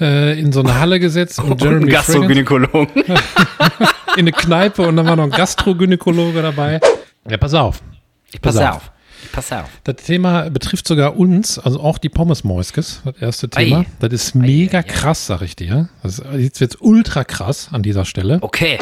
äh, 0.00 0.38
in 0.38 0.52
so 0.52 0.60
eine 0.60 0.78
Halle 0.78 1.00
gesetzt 1.00 1.38
und 1.38 1.60
Jeremy 1.62 1.84
Ein 1.84 1.90
Gastrogynäkologen. 1.90 3.04
In 4.16 4.22
eine 4.22 4.32
Kneipe 4.32 4.82
und 4.82 4.96
dann 4.96 5.06
war 5.06 5.14
noch 5.16 5.24
ein 5.24 5.30
Gastrogynäkologe 5.30 6.42
dabei. 6.42 6.80
Ja, 7.28 7.36
pass 7.36 7.54
auf. 7.54 7.80
Ich 8.32 8.40
pass 8.40 8.56
Pass 8.56 8.76
auf. 8.76 8.90
Ich 9.22 9.32
pass 9.32 9.52
auf. 9.52 9.68
Das 9.84 9.96
Thema 9.96 10.50
betrifft 10.50 10.88
sogar 10.88 11.16
uns, 11.16 11.58
also 11.58 11.80
auch 11.80 11.98
die 11.98 12.08
Pommesmäuskes, 12.08 13.02
das 13.04 13.16
erste 13.18 13.50
Thema. 13.50 13.80
Ei. 13.80 13.86
Das 14.00 14.12
ist 14.12 14.34
mega 14.34 14.78
ei, 14.78 14.80
ei. 14.80 14.84
krass, 14.84 15.26
sag 15.26 15.42
ich 15.42 15.54
dir. 15.56 15.88
Das 16.02 16.18
ist 16.18 16.24
jetzt 16.38 16.60
wird's 16.60 16.76
ultra 16.80 17.24
krass 17.24 17.68
an 17.70 17.82
dieser 17.82 18.04
Stelle. 18.04 18.38
Okay. 18.40 18.78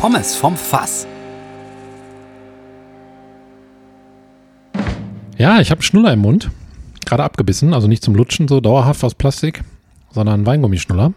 Pommes 0.00 0.34
vom 0.34 0.56
Fass. 0.56 1.06
Ja, 5.36 5.60
ich 5.60 5.70
habe 5.70 5.78
einen 5.78 5.82
Schnuller 5.82 6.12
im 6.14 6.20
Mund, 6.20 6.50
gerade 7.04 7.22
abgebissen, 7.22 7.74
also 7.74 7.86
nicht 7.86 8.02
zum 8.02 8.14
Lutschen 8.14 8.48
so 8.48 8.60
dauerhaft 8.62 9.04
aus 9.04 9.14
Plastik, 9.14 9.62
sondern 10.10 10.46
Weingummischnuller. 10.46 11.12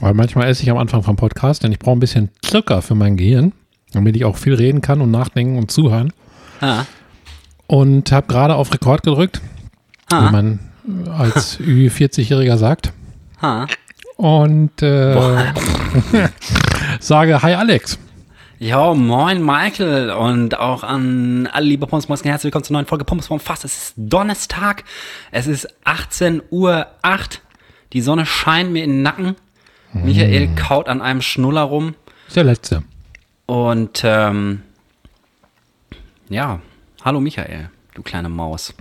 Weil 0.00 0.14
manchmal 0.14 0.48
esse 0.48 0.64
ich 0.64 0.70
am 0.70 0.76
Anfang 0.76 1.04
vom 1.04 1.14
Podcast, 1.14 1.62
denn 1.62 1.70
ich 1.70 1.78
brauche 1.78 1.96
ein 1.96 2.00
bisschen 2.00 2.30
Zucker 2.42 2.82
für 2.82 2.96
mein 2.96 3.16
Gehirn, 3.16 3.52
damit 3.92 4.16
ich 4.16 4.24
auch 4.24 4.36
viel 4.36 4.54
reden 4.54 4.80
kann 4.80 5.00
und 5.00 5.12
nachdenken 5.12 5.56
und 5.56 5.70
zuhören. 5.70 6.12
Ah. 6.60 6.82
Und 7.68 8.10
habe 8.10 8.26
gerade 8.26 8.56
auf 8.56 8.72
Rekord 8.74 9.04
gedrückt, 9.04 9.40
wie 10.10 10.16
Ah. 10.16 10.30
man 10.32 10.58
als 11.16 11.58
Ü40-Jähriger 11.60 12.56
sagt. 12.56 12.92
Ah. 13.40 13.66
Und 14.16 14.82
äh, 14.82 15.16
sage 17.00 17.40
Hi 17.42 17.54
Alex. 17.54 17.98
Ja, 18.58 18.94
moin 18.94 19.44
Michael 19.44 20.10
und 20.10 20.58
auch 20.58 20.82
an 20.82 21.46
alle 21.52 21.66
liebe 21.66 21.86
Pommesmäuschen, 21.86 22.26
herzlich 22.30 22.44
willkommen 22.44 22.64
zur 22.64 22.74
neuen 22.74 22.86
Folge 22.86 23.04
Pommes 23.04 23.26
vom 23.26 23.38
Fass. 23.38 23.64
Es 23.64 23.76
ist 23.76 23.94
Donnerstag, 23.96 24.84
es 25.30 25.46
ist 25.46 25.68
18 25.84 26.42
Uhr 26.50 26.86
8. 27.02 27.42
Die 27.92 28.00
Sonne 28.00 28.24
scheint 28.24 28.72
mir 28.72 28.82
in 28.82 28.90
den 28.90 29.02
Nacken. 29.02 29.36
Michael 29.92 30.48
kaut 30.54 30.88
an 30.88 31.00
einem 31.00 31.22
Schnuller 31.22 31.62
rum 31.62 31.94
Ist 32.28 32.36
der 32.36 32.44
letzte. 32.44 32.82
und 33.46 34.02
ähm, 34.04 34.62
ja, 36.28 36.60
hallo 37.04 37.20
Michael, 37.20 37.70
du 37.94 38.02
kleine 38.02 38.28
Maus. 38.28 38.74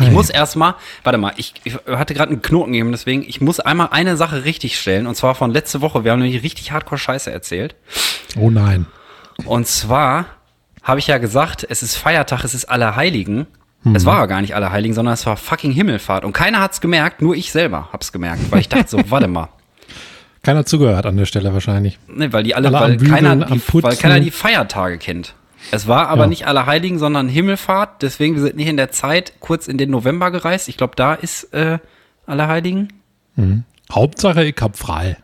Ich 0.00 0.10
muss 0.10 0.30
erstmal, 0.30 0.74
warte 1.04 1.16
mal, 1.16 1.32
ich, 1.36 1.54
ich 1.64 1.74
hatte 1.86 2.12
gerade 2.12 2.32
einen 2.32 2.42
Knoten 2.42 2.72
gegeben, 2.72 2.90
deswegen, 2.92 3.22
ich 3.22 3.40
muss 3.40 3.60
einmal 3.60 3.88
eine 3.92 4.16
Sache 4.16 4.44
richtig 4.44 4.78
stellen 4.80 5.06
und 5.06 5.14
zwar 5.14 5.34
von 5.36 5.52
letzte 5.52 5.80
Woche. 5.80 6.02
Wir 6.04 6.12
haben 6.12 6.20
nämlich 6.20 6.42
richtig 6.42 6.72
hardcore 6.72 6.98
Scheiße 6.98 7.30
erzählt. 7.30 7.76
Oh 8.38 8.50
nein. 8.50 8.86
Und 9.44 9.66
zwar 9.66 10.26
habe 10.82 10.98
ich 11.00 11.06
ja 11.06 11.18
gesagt, 11.18 11.66
es 11.68 11.82
ist 11.82 11.96
Feiertag, 11.96 12.44
es 12.44 12.54
ist 12.54 12.66
Allerheiligen. 12.66 13.46
Es 13.94 14.04
war 14.04 14.18
ja 14.18 14.26
gar 14.26 14.40
nicht 14.40 14.56
Allerheiligen, 14.56 14.94
sondern 14.96 15.14
es 15.14 15.24
war 15.26 15.36
fucking 15.36 15.70
Himmelfahrt. 15.70 16.24
Und 16.24 16.32
keiner 16.32 16.60
hat's 16.60 16.80
gemerkt, 16.80 17.22
nur 17.22 17.36
ich 17.36 17.52
selber 17.52 17.90
hab's 17.92 18.10
gemerkt, 18.10 18.50
weil 18.50 18.58
ich 18.58 18.68
dachte 18.68 18.88
so, 18.88 18.98
warte 19.10 19.28
mal. 19.28 19.48
Keiner 20.42 20.66
zugehört 20.66 21.06
an 21.06 21.16
der 21.16 21.24
Stelle 21.26 21.52
wahrscheinlich. 21.52 21.96
Ne, 22.08 22.32
weil 22.32 22.42
die 22.42 22.56
alle, 22.56 22.66
Alle 22.68 22.80
weil, 22.80 22.96
Bügeln, 22.96 23.14
keiner 23.14 23.36
die, 23.46 23.62
weil 23.82 23.94
keiner 23.96 24.18
die 24.18 24.32
Feiertage 24.32 24.98
kennt. 24.98 25.34
Es 25.70 25.86
war 25.86 26.08
aber 26.08 26.22
Ja. 26.22 26.26
nicht 26.28 26.48
Allerheiligen, 26.48 26.98
sondern 26.98 27.28
Himmelfahrt. 27.28 28.02
Deswegen, 28.02 28.34
wir 28.34 28.42
sind 28.42 28.56
nicht 28.56 28.66
in 28.66 28.76
der 28.76 28.90
Zeit 28.90 29.34
kurz 29.38 29.68
in 29.68 29.78
den 29.78 29.90
November 29.90 30.32
gereist. 30.32 30.68
Ich 30.68 30.76
glaube, 30.76 30.94
da 30.96 31.14
ist 31.14 31.52
äh, 31.54 31.78
Allerheiligen. 32.26 32.92
Hauptsache, 33.92 34.42
ich 34.44 34.56
hab 34.60 34.76
frei. 34.76 35.16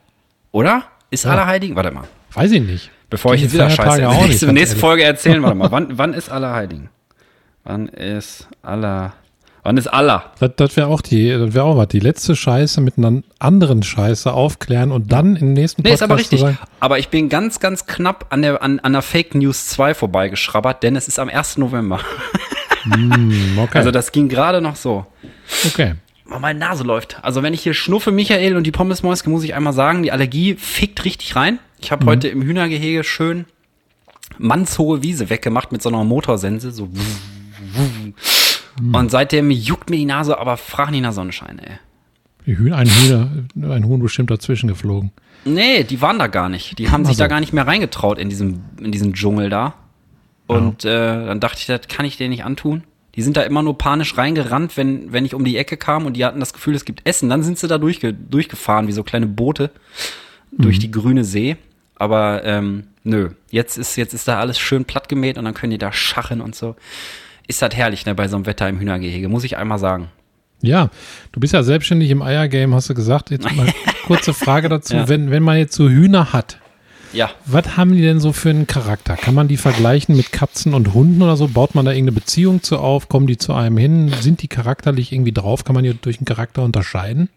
Oder? 0.52 0.84
Ist 1.10 1.27
Allerheiligen? 1.27 1.74
Warte 1.74 1.90
mal. 1.90 2.05
Weiß 2.33 2.52
ich 2.52 2.62
nicht. 2.62 2.91
Bevor 3.12 3.34
ich 3.34 3.42
jetzt 3.42 3.52
wieder 3.52 3.68
scheiße. 3.68 4.08
auch 4.08 4.20
nicht, 4.22 4.28
nächste 4.28 4.52
nächste. 4.55 4.77
Folge 4.77 5.05
erzählen, 5.05 5.42
warte 5.42 5.55
mal. 5.55 5.70
Wann, 5.70 5.98
wann 5.98 6.14
ist 6.14 6.30
Allerheiligen? 6.30 6.88
Wann 7.62 7.88
ist 7.88 8.48
aller. 8.62 9.12
Wann 9.64 9.77
ist 9.77 9.86
aller? 9.86 10.32
Das, 10.41 10.50
das 10.56 10.77
wäre 10.78 10.86
auch 10.86 11.02
die, 11.02 11.28
das 11.28 11.52
wäre 11.52 11.66
auch 11.66 11.77
was. 11.77 11.88
Die 11.88 12.00
letzte 12.00 12.34
Scheiße 12.34 12.80
mit 12.80 12.96
einer 12.96 13.23
anderen 13.39 13.83
Scheiße 13.83 14.33
aufklären 14.33 14.90
und 14.90 15.12
dann 15.12 15.36
im 15.36 15.52
nächsten 15.52 15.83
Nee, 15.83 15.92
ist 15.92 16.02
aber 16.02 16.17
richtig. 16.17 16.40
sagen, 16.40 16.58
Aber 16.80 16.98
ich 16.98 17.11
bin 17.11 17.28
ganz, 17.28 17.61
ganz 17.61 17.84
knapp 17.86 18.28
an 18.30 18.40
der, 18.40 18.62
an, 18.62 18.80
an 18.80 18.95
der 18.95 19.02
Fake 19.02 19.34
News 19.34 19.67
2 19.68 19.92
vorbeigeschrabbert, 19.92 20.83
denn 20.83 20.96
es 20.96 21.06
ist 21.06 21.18
am 21.18 21.29
1. 21.29 21.58
November. 21.58 22.00
hm, 22.84 23.58
okay. 23.58 23.77
Also 23.77 23.90
das 23.90 24.11
ging 24.11 24.30
gerade 24.30 24.62
noch 24.62 24.77
so. 24.77 25.05
okay. 25.67 25.96
Oh, 26.34 26.39
meine 26.39 26.58
Nase 26.58 26.83
läuft. 26.83 27.18
Also 27.23 27.42
wenn 27.42 27.52
ich 27.52 27.62
hier 27.62 27.74
schnuffe, 27.74 28.11
Michael 28.11 28.56
und 28.56 28.64
die 28.67 28.70
Pommesmäuske, 28.73 29.29
muss 29.29 29.44
ich 29.44 29.55
einmal 29.55 29.74
sagen, 29.74 30.02
die 30.02 30.12
Allergie 30.12 30.55
fickt 30.55 31.05
richtig 31.05 31.36
rein. 31.36 31.58
Ich 31.82 31.90
habe 31.90 32.06
heute 32.06 32.28
im 32.28 32.42
Hühnergehege 32.42 33.04
schön 33.04 33.44
mannshohe 34.38 35.02
Wiese 35.02 35.30
weggemacht 35.30 35.72
mit 35.72 35.82
so 35.82 35.88
einer 35.88 36.04
Motorsense, 36.04 36.72
so. 36.72 36.88
Und 38.92 39.10
seitdem 39.10 39.50
juckt 39.50 39.90
mir 39.90 39.96
die 39.96 40.04
Nase, 40.04 40.38
aber 40.38 40.56
frag 40.56 40.90
nicht 40.90 41.02
nach 41.02 41.12
Sonnenschein, 41.12 41.58
ey. 41.58 41.78
Die 42.46 42.58
Hühner, 42.58 42.76
ein 42.76 42.88
Hühner, 42.88 43.30
ein 43.74 43.86
Huhn 43.86 44.00
bestimmt 44.00 44.30
dazwischen 44.30 44.68
geflogen. 44.68 45.12
Nee, 45.44 45.84
die 45.84 46.00
waren 46.00 46.18
da 46.18 46.26
gar 46.26 46.48
nicht. 46.48 46.78
Die 46.78 46.90
haben 46.90 47.04
sich 47.04 47.14
Ach 47.14 47.18
so. 47.18 47.24
da 47.24 47.28
gar 47.28 47.40
nicht 47.40 47.52
mehr 47.52 47.66
reingetraut 47.66 48.18
in 48.18 48.28
diesem, 48.28 48.60
in 48.80 48.90
diesem 48.90 49.12
Dschungel 49.14 49.48
da. 49.48 49.74
Und 50.46 50.84
äh, 50.84 51.26
dann 51.26 51.40
dachte 51.40 51.58
ich, 51.60 51.66
das 51.66 51.88
kann 51.88 52.04
ich 52.04 52.16
denen 52.16 52.30
nicht 52.30 52.44
antun. 52.44 52.82
Die 53.14 53.22
sind 53.22 53.36
da 53.36 53.42
immer 53.42 53.62
nur 53.62 53.78
panisch 53.78 54.16
reingerannt, 54.16 54.76
wenn, 54.76 55.12
wenn 55.12 55.24
ich 55.24 55.34
um 55.34 55.44
die 55.44 55.56
Ecke 55.56 55.76
kam 55.76 56.06
und 56.06 56.14
die 56.14 56.24
hatten 56.24 56.40
das 56.40 56.52
Gefühl, 56.52 56.74
es 56.74 56.84
gibt 56.84 57.06
Essen. 57.06 57.28
Dann 57.28 57.42
sind 57.42 57.58
sie 57.58 57.68
da 57.68 57.78
durchge 57.78 58.12
durchgefahren, 58.12 58.88
wie 58.88 58.92
so 58.92 59.02
kleine 59.02 59.26
Boote 59.26 59.70
durch 60.50 60.78
die 60.78 60.90
grüne 60.90 61.24
See. 61.24 61.56
Aber 62.02 62.42
ähm, 62.42 62.89
nö, 63.05 63.30
jetzt 63.51 63.79
ist, 63.79 63.95
jetzt 63.95 64.13
ist 64.13 64.27
da 64.27 64.40
alles 64.40 64.58
schön 64.58 64.85
platt 64.85 65.08
gemäht 65.08 65.39
und 65.39 65.45
dann 65.45 65.55
können 65.55 65.70
die 65.70 65.79
da 65.79 65.92
schachen 65.92 66.40
und 66.40 66.57
so. 66.57 66.74
Ist 67.46 67.63
das 67.63 67.77
herrlich, 67.77 68.07
ne, 68.07 68.17
bei 68.17 68.27
so 68.27 68.35
einem 68.35 68.45
Wetter 68.45 68.68
im 68.68 68.80
Hühnergehege, 68.80 69.29
muss 69.29 69.45
ich 69.45 69.57
einmal 69.57 69.79
sagen. 69.79 70.08
Ja, 70.62 70.91
du 71.30 71.39
bist 71.39 71.55
ja 71.55 71.62
selbstständig 71.62 72.11
im 72.11 72.20
Eiergame, 72.20 72.74
hast 72.74 72.91
du 72.91 72.95
gesagt. 72.95 73.30
Jetzt 73.30 73.48
mal 73.55 73.73
kurze 74.07 74.35
Frage 74.35 74.68
dazu. 74.68 74.96
Ja. 74.96 75.08
Wenn, 75.08 75.30
wenn 75.30 75.45
man 75.45 75.58
jetzt 75.58 75.77
so 75.77 75.89
Hühner 75.89 76.33
hat, 76.33 76.58
Ja, 77.12 77.30
was 77.46 77.77
haben 77.77 77.92
die 77.92 78.02
denn 78.02 78.18
so 78.18 78.33
für 78.33 78.51
einen 78.51 78.67
Charakter? 78.67 79.14
Kann 79.17 79.35
man 79.35 79.46
die 79.46 79.57
vergleichen 79.57 80.17
mit 80.17 80.33
Katzen 80.33 80.74
und 80.74 80.95
Hunden 80.95 81.23
oder 81.23 81.36
so? 81.36 81.46
Baut 81.46 81.77
man 81.77 81.85
da 81.85 81.92
irgendeine 81.92 82.18
Beziehung 82.18 82.64
zu 82.64 82.79
auf? 82.79 83.08
Kommen 83.08 83.29
die 83.29 83.39
zu 83.39 83.52
einem 83.55 83.77
hin? 83.77 84.12
Sind 84.20 84.42
die 84.42 84.48
charakterlich 84.48 85.12
irgendwie 85.12 85.30
drauf? 85.33 85.62
Kann 85.62 85.74
man 85.77 85.85
die 85.85 85.95
durch 85.95 86.18
den 86.18 86.24
Charakter 86.24 86.64
unterscheiden? 86.64 87.29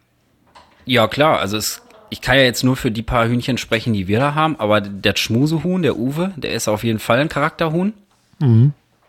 Ja, 0.88 1.08
klar, 1.08 1.40
also 1.40 1.56
es, 1.58 1.82
ich 2.10 2.22
kann 2.22 2.38
ja 2.38 2.44
jetzt 2.44 2.64
nur 2.64 2.76
für 2.76 2.92
die 2.92 3.04
paar 3.04 3.28
Hühnchen 3.28 3.58
sprechen, 3.58 3.94
die 3.94 4.08
wir 4.08 4.20
da 4.20 4.36
haben, 4.36 4.60
aber 4.60 4.82
der 4.82 5.16
Schmusehuhn, 5.16 5.82
der 5.82 5.98
Uwe, 5.98 6.32
der 6.36 6.54
ist 6.54 6.68
auf 6.68 6.84
jeden 6.84 7.00
Fall 7.00 7.20
ein 7.20 7.30
Charakterhuhn. 7.30 7.94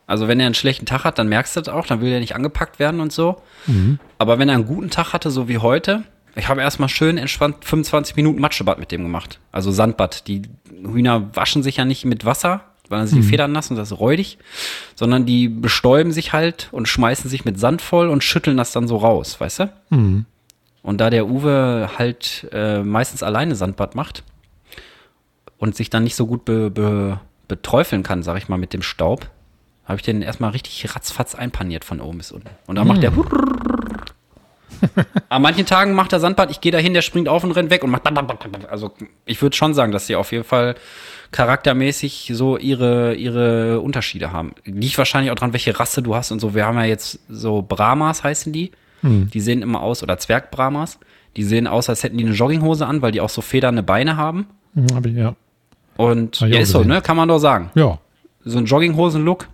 Also 0.07 0.29
wenn 0.29 0.39
er 0.39 0.47
einen 0.47 0.55
schlechten 0.55 0.87
Tag 0.87 1.05
hat, 1.05 1.19
dann 1.19 1.29
merkst 1.29 1.57
du 1.57 1.61
das 1.61 1.75
auch, 1.75 1.87
dann 1.87 2.01
will 2.01 2.12
er 2.12 2.21
nicht 2.21 2.37
angepackt 2.37 2.79
werden 2.79 3.01
und 3.01 3.12
so. 3.12 3.43
Aber 4.19 4.39
wenn 4.39 4.49
er 4.49 4.55
einen 4.55 4.67
guten 4.67 4.91
Tag 4.91 5.12
hatte, 5.12 5.31
so 5.31 5.49
wie 5.49 5.59
heute, 5.59 6.05
ich 6.37 6.49
habe 6.49 6.61
erstmal 6.61 6.89
schön 6.89 7.19
entspannt 7.19 7.65
25 7.65 8.15
Minuten 8.15 8.41
Matschebad 8.41 8.79
mit 8.79 8.93
dem 8.93 9.03
gemacht. 9.03 9.41
Also 9.53 9.73
Sandbad. 9.73 10.28
Die 10.28 10.43
Hühner 10.84 11.34
waschen 11.34 11.63
sich 11.63 11.78
ja 11.78 11.84
nicht 11.84 12.05
mit 12.05 12.25
Wasser, 12.25 12.61
weil 12.89 13.01
dann 13.01 13.09
sind 13.09 13.23
die 13.23 13.27
Federn 13.28 13.51
nass 13.53 13.71
und 13.71 13.77
das 13.77 13.91
ist 13.91 13.99
räudig, 13.99 14.39
sondern 14.95 15.27
die 15.27 15.49
bestäuben 15.49 16.13
sich 16.13 16.33
halt 16.33 16.69
und 16.71 16.87
schmeißen 16.87 17.28
sich 17.28 17.45
mit 17.45 17.59
Sand 17.59 17.83
voll 17.83 18.09
und 18.09 18.23
schütteln 18.23 18.57
das 18.57 18.71
dann 18.71 18.87
so 18.87 18.99
raus, 18.99 19.41
weißt 19.41 19.59
du? 19.61 19.73
Und 20.86 20.98
da 20.98 21.10
der 21.10 21.26
Uwe 21.26 21.91
halt 21.98 22.47
äh, 22.52 22.78
meistens 22.78 23.24
alleine 23.24 23.56
Sandbad 23.56 23.97
macht 23.97 24.22
und 25.58 25.74
sich 25.74 25.91
dann 25.91 26.04
nicht 26.04 26.14
so 26.14 26.28
gut 26.28 26.44
be, 26.44 26.70
be, 26.70 27.19
beträufeln 27.48 28.04
kann, 28.04 28.22
sag 28.22 28.38
ich 28.38 28.48
mal, 28.48 28.56
mit 28.56 28.72
dem 28.72 28.82
Staub, 28.82 29.28
habe 29.84 29.97
ich 29.97 30.02
den 30.02 30.22
erstmal 30.22 30.50
richtig 30.50 30.94
ratzfatz 30.94 31.34
einpaniert 31.34 31.84
von 31.84 32.00
oben 32.00 32.19
bis 32.19 32.30
unten. 32.30 32.50
Und 32.69 32.76
dann 32.76 32.86
macht 32.86 33.02
der 33.02 33.12
An 35.28 35.42
manchen 35.42 35.66
Tagen 35.66 35.92
macht 35.92 36.12
er 36.12 36.20
Sandbad, 36.20 36.52
ich 36.52 36.60
gehe 36.60 36.70
dahin, 36.70 36.94
der 36.94 37.03
springt 37.03 37.28
auf 37.28 37.42
und 37.42 37.50
rennt 37.50 37.70
weg 37.70 37.82
und 37.82 37.91
macht. 37.91 38.06
Also 38.68 38.92
ich 39.24 39.42
würde 39.42 39.56
schon 39.56 39.74
sagen, 39.74 39.91
dass 39.91 40.06
sie 40.06 40.14
auf 40.14 40.30
jeden 40.30 40.44
Fall 40.44 40.76
charaktermäßig 41.32 42.30
so 42.32 42.58
ihre, 42.58 43.16
ihre 43.16 43.80
Unterschiede 43.80 44.30
haben. 44.30 44.54
Liegt 44.65 44.98
wahrscheinlich 44.98 45.32
auch 45.32 45.36
dran, 45.36 45.53
welche 45.53 45.80
Rasse 45.80 46.00
du 46.00 46.15
hast 46.15 46.30
und 46.30 46.39
so. 46.39 46.54
Wir 46.54 46.65
haben 46.65 46.78
ja 46.78 46.84
jetzt 46.84 47.18
so 47.28 47.62
Brahmas 47.62 48.22
heißen 48.22 48.53
die. 48.53 48.71
Die 49.03 49.41
sehen 49.41 49.63
immer 49.63 49.83
aus, 49.83 50.03
oder 50.03 50.19
Zwergbrahmas. 50.19 50.98
Die 51.37 51.43
sehen 51.43 51.66
aus, 51.66 51.89
als 51.89 52.03
hätten 52.03 52.16
die 52.16 52.25
eine 52.25 52.34
Jogginghose 52.34 52.87
an, 52.87 53.03
weil 53.03 53.13
die 53.13 53.21
auch 53.21 53.28
so 53.28 53.43
federnde 53.43 53.83
Beine 53.83 54.16
haben. 54.16 54.47
Hm, 54.75 54.87
hab 54.95 55.07
ich, 55.07 55.15
ja. 55.15 55.37
Und 55.97 56.41
ja, 56.41 56.60
ist 56.60 56.71
so, 56.71 56.83
ne? 56.83 57.01
Kann 57.03 57.16
man 57.16 57.28
doch 57.28 57.39
sagen. 57.39 57.71
Ja. 57.75 57.98
So 58.45 58.59
ein 58.59 58.66
Jogginghosen-Look 58.66 59.48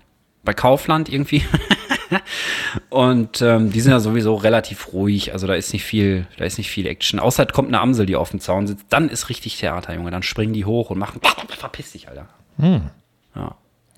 bei 0.44 0.54
Kaufland 0.54 1.08
irgendwie. 1.08 1.42
Und 2.90 3.40
ähm, 3.42 3.70
die 3.70 3.80
sind 3.80 3.92
ja 3.92 4.00
sowieso 4.00 4.34
relativ 4.34 4.92
ruhig. 4.92 5.32
Also 5.32 5.46
da 5.46 5.54
ist 5.54 5.72
nicht 5.72 5.84
viel, 5.84 6.26
da 6.36 6.44
ist 6.44 6.58
nicht 6.58 6.70
viel 6.70 6.86
Action. 6.86 7.20
Außer 7.20 7.46
es 7.46 7.52
kommt 7.52 7.68
eine 7.68 7.80
Amsel, 7.80 8.06
die 8.06 8.16
auf 8.16 8.30
dem 8.30 8.40
Zaun 8.40 8.66
sitzt. 8.66 8.86
Dann 8.90 9.08
ist 9.08 9.28
richtig 9.28 9.58
Theater, 9.58 9.94
Junge. 9.94 10.10
Dann 10.10 10.22
springen 10.22 10.52
die 10.52 10.64
hoch 10.64 10.90
und 10.90 10.98
machen. 10.98 11.20
Verpiss 11.48 11.92
dich, 11.92 12.08
Alter. 12.08 12.28
Ja. 12.58 13.54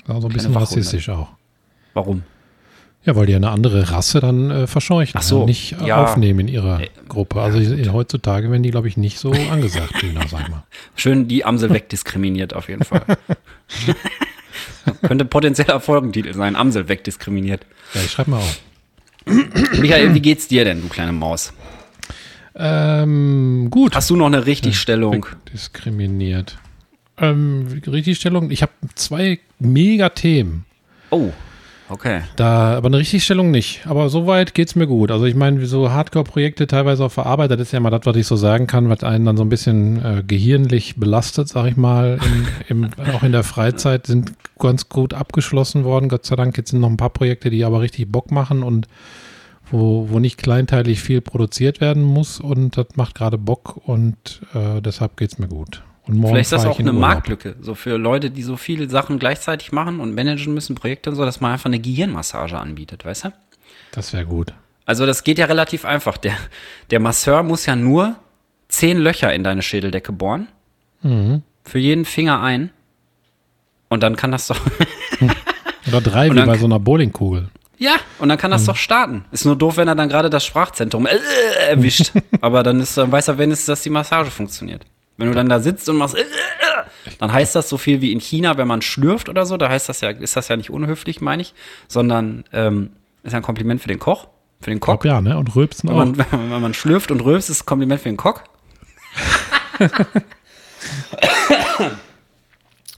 Also 0.06 0.28
ein 0.28 0.32
bisschen 0.32 0.54
rassistisch 0.54 1.08
auch. 1.08 1.28
Warum? 1.94 2.22
Ja, 3.06 3.14
weil 3.16 3.26
die 3.26 3.34
eine 3.34 3.50
andere 3.50 3.90
Rasse 3.90 4.20
dann 4.20 4.50
äh, 4.50 4.66
verscheuchen. 4.66 5.12
Ach 5.18 5.22
so, 5.22 5.40
und 5.40 5.46
nicht 5.46 5.76
äh, 5.80 5.88
ja. 5.88 6.02
aufnehmen 6.02 6.40
in 6.40 6.48
ihrer 6.48 6.80
Gruppe. 7.08 7.40
Also 7.42 7.58
ich- 7.58 7.90
heutzutage 7.92 8.50
werden 8.50 8.62
die, 8.62 8.70
glaube 8.70 8.88
ich, 8.88 8.96
nicht 8.96 9.18
so 9.18 9.30
angesagt, 9.32 9.94
Hühner, 10.02 10.22
sag 10.30 10.48
mal. 10.48 10.64
Schön 10.96 11.28
die 11.28 11.44
Amsel 11.44 11.70
wegdiskriminiert 11.70 12.54
auf 12.54 12.68
jeden 12.68 12.84
Fall. 12.84 13.02
Könnte 15.02 15.24
potenzieller 15.24 15.80
Folgentitel 15.80 16.32
sein. 16.34 16.56
Amsel 16.56 16.88
wegdiskriminiert. 16.88 17.66
Ja, 17.94 18.00
ich 18.02 18.10
schreibe 18.10 18.30
mal 18.30 18.38
auf. 18.38 18.60
Michael, 19.78 20.14
wie 20.14 20.20
geht's 20.20 20.48
dir 20.48 20.64
denn, 20.64 20.82
du 20.82 20.88
kleine 20.88 21.12
Maus? 21.12 21.52
Ähm, 22.54 23.68
gut. 23.70 23.94
Hast 23.94 24.10
du 24.10 24.16
noch 24.16 24.26
eine 24.26 24.46
Richtigstellung? 24.46 25.26
Diskriminiert. 25.52 26.58
Ähm, 27.18 27.66
Richtigstellung. 27.86 28.50
Ich 28.50 28.62
habe 28.62 28.72
zwei 28.94 29.40
mega 29.58 30.10
Themen. 30.10 30.64
Oh, 31.10 31.32
okay. 31.88 32.22
Da, 32.36 32.76
aber 32.76 32.86
eine 32.86 32.98
Richtigstellung 32.98 33.50
nicht. 33.50 33.86
Aber 33.86 34.08
soweit 34.08 34.54
geht's 34.54 34.74
mir 34.74 34.86
gut. 34.86 35.10
Also 35.10 35.24
ich 35.24 35.34
meine, 35.34 35.64
so 35.66 35.90
Hardcore-Projekte 35.90 36.66
teilweise 36.66 37.04
auch 37.04 37.12
verarbeitet, 37.12 37.60
das 37.60 37.68
ist 37.68 37.72
ja 37.72 37.78
immer 37.78 37.90
das, 37.90 38.02
was 38.04 38.16
ich 38.16 38.26
so 38.26 38.36
sagen 38.36 38.66
kann, 38.66 38.88
was 38.88 39.04
einen 39.04 39.24
dann 39.24 39.36
so 39.36 39.44
ein 39.44 39.48
bisschen 39.48 40.04
äh, 40.04 40.22
gehirnlich 40.26 40.96
belastet, 40.96 41.48
sag 41.48 41.66
ich 41.66 41.76
mal. 41.76 42.18
Im, 42.68 42.84
im, 42.84 42.90
auch 43.14 43.22
in 43.22 43.32
der 43.32 43.44
Freizeit 43.44 44.06
sind 44.06 44.32
ganz 44.58 44.88
gut 44.88 45.14
abgeschlossen 45.14 45.84
worden, 45.84 46.08
Gott 46.08 46.26
sei 46.26 46.36
Dank. 46.36 46.56
Jetzt 46.56 46.70
sind 46.70 46.80
noch 46.80 46.90
ein 46.90 46.96
paar 46.96 47.10
Projekte, 47.10 47.50
die 47.50 47.64
aber 47.64 47.80
richtig 47.80 48.10
Bock 48.10 48.30
machen 48.30 48.62
und 48.62 48.88
wo, 49.70 50.08
wo 50.10 50.18
nicht 50.18 50.38
kleinteilig 50.38 51.00
viel 51.00 51.20
produziert 51.20 51.80
werden 51.80 52.02
muss 52.02 52.40
und 52.40 52.76
das 52.76 52.88
macht 52.96 53.14
gerade 53.14 53.38
Bock 53.38 53.80
und 53.86 54.42
äh, 54.54 54.80
deshalb 54.80 55.16
geht's 55.16 55.38
mir 55.38 55.48
gut. 55.48 55.82
Und 56.06 56.16
morgen 56.16 56.34
Vielleicht 56.34 56.52
ist 56.52 56.52
das 56.52 56.66
auch 56.66 56.78
in 56.78 56.88
eine. 56.88 56.98
Marktlücke, 56.98 57.56
so 57.60 57.74
für 57.74 57.96
Leute, 57.96 58.30
die 58.30 58.42
so 58.42 58.56
viele 58.56 58.90
Sachen 58.90 59.18
gleichzeitig 59.18 59.72
machen 59.72 60.00
und 60.00 60.14
managen 60.14 60.52
müssen, 60.52 60.74
Projekte 60.74 61.10
und 61.10 61.16
so, 61.16 61.24
dass 61.24 61.40
man 61.40 61.52
einfach 61.52 61.66
eine 61.66 61.78
Gehirnmassage 61.80 62.58
anbietet, 62.58 63.04
weißt 63.04 63.24
du? 63.24 63.32
Das 63.92 64.12
wäre 64.12 64.26
gut. 64.26 64.52
Also 64.84 65.06
das 65.06 65.24
geht 65.24 65.38
ja 65.38 65.46
relativ 65.46 65.84
einfach. 65.86 66.18
Der, 66.18 66.34
der 66.90 67.00
Masseur 67.00 67.42
muss 67.42 67.64
ja 67.64 67.74
nur 67.74 68.16
zehn 68.68 68.98
Löcher 68.98 69.32
in 69.32 69.44
deine 69.44 69.62
Schädeldecke 69.62 70.12
bohren. 70.12 70.48
Mhm. 71.02 71.42
Für 71.64 71.78
jeden 71.78 72.04
Finger 72.04 72.42
ein. 72.42 72.68
Und 73.88 74.02
dann 74.02 74.16
kann 74.16 74.30
das 74.32 74.48
doch. 74.48 74.60
Oder 75.88 76.00
drei 76.02 76.30
wie 76.30 76.34
bei 76.44 76.58
so 76.58 76.66
einer 76.66 76.80
Bowlingkugel. 76.80 77.48
ja, 77.78 77.94
und 78.18 78.28
dann 78.28 78.36
kann 78.38 78.50
Mhm. 78.50 78.54
das 78.56 78.64
doch 78.66 78.76
starten. 78.76 79.24
Ist 79.32 79.44
nur 79.46 79.56
doof, 79.56 79.76
wenn 79.78 79.88
er 79.88 79.94
dann 79.94 80.08
gerade 80.10 80.28
das 80.28 80.44
Sprachzentrum 80.44 81.06
äh, 81.06 81.16
erwischt. 81.68 82.12
Aber 82.42 82.62
dann 82.62 82.80
ist, 82.80 82.96
dann 82.98 83.10
weiß 83.10 83.28
er 83.28 83.38
wenigstens, 83.38 83.66
dass 83.66 83.82
die 83.82 83.90
Massage 83.90 84.30
funktioniert. 84.30 84.84
Wenn 85.16 85.28
du 85.28 85.34
dann 85.34 85.48
da 85.48 85.60
sitzt 85.60 85.88
und 85.88 85.96
machst, 85.96 86.16
dann 87.18 87.32
heißt 87.32 87.54
das 87.54 87.68
so 87.68 87.78
viel 87.78 88.00
wie 88.00 88.12
in 88.12 88.20
China, 88.20 88.56
wenn 88.56 88.66
man 88.66 88.82
schlürft 88.82 89.28
oder 89.28 89.46
so, 89.46 89.56
da 89.56 89.68
heißt 89.68 89.88
das 89.88 90.00
ja, 90.00 90.10
ist 90.10 90.36
das 90.36 90.48
ja 90.48 90.56
nicht 90.56 90.70
unhöflich, 90.70 91.20
meine 91.20 91.42
ich, 91.42 91.54
sondern 91.86 92.44
ähm, 92.52 92.90
ist 93.22 93.32
ja 93.32 93.38
ein 93.38 93.42
Kompliment 93.42 93.80
für 93.80 93.88
den 93.88 94.00
Koch, 94.00 94.26
für 94.60 94.70
den 94.70 94.80
Koch. 94.80 95.04
Ja, 95.04 95.20
ne? 95.20 95.36
Und 95.38 95.54
Rülpsen 95.54 95.88
Wenn 95.88 95.96
auch. 95.96 96.04
man, 96.04 96.18
wenn 96.50 96.60
man 96.60 96.74
schlürft 96.74 97.10
und 97.10 97.20
rülpst, 97.20 97.50
ist 97.50 97.56
es 97.56 97.62
ein 97.62 97.66
Kompliment 97.66 98.00
für 98.00 98.08
den 98.08 98.16
Koch. 98.16 98.40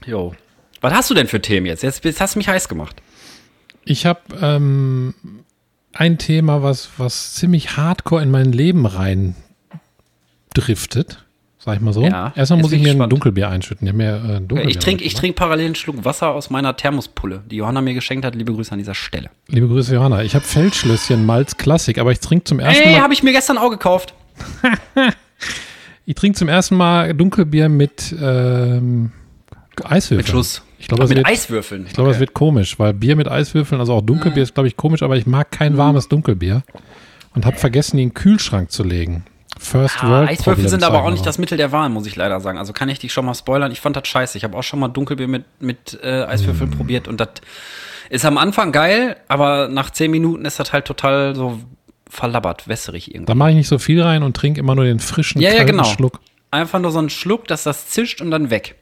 jo. 0.05 0.33
Was 0.81 0.93
hast 0.93 1.09
du 1.09 1.13
denn 1.13 1.27
für 1.27 1.41
Themen 1.41 1.65
jetzt? 1.65 1.83
Jetzt, 1.83 2.03
jetzt 2.05 2.21
hast 2.21 2.35
du 2.35 2.39
mich 2.39 2.47
heiß 2.47 2.69
gemacht. 2.69 3.01
Ich 3.83 4.05
habe 4.05 4.21
ähm, 4.41 5.13
ein 5.93 6.17
Thema, 6.17 6.61
was, 6.61 6.89
was 6.97 7.33
ziemlich 7.35 7.77
hardcore 7.77 8.21
in 8.21 8.31
mein 8.31 8.51
Leben 8.51 8.85
rein 8.85 9.35
driftet. 10.53 11.26
Sag 11.59 11.75
ich 11.75 11.81
mal 11.81 11.91
so. 11.91 12.03
Ja, 12.03 12.31
Erstmal 12.35 12.61
muss 12.61 12.71
ich 12.71 12.81
ich 12.83 12.93
mir 12.95 13.03
ein. 13.03 13.09
Dunkelbier 13.09 13.49
einschütten. 13.49 13.87
Ja, 13.87 13.93
mehr, 13.93 14.15
äh, 14.15 14.19
Dunkelbier 14.41 14.67
Ich 14.69 14.77
trinke 14.79 15.03
ich 15.03 15.15
trink 15.15 15.35
parallel 15.35 15.65
einen 15.65 15.75
Schluck 15.75 16.05
Wasser 16.05 16.29
aus 16.29 16.49
meiner 16.49 16.75
Thermospulle, 16.77 17.43
die 17.49 17.57
Johanna 17.57 17.81
mir 17.81 17.93
geschenkt 17.95 18.25
hat. 18.25 18.35
Liebe 18.35 18.53
Grüße 18.53 18.71
an 18.71 18.77
dieser 18.77 18.93
Stelle. 18.95 19.29
Liebe 19.47 19.67
Grüße, 19.67 19.93
Johanna. 19.95 20.23
Ich 20.23 20.35
habe 20.35 20.45
Feldschlösschen 20.45 21.25
Malz 21.25 21.57
Klassik, 21.57 21.97
aber 21.97 22.11
ich 22.11 22.19
trinke 22.19 22.45
zum 22.45 22.59
ersten 22.59 22.83
Ey, 22.87 22.93
Mal. 22.95 23.01
habe 23.01 23.13
ich 23.13 23.23
mir 23.23 23.31
gestern 23.33 23.57
auch 23.57 23.69
gekauft. 23.71 24.13
Ich 26.05 26.15
trinke 26.15 26.37
zum 26.37 26.47
ersten 26.47 26.75
Mal 26.77 27.13
Dunkelbier 27.13 27.67
mit 27.67 28.15
ähm, 28.21 29.11
Eiswürfeln. 29.83 30.19
Mit 30.19 30.27
Schuss. 30.29 30.61
Ich 30.79 30.87
glaube, 30.87 31.03
mit 31.05 31.17
wird, 31.17 31.25
Eiswürfeln. 31.27 31.85
ich 31.85 31.93
glaube, 31.93 32.11
es 32.11 32.19
wird 32.19 32.33
komisch, 32.33 32.79
weil 32.79 32.93
Bier 32.93 33.17
mit 33.17 33.27
Eiswürfeln, 33.27 33.81
also 33.81 33.93
auch 33.93 34.01
Dunkelbier 34.01 34.43
ist, 34.43 34.53
glaube 34.53 34.67
ich, 34.69 34.77
komisch, 34.77 35.03
aber 35.03 35.17
ich 35.17 35.25
mag 35.27 35.51
kein 35.51 35.73
Mhm. 35.73 35.77
warmes 35.77 36.07
Dunkelbier 36.07 36.63
und 37.35 37.45
habe 37.45 37.57
vergessen, 37.57 37.97
ihn 37.97 38.03
in 38.03 38.09
den 38.09 38.13
Kühlschrank 38.13 38.71
zu 38.71 38.83
legen. 38.83 39.25
First 39.59 40.03
Ah, 40.03 40.09
World 40.09 40.29
Eiswürfel 40.29 40.67
sind 40.69 40.83
aber 40.83 41.03
auch 41.03 41.11
nicht 41.11 41.25
das 41.25 41.37
Mittel 41.37 41.57
der 41.57 41.71
Wahl, 41.71 41.89
muss 41.89 42.05
ich 42.05 42.15
leider 42.15 42.39
sagen. 42.39 42.57
Also 42.57 42.73
kann 42.73 42.89
ich 42.89 42.99
dich 42.99 43.11
schon 43.13 43.25
mal 43.25 43.33
spoilern. 43.33 43.71
Ich 43.71 43.81
fand 43.81 43.95
das 43.95 44.07
scheiße. 44.07 44.37
Ich 44.37 44.43
habe 44.43 44.57
auch 44.57 44.63
schon 44.63 44.79
mal 44.79 44.87
Dunkelbier 44.87 45.27
mit, 45.27 45.45
mit 45.61 45.99
äh, 46.03 46.23
Eiswürfeln 46.23 46.69
Mm. 46.69 46.77
probiert 46.77 47.07
und 47.07 47.19
das 47.19 47.29
ist 48.09 48.23
am 48.25 48.37
Anfang 48.37 48.71
geil, 48.71 49.17
aber 49.27 49.67
nach 49.67 49.89
zehn 49.89 50.11
Minuten 50.11 50.45
ist 50.45 50.59
das 50.59 50.71
halt 50.73 50.85
total 50.85 51.35
so 51.35 51.59
verlabbert, 52.09 52.67
wässrig 52.67 53.09
irgendwie. 53.09 53.25
Da 53.25 53.35
mache 53.35 53.49
ich 53.49 53.55
nicht 53.57 53.67
so 53.67 53.79
viel 53.79 54.01
rein 54.01 54.23
und 54.23 54.35
trinke 54.37 54.59
immer 54.61 54.75
nur 54.75 54.85
den 54.85 54.99
frischen, 54.99 55.41
Ja, 55.41 55.51
ja, 55.53 55.63
genau. 55.65 55.83
Schluck. 55.83 56.19
Einfach 56.51 56.79
nur 56.79 56.91
so 56.91 56.99
ein 56.99 57.09
Schluck, 57.09 57.47
dass 57.47 57.63
das 57.63 57.87
zischt 57.89 58.21
und 58.21 58.31
dann 58.31 58.49
weg. 58.49 58.75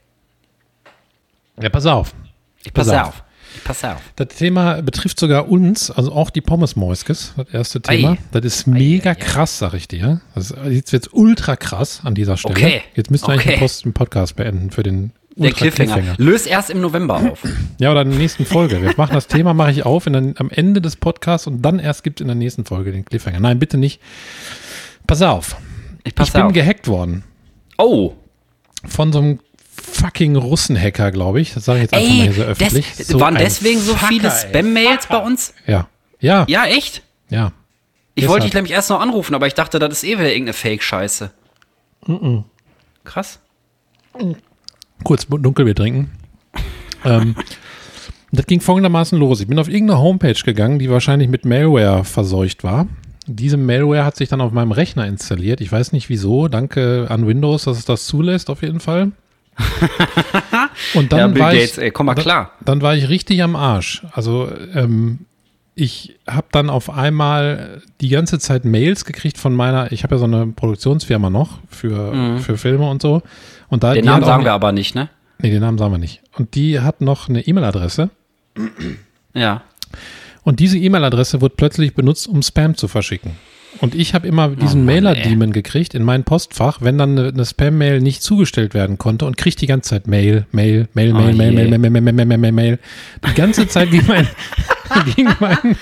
Ja, 1.60 1.70
pass 1.70 1.86
auf. 1.86 2.14
Ich 2.64 2.74
passe 2.74 2.92
Pass 2.92 3.02
auf. 3.02 3.08
auf. 3.10 3.24
Ich 3.56 3.64
passe 3.64 3.96
auf. 3.96 4.02
Das 4.16 4.28
Thema 4.30 4.82
betrifft 4.82 5.20
sogar 5.20 5.50
uns, 5.50 5.90
also 5.92 6.12
auch 6.12 6.30
die 6.30 6.42
Pommes-Moiskes, 6.42 7.34
das 7.38 7.50
erste 7.52 7.82
Thema. 7.82 8.12
Ei. 8.14 8.18
Das 8.32 8.44
ist 8.46 8.68
mega 8.68 9.12
ei, 9.12 9.14
ei. 9.14 9.16
krass, 9.16 9.58
sag 9.60 9.74
ich 9.74 9.88
dir. 9.88 10.22
Das 10.36 10.52
ist, 10.52 10.58
jetzt 10.70 10.92
wird's 10.94 11.10
ultra 11.12 11.56
krass 11.56 12.02
an 12.04 12.16
dieser 12.16 12.38
Stelle. 12.38 12.56
Okay. 12.56 12.82
Jetzt 12.96 13.12
müsst 13.12 13.26
ihr 13.28 13.30
eigentlich 13.30 13.46
Okay. 13.46 13.56
den, 13.56 13.60
Post, 13.60 13.86
den 13.86 13.94
Podcast 13.94 14.36
beenden 14.36 14.72
für 14.72 14.84
den 14.84 15.12
Der 15.36 15.48
ultra 15.52 15.58
Cliffhanger. 15.70 16.16
Löst 16.18 16.48
erst 16.48 16.70
im 16.70 16.82
November 16.82 17.16
auf. 17.16 17.40
Ja, 17.80 17.92
oder 17.92 18.04
in 18.04 18.10
der 18.12 18.20
nächsten 18.20 18.46
Folge. 18.46 18.82
Wir 18.82 18.94
machen 18.96 19.14
das 19.14 19.28
Thema, 19.28 19.54
mache 19.54 19.72
ich 19.72 19.86
auf 19.86 20.08
in 20.08 20.16
am 20.38 20.50
Ende 20.50 20.80
des 20.82 20.96
Podcasts 20.96 21.46
und 21.46 21.62
dann 21.62 21.80
erst 21.80 22.04
gibt 22.06 22.20
es 22.20 22.22
in 22.22 22.28
der 22.28 22.36
nächsten 22.36 22.64
Folge 22.66 22.92
den 22.94 23.04
Cliffhanger. 23.04 23.40
Nein, 23.42 23.60
bitte 23.60 23.78
nicht. 23.78 24.00
Pass 25.08 25.22
auf. 25.22 25.58
Ich 26.04 26.10
Ich 26.10 26.16
passe 26.16 26.32
bin 26.34 26.42
auf. 26.44 26.54
gehackt 26.54 26.88
worden 26.88 27.24
Oh, 27.78 28.14
von 28.86 29.12
so 29.12 29.20
einem 29.20 29.40
fucking 29.86 30.36
Russenhacker, 30.36 31.12
glaube 31.12 31.42
ich. 31.42 31.54
Das 31.54 31.66
sage 31.66 31.80
ich 31.80 31.84
jetzt 31.84 31.94
einfach 31.94 32.08
mal 32.10 32.16
ey, 32.16 32.22
hier 32.24 32.34
so 32.34 32.42
öffentlich. 32.44 32.96
des, 32.96 33.08
So 33.08 33.20
waren 33.20 33.36
deswegen 33.36 33.80
so 33.80 33.94
Fucker, 33.94 34.08
viele. 34.08 34.32
Spam-Mails 34.32 35.08
bei 35.08 35.18
uns? 35.18 35.54
Ja. 35.68 35.88
Ja. 36.20 36.46
Ja, 36.48 36.66
echt? 36.66 37.04
Ja. 37.30 37.52
Ich 38.16 38.22
Deshalb. 38.24 38.30
wollte 38.32 38.46
dich 38.46 38.54
nämlich 38.54 38.72
erst 38.74 38.90
noch 38.90 39.02
anrufen, 39.02 39.36
aber 39.36 39.48
ich 39.48 39.54
dachte, 39.54 39.78
das 39.80 39.92
ist 39.94 40.04
eh 40.04 40.14
wieder 40.18 40.30
irgendeine 40.30 40.54
Fake-Scheiße. 40.54 41.32
Krass. 43.04 43.40
kurz 45.04 45.28
Dunkelbier 45.28 45.76
trinken. 45.76 46.12
ähm, 47.04 47.36
das 48.32 48.46
ging 48.48 48.62
folgendermaßen 48.62 49.18
los. 49.20 49.42
Ich 49.42 49.48
bin 49.48 49.60
auf 49.60 49.68
irgendeine 49.68 50.00
Homepage 50.00 50.34
gegangen, 50.44 50.80
die 50.80 50.90
wahrscheinlich 50.90 51.28
mit 51.30 51.46
Malware 51.46 52.04
verseucht 52.06 52.64
war. 52.64 52.88
Diese 53.28 53.58
Malware 53.58 54.06
hat 54.06 54.16
sich 54.16 54.30
dann 54.30 54.40
auf 54.42 54.52
meinem 54.52 54.72
Rechner 54.72 55.08
installiert. 55.08 55.60
Ich 55.62 55.72
weiß 55.72 55.92
nicht 55.94 56.10
wieso. 56.10 56.48
Danke 56.48 57.08
an 57.10 57.28
Windows, 57.28 57.64
dass 57.64 57.78
es 57.78 57.86
das 57.86 58.06
zulässt, 58.06 58.50
auf 58.50 58.62
jeden 58.62 58.80
Fall. 58.80 59.12
Und 60.94 61.12
dann 61.12 61.20
ja, 61.20 61.28
Bill 61.28 61.42
war 61.42 61.54
Gates, 61.54 61.78
ich, 61.78 61.84
ey, 61.84 61.92
komm 61.92 62.08
mal 62.08 62.16
dann, 62.16 62.24
klar. 62.24 62.52
Dann 62.64 62.82
war 62.82 62.96
ich 62.96 63.10
richtig 63.10 63.42
am 63.44 63.56
Arsch. 63.56 64.04
Also 64.12 64.50
ähm, 64.74 65.20
ich 65.76 66.16
habe 66.28 66.48
dann 66.52 66.70
auf 66.70 66.90
einmal 66.90 67.82
die 68.02 68.10
ganze 68.10 68.40
Zeit 68.40 68.66
Mails 68.66 69.06
gekriegt 69.06 69.38
von 69.38 69.54
meiner, 69.54 69.92
ich 69.92 70.04
habe 70.04 70.16
ja 70.16 70.20
so 70.20 70.26
eine 70.26 70.48
Produktionsfirma 70.48 71.30
noch 71.30 71.60
für, 71.70 72.40
für 72.40 72.58
Filme 72.58 72.90
und 72.90 73.02
so. 73.02 73.22
Und 73.68 73.84
da, 73.84 73.92
Mhm. 73.92 73.96
Den 73.96 74.06
Namen 74.06 74.24
sagen 74.26 74.44
wir 74.46 74.54
aber 74.54 74.72
nicht, 74.72 74.96
ne? 74.96 75.10
Nee, 75.40 75.50
den 75.50 75.62
Namen 75.62 75.78
sagen 75.78 75.92
wir 75.92 75.98
nicht. 75.98 76.22
Und 76.38 76.56
die 76.56 76.80
hat 76.80 77.02
noch 77.02 77.28
eine 77.28 77.42
E-Mail-Adresse. 77.46 78.10
Ja. 79.34 79.64
Und 80.44 80.60
diese 80.60 80.78
E-Mail-Adresse 80.78 81.42
wird 81.42 81.58
plötzlich 81.58 81.94
benutzt, 81.94 82.28
um 82.28 82.42
Spam 82.42 82.76
zu 82.78 82.88
verschicken. 82.88 83.32
Und 83.82 83.96
ich 83.96 84.14
habe 84.14 84.28
immer 84.28 84.50
diesen 84.50 84.82
Oh 84.82 84.86
Mailer-Demon 84.86 85.52
gekriegt 85.52 85.94
in 85.96 86.04
mein 86.04 86.24
Postfach, 86.24 86.80
wenn 86.82 86.98
dann 86.98 87.18
eine, 87.18 87.30
eine 87.30 87.46
Spam-Mail 87.46 88.02
nicht 88.02 88.24
zugestellt 88.24 88.74
werden 88.74 88.98
konnte 88.98 89.26
und 89.26 89.38
kriegt 89.38 89.62
die 89.62 89.68
ganze 89.68 89.90
Zeit 89.90 90.08
Mail, 90.08 90.46
Mail, 90.52 90.88
Mail, 90.94 91.14
Oh 91.14 91.18
Mail, 91.18 91.36
Mail. 91.36 91.52
Mail, 91.52 91.68
Mail, 91.68 91.80
Mail, 91.80 92.02
Mail, 92.02 92.14
Mail, 92.14 92.26
Mail, 92.26 92.38
Mail, 92.38 92.52
Mail. 92.52 92.80
Die 93.28 93.34
ganze 93.34 93.68
Zeit 93.68 93.92
ging 93.92 94.04
mein, 94.08 94.28
ging 95.16 95.30
mein, 95.40 95.76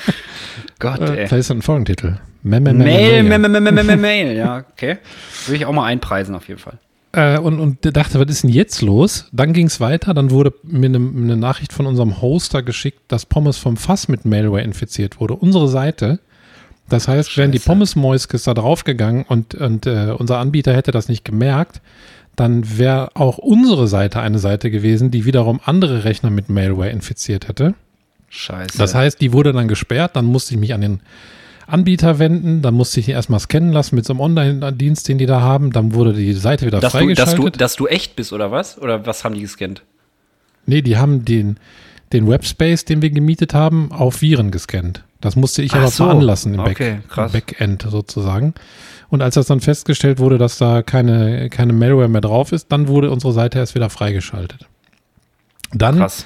Gott, 0.80 1.02
äh, 1.02 1.28
vielleicht 1.28 1.34
ist 1.34 1.52
ein 1.52 1.62
Folgentitel. 1.62 2.18
Mail, 2.42 2.60
Mail, 2.60 2.74
Mail, 2.74 3.24
Mail, 3.24 3.40
Mail, 3.40 3.50
Mail, 3.50 3.72
Mail, 3.72 3.84
Mail, 3.84 3.98
Mail, 3.98 4.36
ja, 4.36 4.66
okay. 4.72 4.98
Würde 5.46 5.58
ich 5.58 5.66
auch 5.66 5.74
mal 5.74 5.86
einpreisen 5.86 6.36
auf 6.36 6.48
jeden 6.48 6.60
Fall. 6.60 6.78
Äh, 7.14 7.38
und, 7.38 7.60
und 7.60 7.96
dachte, 7.96 8.20
was 8.20 8.28
ist 8.28 8.44
denn 8.44 8.50
jetzt 8.50 8.82
los? 8.82 9.30
Dann 9.32 9.54
ging 9.54 9.68
es 9.68 9.80
weiter, 9.80 10.14
dann 10.14 10.32
wurde 10.32 10.54
mir 10.64 10.88
eine, 10.88 10.98
eine 10.98 11.38
Nachricht 11.38 11.72
von 11.72 11.86
unserem 11.86 12.22
Hoster 12.22 12.64
geschickt, 12.64 13.00
dass 13.08 13.26
Pommes 13.26 13.58
vom 13.58 13.78
Fass 13.78 14.08
mit 14.08 14.26
Malware 14.26 14.64
infiziert 14.64 15.20
wurde. 15.20 15.36
Unsere 15.36 15.68
Seite. 15.68 16.20
Das 16.94 17.08
heißt, 17.08 17.36
wären 17.38 17.52
die 17.52 17.58
Scheiße. 17.58 17.70
Pommes-Moiskes 17.70 18.44
da 18.44 18.54
draufgegangen 18.54 19.24
und, 19.24 19.56
und 19.56 19.88
äh, 19.88 20.14
unser 20.16 20.38
Anbieter 20.38 20.76
hätte 20.76 20.92
das 20.92 21.10
nicht 21.10 21.26
gemerkt, 21.26 21.82
dann 22.36 22.78
wäre 22.78 23.10
auch 23.16 23.40
unsere 23.40 23.88
Seite 23.88 24.20
eine 24.20 24.38
Seite 24.38 24.70
gewesen, 24.70 25.10
die 25.10 25.26
wiederum 25.26 25.60
andere 25.66 26.04
Rechner 26.04 26.30
mit 26.30 26.50
Malware 26.50 26.92
infiziert 26.92 27.48
hätte. 27.48 27.74
Scheiße. 28.30 28.78
Das 28.78 28.94
heißt, 28.94 29.20
die 29.22 29.34
wurde 29.34 29.54
dann 29.54 29.68
gesperrt, 29.68 30.16
dann 30.16 30.26
musste 30.26 30.54
ich 30.54 30.60
mich 30.60 30.74
an 30.76 30.82
den 30.82 31.00
Anbieter 31.66 32.20
wenden, 32.20 32.62
dann 32.62 32.76
musste 32.76 33.00
ich 33.00 33.08
die 33.08 33.12
erstmal 33.12 33.40
scannen 33.40 33.72
lassen 33.72 33.96
mit 33.96 34.06
so 34.06 34.14
einem 34.14 34.20
Online-Dienst, 34.20 35.08
den 35.08 35.18
die 35.18 35.26
da 35.26 35.42
haben, 35.42 35.72
dann 35.72 35.96
wurde 35.96 36.14
die 36.14 36.34
Seite 36.34 36.68
wieder 36.68 36.80
dass, 36.80 36.92
du, 36.92 37.00
dass, 37.00 37.02
freigeschaltet. 37.02 37.56
du, 37.56 37.58
dass 37.58 37.76
du 37.76 37.88
echt 37.88 38.16
bist, 38.16 38.34
oder 38.34 38.52
was? 38.52 38.78
Oder 38.78 39.08
was 39.08 39.24
haben 39.24 39.34
die 39.34 39.42
gescannt? 39.42 39.82
Nee, 40.68 40.84
die 40.84 40.98
haben 40.98 41.26
den, 41.26 41.58
den 42.12 42.28
Webspace, 42.28 42.86
den 42.86 43.02
wir 43.02 43.10
gemietet 43.10 43.56
haben, 43.56 43.92
auf 43.92 44.22
Viren 44.22 44.52
gescannt. 44.52 45.04
Das 45.24 45.38
musste 45.38 45.62
ich 45.62 45.72
Ach 45.72 45.78
aber 45.78 45.88
so. 45.88 46.04
veranlassen 46.04 46.54
im, 46.54 46.64
Back, 46.66 46.82
Okay, 46.82 47.00
im 47.16 47.32
Backend 47.32 47.88
sozusagen. 47.90 48.54
Und 49.08 49.22
als 49.22 49.36
das 49.36 49.46
dann 49.46 49.62
festgestellt 49.62 50.20
wurde, 50.20 50.38
dass 50.38 50.58
da 50.58 50.82
keine, 50.82 51.50
keine 51.50 51.72
Malware 51.72 52.10
mehr 52.10 52.20
drauf 52.20 52.52
ist, 52.52 52.74
dann 52.74 52.90
wurde 52.90 53.10
unsere 53.10 53.32
Seite 53.32 53.60
erst 53.60 53.74
wieder 53.74 53.90
freigeschaltet. 53.90 54.68
Dann 55.72 56.00
Krass. 56.00 56.26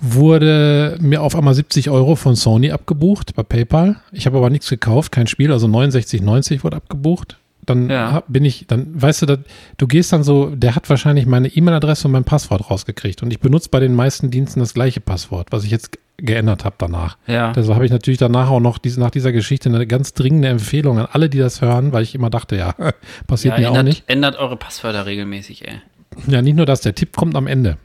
wurde 0.00 0.98
mir 1.00 1.22
auf 1.22 1.36
einmal 1.36 1.54
70 1.54 1.88
Euro 1.90 2.16
von 2.16 2.34
Sony 2.34 2.72
abgebucht 2.72 3.36
bei 3.36 3.44
PayPal. 3.44 4.00
Ich 4.10 4.26
habe 4.26 4.38
aber 4.38 4.50
nichts 4.50 4.68
gekauft, 4.68 5.12
kein 5.12 5.28
Spiel, 5.28 5.52
also 5.52 5.68
69,90 5.68 6.64
wurde 6.64 6.78
abgebucht. 6.78 7.38
Dann 7.66 7.88
Ja. 7.90 8.22
bin 8.28 8.44
ich, 8.44 8.66
dann 8.66 9.00
weißt 9.00 9.22
du, 9.22 9.38
du 9.78 9.86
gehst 9.86 10.12
dann 10.12 10.22
so, 10.22 10.54
der 10.54 10.74
hat 10.74 10.88
wahrscheinlich 10.90 11.26
meine 11.26 11.48
E-Mail-Adresse 11.48 12.08
und 12.08 12.12
mein 12.12 12.24
Passwort 12.24 12.70
rausgekriegt. 12.70 13.22
Und 13.22 13.30
ich 13.32 13.40
benutze 13.40 13.68
bei 13.70 13.80
den 13.80 13.94
meisten 13.94 14.30
Diensten 14.30 14.60
das 14.60 14.74
gleiche 14.74 15.00
Passwort, 15.00 15.48
was 15.50 15.64
ich 15.64 15.70
jetzt 15.70 15.92
ge- 15.92 16.00
geändert 16.18 16.64
habe 16.64 16.76
danach. 16.78 17.16
Ja. 17.26 17.52
Deshalb 17.52 17.74
habe 17.74 17.86
ich 17.86 17.90
natürlich 17.90 18.18
danach 18.18 18.48
auch 18.50 18.60
noch 18.60 18.78
diese, 18.78 19.00
nach 19.00 19.10
dieser 19.10 19.32
Geschichte 19.32 19.68
eine 19.68 19.86
ganz 19.86 20.12
dringende 20.14 20.48
Empfehlung 20.48 20.98
an 20.98 21.06
alle, 21.10 21.28
die 21.28 21.38
das 21.38 21.60
hören, 21.60 21.92
weil 21.92 22.02
ich 22.02 22.14
immer 22.14 22.30
dachte, 22.30 22.56
ja, 22.56 22.74
passiert 23.26 23.54
ja, 23.54 23.60
mir 23.60 23.66
auch 23.70 23.74
ändert, 23.78 23.84
nicht. 23.86 24.04
ändert 24.08 24.36
eure 24.36 24.56
Passwörter 24.56 25.06
regelmäßig, 25.06 25.66
ey. 25.66 25.80
Ja, 26.28 26.42
nicht 26.42 26.54
nur 26.56 26.66
das, 26.66 26.80
der 26.82 26.94
Tipp 26.94 27.16
kommt 27.16 27.34
am 27.34 27.46
Ende. 27.46 27.76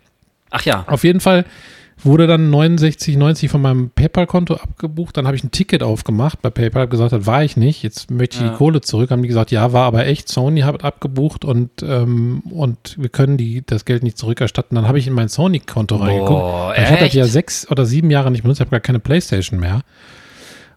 Ach 0.51 0.61
ja. 0.63 0.83
Auf 0.87 1.03
jeden 1.03 1.19
Fall 1.19 1.45
wurde 2.03 2.27
dann 2.27 2.49
69,90 2.53 3.49
von 3.49 3.61
meinem 3.61 3.89
PayPal-Konto 3.89 4.55
abgebucht. 4.55 5.17
Dann 5.17 5.25
habe 5.27 5.35
ich 5.35 5.43
ein 5.43 5.51
Ticket 5.51 5.83
aufgemacht 5.83 6.41
bei 6.41 6.49
PayPal, 6.49 6.83
habe 6.83 6.91
gesagt, 6.91 7.11
das 7.11 7.25
war 7.25 7.43
ich 7.43 7.57
nicht. 7.57 7.83
Jetzt 7.83 8.09
möchte 8.11 8.37
ich 8.37 8.41
Ja. 8.43 8.49
die 8.49 8.55
Kohle 8.55 8.81
zurück. 8.81 9.11
Haben 9.11 9.21
die 9.21 9.27
gesagt, 9.27 9.51
ja, 9.51 9.73
war 9.73 9.85
aber 9.85 10.05
echt. 10.07 10.29
Sony 10.29 10.61
hat 10.61 10.83
abgebucht 10.83 11.43
und, 11.45 11.69
ähm, 11.83 12.41
und 12.51 12.95
wir 12.99 13.09
können 13.09 13.37
die, 13.37 13.63
das 13.65 13.85
Geld 13.85 14.03
nicht 14.03 14.17
zurückerstatten. 14.17 14.75
Dann 14.75 14.87
habe 14.87 14.99
ich 14.99 15.07
in 15.07 15.13
mein 15.13 15.27
Sony-Konto 15.29 15.97
reingeguckt. 15.97 16.77
Ich 16.77 16.85
hatte 16.89 17.05
ja 17.17 17.25
sechs 17.25 17.69
oder 17.69 17.85
sieben 17.85 18.09
Jahre 18.11 18.31
nicht 18.31 18.43
benutzt. 18.43 18.59
Ich 18.59 18.65
habe 18.65 18.71
gar 18.71 18.79
keine 18.79 18.99
Playstation 18.99 19.59
mehr. 19.59 19.81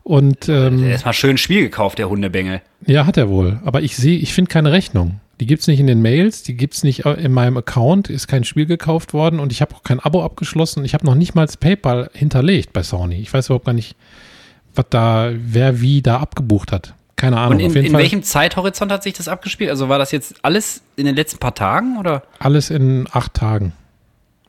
Und 0.05 0.49
ähm, 0.49 0.83
Erstmal 0.85 1.14
schön 1.14 1.31
ein 1.31 1.38
Spiel 1.38 1.61
gekauft, 1.62 1.99
der 1.99 2.09
Hundebengel. 2.09 2.61
ja, 2.87 3.07
hat 3.07 3.17
er 3.17 3.29
wohl. 3.29 3.61
Aber 3.64 3.83
ich 3.83 3.97
sehe, 3.97 4.19
ich 4.19 4.35
finde 4.35 4.49
keine 4.50 4.73
Rechnung. 4.73 5.21
Die 5.42 5.46
gibt's 5.46 5.66
nicht 5.66 5.80
in 5.80 5.88
den 5.88 6.00
Mails, 6.02 6.44
die 6.44 6.54
gibt's 6.54 6.84
nicht 6.84 7.04
äh, 7.04 7.14
in 7.14 7.32
meinem 7.32 7.56
Account, 7.56 8.08
ist 8.08 8.28
kein 8.28 8.44
Spiel 8.44 8.64
gekauft 8.64 9.12
worden 9.12 9.40
und 9.40 9.50
ich 9.50 9.61
habe 9.61 9.75
auch 9.75 9.82
kein 9.82 9.99
Abo 9.99 10.22
abgeschlossen. 10.22 10.84
Ich 10.84 10.94
habe 10.94 11.04
noch 11.04 11.16
nicht 11.16 11.34
mal 11.34 11.46
das 11.46 11.56
PayPal 11.56 12.11
hinterlegt 12.14 12.72
bei 12.72 12.84
Sony. 12.84 13.16
Ich 13.16 13.34
weiß 13.34 13.46
überhaupt 13.46 13.64
gar 13.64 13.72
nicht, 13.72 13.96
was 14.76 14.84
da, 14.90 15.32
wer 15.34 15.80
wie 15.80 16.00
da 16.00 16.20
abgebucht 16.20 16.70
hat. 16.70 16.94
Keine 17.16 17.38
Ahnung. 17.38 17.58
Und 17.61 17.75
in, 17.75 17.87
in 17.87 17.92
welchem 17.94 18.22
Zeithorizont 18.22 18.92
hat 18.92 19.02
sich 19.02 19.14
das 19.14 19.26
abgespielt? 19.26 19.70
Also 19.70 19.88
war 19.88 19.99
das 19.99 20.12
jetzt 20.12 20.37
alles 20.42 20.82
in 20.94 21.06
den 21.06 21.16
letzten 21.16 21.38
paar 21.40 21.56
Tagen 21.56 21.99
oder? 21.99 22.22
alles 22.38 22.70
in 22.70 23.08
acht 23.11 23.34
Tagen 23.34 23.72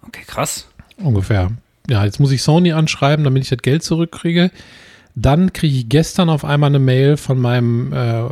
Okay, 0.05 0.21
krass. 0.27 0.67
ungefähr. 0.97 1.49
Ja, 1.89 2.05
jetzt 2.05 2.19
muss 2.19 2.31
ich 2.31 2.43
Sony 2.43 2.71
anschreiben, 2.71 3.23
damit 3.25 3.41
ich 3.41 3.49
das 3.49 3.63
Geld 3.63 3.81
zurückkriege. 3.81 4.51
Dann 5.15 5.53
kriege 5.53 5.75
ich 5.75 5.89
gestern 5.89 6.29
auf 6.29 6.45
einmal 6.45 6.69
eine 6.69 6.77
Mail 6.77 7.17
von 7.17 7.39
meinem 7.39 7.93
äh, 7.93 8.25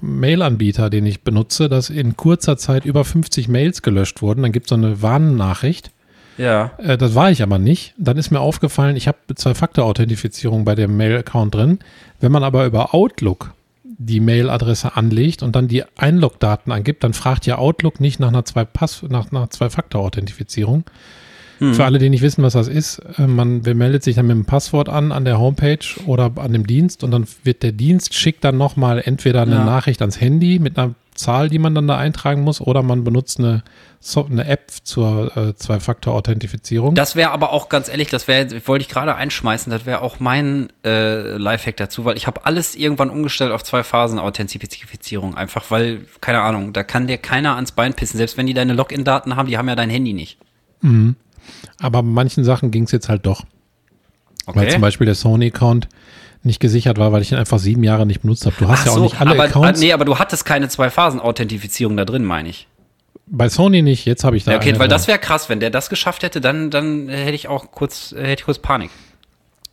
Mail-Anbieter, 0.00 0.90
den 0.90 1.06
ich 1.06 1.22
benutze, 1.22 1.68
dass 1.68 1.90
in 1.90 2.16
kurzer 2.16 2.56
Zeit 2.56 2.84
über 2.84 3.04
50 3.04 3.48
Mails 3.48 3.82
gelöscht 3.82 4.22
wurden. 4.22 4.42
Dann 4.42 4.52
gibt 4.52 4.66
es 4.66 4.70
so 4.70 4.76
eine 4.76 5.02
Warnnachricht. 5.02 5.90
Ja. 6.38 6.72
Äh, 6.78 6.96
das 6.96 7.14
war 7.14 7.30
ich 7.30 7.42
aber 7.42 7.58
nicht. 7.58 7.94
Dann 7.98 8.16
ist 8.16 8.30
mir 8.30 8.40
aufgefallen, 8.40 8.96
ich 8.96 9.08
habe 9.08 9.18
Zwei-Faktor-Authentifizierung 9.34 10.64
bei 10.64 10.74
dem 10.74 10.96
Mail-Account 10.96 11.54
drin. 11.54 11.78
Wenn 12.20 12.32
man 12.32 12.44
aber 12.44 12.64
über 12.64 12.94
Outlook 12.94 13.52
die 13.84 14.20
Mail-Adresse 14.20 14.96
anlegt 14.96 15.42
und 15.42 15.56
dann 15.56 15.66
die 15.66 15.82
Einlogdaten 15.96 16.72
angibt, 16.72 17.02
dann 17.02 17.14
fragt 17.14 17.46
ja 17.46 17.58
Outlook 17.58 18.00
nicht 18.00 18.20
nach 18.20 18.28
einer 18.28 18.44
Zwei-Pass- 18.44 19.02
nach, 19.08 19.32
nach 19.32 19.48
Zwei-Faktor-Authentifizierung. 19.48 20.84
Für 21.58 21.84
alle, 21.84 21.98
die 21.98 22.08
nicht 22.08 22.22
wissen, 22.22 22.42
was 22.42 22.52
das 22.52 22.68
ist, 22.68 23.00
äh, 23.18 23.26
man 23.26 23.62
meldet 23.62 24.04
sich 24.04 24.16
dann 24.16 24.26
mit 24.26 24.34
einem 24.34 24.44
Passwort 24.44 24.88
an 24.88 25.12
an 25.12 25.24
der 25.24 25.38
Homepage 25.38 25.78
oder 26.06 26.32
an 26.36 26.52
dem 26.52 26.66
Dienst 26.66 27.02
und 27.02 27.10
dann 27.10 27.26
wird 27.42 27.62
der 27.62 27.72
Dienst 27.72 28.14
schickt 28.14 28.44
dann 28.44 28.56
nochmal 28.56 29.02
entweder 29.04 29.42
eine 29.42 29.56
Ja. 29.56 29.64
Nachricht 29.64 30.00
ans 30.00 30.20
Handy 30.20 30.58
mit 30.58 30.78
einer 30.78 30.94
Zahl, 31.14 31.48
die 31.48 31.58
man 31.58 31.74
dann 31.74 31.88
da 31.88 31.98
eintragen 31.98 32.42
muss, 32.42 32.60
oder 32.60 32.82
man 32.84 33.02
benutzt 33.02 33.40
eine, 33.40 33.64
so 33.98 34.24
eine 34.24 34.46
App 34.46 34.70
zur 34.84 35.36
äh, 35.36 35.54
Zwei-Faktor-Authentifizierung. 35.56 36.94
Das 36.94 37.16
wäre 37.16 37.32
aber 37.32 37.52
auch 37.52 37.68
ganz 37.68 37.88
ehrlich, 37.88 38.08
das 38.08 38.28
wäre, 38.28 38.46
wollte 38.66 38.82
ich 38.82 38.88
gerade 38.88 39.16
einschmeißen, 39.16 39.70
das 39.70 39.84
wäre 39.84 40.02
auch 40.02 40.20
mein 40.20 40.68
äh, 40.84 41.36
Lifehack 41.36 41.76
dazu, 41.76 42.04
weil 42.04 42.16
ich 42.16 42.26
habe 42.28 42.46
alles 42.46 42.76
irgendwann 42.76 43.10
umgestellt 43.10 43.50
auf 43.52 43.64
zwei 43.64 43.82
Phasen 43.82 44.18
Authentifizierung, 44.18 45.34
einfach 45.36 45.70
weil, 45.70 46.02
keine 46.20 46.40
Ahnung, 46.40 46.72
da 46.72 46.84
kann 46.84 47.08
dir 47.08 47.18
keiner 47.18 47.56
ans 47.56 47.72
Bein 47.72 47.94
pissen, 47.94 48.16
selbst 48.16 48.36
wenn 48.36 48.46
die 48.46 48.54
deine 48.54 48.72
Login-Daten 48.74 49.34
haben, 49.34 49.48
die 49.48 49.58
haben 49.58 49.68
ja 49.68 49.74
dein 49.74 49.90
Handy 49.90 50.12
nicht. 50.12 50.38
Aber 51.80 52.02
bei 52.02 52.08
manchen 52.08 52.44
Sachen 52.44 52.70
ging 52.70 52.84
es 52.84 52.92
jetzt 52.92 53.08
halt 53.08 53.26
doch. 53.26 53.42
Weil 54.46 54.64
Okay. 54.64 54.72
zum 54.72 54.80
Beispiel 54.80 55.04
der 55.04 55.14
Sony-Account 55.14 55.88
nicht 56.42 56.60
gesichert 56.60 56.98
war, 56.98 57.12
weil 57.12 57.20
ich 57.22 57.32
ihn 57.32 57.38
einfach 57.38 57.58
sieben 57.58 57.82
Jahre 57.84 58.06
nicht 58.06 58.22
benutzt 58.22 58.46
habe. 58.46 58.54
Du 58.58 58.68
hast 58.68 58.80
Ach 58.82 58.86
ja 58.86 58.92
auch 58.92 58.96
so, 58.96 59.02
nicht 59.02 59.20
alle 59.20 59.32
aber, 59.32 59.44
Accounts. 59.44 59.80
Nee, 59.80 59.92
aber 59.92 60.04
du 60.04 60.18
hattest 60.18 60.44
keine 60.44 60.68
Zwei-Phasen-Authentifizierung 60.68 61.96
da 61.96 62.04
drin, 62.04 62.24
meine 62.24 62.48
ich. 62.48 62.66
Bei 63.26 63.48
Sony 63.50 63.82
nicht, 63.82 64.06
jetzt 64.06 64.24
habe 64.24 64.36
ich 64.38 64.44
da 64.44 64.52
Ja, 64.52 64.56
okay, 64.56 64.72
weil 64.72 64.78
drin. 64.78 64.90
das 64.90 65.06
wäre 65.08 65.18
krass, 65.18 65.48
wenn 65.50 65.60
der 65.60 65.68
das 65.70 65.90
geschafft 65.90 66.22
hätte, 66.22 66.40
dann, 66.40 66.70
dann 66.70 67.08
äh, 67.10 67.16
hätte 67.24 67.34
ich 67.34 67.48
auch 67.48 67.70
kurz, 67.72 68.12
äh, 68.12 68.20
hätte 68.22 68.40
ich 68.40 68.44
kurz 68.44 68.58
Panik. 68.58 68.90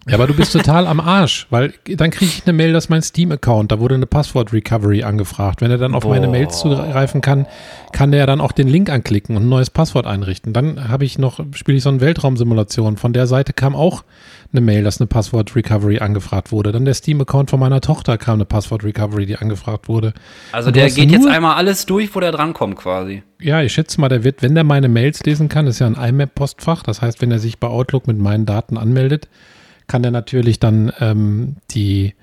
Ja, 0.07 0.15
aber 0.15 0.27
du 0.27 0.35
bist 0.35 0.53
total 0.53 0.85
am 0.85 0.99
Arsch, 0.99 1.47
weil 1.49 1.73
dann 1.83 2.11
kriege 2.11 2.29
ich 2.31 2.43
eine 2.45 2.53
Mail, 2.53 2.73
dass 2.73 2.89
mein 2.89 3.01
Steam-Account, 3.01 3.71
da 3.71 3.79
wurde 3.79 3.95
eine 3.95 4.05
Passwort-Recovery 4.05 5.01
angefragt. 5.01 5.61
Wenn 5.61 5.71
er 5.71 5.79
dann 5.79 5.95
auf 5.95 6.05
meine 6.05 6.27
Boah. 6.27 6.31
Mails 6.31 6.59
zugreifen 6.59 7.21
kann, 7.21 7.47
kann 7.91 8.11
der 8.11 8.27
dann 8.27 8.39
auch 8.39 8.51
den 8.51 8.67
Link 8.67 8.91
anklicken 8.91 9.35
und 9.35 9.43
ein 9.43 9.49
neues 9.49 9.71
Passwort 9.71 10.05
einrichten. 10.05 10.53
Dann 10.53 10.89
habe 10.89 11.05
ich 11.05 11.17
noch, 11.17 11.39
spiele 11.55 11.77
ich 11.77 11.83
so 11.83 11.89
eine 11.89 12.01
Weltraumsimulation. 12.01 12.97
Von 12.97 13.13
der 13.13 13.25
Seite 13.25 13.53
kam 13.53 13.75
auch 13.75 14.03
eine 14.51 14.61
Mail, 14.61 14.83
dass 14.83 15.01
eine 15.01 15.07
Passwort-Recovery 15.07 15.97
angefragt 15.97 16.51
wurde. 16.51 16.71
Dann 16.71 16.85
der 16.85 16.93
Steam-Account 16.93 17.49
von 17.49 17.59
meiner 17.59 17.81
Tochter 17.81 18.19
kam 18.19 18.35
eine 18.35 18.45
Passwort-Recovery, 18.45 19.25
die 19.25 19.37
angefragt 19.37 19.89
wurde. 19.89 20.13
Also 20.51 20.67
Und 20.67 20.75
der 20.75 20.91
geht 20.91 21.09
jetzt 21.09 21.27
einmal 21.27 21.55
alles 21.55 21.87
durch, 21.87 22.13
wo 22.13 22.19
der 22.19 22.31
drankommt 22.31 22.75
quasi. 22.75 23.23
Ja, 23.41 23.63
ich 23.63 23.73
schätze 23.73 23.99
mal, 23.99 24.09
der 24.09 24.23
wird, 24.23 24.43
wenn 24.43 24.53
der 24.53 24.63
meine 24.63 24.87
Mails 24.87 25.23
lesen 25.23 25.49
kann, 25.49 25.65
ist 25.65 25.79
ja 25.79 25.87
ein 25.87 25.95
IMAP-Postfach. 25.95 26.83
Das 26.83 27.01
heißt, 27.01 27.23
wenn 27.23 27.31
er 27.31 27.39
sich 27.39 27.57
bei 27.57 27.67
Outlook 27.67 28.05
mit 28.05 28.19
meinen 28.19 28.45
Daten 28.45 28.77
anmeldet, 28.77 29.29
kann 29.87 30.03
er 30.03 30.11
natürlich 30.11 30.59
dann 30.59 30.91
ähm, 30.99 31.57
die, 31.71 32.13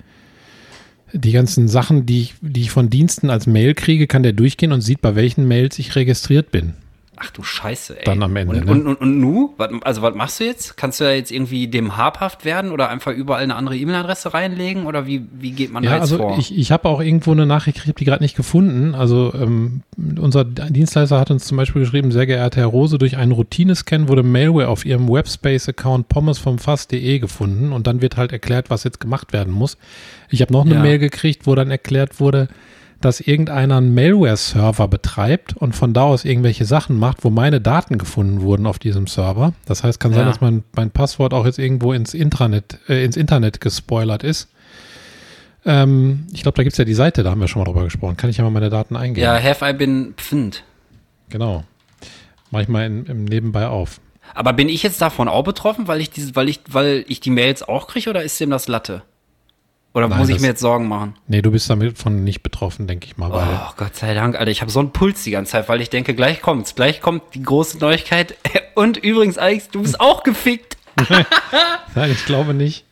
die 1.13 1.31
ganzen 1.31 1.67
Sachen, 1.67 2.05
die 2.05 2.21
ich, 2.21 2.35
die 2.41 2.61
ich 2.61 2.71
von 2.71 2.89
Diensten 2.89 3.29
als 3.29 3.47
Mail 3.47 3.73
kriege, 3.73 4.07
kann 4.07 4.23
der 4.23 4.33
durchgehen 4.33 4.71
und 4.71 4.81
sieht, 4.81 5.01
bei 5.01 5.15
welchen 5.15 5.47
Mails 5.47 5.79
ich 5.79 5.95
registriert 5.95 6.51
bin. 6.51 6.73
Ach 7.15 7.29
du 7.29 7.43
Scheiße, 7.43 7.97
ey. 7.99 8.05
Dann 8.05 8.23
am 8.23 8.35
Ende, 8.35 8.55
Und, 8.57 8.65
ne? 8.65 8.71
und, 8.71 8.87
und, 8.87 8.95
und 9.01 9.19
nu? 9.19 9.53
Also 9.83 10.01
was 10.01 10.15
machst 10.15 10.39
du 10.39 10.45
jetzt? 10.45 10.77
Kannst 10.77 10.99
du 10.99 11.03
da 11.03 11.11
jetzt 11.11 11.31
irgendwie 11.31 11.67
dem 11.67 11.95
habhaft 11.95 12.43
werden 12.43 12.71
oder 12.71 12.89
einfach 12.89 13.11
überall 13.13 13.43
eine 13.43 13.55
andere 13.55 13.77
E-Mail-Adresse 13.77 14.33
reinlegen? 14.33 14.87
Oder 14.87 15.05
wie, 15.05 15.23
wie 15.31 15.51
geht 15.51 15.71
man 15.71 15.83
da 15.83 15.89
Ja, 15.89 15.95
jetzt 15.95 16.01
also 16.01 16.17
vor? 16.17 16.37
ich, 16.39 16.57
ich 16.57 16.71
habe 16.71 16.89
auch 16.89 16.99
irgendwo 17.01 17.31
eine 17.31 17.45
Nachricht, 17.45 17.77
ich 17.77 17.83
habe 17.83 17.93
die 17.93 18.05
gerade 18.05 18.23
nicht 18.23 18.35
gefunden. 18.35 18.95
Also 18.95 19.31
ähm, 19.35 19.81
unser 20.19 20.43
Dienstleister 20.43 21.19
hat 21.19 21.29
uns 21.29 21.45
zum 21.45 21.55
Beispiel 21.57 21.83
geschrieben, 21.83 22.11
sehr 22.11 22.25
geehrter 22.25 22.61
Herr 22.61 22.67
Rose, 22.67 22.97
durch 22.97 23.15
einen 23.15 23.31
Routinescan 23.31 24.07
wurde 24.07 24.23
Malware 24.23 24.67
auf 24.69 24.83
Ihrem 24.83 25.07
Webspace-Account 25.07 26.09
pommesvomfass.de 26.09 27.19
gefunden 27.19 27.71
und 27.73 27.85
dann 27.87 28.01
wird 28.01 28.17
halt 28.17 28.31
erklärt, 28.31 28.69
was 28.71 28.83
jetzt 28.83 28.99
gemacht 28.99 29.33
werden 29.33 29.53
muss. 29.53 29.77
Ich 30.29 30.41
habe 30.41 30.51
noch 30.51 30.65
eine 30.65 30.75
Ja. 30.75 30.81
Mail 30.81 30.97
gekriegt, 30.97 31.45
wo 31.45 31.53
dann 31.53 31.69
erklärt 31.69 32.19
wurde, 32.19 32.47
dass 33.05 33.19
irgendeiner 33.19 33.77
einen 33.77 33.93
Malware-Server 33.93 34.87
betreibt 34.87 35.55
und 35.57 35.75
von 35.75 35.93
da 35.93 36.03
aus 36.03 36.25
irgendwelche 36.25 36.65
Sachen 36.65 36.97
macht, 36.97 37.23
wo 37.23 37.29
meine 37.29 37.59
Daten 37.61 37.97
gefunden 37.97 38.41
wurden 38.41 38.65
auf 38.65 38.79
diesem 38.79 39.07
Server. 39.07 39.53
Das 39.65 39.83
heißt, 39.83 39.99
kann 39.99 40.11
sein, 40.13 40.21
Ja. 40.21 40.27
dass 40.27 40.41
mein, 40.41 40.63
mein 40.75 40.91
Passwort 40.91 41.33
auch 41.33 41.45
jetzt 41.45 41.59
irgendwo 41.59 41.93
ins 41.93 42.13
Intranet, 42.13 42.79
äh, 42.87 43.03
ins 43.03 43.17
Internet 43.17 43.61
gespoilert 43.61 44.23
ist. 44.23 44.49
Ähm, 45.65 46.27
ich 46.33 46.43
glaube, 46.43 46.55
da 46.55 46.63
gibt's 46.63 46.77
ja 46.77 46.85
die 46.85 46.93
Seite, 46.93 47.23
da 47.23 47.31
haben 47.31 47.41
wir 47.41 47.47
schon 47.47 47.61
mal 47.61 47.65
drüber 47.65 47.83
gesprochen. 47.83 48.17
Kann 48.17 48.29
ich 48.29 48.37
ja 48.37 48.43
mal 48.43 48.49
meine 48.49 48.69
Daten 48.69 48.95
eingeben? 48.95 49.23
ja, 49.23 49.41
have 49.41 49.67
I 49.67 49.73
been 49.73 50.13
pfund. 50.17 50.63
Genau. 51.29 51.63
Mach 52.51 52.61
ich 52.61 52.67
mal 52.67 52.85
in, 52.85 53.05
im 53.05 53.25
Nebenbei 53.25 53.67
auf. 53.67 53.99
Aber 54.35 54.53
bin 54.53 54.69
ich 54.69 54.83
jetzt 54.83 55.01
davon 55.01 55.27
auch 55.27 55.43
betroffen, 55.43 55.87
weil 55.87 56.01
ich 56.01 56.09
diese, 56.09 56.35
weil 56.35 56.49
ich, 56.49 56.61
weil 56.69 57.05
ich 57.07 57.19
die 57.19 57.29
Mails 57.29 57.63
auch 57.63 57.87
kriege 57.87 58.09
oder 58.09 58.23
ist 58.23 58.39
dem 58.39 58.49
das 58.49 58.67
Latte? 58.67 59.03
Oder 59.95 60.07
Nein, 60.07 60.17
muss 60.19 60.29
ich 60.29 60.35
das- 60.35 60.41
mir 60.41 60.47
jetzt 60.49 60.59
Sorgen 60.61 60.87
machen? 60.87 61.15
Nee, 61.27 61.41
du 61.43 61.51
bist 61.51 61.69
damit 61.69 61.97
von 61.99 62.23
nicht 62.23 62.41
betroffen, 62.41 62.87
denke 62.87 63.05
ich 63.05 63.17
mal. 63.17 63.31
Weil, 63.31 63.47
Oh, 63.47 63.73
Gott 63.77 63.95
sei 63.95 64.13
Dank, 64.15 64.35
Alter. 64.39 64.49
Ich 64.49 64.61
habe 64.61 64.71
so 64.71 64.79
einen 64.79 64.91
Puls 64.91 65.23
die 65.23 65.31
ganze 65.31 65.51
Zeit, 65.51 65.69
weil 65.69 65.81
ich 65.81 65.89
denke, 65.91 66.15
gleich 66.15 66.41
kommt's. 66.41 66.73
Gleich 66.73 66.99
kommt 66.99 67.21
die 67.35 67.43
große 67.43 67.77
Neuigkeit. 67.77 68.35
Und 68.75 68.97
übrigens, 68.97 69.37
Alex, 69.37 69.69
du 69.69 69.83
bist 69.83 69.99
auch 69.99 70.23
gefickt. 70.23 70.77
Nein, 71.95 72.11
ich 72.11 72.25
glaube 72.25 72.53
nicht. 72.55 72.85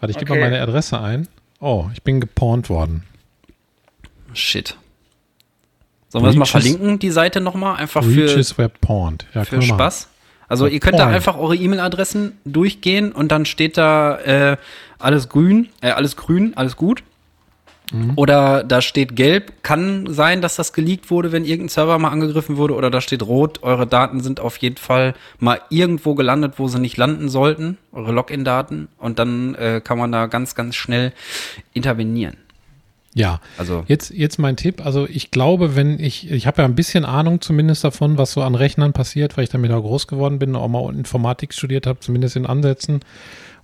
Warte, 0.00 0.12
ich 0.12 0.18
gebe 0.18 0.30
Okay. 0.32 0.40
mal 0.40 0.50
meine 0.50 0.62
Adresse 0.62 1.00
ein. 1.00 1.28
Oh, 1.60 1.86
ich 1.92 2.02
bin 2.02 2.20
gepornt 2.20 2.70
worden. 2.70 3.02
Shit. 4.32 4.76
Sollen 6.08 6.24
wir 6.24 6.28
das 6.28 6.36
mal 6.36 6.44
verlinken, 6.46 6.98
die 6.98 7.10
Seite 7.10 7.40
nochmal? 7.40 7.76
Einfach 7.76 8.02
für, 8.02 8.26
Reaches 8.28 8.56
were 8.56 8.70
porned. 8.70 9.26
Ja, 9.34 9.44
für. 9.44 9.60
Spaß? 9.60 10.08
Also 10.50 10.66
ihr 10.66 10.80
könnt 10.80 10.98
da 10.98 11.04
Porn. 11.04 11.14
einfach 11.14 11.36
eure 11.36 11.56
E-Mail-Adressen 11.56 12.38
durchgehen 12.46 13.12
und 13.12 13.30
dann 13.32 13.44
steht 13.44 13.76
da 13.76 14.16
äh, 14.18 14.56
alles 14.98 15.28
grün, 15.28 15.68
äh, 15.80 15.90
alles 15.90 16.16
grün, 16.16 16.52
alles 16.56 16.76
gut. 16.76 17.02
Mhm. 17.92 18.12
Oder 18.16 18.64
da 18.64 18.82
steht 18.82 19.16
gelb, 19.16 19.62
kann 19.62 20.12
sein, 20.12 20.42
dass 20.42 20.56
das 20.56 20.72
geleakt 20.72 21.10
wurde, 21.10 21.32
wenn 21.32 21.44
irgendein 21.44 21.68
Server 21.70 21.98
mal 21.98 22.10
angegriffen 22.10 22.56
wurde. 22.56 22.74
Oder 22.74 22.90
da 22.90 23.00
steht 23.00 23.22
rot, 23.22 23.62
eure 23.62 23.86
Daten 23.86 24.20
sind 24.20 24.40
auf 24.40 24.58
jeden 24.58 24.76
Fall 24.76 25.14
mal 25.38 25.60
irgendwo 25.70 26.14
gelandet, 26.14 26.54
wo 26.58 26.68
sie 26.68 26.80
nicht 26.80 26.96
landen 26.96 27.28
sollten, 27.28 27.78
eure 27.92 28.12
Login-Daten. 28.12 28.88
Und 28.98 29.18
dann 29.18 29.54
äh, 29.54 29.80
kann 29.82 29.98
man 29.98 30.12
da 30.12 30.26
ganz, 30.26 30.54
ganz 30.54 30.76
schnell 30.76 31.12
intervenieren. 31.72 32.36
Ja, 33.14 33.40
Also 33.56 33.84
jetzt, 33.88 34.10
jetzt 34.10 34.38
mein 34.38 34.56
Tipp. 34.56 34.84
Also 34.84 35.08
ich 35.08 35.30
glaube, 35.30 35.74
wenn 35.74 35.98
ich, 35.98 36.30
ich 36.30 36.46
habe 36.46 36.62
ja 36.62 36.68
ein 36.68 36.74
bisschen 36.74 37.04
Ahnung 37.04 37.40
zumindest 37.40 37.82
davon, 37.82 38.18
was 38.18 38.32
so 38.32 38.42
an 38.42 38.54
Rechnern 38.54 38.92
passiert, 38.92 39.36
weil 39.36 39.44
ich 39.44 39.50
damit 39.50 39.72
auch 39.72 39.80
groß 39.80 40.06
geworden 40.06 40.38
bin, 40.38 40.54
auch 40.54 40.68
mal 40.68 40.94
Informatik 40.94 41.54
studiert 41.54 41.86
habe, 41.86 42.00
zumindest 42.00 42.36
in 42.36 42.46
Ansätzen 42.46 43.00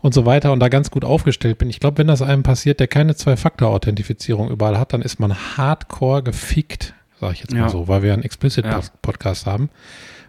und 0.05 0.13
so 0.13 0.27
weiter 0.27 0.53
und 0.53 0.61
da 0.61 0.69
ganz 0.69 0.91
gut 0.91 1.03
aufgestellt 1.03 1.57
bin. 1.57 1.71
Ich 1.71 1.81
glaube, 1.81 1.97
wenn 1.97 2.07
das 2.09 2.21
einem 2.21 2.43
passiert, 2.43 2.79
der 2.79 2.89
keine 2.89 3.17
Zwei-Faktor-Authentifizierung 3.17 4.51
überall 4.51 4.79
hat, 4.79 4.93
dann 4.93 5.01
ist 5.01 5.19
man 5.19 5.35
hardcore 5.57 6.23
gefickt, 6.23 6.93
sage 7.19 7.33
ich 7.33 7.41
jetzt 7.41 7.53
mal 7.55 7.61
Ja. 7.61 7.69
so, 7.71 7.89
weil 7.89 8.03
wir 8.03 8.13
einen 8.13 8.21
Ja. 8.21 8.27
Explicit-Podcast 8.27 9.47
haben. 9.47 9.71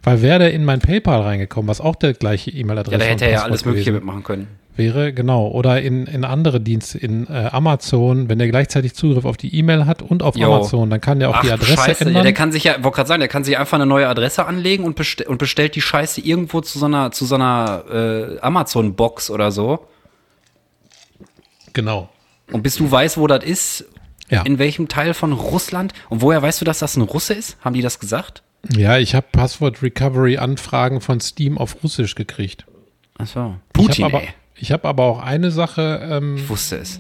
Weil 0.02 0.22
wäre 0.22 0.40
der 0.40 0.54
in 0.54 0.64
mein 0.64 0.80
PayPal 0.80 1.20
reingekommen, 1.24 1.68
was 1.68 1.82
auch 1.82 1.96
der 1.98 2.14
gleiche 2.14 2.52
E-Mail-Adresse 2.52 2.94
ja, 2.94 3.00
da 3.00 3.06
hätte 3.06 3.26
er 3.26 3.32
ja 3.32 3.42
alles 3.44 3.66
Mögliche 3.66 3.92
gewesen 3.92 4.06
mitmachen 4.06 4.24
können. 4.24 4.48
Wäre, 4.78 5.14
genau. 5.14 5.48
Oder 5.48 5.82
in, 5.82 6.06
in 6.08 6.24
andere 6.26 6.60
Dienste, 6.62 6.98
in 6.98 7.28
äh, 7.28 7.50
Amazon, 7.52 8.30
wenn 8.30 8.38
der 8.40 8.48
gleichzeitig 8.50 8.94
Zugriff 8.96 9.26
auf 9.26 9.38
die 9.38 9.56
E-Mail 9.56 9.86
hat 9.86 10.02
und 10.02 10.22
auf 10.24 10.36
Jo. 10.36 10.54
Amazon, 10.54 10.90
dann 10.90 11.02
kann 11.02 11.20
der 11.20 11.30
auch 11.30 11.42
die 11.42 11.52
Adresse 11.52 11.76
Scheiße, 11.78 12.04
ja, 12.04 12.08
ändern. 12.10 12.24
der 12.24 12.34
kann 12.34 12.52
sich 12.52 12.64
ja, 12.66 12.84
wollte 12.84 12.96
gerade 12.98 13.08
sagen, 13.08 13.20
der 13.20 13.30
kann 13.30 13.44
sich 13.44 13.58
einfach 13.58 13.76
eine 13.76 13.86
neue 13.86 14.08
Adresse 14.08 14.46
anlegen 14.46 14.84
und, 14.84 14.96
bestell, 14.96 15.28
und 15.28 15.38
bestellt 15.38 15.76
die 15.76 15.82
Scheiße 15.82 16.22
irgendwo 16.22 16.62
zu 16.62 16.78
so 16.80 16.86
einer, 16.86 17.12
zu 17.12 17.26
so 17.26 17.36
einer 17.36 17.84
äh, 17.92 18.40
Amazon-Box 18.40 19.30
oder 19.30 19.52
so. 19.52 19.88
genau. 21.74 22.10
Und 22.52 22.62
bis 22.62 22.76
du 22.76 22.90
weißt, 22.90 23.18
wo 23.18 23.28
das 23.28 23.44
ist, 23.44 23.86
Ja. 24.30 24.42
in 24.44 24.60
welchem 24.60 24.88
Teil 24.88 25.14
von 25.14 25.34
Russland 25.34 25.94
und 26.10 26.22
woher 26.22 26.42
weißt 26.42 26.62
du, 26.62 26.66
dass 26.66 26.80
das 26.80 26.96
ein 26.96 27.02
Russe 27.02 27.34
ist? 27.34 27.58
Haben 27.64 27.74
die 27.74 27.82
das 27.82 28.00
gesagt? 28.00 28.44
Ja, 28.76 28.98
ich 28.98 29.14
habe 29.16 29.28
Passwort 29.32 29.82
Recovery 29.84 30.38
Anfragen 30.38 31.00
von 31.02 31.20
Steam 31.20 31.58
auf 31.58 31.78
Russisch 31.84 32.16
gekriegt. 32.16 32.66
Achso. 33.18 33.56
Ich 33.68 33.74
Putin, 33.74 34.06
habe 34.06 34.16
aber, 34.18 34.24
ey. 34.26 34.30
Ich 34.58 34.72
hab 34.72 34.86
aber 34.86 35.04
auch 35.04 35.20
eine 35.22 35.52
Sache, 35.52 36.00
ähm, 36.10 36.38
Ich 36.38 36.50
wusste 36.50 36.78
es. 36.78 37.00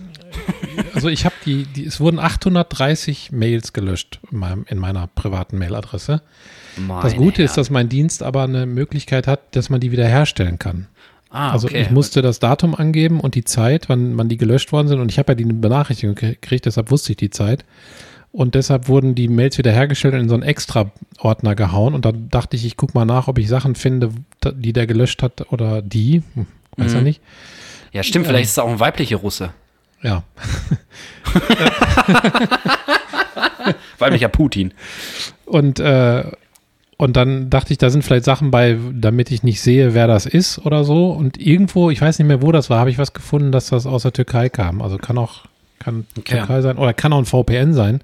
also 0.93 1.07
ich 1.09 1.25
habe 1.25 1.35
die, 1.45 1.63
die, 1.65 1.85
es 1.85 1.99
wurden 1.99 2.19
830 2.19 3.31
Mails 3.31 3.73
gelöscht 3.73 4.19
in, 4.31 4.37
meinem, 4.39 4.65
in 4.69 4.77
meiner 4.77 5.07
privaten 5.07 5.57
Mailadresse. 5.57 6.21
Das 6.75 6.85
Meine 6.85 7.15
Gute 7.15 7.41
ist, 7.43 7.51
Herren. 7.51 7.55
dass 7.61 7.69
mein 7.69 7.89
Dienst 7.89 8.21
aber 8.23 8.43
eine 8.43 8.65
Möglichkeit 8.65 9.27
hat, 9.27 9.55
dass 9.55 9.69
man 9.69 9.79
die 9.79 9.91
wiederherstellen 9.93 10.59
kann. 10.59 10.87
ah, 11.29 11.51
Also 11.51 11.67
okay. 11.67 11.81
ich 11.83 11.91
musste 11.91 12.21
das 12.21 12.39
Datum 12.39 12.75
angeben 12.75 13.21
und 13.21 13.35
die 13.35 13.45
Zeit, 13.45 13.87
wann, 13.87 14.17
wann 14.17 14.27
die 14.27 14.37
gelöscht 14.37 14.73
worden 14.73 14.89
sind. 14.89 14.99
Und 14.99 15.09
ich 15.09 15.17
habe 15.17 15.31
ja 15.31 15.35
die 15.35 15.45
Benachrichtigung 15.45 16.15
ge- 16.15 16.31
gekriegt, 16.33 16.65
deshalb 16.65 16.91
wusste 16.91 17.13
ich 17.13 17.17
die 17.17 17.29
Zeit. 17.29 17.63
Und 18.33 18.55
deshalb 18.55 18.89
wurden 18.89 19.15
die 19.15 19.29
Mails 19.29 19.57
wiederhergestellt 19.57 20.13
und 20.15 20.19
in 20.19 20.27
so 20.27 20.33
einen 20.35 20.43
Extra-Ordner 20.43 21.55
gehauen. 21.55 21.93
Und 21.93 22.03
dann 22.03 22.27
dachte 22.29 22.57
ich, 22.57 22.65
ich 22.65 22.75
gucke 22.75 22.91
mal 22.93 23.05
nach, 23.05 23.29
ob 23.29 23.37
ich 23.37 23.47
Sachen 23.47 23.75
finde, 23.75 24.09
da- 24.41 24.51
die 24.51 24.73
der 24.73 24.87
gelöscht 24.87 25.23
hat 25.23 25.53
oder 25.53 25.81
die. 25.81 26.21
Weiß 26.77 26.93
Mhm. 26.95 27.03
nicht. 27.03 27.21
ja, 27.91 28.03
stimmt, 28.03 28.27
vielleicht 28.27 28.45
ist 28.45 28.51
es 28.51 28.59
auch 28.59 28.69
ein 28.69 28.79
weiblicher 28.79 29.17
Russe. 29.17 29.51
Ja. 30.01 30.23
Weiblicher 33.97 34.27
Putin. 34.29 34.73
Und, 35.45 35.79
äh, 35.79 36.23
und 36.97 37.17
dann 37.17 37.49
dachte 37.49 37.71
ich, 37.73 37.77
da 37.77 37.89
sind 37.89 38.03
vielleicht 38.03 38.25
Sachen 38.25 38.51
bei, 38.51 38.77
damit 38.93 39.31
ich 39.31 39.43
nicht 39.43 39.61
sehe, 39.61 39.93
wer 39.93 40.07
das 40.07 40.25
ist 40.25 40.59
oder 40.65 40.83
so. 40.83 41.09
Und 41.11 41.37
irgendwo, 41.39 41.89
ich 41.89 42.01
weiß 42.01 42.19
nicht 42.19 42.27
mehr, 42.27 42.41
wo 42.41 42.51
das 42.51 42.69
war, 42.69 42.79
habe 42.79 42.89
ich 42.89 42.97
was 42.97 43.13
gefunden, 43.13 43.51
dass 43.51 43.67
das 43.67 43.85
aus 43.85 44.03
der 44.03 44.13
Türkei 44.13 44.49
kam. 44.49 44.81
Also 44.81 44.97
kann 44.97 45.17
auch, 45.17 45.45
kann 45.79 46.05
Okay. 46.17 46.37
Türkei 46.37 46.61
sein 46.61 46.77
oder 46.77 46.93
kann 46.93 47.11
auch 47.13 47.19
ein 47.19 47.25
VPN 47.25 47.73
sein, 47.73 48.01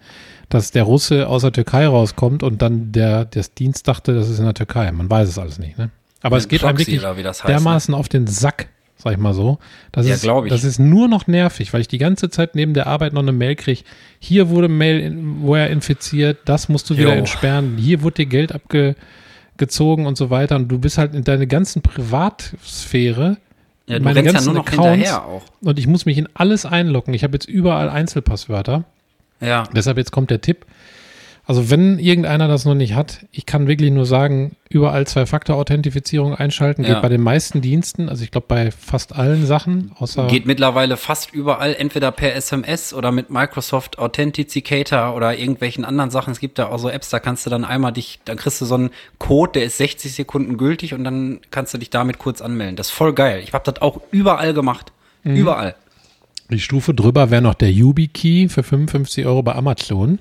dass 0.50 0.72
der 0.72 0.84
Russe 0.84 1.28
aus 1.28 1.44
der 1.44 1.52
Türkei 1.54 1.88
rauskommt 1.88 2.44
und 2.44 2.62
dann 2.62 2.92
der, 2.92 3.26
das 3.26 3.54
Dienst 3.54 3.88
dachte, 3.88 4.14
das 4.14 4.30
ist 4.30 4.40
in 4.40 4.46
der 4.46 4.54
Türkei. 4.54 4.92
Man 4.92 5.10
weiß 5.10 5.30
es 5.30 5.38
alles 5.40 5.60
nicht, 5.60 5.78
ne? 5.78 5.90
Aber 6.22 6.38
es 6.38 6.48
geht 6.48 6.64
einem 6.64 6.76
Proxy 6.76 6.92
wirklich 6.92 7.00
oder 7.02 7.18
wie 7.18 7.24
das 7.24 7.40
heißt, 7.44 7.48
ne? 7.50 7.56
dermaßen 7.56 7.94
auf 7.94 8.08
den 8.10 8.28
Sack, 8.28 8.68
sag 8.98 9.14
ich 9.14 9.18
mal 9.20 9.34
so. 9.34 9.58
Das 9.92 10.06
Ja, 10.08 10.14
ist, 10.16 10.22
glaub 10.22 10.46
ich. 10.46 10.52
Das 10.52 10.64
ist 10.64 10.80
nur 10.80 11.08
noch 11.08 11.28
nervig, 11.28 11.74
weil 11.74 11.82
ich 11.82 11.88
die 11.88 11.98
ganze 11.98 12.30
Zeit 12.30 12.56
neben 12.56 12.74
der 12.74 12.88
Arbeit 12.88 13.14
noch 13.14 13.22
eine 13.22 13.32
Mail 13.32 13.56
kriege. 13.56 13.82
Hier 14.20 14.50
wurde 14.50 14.68
Mail, 14.68 15.00
in- 15.00 15.42
wo 15.42 15.56
er 15.56 15.70
infiziert, 15.70 16.38
das 16.46 16.70
musst 16.70 16.90
du 16.90 16.98
wieder 16.98 17.10
Jo. 17.14 17.20
entsperren. 17.20 17.78
Hier 17.78 18.04
wurde 18.04 18.18
dir 18.18 18.26
Geld 18.28 18.52
abgezogen 18.54 20.06
und 20.06 20.18
so 20.18 20.30
weiter. 20.30 20.56
Und 20.58 20.68
du 20.68 20.78
bist 20.80 20.98
halt 20.98 21.16
in 21.16 21.24
deine 21.24 21.48
ganzen 21.48 21.82
Privatsphäre. 21.82 23.38
Ja, 23.88 23.98
du 23.98 24.04
meine 24.04 24.18
rennst 24.20 24.28
ja 24.28 24.34
ganzen 24.34 24.54
nur 24.54 24.64
noch 24.64 24.68
Accounts 24.68 24.90
hinterher 24.92 25.26
auch. 25.26 25.44
und 25.62 25.80
ich 25.80 25.88
muss 25.88 26.06
mich 26.06 26.18
in 26.18 26.30
alles 26.36 26.66
einloggen. 26.66 27.14
Ich 27.14 27.24
habe 27.24 27.34
jetzt 27.34 27.48
überall 27.50 27.90
Einzelpasswörter. 27.90 28.84
Ja. 29.42 29.64
Deshalb 29.76 29.98
jetzt 29.98 30.12
kommt 30.12 30.30
der 30.30 30.42
Tipp. 30.42 30.66
Also 31.52 31.70
wenn 31.70 32.00
irgendeiner 32.00 32.48
das 32.48 32.64
noch 32.64 32.76
nicht 32.76 32.96
hat, 32.96 33.26
ich 33.30 33.46
kann 33.46 33.68
wirklich 33.68 33.92
nur 33.92 34.06
sagen, 34.06 34.56
überall 34.70 35.06
Zwei-Faktor-Authentifizierung 35.06 36.34
einschalten. 36.34 36.86
Ja. 36.86 36.94
Geht 36.94 37.02
bei 37.02 37.10
den 37.10 37.20
meisten 37.20 37.60
Diensten, 37.60 38.08
also 38.08 38.24
ich 38.24 38.32
glaube 38.32 38.46
bei 38.48 38.72
fast 38.72 39.14
allen 39.14 39.46
Sachen, 39.46 39.92
außer 39.98 40.28
Geht 40.28 40.46
mittlerweile 40.46 40.96
fast 40.96 41.34
überall, 41.34 41.76
entweder 41.78 42.14
per 42.14 42.36
SMS 42.38 42.94
oder 42.94 43.12
mit 43.12 43.32
Microsoft 43.32 44.00
Authenticator 44.00 45.14
oder 45.14 45.38
irgendwelchen 45.38 45.84
anderen 45.84 46.10
Sachen. 46.10 46.32
Es 46.32 46.40
gibt 46.40 46.58
da 46.58 46.70
auch 46.70 46.80
so 46.80 46.88
Apps, 46.88 47.10
da 47.10 47.20
kannst 47.20 47.46
du 47.46 47.50
dann 47.50 47.66
einmal 47.66 47.92
dich, 47.92 48.22
dann 48.24 48.38
kriegst 48.38 48.62
du 48.62 48.66
so 48.66 48.76
einen 48.76 48.92
Code, 49.20 49.52
der 49.52 49.66
ist 49.66 49.76
60 49.76 50.14
Sekunden 50.14 50.56
gültig 50.56 50.94
und 50.94 51.04
dann 51.04 51.42
kannst 51.52 51.74
du 51.74 51.78
dich 51.80 51.90
damit 51.90 52.18
kurz 52.18 52.42
anmelden. 52.42 52.78
Das 52.78 52.88
ist 52.88 52.94
voll 52.94 53.12
geil. 53.12 53.42
Ich 53.44 53.52
habe 53.52 53.70
das 53.70 53.82
auch 53.82 54.00
überall 54.12 54.54
gemacht. 54.54 54.94
Mhm. 55.26 55.36
Überall. 55.36 55.76
die 56.50 56.60
Stufe 56.60 56.94
drüber 56.94 57.30
wäre 57.30 57.42
noch 57.42 57.56
der 57.56 57.74
YubiKey 57.74 58.48
für 58.48 58.64
55 58.64 59.26
Euro 59.26 59.44
bei 59.44 59.54
Amazon. 59.54 60.20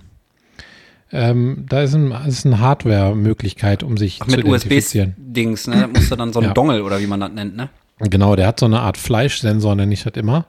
Ähm, 1.13 1.67
da 1.69 1.83
ist, 1.83 1.95
ein, 1.95 2.13
ist 2.27 2.47
eine 2.47 2.61
Hardware-Möglichkeit, 2.61 3.83
um 3.83 3.97
sich 3.97 4.19
Ach, 4.23 4.27
zu 4.27 4.37
mit 4.37 4.47
identifizieren. 4.47 5.17
USB-Dings, 5.19 5.67
ne? 5.67 5.81
Da 5.81 5.87
musst 5.89 6.11
du 6.11 6.17
dann 6.17 6.33
so 6.33 6.39
einen 6.41 6.49
Ja. 6.51 6.55
Dongle 6.55 6.85
oder 6.85 7.01
wie 7.01 7.07
man 7.07 7.21
das 7.21 7.33
nennt, 7.33 7.57
ne? 7.57 7.69
Genau, 7.99 8.35
der 8.35 8.47
hat 8.47 8.61
so 8.61 8.67
eine 8.67 8.81
Art 8.81 8.97
Fleischsensor, 8.97 9.75
nenne 9.75 9.93
ich 9.93 10.05
das 10.05 10.15
immer. 10.15 10.47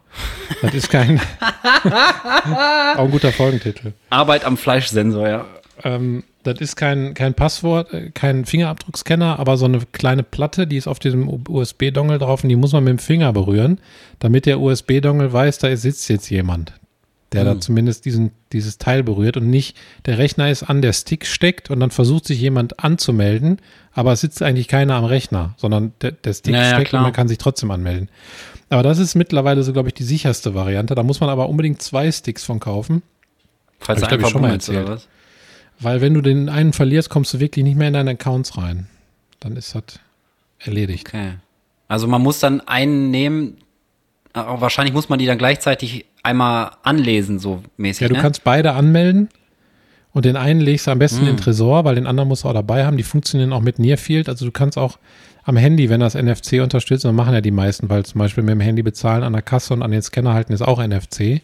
Das 0.61 0.73
ist 0.73 0.89
kein. 0.89 1.19
auch 2.95 3.03
ein 3.03 3.11
guter 3.11 3.33
Folgentitel. 3.33 3.91
Arbeit 4.09 4.45
am 4.45 4.55
Fleischsensor, 4.55 5.27
ja. 5.27 5.45
Ähm, 5.83 6.23
das 6.43 6.59
ist 6.59 6.75
kein, 6.75 7.13
kein 7.13 7.33
Passwort, 7.33 7.93
äh, 7.93 8.11
kein 8.11 8.45
Fingerabdruckscanner, 8.45 9.39
aber 9.39 9.57
so 9.57 9.65
eine 9.65 9.79
kleine 9.91 10.23
Platte, 10.23 10.65
die 10.65 10.77
ist 10.77 10.87
auf 10.87 10.99
diesem 10.99 11.43
USB-Dongle 11.47 12.19
drauf 12.19 12.43
und 12.43 12.49
die 12.49 12.55
muss 12.55 12.71
man 12.71 12.83
mit 12.83 12.91
dem 12.91 12.99
Finger 12.99 13.33
berühren, 13.33 13.79
damit 14.19 14.45
der 14.45 14.59
USB-Dongle 14.59 15.33
weiß, 15.33 15.57
da 15.59 15.75
sitzt 15.75 16.09
jetzt 16.09 16.29
jemand, 16.29 16.73
der 17.33 17.45
da 17.45 17.59
zumindest 17.59 18.05
diesen, 18.05 18.31
dieses 18.51 18.77
Teil 18.77 19.03
berührt 19.03 19.37
und 19.37 19.49
nicht 19.49 19.77
der 20.05 20.17
Rechner 20.17 20.49
ist 20.51 20.63
an, 20.63 20.81
der 20.81 20.91
Stick 20.91 21.25
steckt 21.25 21.69
und 21.69 21.79
dann 21.79 21.91
versucht 21.91 22.25
sich 22.25 22.39
jemand 22.41 22.83
anzumelden, 22.83 23.59
aber 23.93 24.11
es 24.11 24.21
sitzt 24.21 24.41
eigentlich 24.41 24.67
keiner 24.67 24.95
am 24.95 25.05
Rechner, 25.05 25.53
sondern 25.57 25.93
der, 26.01 26.11
der 26.11 26.33
Stick 26.33 26.53
Ja, 26.53 26.63
ja, 26.63 26.73
steckt 26.75 26.89
klar. 26.89 27.01
und 27.01 27.05
man 27.05 27.13
kann 27.13 27.27
sich 27.29 27.37
trotzdem 27.37 27.71
anmelden. 27.71 28.09
Aber 28.69 28.83
das 28.83 28.99
ist 28.99 29.15
mittlerweile 29.15 29.63
so, 29.63 29.73
glaube 29.73 29.89
ich, 29.89 29.93
die 29.93 30.03
sicherste 30.03 30.55
Variante. 30.55 30.95
Da 30.95 31.03
muss 31.03 31.19
man 31.19 31.29
aber 31.29 31.47
unbedingt 31.49 31.81
zwei 31.81 32.11
Sticks 32.11 32.43
von 32.43 32.59
kaufen. 32.59 33.01
Falls 33.79 34.01
Hab 34.01 34.09
du 34.09 34.15
ich, 34.15 34.19
ich, 34.19 34.25
einfach 34.25 34.31
schon 34.31 34.41
mal 34.41 34.47
bummelst 34.47 34.69
oder 34.69 34.79
erzählt. 34.79 34.97
was? 34.97 35.07
Weil 35.79 36.01
wenn 36.01 36.13
du 36.13 36.21
den 36.21 36.47
einen 36.49 36.73
verlierst, 36.73 37.09
kommst 37.09 37.33
du 37.33 37.39
wirklich 37.39 37.63
nicht 37.63 37.77
mehr 37.77 37.87
in 37.87 37.93
deine 37.93 38.11
Accounts 38.11 38.57
rein. 38.57 38.87
Dann 39.39 39.55
ist 39.57 39.73
das 39.73 39.83
erledigt. 40.59 41.07
Okay. 41.07 41.33
Also 41.87 42.07
man 42.07 42.21
muss 42.21 42.39
dann 42.39 42.61
einen 42.61 43.09
nehmen, 43.09 43.57
äh, 44.33 44.39
wahrscheinlich 44.45 44.93
muss 44.93 45.09
man 45.09 45.19
die 45.19 45.25
dann 45.25 45.37
gleichzeitig 45.37 46.05
einmal 46.23 46.71
anlesen, 46.83 47.39
so 47.39 47.63
mäßig. 47.77 48.01
Ja, 48.01 48.07
du 48.09 48.15
ne? 48.15 48.21
kannst 48.21 48.43
beide 48.43 48.73
anmelden 48.73 49.29
und 50.13 50.25
den 50.25 50.35
einen 50.35 50.59
legst 50.61 50.87
du 50.87 50.91
am 50.91 50.99
besten 50.99 51.21
Hm. 51.21 51.27
in 51.27 51.35
den 51.35 51.41
Tresor, 51.41 51.85
weil 51.85 51.95
den 51.95 52.07
anderen 52.07 52.27
musst 52.27 52.43
du 52.43 52.49
auch 52.49 52.53
dabei 52.53 52.85
haben. 52.85 52.97
Die 52.97 53.03
funktionieren 53.03 53.53
auch 53.53 53.61
mit 53.61 53.79
Nearfield. 53.79 54.29
Also 54.29 54.45
du 54.45 54.51
kannst 54.51 54.77
auch 54.77 54.97
am 55.43 55.57
Handy, 55.57 55.89
wenn 55.89 56.01
das 56.01 56.15
NFC 56.15 56.61
unterstützt, 56.61 57.05
und 57.05 57.15
machen 57.15 57.33
ja 57.33 57.41
die 57.41 57.51
meisten, 57.51 57.89
weil 57.89 58.05
zum 58.05 58.19
Beispiel 58.19 58.43
mit 58.43 58.51
dem 58.51 58.59
Handy 58.59 58.83
bezahlen 58.83 59.23
an 59.23 59.33
der 59.33 59.41
Kasse 59.41 59.73
und 59.73 59.81
an 59.81 59.91
den 59.91 60.01
Scanner 60.01 60.33
halten 60.33 60.53
ist 60.53 60.61
auch 60.61 60.79
NFC. 60.79 61.41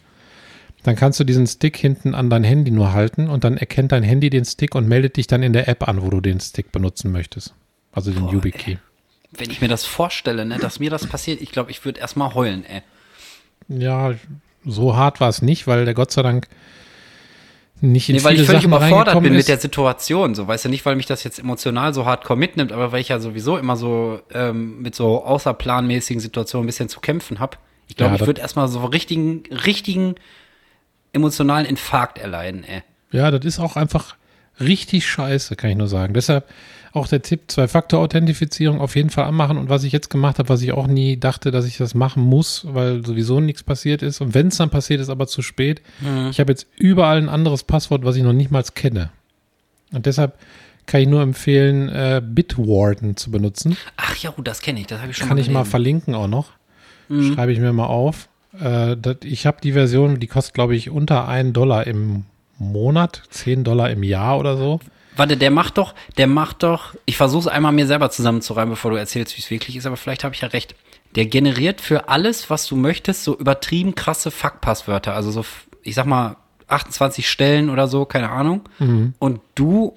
Dann 0.84 0.94
kannst 0.94 1.18
du 1.18 1.24
diesen 1.24 1.46
Stick 1.46 1.76
hinten 1.76 2.14
an 2.14 2.30
dein 2.30 2.44
Handy 2.44 2.70
nur 2.70 2.92
halten 2.92 3.28
und 3.28 3.42
dann 3.42 3.56
erkennt 3.56 3.90
dein 3.90 4.04
Handy 4.04 4.30
den 4.30 4.44
Stick 4.44 4.76
und 4.76 4.86
meldet 4.86 5.16
dich 5.16 5.26
dann 5.26 5.42
in 5.42 5.52
der 5.52 5.68
App 5.68 5.88
an, 5.88 6.02
wo 6.02 6.10
du 6.10 6.20
den 6.20 6.38
Stick 6.38 6.70
benutzen 6.70 7.10
möchtest. 7.10 7.54
Also 7.90 8.12
den 8.12 8.28
YubiKey. 8.28 8.78
Wenn 9.32 9.50
ich 9.50 9.60
mir 9.60 9.68
das 9.68 9.84
vorstelle, 9.84 10.46
ne, 10.46 10.58
dass 10.58 10.78
mir 10.78 10.90
das 10.90 11.06
passiert, 11.06 11.42
ich 11.42 11.50
glaube, 11.50 11.72
ich 11.72 11.84
würde 11.84 11.98
erstmal 11.98 12.34
heulen, 12.34 12.64
ey. 12.64 12.82
Ja, 13.68 14.14
so 14.64 14.96
hart 14.96 15.20
war 15.20 15.28
es 15.28 15.42
nicht, 15.42 15.66
weil 15.66 15.84
der 15.84 15.94
Gott 15.94 16.10
sei 16.12 16.22
Dank 16.22 16.48
nicht 17.80 18.08
in 18.08 18.16
Nee, 18.16 18.24
weil 18.24 18.32
viele 18.32 18.42
ich 18.42 18.46
völlig 18.48 18.62
Sachen 18.62 18.72
überfordert 18.74 19.22
bin 19.22 19.32
ist. 19.34 19.38
mit 19.38 19.48
der 19.48 19.58
Situation, 19.58 20.34
so, 20.34 20.48
weißt 20.48 20.64
du, 20.64 20.68
nicht, 20.68 20.84
weil 20.84 20.96
mich 20.96 21.06
das 21.06 21.22
jetzt 21.22 21.38
emotional 21.38 21.94
so 21.94 22.04
hardcore 22.06 22.38
mitnimmt, 22.38 22.72
aber 22.72 22.90
weil 22.92 23.00
ich 23.00 23.08
ja 23.08 23.20
sowieso 23.20 23.56
immer 23.56 23.76
so 23.76 24.20
ähm, 24.34 24.82
mit 24.82 24.94
so 24.96 25.24
außerplanmäßigen 25.24 26.20
Situationen 26.20 26.64
ein 26.64 26.66
bisschen 26.66 26.88
zu 26.88 27.00
kämpfen 27.00 27.38
habe. 27.38 27.56
Ich 27.86 27.96
glaube, 27.96 28.16
Ja, 28.16 28.20
ich 28.20 28.26
würde 28.26 28.40
erstmal 28.40 28.66
so 28.68 28.84
richtigen, 28.84 29.44
richtigen 29.64 30.16
emotionalen 31.12 31.66
Infarkt 31.66 32.18
erleiden, 32.18 32.64
ey. 32.64 32.82
Ja, 33.12 33.30
das 33.30 33.44
ist 33.44 33.58
auch 33.60 33.76
einfach 33.76 34.16
richtig 34.60 35.06
scheiße, 35.06 35.56
kann 35.56 35.70
ich 35.70 35.76
nur 35.76 35.88
sagen. 35.88 36.14
Deshalb 36.14 36.48
auch 36.92 37.06
der 37.08 37.22
Tipp, 37.22 37.42
Zwei-Faktor-Authentifizierung 37.48 38.80
auf 38.80 38.96
jeden 38.96 39.10
Fall 39.10 39.24
anmachen. 39.24 39.58
Und 39.58 39.68
was 39.68 39.84
ich 39.84 39.92
jetzt 39.92 40.10
gemacht 40.10 40.38
habe, 40.38 40.48
was 40.48 40.62
ich 40.62 40.72
auch 40.72 40.86
nie 40.86 41.16
dachte, 41.16 41.50
dass 41.50 41.66
ich 41.66 41.76
das 41.76 41.94
machen 41.94 42.22
muss, 42.22 42.66
weil 42.68 43.04
sowieso 43.04 43.40
nichts 43.40 43.62
passiert 43.62 44.02
ist. 44.02 44.20
Und 44.20 44.34
wenn 44.34 44.48
es 44.48 44.56
dann 44.56 44.70
passiert 44.70 45.00
ist, 45.00 45.08
aber 45.08 45.26
zu 45.26 45.42
spät. 45.42 45.82
Ich 46.30 46.40
habe 46.40 46.52
jetzt 46.52 46.66
überall 46.76 47.18
ein 47.18 47.28
anderes 47.28 47.64
Passwort, 47.64 48.04
was 48.04 48.16
ich 48.16 48.22
noch 48.22 48.32
nicht 48.32 48.50
mal 48.50 48.62
kenne. 48.74 49.10
Und 49.92 50.06
deshalb 50.06 50.38
kann 50.88 51.02
ich 51.02 51.08
nur 51.08 51.22
empfehlen, 51.22 51.88
äh, 51.88 52.20
Bitwarden 52.24 53.16
zu 53.16 53.30
benutzen. 53.30 53.76
Ach 53.96 54.16
ja, 54.16 54.30
gut, 54.30 54.48
das 54.48 54.60
kenne 54.60 54.80
ich, 54.80 54.86
das 54.86 55.00
habe 55.00 55.10
ich 55.10 55.16
schon 55.16 55.28
Kann 55.28 55.36
mal 55.36 55.42
ich 55.42 55.50
mal 55.50 55.64
verlinken 55.64 56.14
auch 56.14 56.28
noch. 56.28 56.52
Mhm. 57.08 57.34
Schreibe 57.34 57.52
ich 57.52 57.60
mir 57.60 57.72
mal 57.72 57.86
auf. 57.86 58.28
Äh, 58.58 58.96
das, 58.96 59.18
ich 59.22 59.46
habe 59.46 59.58
die 59.62 59.72
Version, 59.72 60.18
die 60.18 60.26
kostet, 60.26 60.54
glaube 60.54 60.74
ich, 60.74 60.90
unter 60.90 61.28
1 61.28 61.52
Dollar 61.52 61.86
im 61.86 62.24
Monat, 62.58 63.22
10 63.30 63.64
Dollar 63.64 63.90
im 63.90 64.02
Jahr 64.02 64.38
oder 64.38 64.56
so. 64.56 64.80
Warte, 65.18 65.36
der 65.36 65.50
macht 65.50 65.78
doch, 65.78 65.94
der 66.16 66.28
macht 66.28 66.62
doch, 66.62 66.94
ich 67.04 67.16
versuche 67.16 67.40
es 67.40 67.46
einmal 67.48 67.72
mir 67.72 67.86
selber 67.86 68.08
zusammenzureimen, 68.08 68.70
bevor 68.70 68.92
du 68.92 68.96
erzählst, 68.96 69.36
wie 69.36 69.40
es 69.40 69.50
wirklich 69.50 69.76
ist, 69.76 69.84
aber 69.84 69.96
vielleicht 69.96 70.22
habe 70.22 70.34
ich 70.34 70.40
ja 70.40 70.48
recht. 70.48 70.76
Der 71.16 71.26
generiert 71.26 71.80
für 71.80 72.08
alles, 72.08 72.50
was 72.50 72.66
du 72.68 72.76
möchtest, 72.76 73.24
so 73.24 73.36
übertrieben 73.36 73.96
krasse 73.96 74.30
Fuck-Passwörter. 74.30 75.14
Also 75.14 75.32
so, 75.32 75.44
ich 75.82 75.96
sag 75.96 76.06
mal, 76.06 76.36
28 76.68 77.28
Stellen 77.28 77.68
oder 77.68 77.88
so, 77.88 78.04
keine 78.04 78.30
Ahnung. 78.30 78.62
Mhm. 78.78 79.14
Und 79.18 79.40
du 79.56 79.96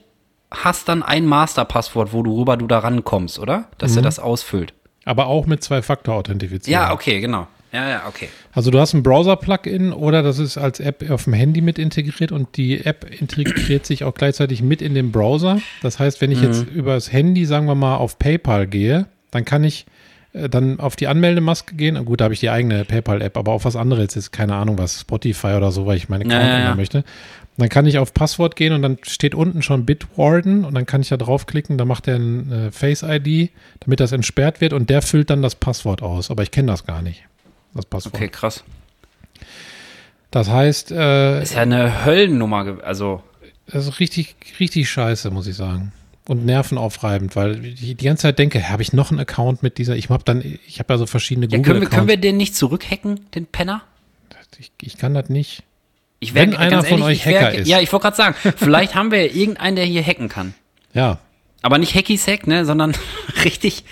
hast 0.49 0.89
dann 0.89 1.03
ein 1.03 1.27
Masterpasswort, 1.27 2.13
worüber 2.13 2.57
du 2.57 2.65
da 2.65 2.79
rankommst, 2.79 3.38
oder? 3.38 3.67
Dass 3.77 3.95
er 3.95 4.01
das 4.01 4.19
ausfüllt. 4.19 4.73
Aber 5.05 5.27
auch 5.27 5.45
mit 5.45 5.63
Zwei-Faktor-Authentifizierung. 5.63 6.81
Ja, 6.81 6.93
okay, 6.93 7.21
genau. 7.21 7.47
Ja, 7.71 7.89
ja, 7.89 8.03
okay. 8.07 8.27
Also 8.53 8.69
du 8.69 8.79
hast 8.79 8.93
ein 8.93 9.01
Browser-Plugin 9.01 9.93
oder 9.93 10.23
das 10.23 10.39
ist 10.39 10.57
als 10.57 10.79
App 10.79 11.10
auf 11.10 11.23
dem 11.23 11.34
Handy 11.34 11.62
mit 11.62 11.79
integriert 11.79 12.31
und 12.31 12.57
die 12.57 12.86
App 12.86 13.10
integriert 13.10 13.86
sich 13.86 14.03
auch 14.03 14.13
gleichzeitig 14.13 14.62
mit 14.62 14.81
in 14.81 14.93
den 14.93 15.12
Browser. 15.12 15.62
Das 15.81 15.97
heißt, 15.97 16.19
wenn 16.19 16.31
ich 16.31 16.41
jetzt 16.41 16.65
übers 16.67 17.12
Handy, 17.13 17.45
sagen 17.45 17.67
wir 17.67 17.75
mal, 17.75 17.95
auf 17.95 18.19
PayPal 18.19 18.67
gehe, 18.67 19.05
dann 19.31 19.45
kann 19.45 19.63
ich 19.63 19.86
äh, 20.34 20.49
dann 20.49 20.79
auf 20.79 20.95
die 20.95 21.07
Anmeldemaske 21.07 21.75
gehen. 21.75 22.03
Gut, 22.05 22.21
da 22.21 22.25
habe 22.25 22.34
ich 22.34 22.39
die 22.39 22.49
eigene 22.49 22.86
PayPal-App, 22.86 23.38
aber 23.38 23.51
auf 23.53 23.65
was 23.65 23.75
anderes 23.75 24.15
ist 24.15 24.31
keine 24.31 24.55
Ahnung, 24.55 24.77
was 24.77 25.01
Spotify 25.01 25.53
oder 25.53 25.71
so, 25.71 25.86
weil 25.86 25.97
ich 25.97 26.10
meine 26.10 26.25
Account 26.25 26.43
ja, 26.43 26.55
ändern 26.55 26.71
ja. 26.71 26.75
möchte. 26.75 27.03
Dann 27.57 27.69
kann 27.69 27.86
ich 27.86 27.97
auf 27.97 28.13
Passwort 28.13 28.55
gehen 28.55 28.73
und 28.73 28.81
dann 28.81 28.97
steht 29.03 29.36
unten 29.36 29.62
schon 29.62 29.86
Bitwarden 29.86 30.63
und 30.63 30.73
dann 30.73 30.86
kann 30.86 31.01
ich 31.01 31.10
da 31.10 31.17
draufklicken, 31.17 31.77
da 31.77 31.86
macht 31.86 32.07
er 32.07 32.15
ein 32.15 32.51
äh, 32.51 32.71
Face-ID, 32.71 33.51
damit 33.81 33.99
das 33.99 34.13
entsperrt 34.13 34.62
wird 34.62 34.73
und 34.73 34.89
der 34.89 35.01
füllt 35.01 35.29
dann 35.29 35.41
das 35.41 35.55
Passwort 35.55 36.01
aus. 36.01 36.31
Aber 36.31 36.43
ich 36.43 36.51
kenne 36.51 36.71
das 36.71 36.86
gar 36.86 37.01
nicht, 37.01 37.23
das 37.73 37.86
Passwort. 37.86 38.15
Okay, 38.15 38.29
krass. 38.29 38.63
Das 40.29 40.49
heißt, 40.49 40.91
äh, 40.91 41.41
Ist 41.41 41.55
ja 41.55 41.62
eine 41.62 42.05
Höllennummer, 42.05 42.77
also. 42.84 43.21
das 43.67 43.88
ist 43.88 43.99
richtig, 43.99 44.36
richtig 44.60 44.89
scheiße, 44.89 45.29
muss 45.29 45.47
ich 45.47 45.55
sagen. 45.55 45.91
Und 46.27 46.45
nervenaufreibend, 46.45 47.36
weil 47.36 47.65
ich 47.65 47.79
die 47.97 48.05
ganze 48.05 48.21
Zeit 48.23 48.39
denke, 48.39 48.69
habe 48.69 48.81
ich 48.81 48.93
noch 48.93 49.10
einen 49.12 49.19
Account 49.19 49.63
mit 49.63 49.77
dieser, 49.77 49.95
ich 49.95 50.10
habe 50.10 50.23
dann, 50.23 50.41
ich 50.67 50.79
habe 50.79 50.93
ja 50.93 50.97
so 50.97 51.05
verschiedene 51.05 51.47
Ja, 51.47 51.60
können, 51.60 51.81
wir, 51.81 51.89
können 51.89 52.07
wir 52.07 52.17
den 52.17 52.38
nicht 52.38 52.55
zurückhacken, 52.55 53.29
den 53.31 53.47
Penner? 53.47 53.81
Ich, 54.57 54.71
ich 54.81 54.97
kann 54.97 55.13
das 55.13 55.29
nicht. 55.29 55.63
Ich 56.19 56.34
Wenn 56.36 56.51
wär- 56.51 56.60
einer 56.60 56.71
ganz 56.77 56.88
von 56.89 57.01
euch 57.01 57.19
ich 57.19 57.25
wär- 57.25 57.41
Hacker 57.41 57.55
ist. 57.55 57.67
Ja, 57.67 57.79
ich 57.81 57.91
wollte 57.91 58.03
gerade 58.03 58.15
sagen, 58.17 58.36
vielleicht 58.57 58.93
haben 58.95 59.12
wir 59.12 59.25
ja 59.25 59.34
irgendeinen, 59.34 59.75
der 59.75 59.86
hier 59.86 60.03
hacken 60.05 60.29
kann. 60.29 60.53
Ja, 60.93 61.17
Aber 61.63 61.77
nicht 61.79 61.95
Hacky-Sack, 61.95 62.45
ne, 62.47 62.63
sondern 62.65 62.93
richtig, 63.43 63.84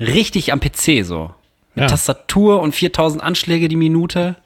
richtig 0.00 0.52
am 0.52 0.60
PC 0.60 1.04
so. 1.04 1.34
Mit 1.78 1.82
Ja. 1.82 1.86
Tastatur 1.88 2.60
und 2.60 2.74
4000 2.74 3.22
Anschläge 3.22 3.68
die 3.68 3.76
Minute. 3.76 4.36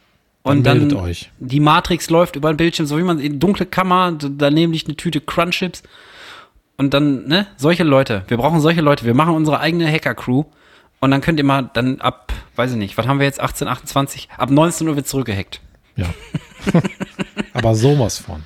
Und 0.42 0.64
Dann 0.64 0.88
dann, 0.88 0.98
euch. 0.98 1.30
die 1.38 1.60
Matrix 1.60 2.10
läuft 2.10 2.34
über 2.36 2.52
den 2.52 2.56
Bildschirm, 2.56 2.86
so 2.86 2.98
wie 2.98 3.02
man 3.02 3.20
in 3.20 3.38
dunkle 3.38 3.64
Kammer, 3.64 4.12
daneben 4.18 4.72
liegt 4.72 4.88
eine 4.88 4.96
Tüte 4.96 5.20
Crunchips. 5.20 5.82
Und 6.76 6.92
dann, 6.94 7.28
ne, 7.28 7.46
solche 7.56 7.84
Leute. 7.84 8.24
Wir 8.26 8.38
brauchen 8.38 8.60
solche 8.60 8.80
Leute. 8.80 9.04
Wir 9.04 9.14
machen 9.14 9.34
unsere 9.34 9.60
eigene 9.60 9.86
Hacker-Crew. 9.90 10.44
Und 11.00 11.10
dann 11.12 11.20
könnt 11.20 11.38
ihr 11.38 11.44
mal 11.44 11.70
dann 11.74 12.00
ab, 12.00 12.32
weiß 12.56 12.72
ich 12.72 12.76
nicht, 12.76 12.96
was 12.98 13.06
haben 13.06 13.18
wir 13.20 13.26
jetzt, 13.26 13.40
18, 13.40 13.68
28? 13.68 14.28
Ab 14.36 14.50
19 14.50 14.88
Uhr 14.88 14.96
wird 14.96 15.06
zurückgehackt. 15.06 15.60
ja. 15.96 16.06
Aber 17.54 17.74
sowas 17.74 18.18
von. 18.18 18.42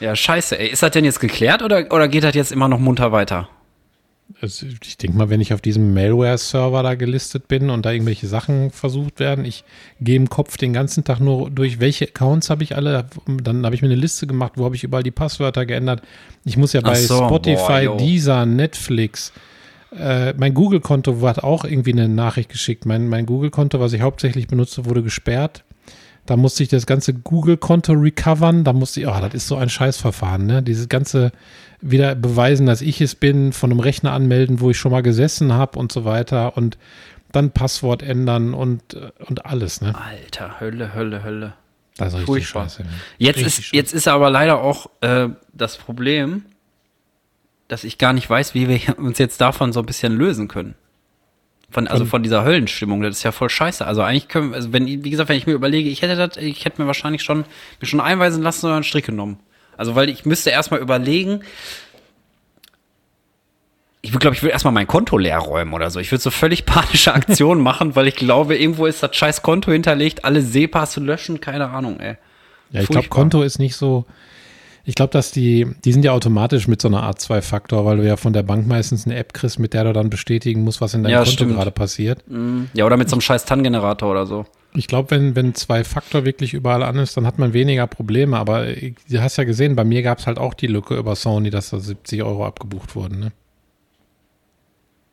Ja, 0.00 0.14
scheiße, 0.16 0.58
ey. 0.58 0.68
Ist 0.68 0.82
das 0.82 0.90
denn 0.92 1.04
jetzt 1.04 1.20
geklärt 1.20 1.62
oder, 1.62 1.86
oder 1.92 2.08
geht 2.08 2.24
das 2.24 2.34
jetzt 2.34 2.52
immer 2.52 2.68
noch 2.68 2.78
munter 2.78 3.12
weiter? 3.12 3.48
Also 4.42 4.66
ich 4.66 4.98
denke 4.98 5.16
mal, 5.16 5.30
wenn 5.30 5.40
ich 5.40 5.54
auf 5.54 5.62
diesem 5.62 5.94
Malware-Server 5.94 6.82
da 6.82 6.94
gelistet 6.94 7.48
bin 7.48 7.70
und 7.70 7.86
da 7.86 7.92
irgendwelche 7.92 8.26
Sachen 8.26 8.70
versucht 8.70 9.20
werden, 9.20 9.44
ich 9.44 9.64
gehe 10.00 10.16
im 10.16 10.28
Kopf 10.28 10.58
den 10.58 10.74
ganzen 10.74 11.02
Tag 11.02 11.18
nur 11.20 11.50
durch, 11.50 11.80
welche 11.80 12.06
Accounts 12.06 12.50
habe 12.50 12.62
ich 12.62 12.76
alle, 12.76 13.06
dann 13.26 13.64
habe 13.64 13.74
ich 13.74 13.80
mir 13.80 13.88
eine 13.88 13.96
Liste 13.96 14.26
gemacht, 14.26 14.52
wo 14.56 14.66
habe 14.66 14.76
ich 14.76 14.84
überall 14.84 15.02
die 15.02 15.10
Passwörter 15.10 15.64
geändert. 15.64 16.02
Ich 16.44 16.58
muss 16.58 16.74
ja 16.74 16.82
bei 16.82 16.94
so, 16.94 17.16
Spotify, 17.16 17.86
boah. 17.86 17.96
Deezer, 17.96 18.44
Netflix, 18.44 19.32
äh, 19.96 20.34
mein 20.34 20.54
Google-Konto 20.54 21.20
hat 21.22 21.42
auch 21.42 21.64
irgendwie 21.64 21.92
eine 21.92 22.08
Nachricht 22.08 22.50
geschickt. 22.50 22.84
Mein, 22.84 23.08
mein 23.08 23.26
Google-Konto, 23.26 23.80
was 23.80 23.92
ich 23.92 24.02
hauptsächlich 24.02 24.46
benutze, 24.46 24.84
wurde 24.84 25.02
gesperrt. 25.02 25.64
Da 26.28 26.36
musste 26.36 26.62
ich 26.62 26.68
das 26.68 26.84
ganze 26.84 27.14
Google-Konto 27.14 27.94
recovern. 27.94 28.62
Da 28.62 28.74
musste 28.74 29.00
ich, 29.00 29.06
oh, 29.06 29.16
das 29.18 29.32
ist 29.32 29.48
so 29.48 29.56
ein 29.56 29.70
Scheißverfahren, 29.70 30.44
ne? 30.44 30.62
Dieses 30.62 30.90
ganze 30.90 31.32
wieder 31.80 32.14
beweisen, 32.14 32.66
dass 32.66 32.82
ich 32.82 33.00
es 33.00 33.14
bin, 33.14 33.54
von 33.54 33.70
einem 33.70 33.80
Rechner 33.80 34.12
anmelden, 34.12 34.60
wo 34.60 34.68
ich 34.68 34.76
schon 34.76 34.92
mal 34.92 35.02
gesessen 35.02 35.54
habe 35.54 35.78
und 35.78 35.90
so 35.90 36.04
weiter 36.04 36.54
und 36.58 36.76
dann 37.32 37.50
Passwort 37.52 38.02
ändern 38.02 38.52
und, 38.52 38.92
äh, 38.92 39.10
und 39.24 39.46
alles, 39.46 39.80
ne? 39.80 39.94
Alter, 39.94 40.60
Hölle, 40.60 40.94
Hölle, 40.94 41.24
Hölle. 41.24 41.54
Das 41.96 42.08
ist 42.08 42.18
richtig 42.20 42.26
Furchtbar. 42.26 42.64
scheiße. 42.64 42.82
ne? 42.82 42.90
Jetzt 43.16 43.36
Richtig 43.38 43.58
ist, 43.58 43.72
jetzt 43.72 43.94
ist 43.94 44.06
aber 44.06 44.28
leider 44.28 44.60
auch 44.60 44.90
äh, 45.00 45.30
das 45.54 45.78
Problem, 45.78 46.44
dass 47.68 47.84
ich 47.84 47.96
gar 47.96 48.12
nicht 48.12 48.28
weiß, 48.28 48.52
wie 48.52 48.68
wir 48.68 48.98
uns 48.98 49.16
jetzt 49.16 49.40
davon 49.40 49.72
so 49.72 49.80
ein 49.80 49.86
bisschen 49.86 50.12
lösen 50.12 50.46
können. 50.46 50.74
Von, 51.70 51.86
also 51.86 52.06
Von- 52.06 52.22
dieser 52.22 52.44
Höllenstimmung, 52.44 53.02
das 53.02 53.16
ist 53.18 53.22
ja 53.24 53.32
voll 53.32 53.50
scheiße. 53.50 53.86
Also 53.86 54.02
eigentlich 54.02 54.28
können, 54.28 54.54
also 54.54 54.72
wenn, 54.72 54.86
wie 54.86 55.10
gesagt, 55.10 55.28
wenn 55.28 55.36
ich 55.36 55.46
mir 55.46 55.52
überlege, 55.52 55.90
ich 55.90 56.00
hätte 56.02 56.16
das, 56.16 56.36
ich 56.38 56.64
hätte 56.64 56.80
mir 56.80 56.86
wahrscheinlich 56.86 57.22
schon, 57.22 57.44
mir 57.80 57.86
schon 57.86 58.00
einweisen 58.00 58.42
lassen 58.42 58.66
oder 58.66 58.76
einen 58.76 58.84
Strick 58.84 59.04
genommen. 59.06 59.38
Also 59.76 59.94
weil 59.94 60.08
ich 60.08 60.24
müsste 60.24 60.50
erstmal 60.50 60.80
überlegen, 60.80 61.40
ich 64.00 64.12
glaube 64.18 64.34
ich, 64.34 64.42
würde 64.42 64.52
erstmal 64.52 64.72
mein 64.72 64.86
Konto 64.86 65.18
leer 65.18 65.38
räumen 65.38 65.74
oder 65.74 65.90
so. 65.90 66.00
Ich 66.00 66.10
würde 66.10 66.22
so 66.22 66.30
völlig 66.30 66.64
panische 66.66 67.12
Aktionen 67.12 67.62
machen, 67.62 67.96
weil 67.96 68.06
ich 68.06 68.16
glaube, 68.16 68.56
irgendwo 68.56 68.86
ist 68.86 69.02
das 69.02 69.14
scheiß 69.14 69.42
Konto 69.42 69.70
hinterlegt, 69.72 70.24
alle 70.24 70.40
SEPAs 70.40 70.92
zu 70.92 71.00
löschen, 71.00 71.40
keine 71.40 71.68
Ahnung, 71.70 72.00
ey. 72.00 72.16
Ja, 72.70 72.82
ich 72.82 72.88
glaube. 72.88 73.08
Konto 73.08 73.42
ist 73.42 73.58
nicht 73.58 73.76
so. 73.76 74.04
Ich 74.88 74.94
glaube, 74.94 75.12
dass 75.12 75.32
die, 75.32 75.66
die 75.84 75.92
sind 75.92 76.02
ja 76.02 76.12
automatisch 76.12 76.66
mit 76.66 76.80
so 76.80 76.88
einer 76.88 77.02
Art 77.02 77.20
Zwei-Faktor, 77.20 77.84
weil 77.84 77.98
du 77.98 78.06
ja 78.06 78.16
von 78.16 78.32
der 78.32 78.42
Bank 78.42 78.66
meistens 78.66 79.04
eine 79.04 79.16
App 79.16 79.34
kriegst, 79.34 79.58
mit 79.58 79.74
der 79.74 79.84
du 79.84 79.92
dann 79.92 80.08
bestätigen 80.08 80.62
musst, 80.64 80.80
was 80.80 80.94
in 80.94 81.02
deinem 81.02 81.12
Ja, 81.12 81.18
Konto 81.18 81.32
stimmt. 81.32 81.52
gerade 81.54 81.70
passiert. 81.70 82.24
Ja, 82.72 82.86
oder 82.86 82.96
mit 82.96 83.10
so 83.10 83.14
einem 83.16 83.20
scheiß 83.20 83.44
TAN-Generator 83.44 84.10
oder 84.10 84.24
so. 84.24 84.46
Ich 84.72 84.86
glaube, 84.86 85.10
wenn, 85.10 85.36
wenn 85.36 85.54
Zwei-Faktor 85.54 86.24
wirklich 86.24 86.54
überall 86.54 86.82
an 86.82 86.96
ist, 86.96 87.18
dann 87.18 87.26
hat 87.26 87.38
man 87.38 87.52
weniger 87.52 87.86
Probleme. 87.86 88.38
Aber 88.38 88.66
ich- 88.68 88.94
du 89.10 89.20
hast 89.20 89.36
ja 89.36 89.44
gesehen, 89.44 89.76
bei 89.76 89.84
mir 89.84 90.00
gab 90.02 90.20
es 90.20 90.26
halt 90.26 90.38
auch 90.38 90.54
die 90.54 90.68
Lücke 90.68 90.96
über 90.96 91.16
Sony, 91.16 91.50
dass 91.50 91.68
da 91.68 91.78
70 91.80 92.22
Euro 92.22 92.46
abgebucht 92.46 92.96
wurden. 92.96 93.20
Ne? 93.20 93.32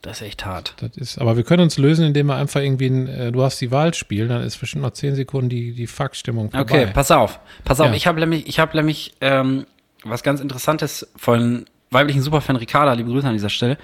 Das 0.06 0.22
ist 0.22 0.28
echt 0.28 0.46
hart. 0.46 0.76
Das 0.78 0.96
ist, 0.98 1.18
aber 1.18 1.36
wir 1.36 1.44
können 1.44 1.64
uns 1.64 1.80
lösen, 1.80 2.06
indem 2.06 2.28
wir 2.28 2.36
einfach 2.36 2.62
irgendwie, 2.62 2.86
ein, 2.86 3.08
äh, 3.08 3.32
du 3.32 3.42
hast 3.42 3.60
die 3.60 3.72
Wahl 3.72 3.92
spielen, 3.96 4.30
dann 4.30 4.44
ist 4.44 4.60
bestimmt 4.60 4.84
noch 4.84 4.92
10 4.92 5.16
Sekunden 5.16 5.50
die, 5.50 5.74
die 5.74 5.88
Fuck-Stimmung 5.88 6.52
vorbei. 6.52 6.84
Okay, 6.84 6.92
pass 6.94 7.10
auf. 7.10 7.40
Pass 7.64 7.80
auf, 7.82 7.88
Ja. 7.88 7.94
ich 7.96 8.06
habe 8.06 8.20
nämlich, 8.20 8.48
ich 8.48 8.60
habe 8.60 8.78
nämlich 8.78 9.16
ähm, 9.22 9.66
was 10.04 10.22
ganz 10.22 10.42
Interessantes 10.42 11.08
von 11.16 11.66
weiblichen 11.90 12.22
Superfan 12.22 12.56
Ricarda, 12.56 12.94
liebe 12.94 13.10
Grüße 13.10 13.26
an 13.28 13.34
dieser 13.34 13.50
Stelle, 13.50 13.80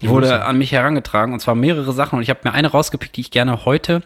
die 0.00 0.08
wurde 0.08 0.44
an 0.44 0.58
mich 0.58 0.70
herangetragen 0.70 1.32
und 1.34 1.40
zwar 1.40 1.56
mehrere 1.56 1.92
Sachen 1.92 2.18
und 2.18 2.22
ich 2.22 2.30
habe 2.30 2.40
mir 2.44 2.52
eine 2.52 2.68
rausgepickt, 2.68 3.16
die 3.16 3.22
ich 3.22 3.32
gerne 3.32 3.64
heute 3.64 4.04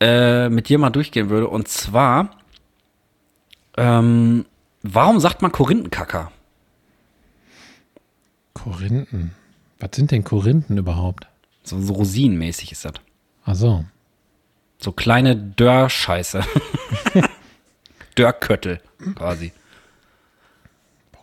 äh, 0.00 0.50
mit 0.50 0.68
dir 0.68 0.78
mal 0.78 0.90
durchgehen 0.90 1.30
würde 1.30 1.48
und 1.48 1.68
zwar 1.68 2.32
ähm, 3.78 4.44
warum 4.82 5.20
sagt 5.20 5.40
man 5.40 5.52
Korinthenkacker? 5.52 6.30
Korinthen. 8.52 9.32
Was 9.78 9.90
sind 9.94 10.10
denn 10.10 10.24
Korinthen 10.24 10.78
überhaupt? 10.78 11.26
So, 11.62 11.80
so 11.80 11.92
rosinenmäßig 11.94 12.72
ist 12.72 12.84
das. 12.84 12.94
Ach 13.44 13.54
so. 13.54 13.84
So 14.78 14.92
kleine 14.92 15.36
Dörrscheiße. 15.36 16.42
Dörrköttel 18.14 18.80
quasi. 19.14 19.52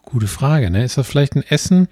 Gute 0.03 0.27
Frage, 0.27 0.69
ne? 0.69 0.83
Ist 0.83 0.97
das 0.97 1.07
vielleicht 1.07 1.35
ein 1.35 1.43
Essen? 1.43 1.87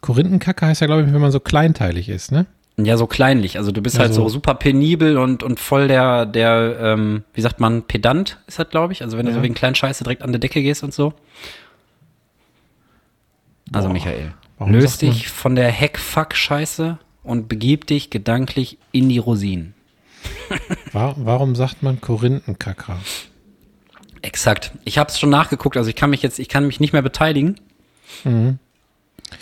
Korinthenkacke 0.00 0.66
heißt 0.66 0.80
ja, 0.80 0.86
glaube 0.86 1.02
ich, 1.02 1.12
wenn 1.12 1.20
man 1.20 1.30
so 1.30 1.38
kleinteilig 1.40 2.08
ist, 2.08 2.32
ne? 2.32 2.46
Ja, 2.78 2.96
so 2.96 3.06
kleinlich. 3.06 3.58
Also 3.58 3.70
du 3.70 3.80
bist 3.82 3.98
halt 3.98 4.08
Also- 4.08 4.22
so 4.22 4.28
super 4.30 4.54
penibel 4.54 5.18
und, 5.18 5.42
und 5.42 5.60
voll 5.60 5.86
der, 5.86 6.26
der, 6.26 6.78
ähm, 6.80 7.24
wie 7.34 7.42
sagt 7.42 7.60
man, 7.60 7.82
Pedant 7.82 8.38
ist 8.46 8.58
das, 8.58 8.68
glaube 8.70 8.92
ich. 8.92 9.02
Also 9.02 9.18
wenn 9.18 9.26
du 9.26 9.32
Ja. 9.32 9.36
so 9.36 9.42
wegen 9.42 9.54
kleinen 9.54 9.74
Scheiße 9.74 10.02
direkt 10.02 10.22
an 10.22 10.32
der 10.32 10.38
Decke 10.40 10.62
gehst 10.62 10.82
und 10.82 10.92
so. 10.94 11.12
Also 13.72 13.88
Boah, 13.88 13.92
Michael, 13.92 14.32
warum 14.60 14.72
löst 14.74 15.02
dich 15.02 15.28
von 15.28 15.56
der 15.56 15.70
Heck-Fuck-Scheiße 15.70 16.98
und 17.24 17.48
begib 17.48 17.86
dich 17.88 18.10
gedanklich 18.10 18.78
in 18.92 19.08
die 19.08 19.18
Rosinen. 19.18 19.74
Wa- 20.92 21.14
Warum 21.18 21.54
sagt 21.56 21.82
man 21.82 22.00
Korinthenkacker? 22.00 22.98
Exakt. 24.22 24.72
Ich 24.84 24.98
habe 24.98 25.08
es 25.10 25.18
schon 25.18 25.30
nachgeguckt, 25.30 25.76
also 25.76 25.88
ich 25.90 25.96
kann 25.96 26.10
mich 26.10 26.22
jetzt, 26.22 26.38
ich 26.38 26.48
kann 26.48 26.66
mich 26.66 26.78
nicht 26.78 26.92
mehr 26.92 27.02
beteiligen. 27.02 27.56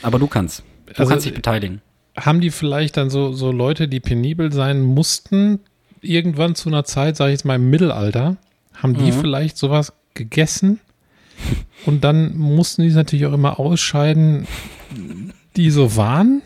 Aber 0.03 0.19
du 0.19 0.27
kannst. 0.27 0.61
Du 0.61 0.65
Mhm. 0.65 0.95
Also, 0.97 1.11
kannst 1.11 1.27
dich 1.27 1.35
beteiligen. 1.35 1.83
Haben 2.17 2.41
die 2.41 2.51
vielleicht 2.51 2.97
dann 2.97 3.11
so, 3.11 3.33
so 3.33 3.53
Leute, 3.53 3.89
die 3.89 4.01
penibel 4.01 4.53
sein 4.53 4.83
mussten, 4.83 5.61
irgendwann 6.01 6.55
zu 6.55 6.69
einer 6.69 6.85
Zeit, 6.85 7.17
sage 7.17 7.31
ich 7.33 7.35
jetzt 7.39 7.45
mal 7.45 7.57
im 7.57 7.71
Mittelalter, 7.71 8.37
haben 8.75 8.95
die 8.95 9.11
Mhm. 9.13 9.21
vielleicht 9.21 9.57
sowas 9.57 9.93
gegessen? 10.15 10.81
Und 11.87 12.03
dann 12.05 12.37
mussten 12.37 12.83
die 12.83 12.89
es 12.89 12.95
natürlich 12.95 13.27
auch 13.27 13.33
immer 13.33 13.59
ausscheiden, 13.61 14.47
die 15.57 15.71
so 15.71 15.97
waren? 15.97 16.43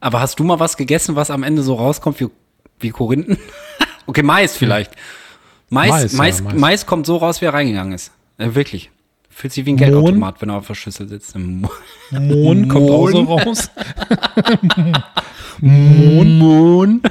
Aber 0.00 0.20
hast 0.20 0.38
du 0.38 0.44
mal 0.44 0.60
was 0.60 0.76
gegessen, 0.76 1.16
was 1.16 1.30
am 1.30 1.42
Ende 1.42 1.62
so 1.62 1.74
rauskommt 1.74 2.20
wie, 2.20 2.28
wie 2.78 2.90
Korinthen? 2.90 3.38
okay, 4.06 4.22
Mais 4.22 4.56
vielleicht. 4.56 4.92
Mais, 5.70 5.88
Mais, 5.90 6.12
ja, 6.12 6.18
Mais, 6.18 6.42
Mais. 6.42 6.54
Mais 6.54 6.86
kommt 6.86 7.06
so 7.06 7.16
raus, 7.16 7.40
wie 7.40 7.46
er 7.46 7.54
reingegangen 7.54 7.92
ist. 7.94 8.12
Äh, 8.38 8.54
wirklich. 8.54 8.90
Fühlt 9.30 9.52
sich 9.52 9.64
wie 9.66 9.70
ein 9.72 9.76
Mohn? 9.76 9.84
Geldautomat, 9.84 10.40
wenn 10.42 10.50
er 10.50 10.56
auf 10.58 10.66
der 10.68 10.74
Schüssel 10.74 11.08
sitzt. 11.08 11.36
Mo- 11.36 11.70
Mohn 12.12 12.68
kommt 12.68 12.90
auch 12.90 13.08
so 13.10 13.22
Mohn. 13.24 13.40
raus. 13.42 13.70
Mohn. 15.60 17.02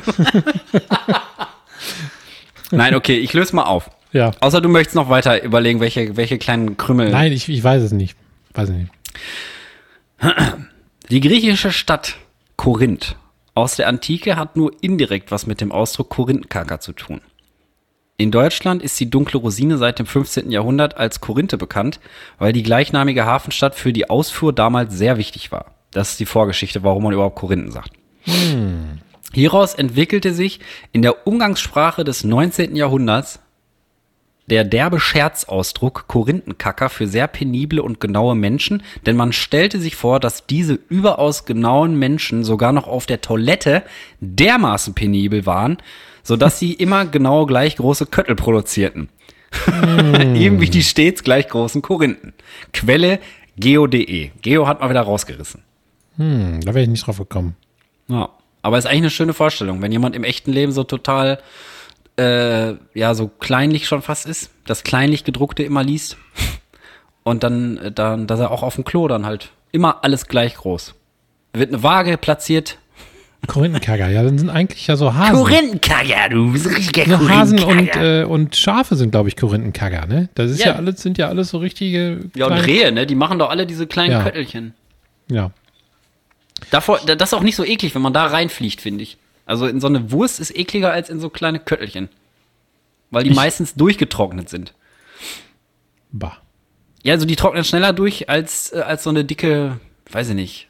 Nein, 2.71 2.95
okay, 2.95 3.17
ich 3.17 3.33
löse 3.33 3.55
mal 3.55 3.63
auf. 3.63 3.89
Ja. 4.13 4.31
Außer 4.39 4.61
du 4.61 4.69
möchtest 4.69 4.95
noch 4.95 5.09
weiter 5.09 5.43
überlegen, 5.43 5.79
welche, 5.79 6.15
welche 6.15 6.37
kleinen 6.37 6.77
Krümel. 6.77 7.09
Nein, 7.09 7.31
ich, 7.31 7.49
ich 7.49 7.63
weiß 7.63 7.81
es 7.83 7.91
nicht. 7.91 8.15
Weiß 8.53 8.69
ich 8.69 8.75
nicht. 8.75 8.91
Die 11.09 11.19
griechische 11.19 11.71
Stadt 11.71 12.15
Korinth 12.55 13.17
aus 13.55 13.75
der 13.75 13.89
Antike 13.89 14.37
hat 14.37 14.55
nur 14.55 14.71
indirekt 14.81 15.31
was 15.31 15.45
mit 15.45 15.59
dem 15.59 15.71
Ausdruck 15.71 16.09
Korinthenkacker 16.09 16.79
zu 16.79 16.93
tun. 16.93 17.19
In 18.15 18.31
Deutschland 18.31 18.81
ist 18.81 18.97
die 18.99 19.09
dunkle 19.09 19.39
Rosine 19.39 19.77
seit 19.77 19.99
dem 19.99 20.05
15. 20.05 20.49
Jahrhundert 20.49 20.95
als 20.95 21.19
Korinthe 21.19 21.57
bekannt, 21.57 21.99
weil 22.39 22.53
die 22.53 22.63
gleichnamige 22.63 23.25
Hafenstadt 23.25 23.75
für 23.75 23.91
die 23.91 24.09
Ausfuhr 24.09 24.53
damals 24.53 24.93
sehr 24.93 25.17
wichtig 25.17 25.51
war. 25.51 25.75
Das 25.91 26.11
ist 26.11 26.19
die 26.21 26.25
Vorgeschichte, 26.25 26.83
warum 26.83 27.03
man 27.03 27.13
überhaupt 27.13 27.35
Korinthen 27.35 27.71
sagt. 27.71 27.91
Hieraus 29.33 29.73
entwickelte 29.73 30.33
sich 30.33 30.61
in 30.93 31.01
der 31.01 31.27
Umgangssprache 31.27 32.05
des 32.05 32.23
19. 32.23 32.77
Jahrhunderts 32.77 33.39
der 34.47 34.63
derbe 34.63 34.99
Scherzausdruck 34.99 36.05
Korinthenkacker 36.07 36.89
für 36.89 37.07
sehr 37.07 37.27
penible 37.27 37.81
und 37.81 37.99
genaue 37.99 38.35
Menschen, 38.35 38.83
denn 39.05 39.15
man 39.15 39.33
stellte 39.33 39.79
sich 39.79 39.95
vor, 39.95 40.19
dass 40.19 40.45
diese 40.45 40.77
überaus 40.89 41.45
genauen 41.45 41.97
Menschen 41.97 42.43
sogar 42.43 42.73
noch 42.73 42.87
auf 42.87 43.05
der 43.05 43.21
Toilette 43.21 43.83
dermaßen 44.19 44.93
penibel 44.93 45.45
waren, 45.45 45.77
sodass 46.23 46.59
sie 46.59 46.73
immer 46.73 47.05
genau 47.05 47.45
gleich 47.45 47.77
große 47.77 48.05
Köttel 48.05 48.35
produzierten. 48.35 49.09
Eben 50.35 50.59
wie 50.61 50.69
die 50.69 50.83
stets 50.83 51.23
gleich 51.23 51.47
großen 51.47 51.81
Korinthen. 51.81 52.33
Quelle 52.73 53.19
geo.de. 53.57 54.31
Geo 54.41 54.67
hat 54.67 54.81
mal 54.81 54.89
wieder 54.89 55.01
rausgerissen. 55.01 55.61
Hm, 56.17 56.61
da 56.61 56.73
wäre 56.73 56.83
ich 56.83 56.89
nicht 56.89 57.05
drauf 57.05 57.17
gekommen. 57.17 57.55
Ja. 58.07 58.29
Aber 58.63 58.77
ist 58.77 58.85
eigentlich 58.85 59.01
eine 59.01 59.09
schöne 59.09 59.33
Vorstellung, 59.33 59.81
wenn 59.81 59.91
jemand 59.91 60.15
im 60.15 60.23
echten 60.23 60.51
Leben 60.51 60.71
so 60.71 60.85
total, 60.85 61.39
äh, 62.17 62.73
ja, 62.93 63.13
so 63.15 63.27
kleinlich 63.27 63.87
schon 63.87 64.01
fast 64.01 64.25
ist, 64.25 64.51
das 64.65 64.83
kleinlich 64.83 65.23
gedruckte 65.23 65.63
immer 65.63 65.83
liest 65.83 66.17
und 67.23 67.43
dann, 67.43 67.77
äh, 67.77 67.91
dann, 67.91 68.27
dass 68.27 68.39
er 68.39 68.51
auch 68.51 68.63
auf 68.63 68.75
dem 68.75 68.83
Klo 68.83 69.07
dann 69.07 69.25
halt 69.25 69.51
immer 69.71 70.03
alles 70.03 70.27
gleich 70.27 70.55
groß. 70.55 70.93
Wird 71.53 71.69
eine 71.73 71.81
Waage 71.83 72.17
platziert. 72.17 72.77
Korinthenkacker, 73.45 74.07
ja, 74.09 74.23
dann 74.23 74.37
sind 74.37 74.49
eigentlich 74.49 74.87
ja 74.87 74.95
so 74.95 75.13
Hasen. 75.13 75.35
Korinthenkacker, 75.35 76.29
du 76.29 76.53
bist 76.53 76.65
ein 76.65 76.75
richtiger 76.75 77.05
Ja, 77.07 77.27
Hasen 77.27 77.59
und, 77.61 77.89
äh, 77.95 78.23
und 78.23 78.55
Schafe 78.55 78.95
sind, 78.95 79.11
glaube 79.11 79.27
ich, 79.27 79.35
Korinthenkacker, 79.35 80.05
ne? 80.05 80.29
Das 80.35 80.49
ist 80.49 80.61
ja, 80.61 80.67
Ja. 80.67 80.75
alles, 80.75 81.01
sind 81.01 81.17
ja 81.17 81.27
alles 81.27 81.49
so 81.49 81.57
richtige. 81.57 82.21
Ja, 82.35 82.45
und 82.45 82.53
Rehe, 82.53 82.91
ne, 82.93 83.05
die 83.05 83.15
machen 83.15 83.39
doch 83.39 83.49
alle 83.49 83.65
diese 83.67 83.85
kleinen 83.85 84.11
Ja. 84.13 84.23
Köttelchen. 84.23 84.73
Ja. 85.29 85.51
Davor, 86.71 86.99
da- 87.05 87.15
das 87.15 87.29
ist 87.29 87.33
auch 87.33 87.41
nicht 87.43 87.57
so 87.57 87.65
eklig, 87.65 87.93
wenn 87.95 88.01
man 88.01 88.13
da 88.13 88.27
reinfliegt, 88.27 88.79
finde 88.79 89.03
ich. 89.03 89.17
Also 89.45 89.67
in 89.67 89.79
so 89.81 89.87
eine 89.87 90.11
Wurst 90.11 90.39
ist 90.39 90.55
ekliger 90.55 90.91
als 90.91 91.09
in 91.09 91.19
so 91.19 91.29
kleine 91.29 91.59
Köttelchen. 91.59 92.09
Weil 93.11 93.23
die 93.23 93.31
Ich- 93.31 93.35
meistens 93.35 93.75
durchgetrocknet 93.75 94.49
sind. 94.49 94.73
Bah. 96.11 96.37
Ja, 97.03 97.13
also 97.13 97.25
die 97.25 97.35
trocknen 97.35 97.63
schneller 97.65 97.91
durch 97.93 98.29
als, 98.29 98.71
äh, 98.71 98.79
als 98.79 99.03
so 99.03 99.09
eine 99.09 99.25
dicke, 99.25 99.79
weiß 100.11 100.29
ich 100.29 100.35
nicht, 100.35 100.67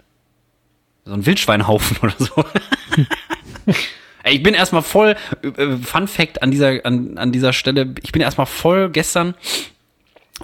so 1.05 1.13
ein 1.13 1.25
Wildschweinhaufen 1.25 1.97
oder 2.01 2.15
so. 2.17 2.43
Ey, 4.23 4.35
ich 4.37 4.43
bin 4.43 4.53
erstmal 4.53 4.81
voll, 4.81 5.15
äh, 5.41 5.77
Fun 5.77 6.07
Fact 6.07 6.41
an 6.41 6.49
dieser, 6.49 6.85
an, 6.85 7.17
an 7.17 7.31
dieser 7.33 7.51
Stelle, 7.53 7.93
ich 8.03 8.11
bin 8.13 8.21
erstmal 8.21 8.45
voll 8.47 8.89
gestern 8.89 9.35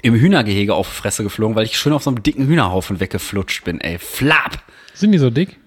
im 0.02 0.14
Hühnergehege 0.16 0.74
auf 0.74 0.88
Fresse 0.88 1.24
geflogen, 1.24 1.56
weil 1.56 1.66
ich 1.66 1.78
schön 1.80 1.94
auf 1.94 2.04
so 2.04 2.10
einem 2.10 2.22
dicken 2.22 2.46
Hühnerhaufen 2.48 3.00
weggeflutscht 3.00 3.64
bin, 3.64 3.80
ey. 3.82 3.98
Flap! 3.98 4.62
Sind 4.94 5.14
die 5.14 5.18
so 5.18 5.30
dick? 5.30 5.58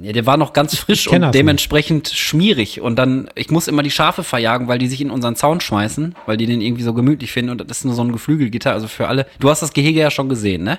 Ja, 0.00 0.12
der 0.12 0.26
war 0.26 0.36
noch 0.36 0.52
ganz 0.52 0.76
frisch 0.76 1.08
und 1.08 1.34
dementsprechend 1.34 2.08
schmierig. 2.08 2.80
Und 2.80 2.96
dann, 2.96 3.28
ich 3.34 3.50
muss 3.50 3.66
immer 3.66 3.82
die 3.82 3.90
Schafe 3.90 4.22
verjagen, 4.22 4.68
weil 4.68 4.78
die 4.78 4.86
sich 4.86 5.00
in 5.00 5.10
unseren 5.10 5.34
Zaun 5.34 5.60
schmeißen, 5.60 6.14
weil 6.26 6.36
die 6.36 6.46
den 6.46 6.60
irgendwie 6.60 6.84
so 6.84 6.94
gemütlich 6.94 7.32
finden. 7.32 7.50
Und 7.50 7.68
das 7.68 7.78
ist 7.78 7.84
nur 7.84 7.94
so 7.94 8.02
ein 8.02 8.12
Geflügelgitter, 8.12 8.72
also 8.72 8.86
für 8.86 9.08
alle. 9.08 9.26
Du 9.40 9.50
hast 9.50 9.60
das 9.60 9.72
Gehege 9.72 9.98
ja 10.00 10.10
schon 10.12 10.28
gesehen, 10.28 10.62
ne? 10.62 10.78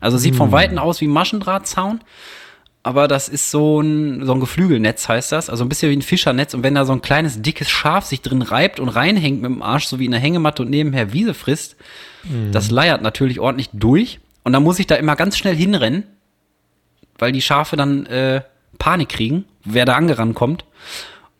Also 0.00 0.18
sieht 0.18 0.32
Hm. 0.32 0.38
von 0.38 0.52
Weitem 0.52 0.78
aus 0.78 1.00
wie 1.00 1.06
ein 1.08 1.10
Maschendrahtzaun. 1.10 2.00
Aber 2.82 3.08
das 3.08 3.28
ist 3.28 3.50
so 3.50 3.80
ein, 3.82 4.24
so 4.24 4.32
ein 4.32 4.40
Geflügelnetz, 4.40 5.06
heißt 5.08 5.32
das. 5.32 5.50
Also 5.50 5.64
ein 5.64 5.68
bisschen 5.68 5.90
wie 5.90 5.96
ein 5.96 6.00
Fischernetz. 6.02 6.54
Und 6.54 6.62
wenn 6.62 6.74
da 6.74 6.84
so 6.86 6.92
ein 6.92 7.02
kleines, 7.02 7.42
dickes 7.42 7.68
Schaf 7.68 8.06
sich 8.06 8.22
drin 8.22 8.40
reibt 8.40 8.80
und 8.80 8.88
reinhängt 8.88 9.42
mit 9.42 9.50
dem 9.50 9.60
Arsch, 9.62 9.86
so 9.86 9.98
wie 9.98 10.06
in 10.06 10.12
der 10.12 10.20
Hängematte 10.20 10.62
und 10.62 10.70
nebenher 10.70 11.12
Wiese 11.12 11.34
frisst, 11.34 11.76
Hm. 12.22 12.52
das 12.52 12.70
leiert 12.70 13.02
natürlich 13.02 13.40
ordentlich 13.40 13.68
durch. 13.72 14.20
Und 14.44 14.52
dann 14.52 14.62
muss 14.62 14.78
ich 14.78 14.86
da 14.86 14.94
immer 14.94 15.16
ganz 15.16 15.36
schnell 15.36 15.56
hinrennen, 15.56 16.04
weil 17.18 17.32
die 17.32 17.42
Schafe 17.42 17.76
dann 17.76 18.06
äh, 18.06 18.40
Panik 18.80 19.10
kriegen, 19.10 19.44
wer 19.64 19.84
da 19.84 19.94
angerannt 19.94 20.34
kommt. 20.34 20.64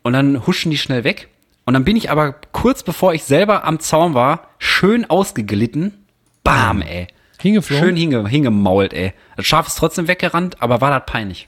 Und 0.03 0.13
dann 0.13 0.47
huschen 0.47 0.71
die 0.71 0.77
schnell 0.77 1.03
weg. 1.03 1.27
Und 1.65 1.73
dann 1.73 1.83
bin 1.83 1.97
ich 1.97 2.09
aber 2.09 2.31
kurz 2.53 2.83
bevor 2.83 3.13
ich 3.13 3.23
selber 3.25 3.65
am 3.65 3.79
Zaun 3.81 4.13
war, 4.13 4.47
schön 4.59 5.09
ausgeglitten. 5.09 6.05
Bam, 6.43 6.81
ey. 6.81 7.07
Hingeflogen? 7.39 7.83
Schön 7.85 7.95
hinge, 7.97 8.27
hingemault, 8.27 8.93
ey. 8.93 9.13
Das 9.35 9.45
Schaf 9.45 9.67
ist 9.67 9.75
trotzdem 9.75 10.07
weggerannt, 10.07 10.61
aber 10.61 10.79
war 10.79 10.89
das 10.97 11.05
peinlich. 11.05 11.47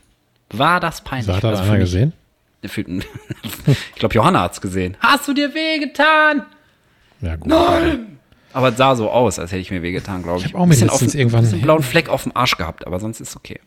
War 0.52 0.80
das 0.82 1.02
peinlich. 1.04 1.28
So 1.28 1.34
hat 1.36 1.44
das 1.44 1.60
Also 1.62 1.64
einer 1.72 1.72
für 1.72 1.78
mich- 1.80 1.92
gesehen? 1.92 2.14
ich 3.68 3.96
glaube, 3.96 4.16
Johanna 4.16 4.42
hat's 4.42 4.62
gesehen. 4.62 4.96
Hast 5.00 5.28
du 5.28 5.34
dir 5.34 5.54
wehgetan? 5.54 6.44
Ja, 7.22 7.36
gut. 7.36 7.52
Aber 8.54 8.70
es 8.70 8.78
sah 8.78 8.96
so 8.96 9.10
aus, 9.10 9.40
als 9.40 9.52
hätte 9.52 9.62
ich 9.62 9.72
mir 9.72 9.82
wehgetan, 9.82 10.22
glaube 10.24 10.40
ich. 10.40 10.46
Ich 10.46 10.54
hab 10.54 10.60
auch 10.62 10.66
mir 10.66 10.70
Bisschen 10.72 10.88
letztens 10.90 11.14
auf, 11.14 11.20
irgendwann- 11.20 11.42
bisschen 11.44 11.62
blauen 11.62 11.82
Fleck 11.84 12.10
auf 12.10 12.24
dem 12.24 12.36
Arsch 12.36 12.56
gehabt, 12.58 12.86
aber 12.86 13.00
sonst 13.00 13.20
ist 13.20 13.36
okay. 13.36 13.60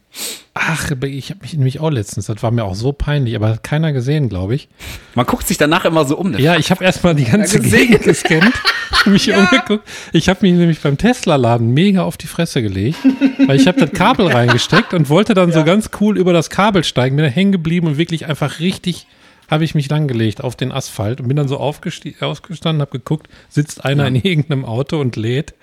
Ach, 0.54 0.90
ich 1.02 1.30
habe 1.30 1.40
mich 1.42 1.52
nämlich 1.54 1.80
auch 1.80 1.90
letztens, 1.90 2.26
das 2.26 2.42
war 2.42 2.50
mir 2.50 2.64
auch 2.64 2.74
so 2.74 2.92
peinlich, 2.92 3.36
aber 3.36 3.48
hat 3.50 3.62
keiner 3.62 3.92
gesehen, 3.92 4.28
glaube 4.28 4.54
ich. 4.54 4.68
Man 5.14 5.26
guckt 5.26 5.46
sich 5.46 5.58
danach 5.58 5.84
immer 5.84 6.04
so 6.04 6.16
um. 6.16 6.36
Ja, 6.38 6.56
ich 6.56 6.70
habe 6.70 6.82
erstmal 6.84 7.14
die 7.14 7.24
ganze. 7.24 7.60
Gegend 7.60 8.02
gescannt, 8.02 8.54
mich 9.06 9.30
umgeguckt. 9.34 9.86
Ich 10.12 10.28
habe 10.28 10.38
mich 10.42 10.52
nämlich 10.54 10.80
beim 10.80 10.96
Tesla-Laden 10.96 11.74
mega 11.74 12.02
auf 12.04 12.16
die 12.16 12.26
Fresse 12.26 12.62
gelegt, 12.62 12.98
weil 13.46 13.56
ich 13.56 13.66
habe 13.66 13.78
das 13.80 13.92
Kabel 13.92 14.28
reingesteckt 14.32 14.94
und 14.94 15.08
wollte 15.10 15.34
dann 15.34 15.52
so 15.52 15.62
ganz 15.64 15.90
cool 16.00 16.16
über 16.16 16.32
das 16.32 16.48
Kabel 16.48 16.84
steigen, 16.84 17.16
bin 17.16 17.24
da 17.24 17.30
hängen 17.30 17.52
geblieben 17.52 17.86
und 17.88 17.98
wirklich 17.98 18.26
einfach 18.26 18.60
richtig 18.60 19.06
habe 19.50 19.64
ich 19.64 19.74
mich 19.74 19.88
langgelegt 19.88 20.42
auf 20.42 20.56
den 20.56 20.72
Asphalt 20.72 21.20
und 21.20 21.28
bin 21.28 21.36
dann 21.36 21.48
so 21.48 21.58
aufgestanden, 21.58 22.80
habe 22.80 22.90
geguckt, 22.90 23.28
sitzt 23.48 23.84
einer 23.84 24.06
in 24.06 24.14
irgendeinem 24.16 24.64
Auto 24.64 25.00
und 25.00 25.16
lädt, 25.16 25.54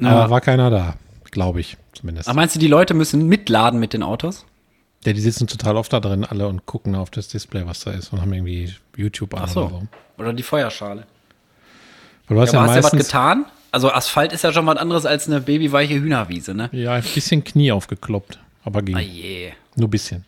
aber 0.00 0.30
war 0.30 0.40
keiner 0.40 0.70
da, 0.70 0.94
glaube 1.30 1.60
ich 1.60 1.76
zumindest. 1.92 2.28
Ach, 2.28 2.34
meinst 2.34 2.54
du, 2.54 2.58
die 2.58 2.68
Leute 2.68 2.94
müssen 2.94 3.26
mitladen 3.28 3.80
mit 3.80 3.92
den 3.92 4.02
Autos? 4.02 4.44
Ja, 5.04 5.12
die 5.12 5.20
sitzen 5.20 5.46
total 5.46 5.76
oft 5.76 5.92
da 5.92 6.00
drin 6.00 6.24
alle 6.24 6.48
und 6.48 6.66
gucken 6.66 6.94
auf 6.96 7.10
das 7.10 7.28
Display, 7.28 7.64
was 7.66 7.80
da 7.80 7.92
ist 7.92 8.12
und 8.12 8.20
haben 8.20 8.32
irgendwie 8.32 8.74
YouTube 8.96 9.34
an 9.34 9.42
Ach 9.44 9.48
so. 9.48 9.60
oder 9.60 9.70
so. 9.70 9.82
Oder 10.18 10.32
die 10.32 10.42
Feuerschale. 10.42 11.06
Du 12.28 12.40
hast 12.40 12.52
Ja, 12.52 12.58
ja, 12.58 12.64
aber 12.64 12.74
hast 12.74 12.92
du 12.92 12.96
ja 12.96 13.00
was 13.00 13.06
getan? 13.06 13.44
Also 13.70 13.92
Asphalt 13.92 14.32
ist 14.32 14.42
ja 14.42 14.52
schon 14.52 14.66
was 14.66 14.78
anderes 14.78 15.06
als 15.06 15.28
eine 15.28 15.40
babyweiche 15.40 15.94
Hühnerwiese, 15.94 16.54
ne? 16.54 16.70
ja, 16.72 16.94
ein 16.94 17.02
bisschen 17.02 17.44
Knie 17.44 17.72
aufgekloppt, 17.72 18.38
aber 18.64 18.82
ging. 18.82 18.96
Ah 18.96 19.00
je. 19.00 19.52
Nur 19.76 19.88
ein 19.88 19.90
bisschen. 19.90 20.24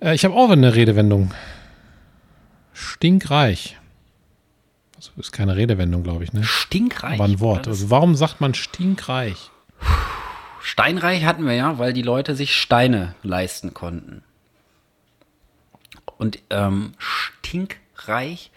Äh, 0.00 0.14
ich 0.14 0.24
habe 0.24 0.34
auch 0.34 0.50
eine 0.50 0.74
Redewendung. 0.74 1.32
Stinkreich. 2.72 3.76
Also 4.96 5.12
ist 5.16 5.32
keine 5.32 5.56
Redewendung, 5.56 6.02
glaube 6.02 6.24
ich, 6.24 6.32
ne? 6.32 6.44
Stinkreich. 6.44 7.14
Aber 7.14 7.24
ein 7.24 7.40
Wort. 7.40 7.60
Das- 7.66 7.68
Also 7.78 7.90
warum 7.90 8.14
sagt 8.14 8.40
man 8.40 8.54
stinkreich? 8.54 9.50
Steinreich 10.62 11.24
hatten 11.24 11.46
wir 11.46 11.54
ja, 11.54 11.78
weil 11.78 11.92
die 11.94 12.02
Leute 12.02 12.34
sich 12.36 12.54
Steine 12.54 13.14
leisten 13.22 13.72
konnten. 13.72 14.22
Und 16.18 16.38
ähm, 16.50 16.92
stinkreich. 16.98 18.50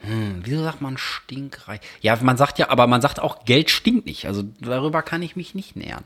Hm, 0.00 0.42
wieso 0.44 0.62
sagt 0.62 0.82
man 0.82 0.98
stinkreich? 0.98 1.80
Ja, 2.02 2.16
man 2.20 2.36
sagt 2.36 2.58
ja, 2.58 2.68
aber 2.68 2.86
man 2.86 3.00
sagt 3.00 3.20
auch, 3.20 3.46
Geld 3.46 3.70
stinkt 3.70 4.04
nicht. 4.04 4.26
Also 4.26 4.44
darüber 4.60 5.02
kann 5.02 5.22
ich 5.22 5.34
mich 5.34 5.54
nicht 5.54 5.76
nähern. 5.76 6.04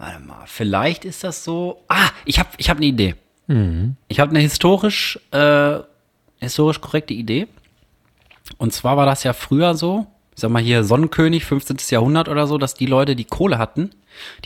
Warte 0.00 0.18
mal, 0.20 0.44
vielleicht 0.46 1.04
ist 1.04 1.24
das 1.24 1.44
so. 1.44 1.82
Ah, 1.88 2.08
ich 2.24 2.38
habe 2.38 2.48
ich 2.56 2.70
hab 2.70 2.78
eine 2.78 2.86
Idee. 2.86 3.16
Ich 4.08 4.18
habe 4.18 4.30
eine 4.30 4.38
historisch, 4.38 5.20
äh, 5.30 5.78
historisch 6.40 6.80
korrekte 6.80 7.12
Idee. 7.12 7.48
Und 8.56 8.72
zwar 8.72 8.96
war 8.96 9.04
das 9.04 9.24
ja 9.24 9.34
früher 9.34 9.74
so, 9.74 10.06
ich 10.34 10.40
sag 10.40 10.50
mal 10.50 10.62
hier 10.62 10.84
Sonnenkönig, 10.84 11.44
15. 11.44 11.76
Jahrhundert 11.90 12.30
oder 12.30 12.46
so, 12.46 12.56
dass 12.56 12.72
die 12.72 12.86
Leute, 12.86 13.14
die 13.14 13.26
Kohle 13.26 13.58
hatten, 13.58 13.90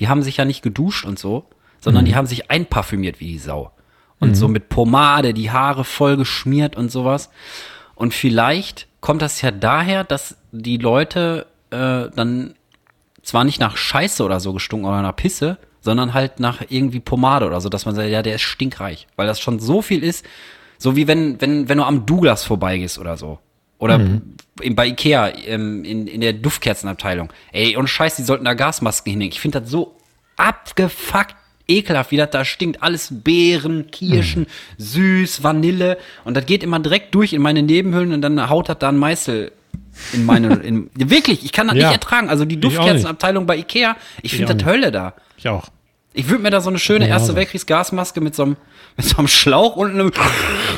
die 0.00 0.08
haben 0.08 0.24
sich 0.24 0.38
ja 0.38 0.44
nicht 0.44 0.62
geduscht 0.62 1.04
und 1.04 1.20
so, 1.20 1.44
sondern 1.78 2.04
die 2.04 2.16
haben 2.16 2.26
sich 2.26 2.50
einparfümiert 2.50 3.20
wie 3.20 3.28
die 3.28 3.38
Sau. 3.38 3.70
Und 4.18 4.34
so 4.34 4.48
mit 4.48 4.68
Pomade, 4.70 5.34
die 5.34 5.52
Haare 5.52 5.84
voll 5.84 6.16
geschmiert 6.16 6.76
und 6.76 6.90
sowas. 6.90 7.30
Und 7.94 8.12
vielleicht 8.12 8.88
kommt 9.00 9.22
das 9.22 9.40
ja 9.40 9.52
daher, 9.52 10.02
dass 10.02 10.36
die 10.50 10.78
Leute 10.78 11.46
äh, 11.70 12.08
dann 12.14 12.54
zwar 13.24 13.44
nicht 13.44 13.60
nach 13.60 13.76
Scheiße 13.76 14.22
oder 14.22 14.40
so 14.40 14.52
gestunken 14.52 14.86
oder 14.86 15.02
nach 15.02 15.16
Pisse, 15.16 15.58
sondern 15.80 16.14
halt 16.14 16.40
nach 16.40 16.62
irgendwie 16.68 17.00
Pomade 17.00 17.46
oder 17.46 17.60
so, 17.60 17.68
dass 17.68 17.86
man 17.86 17.94
sagt, 17.94 18.08
ja, 18.08 18.22
der 18.22 18.36
ist 18.36 18.42
stinkreich. 18.42 19.06
Weil 19.16 19.26
das 19.26 19.40
schon 19.40 19.58
so 19.60 19.82
viel 19.82 20.02
ist, 20.02 20.24
So 20.78 20.96
wie 20.96 21.06
wenn, 21.06 21.40
wenn, 21.40 21.68
wenn 21.68 21.78
du 21.78 21.84
am 21.84 22.06
Douglas 22.06 22.44
vorbeigehst 22.44 22.98
oder 22.98 23.16
so. 23.16 23.38
Oder 23.78 24.00
in, 24.62 24.76
bei 24.76 24.86
Ikea 24.88 25.32
ähm, 25.46 25.84
in, 25.84 26.06
in 26.06 26.20
der 26.20 26.32
Duftkerzenabteilung. 26.32 27.32
Ey, 27.52 27.76
und 27.76 27.88
Scheiß, 27.88 28.16
die 28.16 28.22
sollten 28.22 28.44
da 28.44 28.54
Gasmasken 28.54 29.10
hinlegen. 29.10 29.32
Ich 29.32 29.40
finde 29.40 29.60
das 29.60 29.70
so 29.70 29.96
abgefuckt 30.36 31.36
ekelhaft, 31.66 32.10
wie 32.10 32.16
das 32.16 32.30
da 32.30 32.44
stinkt. 32.44 32.82
Alles 32.82 33.08
Beeren, 33.10 33.90
Kirschen, 33.90 34.46
süß, 34.78 35.42
Vanille. 35.42 35.98
Und 36.24 36.36
das 36.36 36.46
geht 36.46 36.62
immer 36.62 36.78
direkt 36.80 37.14
durch 37.14 37.32
in 37.32 37.42
meine 37.42 37.62
Nebenhöhlen 37.62 38.12
und 38.12 38.22
dann 38.22 38.48
haut 38.48 38.68
das 38.68 38.78
da 38.78 38.90
ein 38.90 38.98
Meißel 38.98 39.52
in 40.12 40.24
meine. 40.26 40.54
In, 40.56 40.90
wirklich, 40.94 41.44
ich 41.44 41.52
kann 41.52 41.68
das 41.68 41.76
Ja. 41.76 41.88
nicht 41.88 41.96
ertragen. 42.02 42.28
Also 42.28 42.44
die. 42.44 42.60
Duftkerzenabteilung 42.60 43.46
bei 43.46 43.56
Ikea, 43.58 43.96
ich 44.22 44.32
Ich 44.32 44.36
finde 44.38 44.54
das. 44.56 44.66
Hölle 44.66 44.90
da. 44.92 45.14
Ich 45.36 45.48
auch. 45.48 45.68
Ich 46.16 46.28
würde 46.28 46.44
mir 46.44 46.50
da 46.50 46.60
so 46.60 46.70
eine 46.70 46.78
schöne 46.78 47.06
Genauso. 47.06 47.22
Erste 47.22 47.34
Weltkriegsgasmaske 47.36 48.20
mit 48.20 48.36
so 48.36 48.44
einem, 48.44 48.56
mit 48.96 49.04
so 49.04 49.16
einem 49.18 49.26
Schlauch 49.26 49.74
und 49.74 49.90
einem 49.90 50.12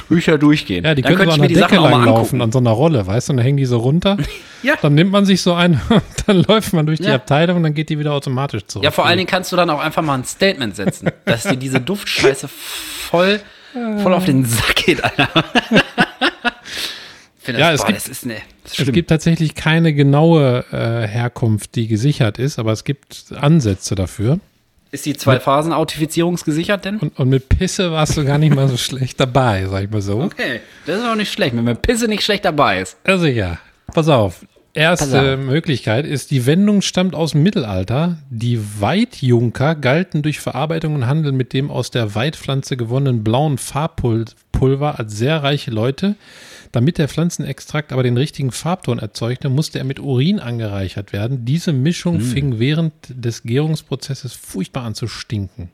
Bücher 0.08 0.38
durchgehen. 0.38 0.82
Ja, 0.82 0.94
die 0.94 1.02
dann 1.02 1.14
können 1.14 1.30
so 1.30 1.34
könnte 1.34 1.34
an 1.34 1.36
ich 1.36 1.40
mir 1.42 1.48
die 1.48 1.54
Decke 1.60 1.74
Sachen 1.74 1.78
auch 1.78 1.90
mal 1.90 1.96
lang 1.98 2.04
laufen, 2.06 2.18
angucken. 2.18 2.40
an 2.42 2.52
so 2.52 2.58
einer 2.58 2.70
Rolle, 2.70 3.06
weißt 3.06 3.28
du, 3.28 3.32
und 3.32 3.36
dann 3.36 3.44
hängen 3.44 3.58
die 3.58 3.66
so 3.66 3.78
runter. 3.78 4.16
Ja. 4.62 4.74
Dann 4.80 4.94
nimmt 4.94 5.12
man 5.12 5.26
sich 5.26 5.42
so 5.42 5.52
ein, 5.54 5.80
dann 6.26 6.42
läuft 6.42 6.72
man 6.72 6.86
durch 6.86 6.98
die 6.98 7.04
Ja. 7.04 7.16
Abteilung 7.16 7.58
und 7.58 7.62
dann 7.62 7.74
geht 7.74 7.88
die 7.90 7.98
wieder 8.00 8.12
automatisch 8.14 8.64
zurück. 8.66 8.82
Ja, 8.84 8.90
vor 8.90 9.06
allen 9.06 9.18
Dingen 9.18 9.28
kannst 9.28 9.52
du 9.52 9.56
dann 9.56 9.68
auch 9.70 9.78
einfach 9.78 10.02
mal 10.02 10.14
ein 10.14 10.24
Statement 10.24 10.74
setzen, 10.74 11.10
dass 11.26 11.42
dir 11.44 11.56
diese 11.56 11.80
Duftscheiße 11.80 12.48
voll, 12.48 13.40
voll 14.02 14.14
auf 14.14 14.24
den 14.24 14.44
Sack 14.46 14.74
geht, 14.76 15.04
Alter. 15.04 15.28
Finde 17.46 17.60
Ja, 17.60 17.70
das, 17.70 17.80
es 17.80 17.84
boah, 17.84 17.86
gibt- 17.92 17.98
das 18.00 18.08
ist 18.08 18.26
ne, 18.26 18.34
das 18.64 18.78
Es 18.78 18.92
gibt 18.92 19.08
tatsächlich 19.08 19.54
keine 19.54 19.94
genaue 19.94 20.64
äh, 20.72 21.06
Herkunft, 21.06 21.74
die 21.76 21.86
gesichert 21.88 22.38
ist, 22.38 22.58
aber 22.58 22.72
es 22.72 22.84
gibt 22.84 23.26
Ansätze 23.40 23.94
dafür. 23.94 24.40
ist 24.90 25.06
die 25.06 25.16
Zwei-Phasen-Authentifizierung 25.16 26.36
gesichert 26.44 26.84
denn? 26.84 26.98
Und, 26.98 27.18
und 27.18 27.28
mit 27.28 27.48
Pisse 27.48 27.92
warst 27.92 28.16
du 28.16 28.24
gar 28.24 28.38
nicht 28.38 28.54
mal 28.54 28.68
so 28.68 28.76
schlecht 28.88 29.18
dabei, 29.20 29.66
sag 29.70 29.84
ich 29.84 29.90
mal 29.90 30.02
so. 30.02 30.20
Okay, 30.22 30.60
das 30.86 30.98
ist 30.98 31.04
auch 31.06 31.14
nicht 31.14 31.32
schlecht, 31.32 31.56
wenn 31.56 31.64
mir 31.64 31.74
Pisse 31.74 32.08
nicht 32.08 32.22
schlecht 32.24 32.44
dabei 32.44 32.80
ist. 32.82 32.96
Also 33.04 33.26
ja, 33.26 33.58
pass 33.94 34.08
auf. 34.08 34.44
Erste. 34.76 35.38
Möglichkeit 35.38 36.06
ist, 36.06 36.30
die 36.30 36.44
Wendung 36.44 36.82
stammt 36.82 37.14
aus 37.14 37.32
dem 37.32 37.42
Mittelalter. 37.42 38.18
Die 38.28 38.60
Weidjunker 38.80 39.74
galten 39.74 40.22
durch 40.22 40.38
Verarbeitung 40.38 40.94
und 40.94 41.06
Handel 41.06 41.32
mit 41.32 41.54
dem 41.54 41.70
aus 41.70 41.90
der 41.90 42.14
Weidpflanze 42.14 42.76
gewonnenen 42.76 43.24
blauen 43.24 43.56
Farbpulver 43.56 44.98
als 44.98 45.16
sehr 45.16 45.42
reiche 45.42 45.70
Leute. 45.70 46.14
Damit 46.72 46.98
der 46.98 47.08
Pflanzenextrakt 47.08 47.90
aber 47.90 48.02
den 48.02 48.18
richtigen 48.18 48.52
Farbton 48.52 48.98
erzeugte, 48.98 49.48
musste 49.48 49.78
er 49.78 49.84
mit 49.84 49.98
Urin 49.98 50.40
angereichert 50.40 51.14
werden. 51.14 51.46
Diese 51.46 51.72
Mischung 51.72 52.20
fing 52.20 52.58
während 52.58 52.92
des 53.08 53.44
Gärungsprozesses 53.44 54.34
furchtbar 54.34 54.84
an 54.84 54.94
zu 54.94 55.08
stinken. 55.08 55.70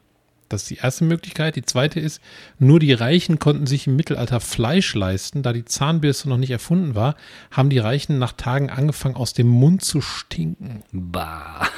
Das 0.52 0.62
ist 0.62 0.70
die 0.70 0.76
erste 0.76 1.04
Möglichkeit. 1.04 1.56
Die 1.56 1.62
zweite 1.62 1.98
ist, 1.98 2.20
nur 2.58 2.78
die 2.78 2.92
Reichen 2.92 3.38
konnten 3.38 3.66
sich 3.66 3.86
im 3.86 3.96
Mittelalter 3.96 4.40
Fleisch 4.40 4.94
leisten. 4.94 5.42
Da 5.42 5.52
die 5.52 5.64
Zahnbürste 5.64 6.28
noch 6.28 6.36
nicht 6.36 6.50
erfunden 6.50 6.94
war, 6.94 7.16
haben 7.50 7.70
die 7.70 7.78
Reichen 7.78 8.18
nach 8.18 8.32
Tagen 8.32 8.70
angefangen, 8.70 9.16
aus 9.16 9.32
dem 9.32 9.48
Mund 9.48 9.82
zu 9.82 10.00
stinken. 10.00 10.82
Bah. 10.92 11.68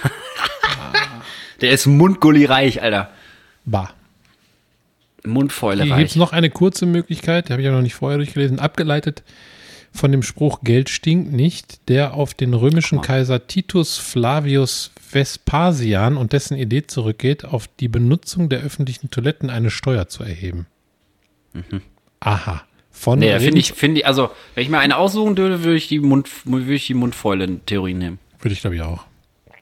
Der 1.61 1.71
ist 1.71 1.87
Mundgulli 1.87 2.45
reich, 2.45 2.83
Alter. 2.83 3.11
Bah. 3.65 3.91
Mundfäule 5.25 5.85
Hier 5.85 5.97
gibt 5.97 6.11
es 6.11 6.17
noch 6.17 6.33
eine 6.33 6.51
kurze 6.51 6.85
Möglichkeit, 6.85 7.49
die 7.49 7.53
habe 7.53 7.63
ich 7.63 7.67
ja 7.67 7.73
noch 7.73 7.81
nicht 7.81 7.95
vorher 7.95 8.19
durchgelesen, 8.19 8.59
abgeleitet 8.59 9.23
von 9.95 10.11
dem 10.11 10.23
Spruch 10.23 10.61
Geld 10.63 10.91
stinkt 10.91 11.33
nicht, 11.33 11.89
der 11.89 12.15
auf 12.15 12.35
den 12.35 12.53
römischen 12.53 13.01
Kaiser 13.01 13.47
Titus 13.47 13.97
Flavius 13.97 14.91
Vespasian 15.01 16.17
und 16.17 16.33
dessen 16.33 16.57
Idee 16.57 16.87
zurückgeht, 16.87 17.45
auf 17.45 17.69
die 17.79 17.87
Benutzung 17.87 18.49
der 18.49 18.61
öffentlichen 18.61 19.11
Toiletten 19.11 19.51
eine 19.51 19.71
Steuer 19.71 20.09
zu 20.09 20.25
erheben. 20.25 20.67
Aha. 22.19 22.65
Von 22.91 23.21
Nee, 23.21 23.39
finde 23.39 23.61
ich, 23.61 23.73
finde 23.73 24.01
ich, 24.01 24.07
also, 24.07 24.31
wenn 24.55 24.65
ich 24.65 24.69
mir 24.69 24.79
eine 24.79 24.97
aussuchen 24.97 25.37
würde, 25.39 25.63
würde 25.63 25.77
ich 25.77 25.87
die 25.87 26.01
Mund, 26.01 26.29
würde 26.45 26.75
ich 26.75 26.87
die 26.89 26.95
Mundfäule-Theorie 26.95 27.95
nehmen. 27.95 28.19
Würde 28.41 28.53
ich 28.53 28.61
glaube 28.61 28.77
ich 28.77 28.83
auch. 28.83 29.05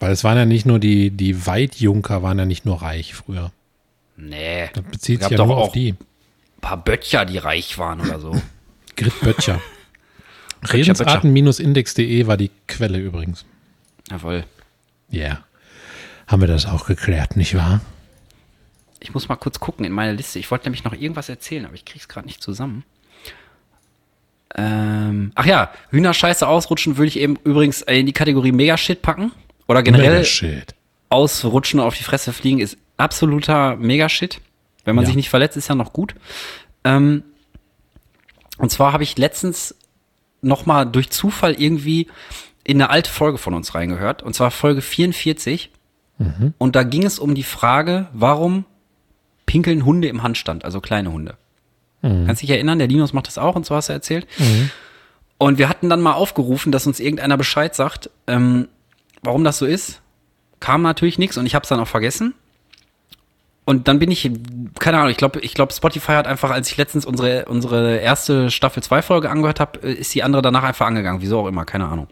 Weil 0.00 0.12
es 0.12 0.24
waren 0.24 0.38
ja 0.38 0.46
nicht 0.46 0.64
nur 0.64 0.78
die, 0.78 1.10
die 1.10 1.46
Weidjunker 1.46 2.22
waren 2.22 2.38
ja 2.38 2.46
nicht 2.46 2.64
nur 2.64 2.80
reich 2.80 3.14
früher. 3.14 3.52
Nee. 4.16 4.70
Das 4.72 4.84
bezieht 4.84 5.22
sich 5.22 5.30
ja 5.30 5.36
doch 5.36 5.46
nur 5.46 5.56
auch 5.58 5.66
auf 5.66 5.72
die. 5.72 5.90
Ein 5.90 5.96
paar 6.62 6.82
Böttcher, 6.82 7.26
die 7.26 7.38
reich 7.38 7.76
waren 7.78 8.00
oder 8.00 8.18
so. 8.18 8.32
Grit 8.96 9.20
Böttcher. 9.20 9.60
Redensarten-index.de 10.62 12.26
war 12.26 12.36
die 12.36 12.50
Quelle 12.68 12.98
übrigens. 12.98 13.44
Jawohl. 14.10 14.44
Ja. 15.10 15.20
Yeah. 15.20 15.44
Haben 16.26 16.42
wir 16.42 16.48
das 16.48 16.66
auch 16.66 16.86
geklärt, 16.86 17.36
nicht 17.36 17.54
wahr? 17.56 17.80
Ich 19.00 19.12
muss 19.12 19.28
mal 19.28 19.36
kurz 19.36 19.58
gucken 19.58 19.84
in 19.84 19.92
meine 19.92 20.12
Liste. 20.12 20.38
Ich 20.38 20.50
wollte 20.50 20.66
nämlich 20.66 20.84
noch 20.84 20.92
irgendwas 20.92 21.28
erzählen, 21.28 21.66
aber 21.66 21.74
ich 21.74 21.84
krieg's 21.84 22.08
gerade 22.08 22.26
nicht 22.26 22.40
zusammen. 22.42 22.84
Ähm, 24.54 25.32
ach 25.34 25.46
ja, 25.46 25.72
Hühnerscheiße 25.90 26.46
ausrutschen 26.46 26.96
würde 26.96 27.08
ich 27.08 27.18
eben 27.18 27.36
übrigens 27.44 27.82
in 27.82 28.06
die 28.06 28.12
Kategorie 28.12 28.52
Megashit 28.52 29.02
packen. 29.02 29.32
Oder 29.66 29.82
generell 29.82 30.24
ausrutschen 31.08 31.80
und 31.80 31.86
auf 31.86 31.96
die 31.96 32.04
Fresse 32.04 32.32
fliegen 32.32 32.60
ist 32.60 32.76
absoluter 32.96 33.76
Megashit. 33.76 34.40
Wenn 34.84 34.94
man 34.94 35.04
Ja. 35.04 35.06
sich 35.06 35.16
nicht 35.16 35.30
verletzt, 35.30 35.56
ist 35.56 35.68
ja 35.68 35.74
noch 35.74 35.92
gut. 35.92 36.14
Ähm, 36.84 37.22
und 38.58 38.70
zwar 38.70 38.92
habe 38.92 39.02
ich 39.02 39.16
letztens 39.18 39.74
noch 40.42 40.66
mal 40.66 40.84
durch 40.84 41.10
Zufall 41.10 41.54
irgendwie 41.54 42.08
in 42.64 42.80
eine 42.80 42.90
alte 42.90 43.10
Folge 43.10 43.38
von 43.38 43.54
uns 43.54 43.74
reingehört. 43.74 44.22
Und 44.22 44.34
zwar 44.34 44.50
Folge 44.50 44.82
44. 44.82 45.70
Und 46.58 46.76
da 46.76 46.82
ging 46.84 47.04
es 47.04 47.18
um 47.18 47.34
die 47.34 47.42
Frage, 47.42 48.08
warum 48.12 48.64
pinkeln 49.46 49.84
Hunde 49.84 50.08
im 50.08 50.22
Handstand, 50.22 50.64
also 50.64 50.80
kleine 50.80 51.10
Hunde. 51.12 51.36
Kannst 52.26 52.42
dich 52.42 52.50
erinnern, 52.50 52.78
der 52.78 52.88
Linus 52.88 53.12
macht 53.12 53.26
das 53.28 53.38
auch 53.38 53.54
und 53.56 53.64
so 53.66 53.74
hast 53.74 53.88
du 53.88 53.92
erzählt. 53.92 54.26
Und 55.38 55.58
wir 55.58 55.68
hatten 55.68 55.88
dann 55.88 56.00
mal 56.00 56.12
aufgerufen, 56.12 56.70
dass 56.72 56.86
uns 56.86 57.00
irgendeiner 57.00 57.36
Bescheid 57.36 57.74
sagt, 57.74 58.10
ähm, 58.28 58.68
warum 59.22 59.42
das 59.44 59.58
so 59.58 59.66
ist. 59.66 60.00
Kam 60.60 60.82
natürlich 60.82 61.18
nichts 61.18 61.36
und 61.36 61.46
ich 61.46 61.54
habe 61.56 61.64
es 61.64 61.68
dann 61.68 61.80
auch 61.80 61.88
vergessen. 61.88 62.34
Und 63.64 63.86
dann 63.86 63.98
bin 64.00 64.10
ich, 64.10 64.28
keine 64.80 64.98
Ahnung, 64.98 65.10
ich 65.10 65.16
glaube, 65.16 65.38
ich 65.40 65.54
glaube, 65.54 65.72
Spotify 65.72 66.12
hat 66.12 66.26
einfach, 66.26 66.50
als 66.50 66.70
ich 66.70 66.76
letztens 66.76 67.06
unsere, 67.06 67.44
unsere 67.44 67.98
erste 67.98 68.50
Staffel 68.50 68.82
2 68.82 69.02
Folge 69.02 69.30
angehört 69.30 69.60
habe, 69.60 69.78
ist 69.78 70.12
die 70.14 70.24
andere 70.24 70.42
danach 70.42 70.64
einfach 70.64 70.86
angegangen. 70.86 71.22
Wieso 71.22 71.40
auch 71.40 71.46
immer, 71.46 71.64
keine 71.64 71.86
Ahnung. 71.86 72.08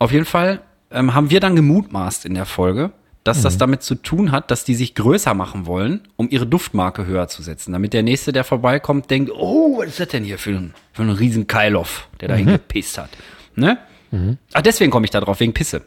Auf 0.00 0.10
jeden 0.10 0.24
Fall 0.24 0.60
ähm, 0.90 1.14
haben 1.14 1.30
wir 1.30 1.38
dann 1.38 1.54
gemutmaßt 1.54 2.24
in 2.24 2.34
der 2.34 2.46
Folge, 2.46 2.90
dass 3.24 3.42
das 3.42 3.56
damit 3.56 3.84
zu 3.84 3.94
tun 3.94 4.32
hat, 4.32 4.50
dass 4.50 4.64
die 4.64 4.74
sich 4.74 4.96
größer 4.96 5.32
machen 5.34 5.66
wollen, 5.66 6.08
um 6.16 6.28
ihre 6.28 6.44
Duftmarke 6.44 7.06
höher 7.06 7.28
zu 7.28 7.42
setzen. 7.42 7.72
Damit 7.72 7.92
der 7.92 8.02
Nächste, 8.02 8.32
der 8.32 8.42
vorbeikommt, 8.42 9.08
denkt, 9.10 9.30
oh, 9.32 9.78
was 9.78 9.90
ist 9.90 10.00
das 10.00 10.08
denn 10.08 10.24
hier 10.24 10.38
für 10.38 10.50
ein, 10.50 10.74
für 10.92 11.02
ein 11.02 11.10
riesen 11.10 11.46
Keiloff, 11.46 12.08
der 12.20 12.26
da 12.28 12.34
hingepisst 12.34 12.98
hat. 12.98 13.10
Ne? 13.54 13.78
Ach, 14.52 14.62
deswegen 14.62 14.90
komme 14.90 15.04
ich 15.04 15.12
da 15.12 15.20
drauf, 15.20 15.38
wegen 15.38 15.54
Pisse. 15.54 15.82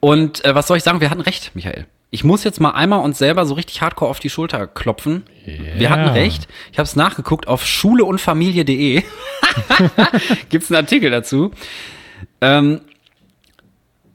Und 0.00 0.44
äh, 0.44 0.54
was 0.54 0.66
soll 0.66 0.76
ich 0.76 0.82
sagen? 0.82 1.00
Wir 1.00 1.08
hatten 1.08 1.22
recht, 1.22 1.52
Michael. 1.54 1.86
Ich 2.12 2.24
muss 2.24 2.42
jetzt 2.42 2.60
mal 2.60 2.70
einmal 2.70 3.00
uns 3.00 3.18
selber 3.18 3.46
so 3.46 3.54
richtig 3.54 3.82
hardcore 3.82 4.10
auf 4.10 4.18
die 4.18 4.30
Schulter 4.30 4.66
klopfen. 4.66 5.22
Wir 5.76 5.90
hatten 5.90 6.08
recht. 6.08 6.48
Ich 6.72 6.78
habe 6.78 6.84
es 6.84 6.96
nachgeguckt 6.96 7.46
auf 7.46 7.64
schuleundfamilie.de. 7.64 9.02
Gibt 10.48 10.64
es 10.64 10.70
einen 10.70 10.84
Artikel 10.84 11.10
dazu. 11.10 11.52
Ähm, 12.40 12.80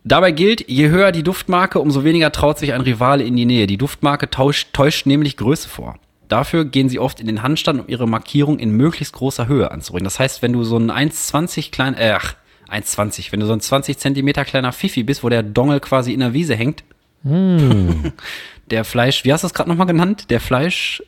dabei 0.04 0.32
gilt, 0.32 0.70
je 0.70 0.90
höher 0.90 1.14
die 1.14 1.24
Duftmarke, 1.24 1.80
umso 1.80 2.04
weniger 2.04 2.34
traut 2.34 2.60
sich 2.60 2.74
ein 2.74 2.82
Rivale 2.82 3.24
in 3.24 3.38
die 3.38 3.46
Nähe. 3.46 3.66
Die 3.66 3.78
Duftmarke 3.78 4.30
tauscht, 4.30 4.74
täuscht 4.74 5.06
nämlich 5.06 5.38
Größe 5.38 5.70
vor. 5.70 5.98
Dafür 6.28 6.66
gehen 6.66 6.90
sie 6.90 7.00
oft 7.00 7.22
in 7.22 7.28
den 7.28 7.44
Handstand, 7.44 7.80
um 7.80 7.88
ihre 7.88 8.08
Markierung 8.08 8.60
in 8.60 8.72
möglichst 8.72 9.14
großer 9.14 9.48
Höhe 9.48 9.72
anzubringen. 9.72 10.06
Das 10.06 10.20
heißt, 10.20 10.42
wenn 10.42 10.52
du 10.54 10.64
so 10.64 10.78
ein 10.78 10.92
1,20 10.92 11.72
klein, 11.72 11.94
äh, 11.94 12.18
ach, 12.18 12.36
1,20, 12.70 13.32
wenn 13.32 13.40
du 13.40 13.46
so 13.46 13.54
ein 13.54 13.62
20 13.62 13.98
Zentimeter 13.98 14.44
kleiner 14.44 14.74
Fifi 14.74 15.04
bist, 15.04 15.24
wo 15.24 15.30
der 15.30 15.44
Dongel 15.44 15.80
quasi 15.80 16.14
in 16.14 16.20
der 16.20 16.34
Wiese 16.34 16.56
hängt, 16.56 16.84
der 17.26 18.84
Fleisch, 18.84 19.26
wie 19.26 19.34
hast 19.34 19.44
du 19.44 19.46
das 19.46 19.54
gerade 19.54 19.70
nochmal 19.70 19.88
genannt? 19.88 20.30
Der 20.30 20.40
Fleisch, 20.40 21.02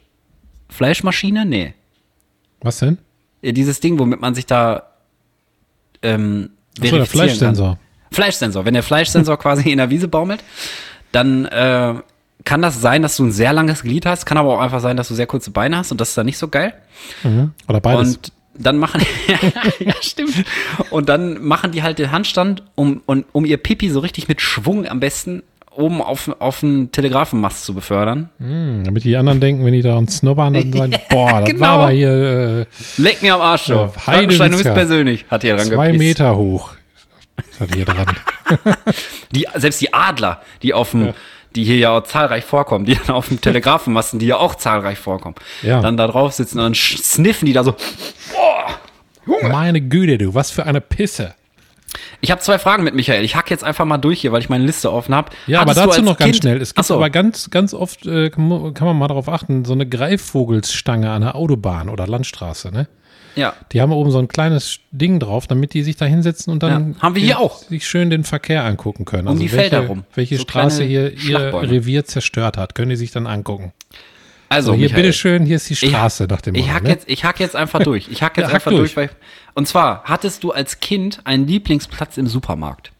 Fleischmaschine? 0.69 1.45
Nee. 1.45 1.73
Was 2.62 2.80
denn? 2.80 2.97
Ja, 3.41 3.51
Dieses 3.51 3.80
Ding, 3.80 3.99
womit 3.99 4.19
man 4.19 4.34
sich 4.34 4.45
da 4.45 4.84
ähm, 6.01 6.49
Achso, 6.80 6.82
der 6.82 6.89
verifizieren 6.89 7.27
Fleischsensor. 7.27 7.67
Kann. 7.67 7.77
Fleischsensor. 8.12 8.65
Wenn 8.65 8.73
der 8.73 8.84
Fleischsensor 8.84 9.37
quasi 9.39 9.69
in 9.71 9.77
der 9.77 9.89
Wiese 9.89 10.08
baumelt, 10.08 10.44
dann 11.12 11.46
äh, 11.46 11.96
kann 12.44 12.62
das 12.62 12.81
sein, 12.81 13.02
dass 13.02 13.17
du 13.17 13.25
ein 13.25 13.31
sehr 13.31 13.54
langes 13.54 13.83
Glied 13.83 14.06
hast. 14.06 14.25
Kann 14.25 14.37
aber 14.37 14.56
auch 14.56 14.62
einfach 14.62 14.79
sein, 14.79 14.98
dass 14.98 15.08
du 15.08 15.15
sehr 15.15 15.27
kurze 15.27 15.52
Beine 15.52 15.77
hast 15.77 15.92
und 15.92 16.02
das 16.02 16.10
ist 16.10 16.17
dann 16.17 16.25
nicht 16.25 16.37
so 16.37 16.48
geil. 16.48 16.73
Oder 17.67 17.81
beides. 17.81 18.15
Und 18.15 18.31
dann 18.56 18.77
machen, 18.77 19.02
ja, 19.79 19.94
stimmt. 20.02 20.46
Und 20.89 21.10
dann 21.10 21.44
machen 21.44 21.71
die 21.71 21.83
halt 21.83 22.00
den 22.00 22.12
Handstand, 22.12 22.63
um, 22.75 23.02
um, 23.06 23.25
um 23.31 23.46
ihr 23.46 23.58
Pipi 23.58 23.89
so 23.89 24.00
richtig 24.00 24.27
mit 24.27 24.42
Schwung 24.42 24.87
am 24.87 25.00
besten 25.00 25.44
oben 25.78 26.02
auf, 26.02 26.30
auf 26.40 26.63
einen 26.63 26.92
Telegrafenmast 26.92 27.63
zu 27.65 27.73
befördern. 27.73 28.30
Hm, 28.40 28.84
damit 28.84 29.04
die 29.04 29.15
anderen 29.15 29.40
denken, 29.40 29.63
wenn 29.65 29.73
die 29.73 29.82
da 29.82 29.96
uns 29.96 30.17
snobbern, 30.17 30.54
dann 30.54 30.73
sagen, 30.73 30.96
boah, 31.10 31.42
das 31.42 31.50
genau. 31.50 31.62
war 31.62 31.69
aber 31.69 31.90
hier 31.92 32.10
äh, 32.10 32.65
Leck 33.02 33.21
mir 33.21 33.36
am 33.36 33.42
Arsch. 33.42 33.67
Ja, 33.69 33.88
Frankenstein, 33.90 34.52
du 34.52 34.58
bist 34.58 34.73
persönlich, 34.73 35.25
hat 35.30 35.44
hier 35.44 35.56
dran 35.56 35.67
zwei 35.67 35.88
gepisst. 35.92 36.04
Meter 36.04 36.36
hoch. 36.36 36.71
Das 37.36 37.60
hat 37.60 37.75
hier 37.75 37.86
dran. 37.86 38.06
Die, 39.36 39.46
selbst 39.56 39.80
die 39.82 39.94
Adler, 39.94 40.42
die 40.63 40.73
auf 40.73 40.92
dem, 40.92 41.13
die 41.56 41.63
hier 41.65 41.78
ja 41.78 41.92
auch 41.98 42.04
zahlreich 42.04 42.44
vorkommen, 42.44 42.86
die 42.86 42.96
dann 42.96 43.15
auf 43.15 43.28
dem 43.28 43.40
Telegrafenmasten, 43.42 44.19
die 44.19 44.25
ja 44.28 44.38
auch 44.38 44.56
zahlreich 44.56 44.98
vorkommen, 44.98 45.36
Ja. 45.62 45.82
dann 45.82 45.98
da 45.98 46.08
drauf 46.08 46.34
sitzen 46.34 46.60
und 46.60 46.63
dann 46.63 46.73
sniffen 46.75 47.46
die 47.46 47.54
da 47.54 47.63
so. 47.63 47.75
Meine 49.50 49.82
Güte, 49.82 50.17
du, 50.17 50.34
was 50.34 50.52
für 50.52 50.65
eine 50.65 50.82
Pisse. 50.82 51.36
Ich 52.21 52.31
habe 52.31 52.42
zwei 52.42 52.60
Fragen 52.60 52.83
mit 52.83 52.94
Michael. 52.96 53.23
Ich 53.23 53.35
hack 53.35 53.50
jetzt 53.50 53.63
einfach 53.63 53.85
mal 53.85 53.98
durch 53.98 54.21
hier, 54.21 54.31
weil 54.31 54.42
ich 54.42 54.50
meine 54.50 54.65
Liste 54.65 54.92
offen 54.92 55.15
habe. 55.15 55.31
Ja, 55.48 55.62
aber 55.62 55.73
dazu 55.73 56.02
noch 56.02 56.17
ganz 56.17 56.38
schnell. 56.38 56.62
Es 56.62 56.69
gibt 56.69 56.79
Achso, 56.79 56.96
aber 56.96 57.10
ganz, 57.10 57.50
ganz 57.50 57.73
oft, 57.73 58.06
äh, 58.06 58.29
kann 58.29 58.48
man 58.48 58.98
mal 58.98 59.08
darauf 59.08 59.29
achten, 59.29 59.63
so 59.65 59.73
eine 59.73 59.88
Greifvogelsstange 59.88 61.10
an 61.10 61.21
der 61.21 61.35
Autobahn 61.35 61.90
oder 61.90 62.06
Landstraße, 62.08 62.71
ne? 62.71 62.88
ja. 63.35 63.54
Die 63.71 63.81
haben 63.81 63.92
oben 63.92 64.12
so 64.12 64.17
ein 64.19 64.27
kleines 64.27 64.79
Ding 64.92 65.19
drauf, 65.19 65.48
damit 65.48 65.73
die 65.73 65.83
sich 65.83 65.96
da 65.96 66.06
hinsetzen 66.06 66.52
und 66.52 66.63
dann 66.63 66.96
Ja, 66.96 67.02
haben 67.02 67.15
wir 67.15 67.21
hier 67.21 67.35
den- 67.35 67.38
auch. 67.44 67.58
sich 67.60 67.88
schön 67.88 68.10
den 68.10 68.23
Verkehr 68.23 68.63
angucken 68.65 69.06
können. 69.06 69.27
Also 69.27 69.40
Um 69.42 69.48
die 69.48 69.52
welche, 69.54 69.69
Felder 69.69 69.88
rum. 69.88 70.04
Welche 70.15 70.38
So 70.38 70.42
Straße 70.44 70.83
hier 70.83 71.13
ihr. 71.13 71.54
Revier 71.54 72.04
zerstört 72.06 72.58
hat, 72.58 72.73
können 72.75 72.90
die 72.90 72.96
sich 72.96 73.12
dann 73.12 73.27
angucken. 73.27 73.73
Also, 74.50 74.71
So, 74.71 74.77
hier, 74.77 74.85
Michael, 74.87 75.02
bitteschön, 75.04 75.45
hier 75.45 75.58
ist 75.58 75.69
die 75.69 75.75
Straße 75.75 76.25
nach 76.29 76.41
dem 76.41 76.56
Ich 76.56 76.71
hack, 76.71 76.83
ne? 76.83 76.89
jetzt, 76.89 77.10
ich 77.10 77.25
hack 77.25 77.39
jetzt 77.39 77.56
einfach 77.56 77.81
durch. 77.83 78.08
Ich 78.10 78.21
hack 78.23 78.37
jetzt 78.37 78.43
Ja, 78.45 78.50
hack 78.50 78.56
einfach 78.56 78.71
durch. 78.71 78.93
durch. 78.93 79.10
weil, 79.10 79.15
und 79.56 79.67
zwar, 79.67 80.04
hattest 80.06 80.43
du 80.43 80.52
als 80.52 80.79
Kind 80.79 81.19
einen 81.25 81.45
Lieblingsplatz 81.48 82.17
im 82.17 82.27
Supermarkt? 82.27 82.91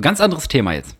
Ganz 0.00 0.20
anderes 0.20 0.48
Thema 0.48 0.72
jetzt. 0.72 0.96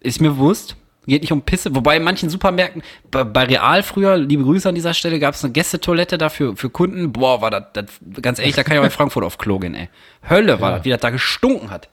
Ist 0.00 0.20
mir 0.20 0.30
bewusst. 0.30 0.76
Geht 1.08 1.22
nicht 1.22 1.32
um 1.32 1.42
Pisse. 1.42 1.74
Wobei 1.74 1.96
in 1.96 2.02
manchen 2.02 2.30
Supermärkten, 2.30 2.82
bei, 3.10 3.22
bei 3.24 3.44
Real 3.44 3.82
früher, 3.84 4.16
liebe 4.16 4.42
Grüße 4.42 4.68
an 4.68 4.74
dieser 4.74 4.92
Stelle, 4.94 5.18
gab 5.20 5.34
es 5.34 5.44
eine 5.44 5.52
Gästetoilette 5.52 6.18
dafür 6.18 6.56
für 6.56 6.68
Kunden. 6.68 7.12
Boah, 7.12 7.40
war 7.40 7.50
das, 7.50 7.64
das, 7.74 7.84
ganz 8.22 8.38
ehrlich, 8.40 8.56
da 8.56 8.64
kann 8.64 8.74
ich 8.74 8.80
auch 8.80 8.84
in 8.84 8.90
Frankfurt 8.90 9.22
auf 9.24 9.38
Klo 9.38 9.58
gehen, 9.60 9.74
ey. 9.74 9.88
Hölle 10.28 10.60
war 10.60 10.72
das, 10.72 10.84
wie 10.84 10.90
das 10.90 11.00
da 11.00 11.10
gestunken 11.10 11.70
hat. 11.70 11.88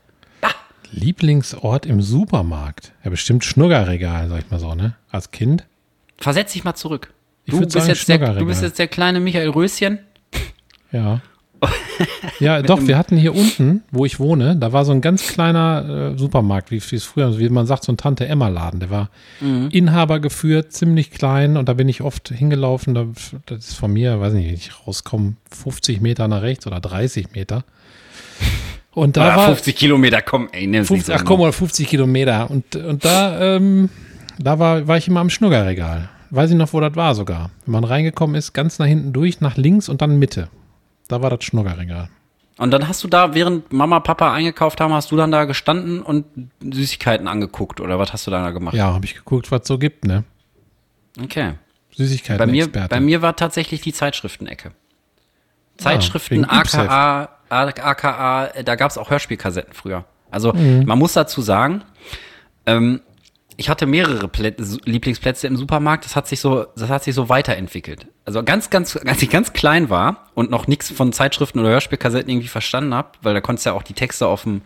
Lieblingsort 0.93 1.85
im 1.85 2.01
Supermarkt. 2.01 2.91
Ja, 3.03 3.09
bestimmt 3.09 3.43
Schnuggerregal, 3.43 4.29
sag 4.29 4.39
ich 4.39 4.51
mal 4.51 4.59
so, 4.59 4.75
ne? 4.75 4.95
Als 5.09 5.31
Kind. 5.31 5.65
Versetz 6.17 6.53
dich 6.53 6.63
mal 6.63 6.75
zurück. 6.75 7.11
Du 7.47 7.59
bist, 7.59 7.71
sagen, 7.71 7.87
jetzt 7.87 8.07
der, 8.07 8.33
du 8.35 8.45
bist 8.45 8.61
jetzt 8.61 8.79
der 8.79 8.87
kleine 8.87 9.19
Michael 9.19 9.49
Röschen. 9.49 9.99
Ja. 10.91 11.21
Ja, 12.39 12.61
doch, 12.61 12.85
wir 12.87 12.97
hatten 12.97 13.15
hier 13.15 13.33
unten, 13.35 13.83
wo 13.91 14.05
ich 14.05 14.19
wohne, 14.19 14.55
da 14.57 14.73
war 14.73 14.83
so 14.83 14.91
ein 14.91 14.99
ganz 15.01 15.27
kleiner 15.27 16.11
äh, 16.13 16.17
Supermarkt, 16.17 16.71
wie 16.71 16.81
wie 16.81 16.95
es 16.95 17.03
früher, 17.05 17.37
wie 17.37 17.47
man 17.47 17.67
sagt, 17.67 17.83
so 17.85 17.91
ein 17.93 17.97
Tante-Emma-Laden. 17.97 18.79
Der 18.81 18.89
war 18.89 19.09
Mhm. 19.39 19.69
Inhaber 19.71 20.19
geführt, 20.19 20.73
ziemlich 20.73 21.11
klein 21.11 21.55
und 21.55 21.69
da 21.69 21.73
bin 21.73 21.87
ich 21.87 22.01
oft 22.01 22.29
hingelaufen. 22.29 22.95
Da, 22.95 23.05
das 23.45 23.69
ist 23.69 23.75
von 23.75 23.93
mir, 23.93 24.19
weiß 24.19 24.33
nicht, 24.33 24.47
wenn 24.47 24.55
ich 24.55 24.71
rauskomme, 24.87 25.35
50 25.51 26.01
Meter 26.01 26.27
nach 26.27 26.41
rechts 26.41 26.67
oder 26.67 26.79
30 26.81 27.31
Meter. 27.33 27.63
Und 28.93 29.17
da 29.17 29.33
Ah, 29.33 29.37
war 29.37 29.45
50 29.47 29.75
Kilometer, 29.75 30.21
komm, 30.21 30.49
ey, 30.51 30.67
nimm's 30.67 30.89
nicht 30.89 31.05
50, 31.05 31.05
so 31.07 31.13
ach 31.13 31.17
genau. 31.19 31.27
komm 31.29 31.39
mal, 31.41 31.51
50 31.51 31.87
Kilometer. 31.87 32.49
Und, 32.51 32.75
und 32.75 33.03
da, 33.03 33.55
ähm, 33.55 33.89
da 34.39 34.59
war, 34.59 34.87
war 34.87 34.97
ich 34.97 35.07
immer 35.07 35.19
am 35.19 35.29
Schnuggerregal. 35.31 36.09
Weiß 36.29 36.51
ich 36.51 36.55
noch, 36.55 36.73
wo 36.73 36.79
das 36.79 36.95
war 36.95 37.15
sogar. 37.15 37.49
Wenn 37.65 37.73
man 37.73 37.83
reingekommen 37.83 38.35
ist, 38.35 38.53
ganz 38.53 38.79
nach 38.79 38.85
hinten 38.85 39.13
durch, 39.13 39.41
nach 39.41 39.57
links 39.57 39.89
und 39.89 40.01
dann 40.01 40.17
Mitte. 40.19 40.49
Da 41.07 41.21
war 41.21 41.29
das 41.29 41.43
Schnuggerregal. 41.43 42.09
Und 42.57 42.71
dann 42.71 42.87
hast 42.87 43.03
du 43.03 43.07
da, 43.07 43.33
während 43.33 43.73
Mama, 43.73 43.99
Papa 43.99 44.31
eingekauft 44.31 44.79
haben, 44.79 44.93
hast 44.93 45.11
du 45.11 45.15
dann 45.15 45.31
da 45.31 45.45
gestanden 45.45 46.01
und 46.03 46.25
Süßigkeiten 46.61 47.27
angeguckt 47.27 47.81
oder 47.81 47.97
was 47.97 48.13
hast 48.13 48.27
du 48.27 48.31
da 48.31 48.51
gemacht? 48.51 48.75
Ja, 48.75 48.93
habe 48.93 49.05
ich 49.05 49.15
geguckt, 49.15 49.51
was 49.51 49.67
so 49.67 49.79
gibt, 49.79 50.05
ne? 50.05 50.23
Okay. 51.21 51.53
Süßigkeiten. 51.95 52.37
Bei 52.37 52.45
mir, 52.45 52.67
bei 52.67 52.99
mir 52.99 53.21
war 53.23 53.35
tatsächlich 53.35 53.81
die 53.81 53.93
Zeitschriftenecke. 53.93 54.71
Zeitschriften, 55.77 56.35
wegen 56.35 56.43
Ypsef. 56.45 56.81
AKA, 56.81 57.29
AKA, 57.53 58.49
da 58.63 58.75
gab 58.75 58.91
es 58.91 58.97
auch 58.97 59.09
Hörspielkassetten 59.09 59.73
früher. 59.73 60.05
Also 60.31 60.53
Mhm. 60.53 60.83
man 60.85 60.97
muss 60.99 61.13
dazu 61.13 61.41
sagen, 61.41 61.83
ähm, 62.65 63.01
ich 63.55 63.69
hatte 63.69 63.85
mehrere 63.85 64.27
Plä 64.27 64.51
Lieblingsplätze 64.85 65.45
im 65.45 65.57
Supermarkt. 65.57 66.05
Das 66.05 66.15
hat 66.15 66.27
sich 66.27 66.39
so, 66.39 66.65
das 66.75 66.89
hat 66.89 67.03
sich 67.03 67.13
so 67.13 67.29
weiterentwickelt. 67.29 68.07
Also 68.25 68.41
ganz, 68.43 68.71
ganz, 68.71 68.95
als 69.05 69.21
ich 69.21 69.29
ganz 69.29 69.53
klein 69.53 69.89
war 69.91 70.27
und 70.33 70.49
noch 70.49 70.65
nichts 70.65 70.89
von 70.91 71.13
Zeitschriften 71.13 71.59
oder 71.59 71.69
Hörspielkassetten 71.69 72.29
irgendwie 72.31 72.47
verstanden 72.47 72.95
habe, 72.95 73.09
weil 73.21 73.35
da 73.35 73.41
konntest 73.41 73.65
du 73.65 73.69
ja 73.69 73.75
auch 73.75 73.83
die 73.83 73.93
Texte 73.93 74.25
auf 74.27 74.43
dem 74.43 74.61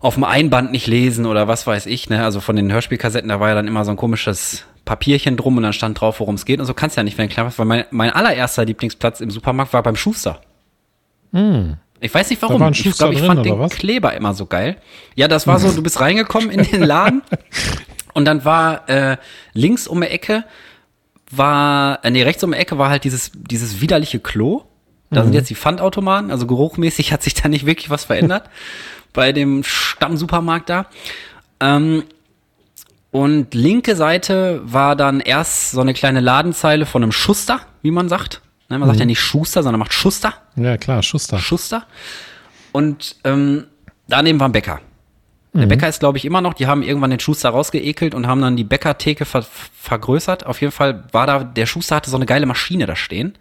auf 0.00 0.14
dem 0.14 0.24
Einband 0.24 0.70
nicht 0.70 0.86
lesen 0.86 1.24
oder 1.24 1.48
was 1.48 1.66
weiß 1.66 1.86
ich, 1.86 2.10
ne? 2.10 2.22
Also 2.22 2.40
von 2.40 2.56
den 2.56 2.70
Hörspielkassetten, 2.70 3.30
da 3.30 3.40
war 3.40 3.48
ja 3.48 3.54
dann 3.54 3.66
immer 3.66 3.86
so 3.86 3.90
ein 3.90 3.96
komisches 3.96 4.66
Papierchen 4.84 5.38
drum 5.38 5.56
und 5.56 5.62
dann 5.62 5.72
stand 5.72 5.98
drauf, 5.98 6.20
worum 6.20 6.34
es 6.34 6.44
geht. 6.44 6.60
Und 6.60 6.66
so 6.66 6.74
kannst 6.74 6.96
du 6.96 7.00
ja 7.00 7.04
nicht, 7.04 7.16
wenn 7.16 7.26
du 7.28 7.32
klein 7.34 7.46
warst, 7.46 7.58
weil 7.58 7.64
mein, 7.64 7.84
mein 7.90 8.10
allererster 8.10 8.66
Lieblingsplatz 8.66 9.20
im 9.22 9.30
Supermarkt 9.30 9.72
war 9.72 9.82
beim 9.82 9.96
Schuster. 9.96 10.42
Ich 12.00 12.14
weiß 12.14 12.30
nicht 12.30 12.40
warum. 12.42 12.62
Ich 12.72 12.82
glaube, 12.96 13.14
ich 13.14 13.20
drin, 13.20 13.26
fand 13.28 13.46
den 13.46 13.58
was? 13.58 13.72
Kleber 13.72 14.14
immer 14.14 14.34
so 14.34 14.46
geil. 14.46 14.76
Ja, 15.14 15.26
das 15.28 15.46
war 15.46 15.58
so, 15.58 15.72
du 15.72 15.82
bist 15.82 16.00
reingekommen 16.00 16.50
in 16.50 16.62
den 16.62 16.82
Laden 16.82 17.22
und 18.14 18.24
dann 18.26 18.44
war 18.44 18.88
äh, 18.88 19.16
links 19.52 19.86
um 19.88 20.00
die 20.00 20.08
Ecke 20.08 20.44
war, 21.30 22.04
äh, 22.04 22.10
nee, 22.10 22.22
rechts 22.22 22.44
um 22.44 22.52
die 22.52 22.58
Ecke 22.58 22.78
war 22.78 22.90
halt 22.90 23.04
dieses, 23.04 23.32
dieses 23.34 23.80
widerliche 23.80 24.20
Klo. 24.20 24.62
Da 25.10 25.20
Mhm. 25.20 25.24
sind 25.26 25.32
jetzt 25.34 25.50
die 25.50 25.54
Pfandautomaten, 25.54 26.30
also 26.30 26.46
geruchmäßig 26.46 27.12
hat 27.12 27.22
sich 27.22 27.34
da 27.34 27.48
nicht 27.48 27.66
wirklich 27.66 27.90
was 27.90 28.04
verändert 28.04 28.48
bei 29.12 29.32
dem 29.32 29.64
Stammsupermarkt 29.64 30.68
da. 30.68 30.86
Ähm, 31.60 32.04
und 33.10 33.54
linke 33.54 33.94
Seite 33.96 34.60
war 34.64 34.96
dann 34.96 35.20
erst 35.20 35.70
so 35.70 35.80
eine 35.80 35.94
kleine 35.94 36.20
Ladenzeile 36.20 36.84
von 36.84 37.02
einem 37.02 37.12
Schuster, 37.12 37.60
wie 37.82 37.92
man 37.92 38.08
sagt. 38.08 38.40
Ne, 38.74 38.78
man 38.80 38.88
sagt 38.88 38.96
Mhm. 38.96 39.02
ja 39.02 39.06
nicht 39.06 39.20
Schuster, 39.20 39.62
sondern 39.62 39.78
macht 39.78 39.92
Schuster. 39.92 40.34
Ja, 40.56 40.76
klar, 40.76 41.02
Schuster. 41.02 41.38
Schuster. 41.38 41.86
Und 42.72 43.16
ähm, 43.24 43.64
daneben 44.08 44.40
war 44.40 44.48
ein 44.48 44.52
Bäcker. 44.52 44.80
Der 45.52 45.66
Bäcker 45.66 45.88
ist, 45.88 46.00
glaube 46.00 46.18
ich, 46.18 46.24
immer 46.24 46.40
noch. 46.40 46.54
Die 46.54 46.66
haben 46.66 46.82
irgendwann 46.82 47.10
den 47.10 47.20
Schuster 47.20 47.50
rausgeekelt 47.50 48.12
und 48.16 48.26
haben 48.26 48.40
dann 48.40 48.56
die 48.56 48.64
Bäckertheke 48.64 49.24
ver 49.24 49.42
vergrößert. 49.80 50.44
Auf 50.46 50.60
jeden 50.60 50.72
Fall 50.72 51.04
war 51.12 51.28
da, 51.28 51.44
der 51.44 51.66
Schuster 51.66 51.94
hatte 51.94 52.10
so 52.10 52.16
eine 52.16 52.26
geile 52.26 52.44
Maschine 52.46 52.86
da 52.86 52.96
stehen. 52.96 53.38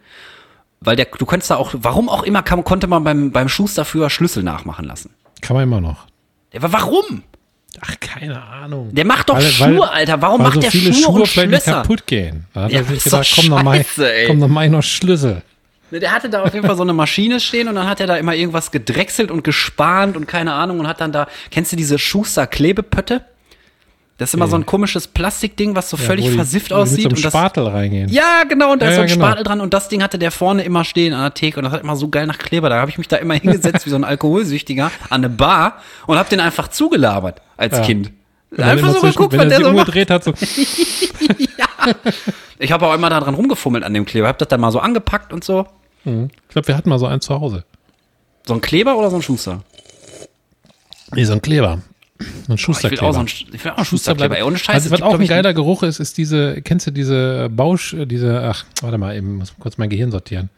Weil 0.80 0.96
der, 0.96 1.06
du 1.06 1.26
konntest 1.26 1.50
da 1.50 1.56
auch, 1.56 1.74
warum 1.76 2.10
auch 2.10 2.22
immer, 2.22 2.44
kann, 2.44 2.64
konnte 2.64 2.86
man 2.86 3.04
beim, 3.04 3.32
beim 3.32 3.50
Schuster 3.50 3.84
früher 3.84 4.12
Schlüssel 4.12 4.44
nachmachen 4.44 4.86
lassen. 4.86 5.10
Kann 5.42 5.56
man 5.56 5.64
immer 5.64 5.82
noch. 5.82 6.06
War, 6.54 6.72
warum? 6.72 7.24
Ach, 7.82 7.96
keine 8.00 8.42
Ahnung. 8.42 8.94
Der 8.94 9.06
macht 9.06 9.30
doch 9.30 9.36
Weil- 9.36 9.42
Schuhe, 9.44 9.80
weil- 9.80 9.90
Alter. 9.90 10.22
Warum 10.22 10.42
macht 10.44 10.54
so 10.56 10.60
der 10.62 10.72
viele 10.72 10.94
Schuhe, 10.94 11.04
Schuhe 11.04 11.20
und 11.22 11.28
Schlösser? 11.28 11.72
kaputt 11.74 12.06
gehen. 12.08 12.46
Da 12.54 12.62
hat 12.64 12.72
Ja, 12.72 12.80
er 12.80 12.86
sich 12.86 13.04
gedacht, 13.04 13.32
komm, 13.36 13.48
noch 13.48 13.64
mal, 13.64 13.84
ey. 13.98 14.28
komm, 14.28 14.38
noch 14.40 14.48
mal 14.48 14.70
noch 14.70 14.84
Schlüssel. 14.84 15.42
Ne, 15.92 16.00
Der 16.00 16.12
hatte 16.12 16.30
da 16.30 16.44
auf 16.44 16.54
jeden 16.54 16.66
Fall 16.66 16.76
so 16.76 16.84
eine 16.84 16.94
Maschine 16.94 17.40
stehen 17.40 17.68
und 17.68 17.76
dann 17.76 17.88
hat 17.88 18.00
er 18.00 18.08
da 18.08 18.16
immer 18.18 18.36
irgendwas 18.36 18.72
gedrechselt 18.72 19.32
und 19.32 19.44
gespannt 19.44 20.16
und 20.18 20.28
keine 20.28 20.54
Ahnung 20.54 20.80
und 20.80 20.88
hat 20.88 21.02
dann 21.02 21.12
da, 21.12 21.28
kennst 21.52 21.72
du 21.72 21.76
diese 21.76 21.98
Schuster-Klebepötte? 22.00 23.22
Das 24.20 24.30
ist 24.30 24.36
immer 24.36 24.48
so 24.48 24.56
ein 24.56 24.66
komisches 24.66 25.08
Plastikding, 25.08 25.76
was 25.76 25.90
so 25.90 25.98
völlig 25.98 26.26
wo 26.26 26.30
die- 26.30 26.36
versifft 26.36 26.72
aussieht. 26.72 26.98
Mit 26.98 27.02
so 27.04 27.08
einem 27.10 27.16
und 27.18 27.26
das, 27.26 27.32
Spatel 27.34 27.68
reingehen. 27.68 28.10
ja, 28.10 28.44
genau, 28.48 28.72
und 28.74 28.82
da 28.82 28.86
Ja, 28.86 28.92
ist 28.92 28.96
so 28.98 29.02
ein 29.02 29.08
ja, 29.08 29.14
genau. 29.16 29.26
Spatel 29.28 29.44
dran 29.44 29.60
und 29.60 29.74
das 29.74 29.90
Ding 29.90 30.04
hatte 30.04 30.20
der 30.20 30.30
vorne 30.32 30.64
immer 30.64 30.84
stehen 30.86 31.14
an 31.14 31.22
der 31.24 31.34
Theke 31.34 31.58
und 31.60 31.64
das 31.66 31.74
hat 31.74 31.82
immer 31.82 31.96
so 31.96 32.08
geil 32.10 32.28
nach 32.28 32.38
Kleber. 32.38 32.70
Da 32.70 32.80
habe 32.80 32.92
ich 32.92 32.98
mich 33.00 33.08
da 33.08 33.18
immer 33.18 33.34
hingesetzt 33.40 33.86
wie 33.86 33.90
so 33.90 33.96
ein 33.96 34.04
Alkoholsüchtiger 34.04 34.86
an 34.86 34.92
eine 35.10 35.30
Bar 35.30 35.78
und 36.06 36.18
habe 36.18 36.30
den 36.30 36.40
einfach 36.40 36.68
zugelabert 36.68 37.42
als 37.58 37.78
Ja. 37.78 37.84
Kind. 37.84 38.12
Einfach 38.56 38.94
so 38.94 39.02
geguckt, 39.02 39.34
was 39.34 39.46
er 39.46 39.50
der 39.50 39.58
so 39.58 39.64
macht. 39.64 39.72
umgedreht 39.80 40.12
hat, 40.12 40.24
so, 40.24 40.32
Ich 42.60 42.72
habe 42.72 42.88
auch 42.88 42.94
immer 42.94 43.10
da 43.10 43.20
dran 43.20 43.34
rumgefummelt 43.34 43.84
an 43.84 43.94
dem 43.94 44.06
Kleber. 44.06 44.28
Hab 44.28 44.38
das 44.38 44.48
dann 44.48 44.62
mal 44.62 44.72
so 44.72 44.80
angepackt 44.80 45.34
und 45.34 45.44
so. 45.44 45.66
ich 46.06 46.12
glaube, 46.50 46.68
wir 46.68 46.78
hatten 46.78 46.90
mal 46.90 47.00
so 47.00 47.08
einen 47.08 47.20
zu 47.22 47.34
Hause. 47.40 47.64
So 48.46 48.54
ein 48.54 48.62
Kleber 48.62 48.96
oder 48.98 49.10
so 49.10 49.16
ein 49.18 49.22
Schuster? 49.22 49.62
Nee, 51.14 51.26
so 51.26 51.34
ein 51.34 51.42
Kleber. 51.42 51.80
Ein 52.24 52.42
Ich 52.44 52.50
will 52.50 52.58
Schusterkleber. 52.58 53.08
auch 53.08 53.14
so 53.14 53.20
ein, 53.22 53.28
ich 53.28 53.64
will 53.66 53.72
auch 53.72 53.78
einen 53.78 53.86
Schusterkleber. 53.86 54.38
Ey, 54.38 54.44
ohne 54.44 54.58
Scheiße. 54.58 54.74
Also, 54.74 54.92
was 54.92 55.02
auch 55.02 55.20
ein 55.20 55.28
geiler 55.28 55.54
Geruch 55.54 55.84
ist, 55.84 56.00
ist 56.00 56.18
diese, 56.18 56.62
kennst 56.62 56.88
du 56.88 56.92
diese 56.92 57.50
Bausch, 57.50 57.94
äh, 57.94 58.06
diese, 58.06 58.42
ach, 58.42 58.66
warte 58.82 58.98
mal 58.98 59.16
eben, 59.16 59.36
muss 59.38 59.54
kurz 59.60 59.78
mein 59.78 59.90
Gehirn 59.90 60.12
sortieren. 60.12 60.50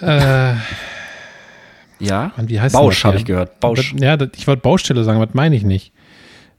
Äh, 0.00 0.54
Ja. 2.00 2.32
Mann, 2.36 2.48
wie 2.48 2.60
heißt 2.60 2.72
Bausch 2.74 2.96
das 2.96 3.04
habe 3.04 3.16
ich 3.18 3.24
gehört. 3.24 3.60
Bausch. 3.60 3.92
Das, 3.92 4.00
ja, 4.02 4.16
das, 4.16 4.30
ich 4.36 4.46
wollte 4.46 4.62
Baustelle 4.62 5.04
sagen, 5.04 5.20
was 5.20 5.32
meine 5.32 5.54
ich 5.56 5.62
nicht? 5.62 5.92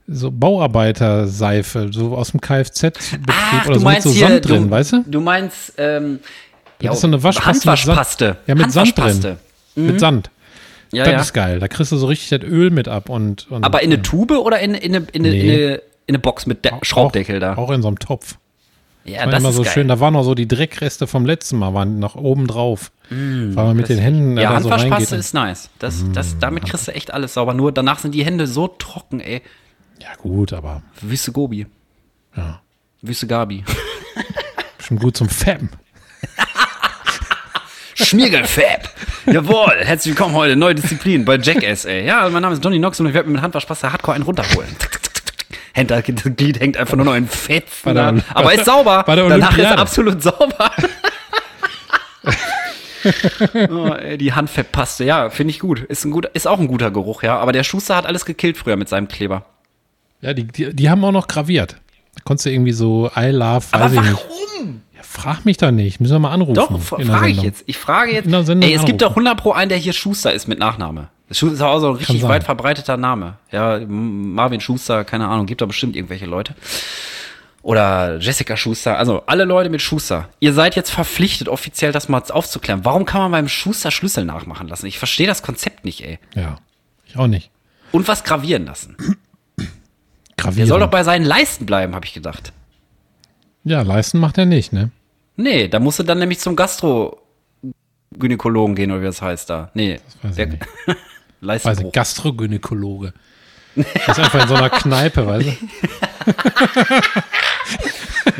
So 0.08 0.30
Bauarbeiterseife, 0.30 1.88
so 1.92 2.16
aus 2.16 2.30
dem 2.30 2.40
Kfz-Betrieb 2.40 3.66
oder 3.66 3.74
so 3.74 3.80
mit 3.80 3.82
meinst 3.82 4.02
so 4.08 4.10
hier, 4.14 4.28
Sand 4.28 4.48
drin, 4.48 4.64
du, 4.64 4.70
weißt 4.70 4.92
du? 4.92 5.04
Du 5.06 5.20
meinst, 5.20 5.74
ähm, 5.78 6.20
ja, 6.80 6.92
ist 6.92 7.00
so 7.00 7.06
eine 7.08 7.22
Waschpaste 7.22 7.68
mit 7.68 7.78
Sand. 7.78 7.88
Handwaschpaste. 7.88 8.36
Ja, 8.46 8.54
mit 8.54 8.72
Sand 8.72 8.96
drin. 8.96 9.04
Handwaschpaste. 9.04 9.36
Mit 9.74 10.00
Sand. 10.00 10.30
Ja, 10.92 11.04
das 11.04 11.12
ja. 11.12 11.20
ist 11.20 11.32
geil. 11.34 11.58
Da 11.58 11.68
kriegst 11.68 11.92
du 11.92 11.96
so 11.96 12.06
richtig 12.06 12.28
das 12.30 12.48
Öl 12.48 12.70
mit 12.70 12.88
ab 12.88 13.08
und. 13.08 13.50
und 13.50 13.64
Aber 13.64 13.82
in 13.82 13.92
eine 13.92 14.02
Tube 14.02 14.32
oder 14.32 14.60
in, 14.60 14.74
in, 14.74 14.94
eine, 14.96 15.06
in, 15.12 15.24
eine, 15.26 15.34
Nee. 15.34 15.40
in, 15.40 15.50
eine, 15.50 15.74
in 15.74 15.82
eine 16.08 16.18
Box 16.20 16.46
mit 16.46 16.64
De 16.64 16.72
Schraubdeckel 16.82 17.40
da? 17.40 17.54
auch, 17.54 17.58
Auch 17.58 17.70
in 17.72 17.82
so 17.82 17.88
einem 17.88 17.98
Topf. 17.98 18.38
ja, 19.04 19.20
War 19.20 19.26
das 19.26 19.40
immer 19.40 19.48
ist 19.50 19.56
so 19.56 19.62
geil. 19.64 19.72
schön. 19.72 19.88
Da 19.88 19.98
waren 20.00 20.12
noch 20.14 20.22
so 20.22 20.34
die 20.34 20.46
Dreckreste 20.48 21.06
vom 21.06 21.26
letzten 21.26 21.58
Mal, 21.58 21.74
waren 21.74 21.98
noch 21.98 22.14
oben 22.14 22.46
drauf. 22.46 22.92
weil 23.10 23.48
man 23.54 23.76
mit 23.76 23.88
den 23.88 23.98
Händen 23.98 24.36
ja, 24.36 24.52
da 24.52 24.60
so. 24.60 24.70
Handwaschpaste 24.70 25.16
ist 25.16 25.34
nice. 25.34 25.70
Das, 25.78 26.04
das, 26.12 26.38
damit 26.38 26.64
kriegst 26.66 26.86
du 26.88 26.92
echt 26.94 27.12
alles 27.12 27.34
sauber. 27.34 27.54
Nur 27.54 27.72
danach 27.72 27.98
sind 27.98 28.14
die 28.14 28.24
Hände 28.24 28.46
so 28.46 28.68
trocken, 28.68 29.20
ey. 29.20 29.42
Ja, 30.00 30.14
gut, 30.18 30.52
aber 30.52 30.82
Wüste 31.00 31.32
Gobi. 31.32 31.66
ja. 32.36 32.60
Wüste 33.02 33.26
Gabi. 33.26 33.62
Schon 34.80 34.98
gut 34.98 35.16
zum 35.16 35.28
Fappen. 35.28 35.68
Schmiergelfab. 38.04 38.90
Jawohl, 39.26 39.72
herzlich 39.78 40.14
willkommen 40.14 40.34
heute, 40.34 40.54
neue 40.54 40.74
Disziplin 40.74 41.24
bei 41.24 41.38
Jackass, 41.38 41.86
ey. 41.86 42.04
Ja, 42.06 42.28
mein 42.28 42.42
Name 42.42 42.54
ist 42.54 42.62
Johnny 42.62 42.76
Knox 42.78 43.00
und 43.00 43.06
ich 43.06 43.14
werde 43.14 43.28
mit 43.28 43.38
dem 43.38 43.42
Handwaschpasta 43.42 43.90
Hardcore 43.90 44.16
einen 44.16 44.24
runterholen. 44.24 44.68
Das 45.74 46.02
Glied 46.36 46.60
hängt 46.60 46.76
einfach 46.76 46.96
nur 46.96 47.06
noch 47.06 47.14
in 47.14 47.26
Fetzen. 47.26 47.94
der- 47.94 48.12
da. 48.12 48.22
Aber 48.34 48.52
ist 48.52 48.66
sauber. 48.66 49.02
bei 49.06 49.14
der 49.14 49.28
Danach 49.28 49.56
ist 49.56 49.64
er 49.64 49.78
absolut 49.78 50.22
sauber. 50.22 50.70
oh, 53.70 53.88
ey, 53.94 54.18
die 54.18 54.32
Handfettpaste, 54.34 55.04
ja, 55.04 55.30
finde 55.30 55.52
ich 55.52 55.60
gut. 55.60 55.80
Ist, 55.80 56.04
ein 56.04 56.10
guter, 56.10 56.34
ist 56.34 56.46
auch 56.46 56.58
ein 56.58 56.66
guter 56.68 56.90
Geruch, 56.90 57.22
ja. 57.22 57.38
Aber 57.38 57.52
der 57.52 57.62
Schuster 57.62 57.96
hat 57.96 58.04
alles 58.06 58.24
gekillt 58.26 58.56
früher 58.58 58.76
mit 58.76 58.88
seinem 58.90 59.08
Kleber. 59.08 59.44
Ja, 60.20 60.34
die, 60.34 60.44
die, 60.44 60.74
die 60.74 60.90
haben 60.90 61.02
auch 61.04 61.12
noch 61.12 61.28
graviert. 61.28 61.76
Da 62.14 62.22
konntest 62.24 62.46
du 62.46 62.50
irgendwie 62.50 62.72
so 62.72 63.10
I 63.16 63.26
love, 63.30 63.64
weiß 63.70 63.92
ich 63.92 64.00
nicht. 64.00 64.26
Ja, 64.96 65.02
frag 65.02 65.44
mich 65.44 65.58
doch 65.58 65.70
nicht. 65.70 66.00
Müssen 66.00 66.14
wir 66.14 66.18
mal 66.18 66.32
anrufen. 66.32 66.54
Doch, 66.54 66.80
frage 66.80 67.28
ich 67.28 67.42
jetzt. 67.42 67.64
Ich 67.66 67.76
frage 67.76 68.12
jetzt. 68.12 68.26
Ey, 68.26 68.34
es 68.34 68.46
gibt 68.46 68.62
anrufen. 68.64 68.98
doch 68.98 69.10
100 69.10 69.36
pro 69.36 69.52
einen, 69.52 69.68
der 69.68 69.78
hier 69.78 69.92
Schuster 69.92 70.32
ist 70.32 70.48
mit 70.48 70.58
Nachname. 70.58 71.08
Das 71.28 71.38
Schuster 71.38 71.54
ist 71.54 71.62
auch 71.62 71.80
so 71.80 71.90
ein 71.90 71.96
richtig 71.96 72.22
weit 72.22 72.44
verbreiteter 72.44 72.96
Name. 72.96 73.34
Ja, 73.50 73.80
Marvin 73.86 74.60
Schuster, 74.60 75.04
keine 75.04 75.28
Ahnung, 75.28 75.46
gibt 75.46 75.60
da 75.60 75.66
bestimmt 75.66 75.96
irgendwelche 75.96 76.26
Leute. 76.26 76.54
Oder 77.62 78.18
Jessica 78.18 78.56
Schuster, 78.56 78.96
also 78.96 79.24
alle 79.26 79.44
Leute 79.44 79.68
mit 79.70 79.82
Schuster. 79.82 80.28
Ihr 80.38 80.52
seid 80.52 80.76
jetzt 80.76 80.90
verpflichtet, 80.90 81.48
offiziell 81.48 81.90
das 81.90 82.08
mal 82.08 82.22
aufzuklären. 82.30 82.84
Warum 82.84 83.04
kann 83.04 83.20
man 83.22 83.32
beim 83.32 83.48
Schuster 83.48 83.90
Schlüssel 83.90 84.24
nachmachen 84.24 84.68
lassen? 84.68 84.86
Ich 84.86 84.98
verstehe 84.98 85.26
das 85.26 85.42
Konzept 85.42 85.84
nicht, 85.84 86.02
ey. 86.04 86.20
Ja, 86.36 86.58
ich 87.06 87.16
auch 87.16 87.26
nicht. 87.26 87.50
Und 87.90 88.06
was 88.06 88.22
gravieren 88.22 88.66
lassen. 88.66 88.96
Gravieren. 90.36 90.56
Der 90.58 90.66
soll 90.66 90.80
doch 90.80 90.90
bei 90.90 91.02
seinen 91.02 91.24
Leisten 91.24 91.66
bleiben, 91.66 91.94
habe 91.96 92.06
ich 92.06 92.14
gedacht. 92.14 92.52
Ja, 93.66 93.82
leisten 93.82 94.18
macht 94.18 94.38
er 94.38 94.46
nicht, 94.46 94.72
ne? 94.72 94.90
Nee, 95.36 95.68
da 95.68 95.78
musst 95.80 95.98
du 95.98 96.02
dann 96.02 96.18
nämlich 96.18 96.38
zum 96.38 96.56
Gastro-Gynäkologen 96.56 98.74
gehen, 98.74 98.90
oder 98.90 99.02
wie 99.02 99.06
das 99.06 99.20
heißt 99.20 99.50
da. 99.50 99.70
Nee. 99.74 99.98
weiß 100.22 100.30
ich 100.30 100.36
Der- 100.36 100.46
nicht. 100.46 100.62
Leistenbruch. 101.42 101.78
Weiß 101.80 101.86
ich, 101.86 101.92
Gastrogynäkologe. 101.92 103.12
Das 103.74 104.16
ist 104.16 104.24
einfach 104.24 104.40
in 104.42 104.48
so 104.48 104.54
einer 104.54 104.70
Kneipe, 104.70 105.26
weißt 105.26 105.48
du? 105.48 105.52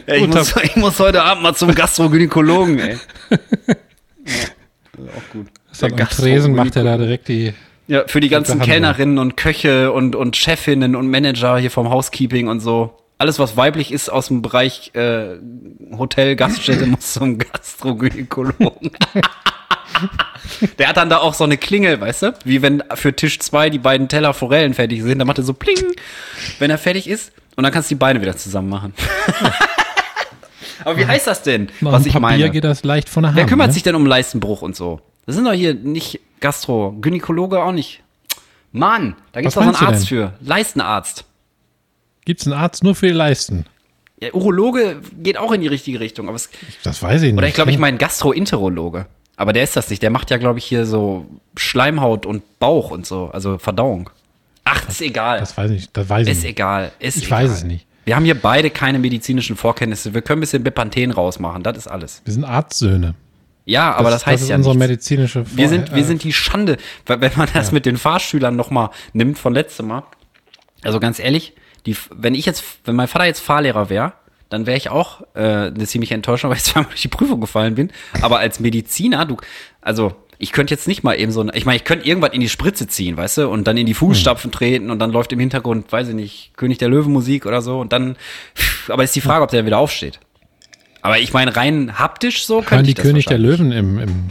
Ja, 0.06 0.14
ich, 0.14 0.26
muss, 0.28 0.54
ich 0.62 0.76
muss 0.76 0.98
heute 1.00 1.22
Abend 1.22 1.42
mal 1.42 1.54
zum 1.54 1.74
Gastrogynäkologen, 1.74 2.78
ey. 2.78 2.98
Ja, 3.30 3.36
auch 5.16 5.32
gut. 5.32 5.46
Das 5.68 5.82
am 5.82 5.96
Tresen 5.96 6.54
macht 6.54 6.76
er 6.76 6.84
da 6.84 6.96
direkt 6.96 7.28
die. 7.28 7.52
Ja, 7.86 8.04
für 8.06 8.20
die 8.20 8.28
ganzen. 8.28 8.60
Kellnerinnen 8.60 9.18
und 9.18 9.36
Köche 9.36 9.92
und, 9.92 10.16
und 10.16 10.36
Chefinnen 10.36 10.96
und 10.96 11.10
Manager 11.10 11.58
hier 11.58 11.70
vom 11.70 11.90
Housekeeping 11.90 12.48
und 12.48 12.60
so. 12.60 12.96
Alles, 13.18 13.38
was 13.38 13.56
weiblich 13.56 13.92
ist 13.92 14.10
aus 14.10 14.28
dem 14.28 14.42
Bereich 14.42 14.94
äh, 14.94 15.36
Hotel, 15.96 16.36
Gaststätte, 16.36 16.86
muss 16.86 17.14
zum 17.14 17.38
Gastrogynäkologen. 17.38 18.90
Der 20.78 20.88
hat 20.88 20.96
dann 20.98 21.08
da 21.08 21.18
auch 21.18 21.34
so 21.34 21.44
eine 21.44 21.56
Klingel, 21.56 22.00
weißt 22.00 22.22
du? 22.22 22.34
Wie 22.44 22.60
wenn 22.60 22.82
für 22.94 23.14
Tisch 23.14 23.38
zwei 23.40 23.70
die 23.70 23.78
beiden 23.78 24.08
Teller 24.08 24.34
Forellen 24.34 24.74
fertig 24.74 25.02
sind. 25.02 25.18
Dann 25.18 25.26
macht 25.26 25.38
er 25.38 25.44
so 25.44 25.54
pling, 25.54 25.82
wenn 26.58 26.70
er 26.70 26.78
fertig 26.78 27.08
ist. 27.08 27.32
Und 27.56 27.64
dann 27.64 27.72
kannst 27.72 27.90
du 27.90 27.94
die 27.94 27.98
Beine 27.98 28.20
wieder 28.20 28.36
zusammen 28.36 28.68
machen. 28.68 28.92
Aber 30.84 30.98
wie 30.98 31.06
heißt 31.06 31.26
das 31.26 31.42
denn, 31.42 31.70
Nach 31.80 31.92
was 31.92 32.06
ich 32.06 32.12
Papier 32.12 32.20
meine? 32.20 32.50
geht 32.50 32.64
das 32.64 32.84
leicht 32.84 33.08
von 33.08 33.22
der 33.22 33.30
Hand. 33.30 33.38
Wer 33.38 33.46
kümmert 33.46 33.68
ne? 33.68 33.72
sich 33.72 33.82
denn 33.82 33.94
um 33.94 34.06
Leistenbruch 34.06 34.62
und 34.62 34.76
so? 34.76 35.00
Das 35.24 35.34
sind 35.34 35.46
doch 35.46 35.52
hier 35.52 35.74
nicht 35.74 36.20
Gastro, 36.40 36.92
Gynäkologe 37.00 37.62
auch 37.62 37.72
nicht. 37.72 38.02
Mann, 38.72 39.16
da 39.32 39.40
gibt's 39.40 39.56
Was 39.56 39.64
doch 39.64 39.72
so 39.72 39.84
einen 39.86 39.94
Arzt 39.94 40.08
für. 40.08 40.34
Leistenarzt. 40.40 41.24
Gibt's 42.26 42.46
einen 42.46 42.52
Arzt 42.52 42.84
nur 42.84 42.94
für 42.94 43.06
die 43.06 43.12
Leisten? 43.14 43.64
Ja, 44.20 44.32
Urologe 44.34 45.00
geht 45.22 45.38
auch 45.38 45.52
in 45.52 45.62
die 45.62 45.66
richtige 45.68 46.00
Richtung. 46.00 46.28
Aber 46.28 46.36
es, 46.36 46.50
Das 46.82 47.02
weiß 47.02 47.22
ich 47.22 47.32
nicht. 47.32 47.38
oder 47.38 47.48
ich 47.48 47.54
glaube, 47.54 47.70
ich 47.70 47.76
ne? 47.78 47.80
meine 47.80 47.96
Gastroenterologe. 47.98 49.06
Aber 49.36 49.52
der 49.52 49.62
ist 49.62 49.76
das 49.76 49.90
nicht. 49.90 50.02
Der 50.02 50.10
macht 50.10 50.30
ja, 50.30 50.36
glaube 50.38 50.58
ich, 50.58 50.64
hier 50.64 50.86
so 50.86 51.26
Schleimhaut 51.56 52.26
und 52.26 52.42
Bauch 52.58 52.90
und 52.90 53.06
so. 53.06 53.30
Also 53.32 53.58
Verdauung. 53.58 54.10
Ach, 54.64 54.88
ist 54.88 55.00
egal. 55.02 55.38
Das 55.40 55.56
weiß 55.56 55.70
ich, 55.70 55.90
das 55.92 56.08
weiß 56.08 56.26
ich 56.26 56.32
Ist 56.32 56.42
nicht. 56.42 56.50
egal. 56.50 56.92
Ist 56.98 57.16
Ich 57.18 57.26
egal. 57.26 57.44
weiß 57.44 57.50
es 57.52 57.64
nicht. 57.64 57.86
Wir 58.04 58.16
haben 58.16 58.24
hier 58.24 58.34
beide 58.40 58.70
keine 58.70 58.98
medizinischen 58.98 59.56
Vorkenntnisse. 59.56 60.14
Wir 60.14 60.22
können 60.22 60.38
ein 60.38 60.40
bisschen 60.40 60.62
Bepanthen 60.64 61.10
rausmachen. 61.10 61.62
Das 61.62 61.76
ist 61.76 61.86
alles. 61.88 62.22
Wir 62.24 62.32
sind 62.32 62.44
Arztsöhne. 62.44 63.14
Ja, 63.64 63.92
aber 63.94 64.10
das, 64.10 64.24
heißt 64.24 64.34
das 64.34 64.42
ist 64.42 64.48
ja 64.48 64.56
unsere 64.56 64.76
nichts. 64.76 64.88
medizinische 64.88 65.44
Vor 65.44 65.56
Wir 65.58 65.68
sind, 65.68 65.90
wir 65.92 66.02
äh, 66.02 66.04
sind 66.04 66.22
die 66.22 66.32
Schande, 66.32 66.76
wenn 67.06 67.32
man 67.36 67.48
das 67.52 67.72
mit 67.72 67.84
den 67.84 67.96
Fahrschülern 67.96 68.54
nochmal 68.56 68.90
nimmt 69.12 69.38
von 69.38 69.52
letztem 69.54 69.88
Mal. 69.88 70.04
Also 70.82 71.00
ganz 71.00 71.18
ehrlich, 71.18 71.52
die, 71.86 71.96
wenn 72.10 72.34
ich 72.34 72.46
jetzt, 72.46 72.64
wenn 72.84 72.96
mein 72.96 73.08
Vater 73.08 73.24
jetzt 73.24 73.40
Fahrlehrer 73.40 73.88
wäre, 73.88 74.12
dann 74.48 74.66
wäre 74.66 74.76
ich 74.76 74.90
auch 74.90 75.22
äh, 75.34 75.40
eine 75.40 75.86
ziemliche 75.86 76.14
Enttäuschung, 76.14 76.50
weil 76.50 76.56
ich 76.56 76.64
zweimal 76.64 76.90
durch 76.90 77.02
die 77.02 77.08
Prüfung 77.08 77.40
gefallen 77.40 77.74
bin. 77.74 77.90
Aber 78.20 78.38
als 78.38 78.60
Mediziner, 78.60 79.24
du, 79.24 79.36
also 79.80 80.14
ich 80.38 80.52
könnte 80.52 80.74
jetzt 80.74 80.86
nicht 80.86 81.02
mal 81.02 81.18
eben 81.18 81.32
so, 81.32 81.48
ich 81.54 81.64
meine, 81.64 81.76
ich 81.76 81.84
könnte 81.84 82.06
irgendwas 82.06 82.32
in 82.32 82.40
die 82.40 82.48
Spritze 82.48 82.86
ziehen, 82.86 83.16
weißt 83.16 83.38
du, 83.38 83.48
und 83.48 83.66
dann 83.66 83.76
in 83.76 83.86
die 83.86 83.94
Fußstapfen 83.94 84.52
treten 84.52 84.90
und 84.90 84.98
dann 84.98 85.10
läuft 85.10 85.32
im 85.32 85.40
Hintergrund, 85.40 85.90
weiß 85.90 86.08
ich 86.08 86.14
nicht, 86.14 86.52
König 86.56 86.78
der 86.78 86.88
Löwen 86.88 87.12
Musik 87.12 87.46
oder 87.46 87.62
so 87.62 87.80
und 87.80 87.92
dann, 87.92 88.16
aber 88.88 89.02
ist 89.02 89.16
die 89.16 89.20
Frage, 89.20 89.42
ob 89.42 89.50
der 89.50 89.64
wieder 89.64 89.78
aufsteht. 89.78 90.20
Aber 91.00 91.18
ich 91.18 91.32
meine, 91.32 91.56
rein 91.56 91.98
haptisch 91.98 92.44
so 92.44 92.60
könnte 92.60 92.82
ich 92.82 92.88
die 92.88 92.94
das 92.94 93.04
König 93.04 93.26
der. 93.26 93.38
Löwen 93.38 93.72
im, 93.72 93.98
im 93.98 94.30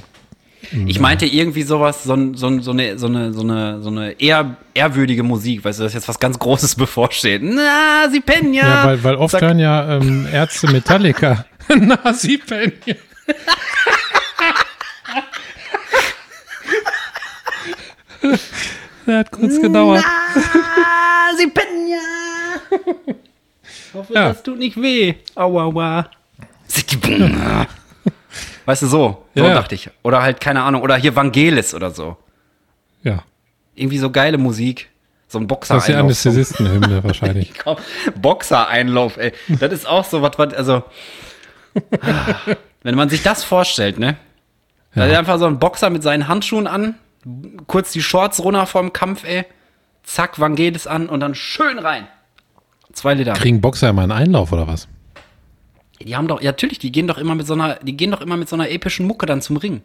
Ich 0.88 0.99
meinte 0.99 1.26
irgendwie 1.26 1.63
sowas, 1.63 2.03
so, 2.03 2.16
so, 2.34 2.59
so 2.61 2.72
eine, 2.72 2.97
so 2.97 3.07
eine, 3.07 3.34
so 3.34 3.41
eine, 3.41 3.82
so 3.82 3.89
eine 3.89 4.11
ehr, 4.20 4.55
ehrwürdige 4.74 5.24
Musik, 5.24 5.63
weißt 5.63 5.80
du, 5.80 5.84
dass 5.84 5.93
jetzt 5.93 6.07
was 6.07 6.20
ganz 6.20 6.38
Großes 6.39 6.76
bevorsteht. 6.84 7.41
Na, 7.43 8.09
sie 8.11 8.20
pennen 8.22 8.53
ja. 8.53 8.68
Ja, 8.68 8.86
weil, 8.86 9.03
weil 9.03 9.16
oft 9.16 9.32
Zack. 9.32 9.41
hören 9.41 9.59
ja 9.59 9.97
ähm, 9.97 10.28
Ärzte 10.32 10.72
Metallica. 10.72 11.45
Na, 11.76 12.13
sie 12.13 12.38
pennen 12.38 12.74
hier. 12.84 12.95
Der 19.05 19.20
hat 19.20 19.32
kurz 19.32 19.61
gedauert. 19.61 20.03
Ah, 20.03 21.36
sie 21.38 21.47
pennen 21.47 21.88
ja. 21.88 21.97
Ich 23.63 23.93
hoffe, 23.93 24.13
Ja. 24.13 24.30
das 24.30 24.41
tut 24.43 24.57
nicht 24.57 24.82
weh. 24.82 25.13
Aua, 25.36 25.63
aua. 25.66 26.09
Weißt 28.66 28.82
du, 28.82 28.88
so. 28.88 29.26
So 29.36 29.43
Ja. 29.43 29.53
dachte 29.53 29.76
ich. 29.76 29.89
Oder 30.03 30.22
halt, 30.22 30.41
keine 30.41 30.63
Ahnung, 30.63 30.82
oder 30.82 30.95
hier 30.97 31.16
Vangelis 31.16 31.74
oder 31.74 31.91
so. 31.91 32.18
Ja, 33.03 33.24
Irgendwie 33.76 33.97
so 33.97 34.09
geile 34.09 34.38
Musik. 34.38 34.89
So 35.28 35.39
ein 35.39 35.47
boxer 35.47 35.76
das 35.76 35.84
ist 35.84 35.89
die 35.89 35.95
Anästhesistenhymne 35.95 37.03
wahrscheinlich. 37.03 37.51
Boxer-Einlauf, 38.22 39.18
ey. 39.18 39.34
Das 39.59 39.72
ist 39.74 39.88
auch 39.88 40.05
so 40.05 40.22
was, 40.22 40.38
was, 40.38 40.53
also. 40.53 40.84
Wenn 42.84 42.95
man 42.95 43.09
sich 43.09 43.24
das 43.24 43.43
vorstellt, 43.43 43.99
ne? 43.99 44.18
Da 44.93 45.05
ist 45.07 45.18
einfach 45.18 45.39
so 45.39 45.45
ein 45.45 45.59
Boxer 45.59 45.89
mit 45.89 46.03
seinen 46.03 46.28
Handschuhen 46.30 46.68
an, 46.68 46.95
kurz 47.68 47.91
die 47.91 48.01
Shorts 48.01 48.41
runter 48.41 48.66
vom 48.66 48.93
Kampf, 48.93 49.24
ey. 49.26 49.45
Zack, 50.03 50.39
Vangelis 50.39 50.88
an 50.88 51.09
und 51.09 51.20
dann 51.20 51.36
schön 51.36 51.80
rein. 51.80 52.07
Zwei 52.93 53.16
Liter. 53.16 53.34
Kriegen 53.34 53.59
Boxer 53.59 53.89
immer 53.89 54.03
einen 54.03 54.11
Einlauf 54.13 54.51
oder 54.53 54.68
was? 54.68 54.88
Die 56.02 56.16
haben 56.16 56.28
doch, 56.28 56.41
ja, 56.41 56.52
natürlich, 56.52 56.80
die 56.80 56.91
gehen 56.91 57.08
doch 57.08 57.18
immer 57.18 57.36
mit 57.36 57.48
so 57.48 57.54
einer, 57.54 57.76
die 57.76 57.96
gehen 57.96 58.12
doch 58.12 58.22
immer 58.22 58.38
mit 58.38 58.50
so 58.50 58.56
einer 58.56 58.70
epischen 58.70 59.08
Mucke 59.08 59.26
dann 59.26 59.41
zum 59.41 59.58
Ring. 59.58 59.82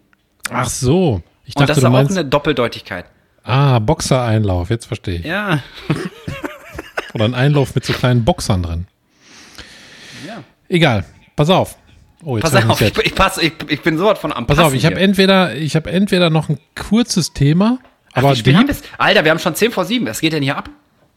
Ach 0.50 0.68
so. 0.68 1.22
Ich 1.44 1.54
Und 1.56 1.62
dachte, 1.68 1.80
das 1.80 1.90
ist 1.90 1.96
auch 2.11 2.16
eine 2.16 2.24
Doppeldeutigkeit. 2.24 3.06
ah, 3.44 3.78
Boxer-Einlauf, 3.78 4.70
jetzt 4.70 4.86
verstehe 4.86 5.16
ich. 5.20 5.24
Ja. 5.24 5.62
Oder 7.14 7.24
ein 7.24 7.34
Einlauf 7.34 7.74
mit 7.74 7.84
so 7.84 7.92
kleinen 7.92 8.24
Boxern 8.24 8.62
drin. 8.62 8.86
ja. 10.26 10.42
Egal, 10.68 11.04
pass 11.36 11.50
auf. 11.50 11.76
Oh, 12.22 12.36
jetzt 12.36 12.42
Pass 12.44 12.54
hab 12.54 12.70
auf, 12.70 12.80
ich, 12.82 12.96
ich, 12.98 13.14
pass, 13.14 13.38
ich, 13.38 13.54
ich 13.68 13.80
bin 13.82 13.96
sowas 13.96 14.18
von 14.18 14.32
am 14.32 14.46
Pass 14.46 14.58
auf, 14.58 14.74
ich 14.74 14.84
habe 14.84 15.00
entweder, 15.00 15.56
ich 15.56 15.74
habe 15.74 15.90
entweder 15.90 16.28
noch 16.28 16.48
ein 16.50 16.58
kurzes 16.76 17.32
Thema, 17.32 17.78
aber 18.12 18.28
haben 18.28 18.42
deep, 18.42 18.68
wir's? 18.68 18.82
Alter, 18.98 19.24
wir 19.24 19.30
haben 19.30 19.38
schon 19.38 19.54
10 19.54 19.72
vor 19.72 19.84
7. 19.86 20.06
Was 20.06 20.20
geht 20.20 20.32
denn 20.34 20.42
hier 20.42 20.56
ab? 20.56 20.68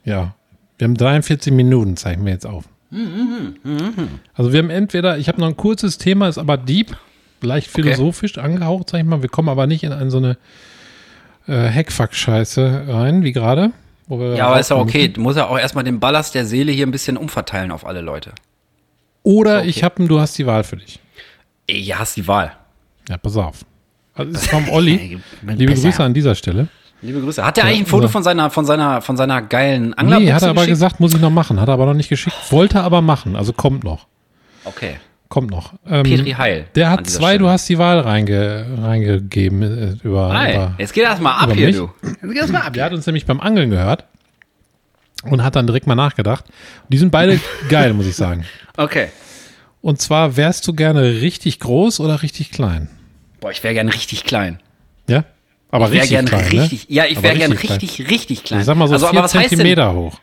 ja, 0.05 0.33
wir 0.77 0.85
haben 0.85 0.95
43 0.95 1.51
Minuten, 1.53 1.97
zeichnen 1.97 2.25
wir 2.25 2.33
jetzt 2.33 2.45
auf. 2.47 2.63
Also 4.33 4.53
wir 4.53 4.59
haben 4.59 4.69
entweder, 4.69 5.17
ich 5.17 5.27
habe 5.27 5.39
noch 5.39 5.47
ein 5.47 5.57
kurzes 5.57 5.97
Thema, 5.97 6.27
ist 6.27 6.37
aber 6.37 6.57
deep, 6.57 6.95
leicht 7.41 7.67
philosophisch 7.69 8.37
angehaucht, 8.37 8.89
sag 8.89 8.99
ich 8.99 9.05
mal. 9.05 9.21
Wir 9.21 9.29
kommen 9.29 9.49
aber 9.49 9.67
nicht 9.67 9.83
in 9.83 9.91
eine 9.91 10.11
so 10.11 10.17
eine 10.17 10.37
äh, 11.47 11.69
Hackfuck-Scheiße 11.69 12.87
rein, 12.87 13.23
wie 13.23 13.31
gerade. 13.31 13.71
Ja, 14.09 14.47
aber 14.47 14.59
ist 14.59 14.69
ja 14.69 14.77
okay. 14.77 14.99
müssen. 14.99 15.13
Du 15.13 15.21
musst 15.21 15.37
ja 15.37 15.47
auch 15.47 15.57
erstmal 15.57 15.83
den 15.83 15.99
Ballast 15.99 16.35
der 16.35 16.45
Seele 16.45 16.71
hier 16.71 16.85
ein 16.85 16.91
bisschen 16.91 17.17
umverteilen 17.17 17.71
auf 17.71 17.85
alle 17.85 18.01
Leute. 18.01 18.31
Oder 19.23 19.59
okay. 19.59 19.69
ich 19.69 19.83
habe, 19.83 20.05
du 20.05 20.19
hast 20.19 20.37
die 20.37 20.45
Wahl 20.45 20.63
für 20.63 20.77
dich. 20.77 20.99
Ja, 21.69 21.99
hast 21.99 22.17
die 22.17 22.27
Wahl. 22.27 22.51
Ja, 23.09 23.17
pass 23.17 23.37
auf. 23.37 23.65
Also 24.13 24.31
ist 24.33 24.47
vom 24.49 24.69
Olli. 24.69 25.19
Liebe. 25.41 25.73
Grüße 25.73 26.03
an 26.03 26.13
dieser 26.13 26.35
Stelle. 26.35 26.67
Liebe 27.03 27.19
Grüße. 27.21 27.45
Hat 27.45 27.57
der 27.57 27.65
eigentlich 27.65 27.81
ein 27.81 27.85
Foto 27.85 28.07
von 28.07 28.23
seiner, 28.23 28.49
von 28.49 28.65
seiner, 28.65 29.01
von 29.01 29.17
seiner 29.17 29.41
geilen 29.41 29.93
Anglerbuchse 29.93 30.25
Nee, 30.25 30.33
hat 30.33 30.41
er 30.41 30.49
aber 30.49 30.61
geschickt? 30.61 30.69
gesagt, 30.71 30.99
muss 30.99 31.13
ich 31.13 31.19
noch 31.21 31.29
machen. 31.29 31.59
Hat 31.59 31.67
er 31.67 31.73
aber 31.73 31.85
noch 31.85 31.93
nicht 31.93 32.09
geschickt. 32.09 32.35
Wollte 32.49 32.81
aber 32.81 33.01
machen. 33.01 33.35
Also 33.35 33.51
kommt 33.53 33.83
noch. 33.83 34.07
Okay. 34.63 34.95
Kommt 35.27 35.51
noch. 35.51 35.73
Ähm, 35.87 36.03
Petri 36.03 36.31
Heil. 36.31 36.65
Der 36.75 36.89
hat 36.91 37.07
zwei, 37.09 37.29
Stelle. 37.29 37.39
du 37.39 37.49
hast 37.49 37.67
die 37.67 37.77
Wahl 37.77 37.99
reinge, 37.99 38.65
reingegeben 38.81 39.61
äh, 39.63 39.95
über, 40.07 40.31
Hi, 40.33 40.53
über. 40.53 40.75
jetzt 40.77 40.93
geht 40.93 41.03
das 41.05 41.19
mal 41.19 41.31
ab 41.35 41.51
hier, 41.53 41.67
mich? 41.67 41.75
du. 41.75 41.89
Jetzt 42.03 42.21
geht 42.21 42.41
das 42.41 42.51
mal 42.51 42.61
ab 42.61 42.73
Der 42.73 42.85
hat 42.85 42.93
uns 42.93 43.05
nämlich 43.05 43.25
beim 43.25 43.39
Angeln 43.41 43.69
gehört 43.71 44.05
und 45.25 45.43
hat 45.43 45.55
dann 45.55 45.65
direkt 45.67 45.87
mal 45.87 45.95
nachgedacht. 45.95 46.45
Die 46.89 46.97
sind 46.97 47.11
beide 47.11 47.39
geil, 47.69 47.93
muss 47.93 48.05
ich 48.05 48.15
sagen. 48.15 48.45
Okay. 48.77 49.07
Und 49.81 49.99
zwar 49.99 50.37
wärst 50.37 50.67
du 50.67 50.73
gerne 50.73 51.01
richtig 51.01 51.59
groß 51.59 51.99
oder 51.99 52.21
richtig 52.21 52.51
klein? 52.51 52.87
Boah, 53.41 53.51
ich 53.51 53.61
wäre 53.63 53.73
gern 53.73 53.89
richtig 53.89 54.23
klein. 54.23 54.59
Ja? 55.09 55.25
Aber 55.73 55.85
Ich 55.87 55.93
richtig 55.93 56.11
gern 56.11 56.25
klein, 56.25 56.45
richtig, 56.45 56.87
ne? 56.87 56.95
ja, 56.95 57.05
ich 57.05 57.23
wäre 57.23 57.35
gern 57.35 57.55
klein. 57.55 57.79
richtig, 57.79 58.07
richtig 58.11 58.43
klein. 58.43 58.59
Ich 58.59 58.67
sag 58.67 58.77
mal 58.77 58.87
so 58.87 58.93
also, 58.93 59.07
vier 59.07 59.17
aber 59.17 59.23
was 59.25 59.33
heißt 59.33 59.49
denn, 59.49 59.57
Zentimeter 59.57 59.95
hoch. 59.95 60.19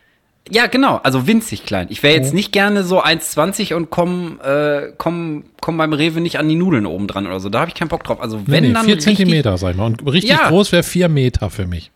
Ja, 0.48 0.68
genau, 0.68 1.00
also 1.02 1.26
winzig 1.26 1.64
klein. 1.66 1.88
Ich 1.90 2.04
wäre 2.04 2.14
jetzt 2.14 2.32
nicht 2.32 2.52
gerne 2.52 2.84
so 2.84 3.02
1,20 3.02 3.74
und 3.74 3.90
komm, 3.90 4.38
äh, 4.44 4.92
komm, 4.96 5.42
komm 5.60 5.76
beim 5.76 5.92
Rewe 5.92 6.20
nicht 6.20 6.38
an 6.38 6.48
die 6.48 6.54
Nudeln 6.54 6.86
oben 6.86 7.08
dran 7.08 7.26
oder 7.26 7.40
so. 7.40 7.48
Da 7.48 7.58
habe 7.62 7.68
ich 7.68 7.74
keinen 7.74 7.88
Bock 7.88 8.04
drauf. 8.04 8.20
Also 8.20 8.36
Nee, 8.36 8.44
wenn 8.46 8.62
nee, 8.64 8.72
dann 8.72 8.84
vier 8.84 8.94
richtig, 8.94 9.16
Zentimeter, 9.16 9.58
sag 9.58 9.72
ich 9.72 9.76
mal. 9.76 9.86
Und 9.86 10.06
richtig 10.06 10.30
Ja. 10.30 10.48
groß 10.50 10.70
wäre 10.70 10.84
vier 10.84 11.08
Meter 11.08 11.50
für 11.50 11.66
mich. 11.66 11.90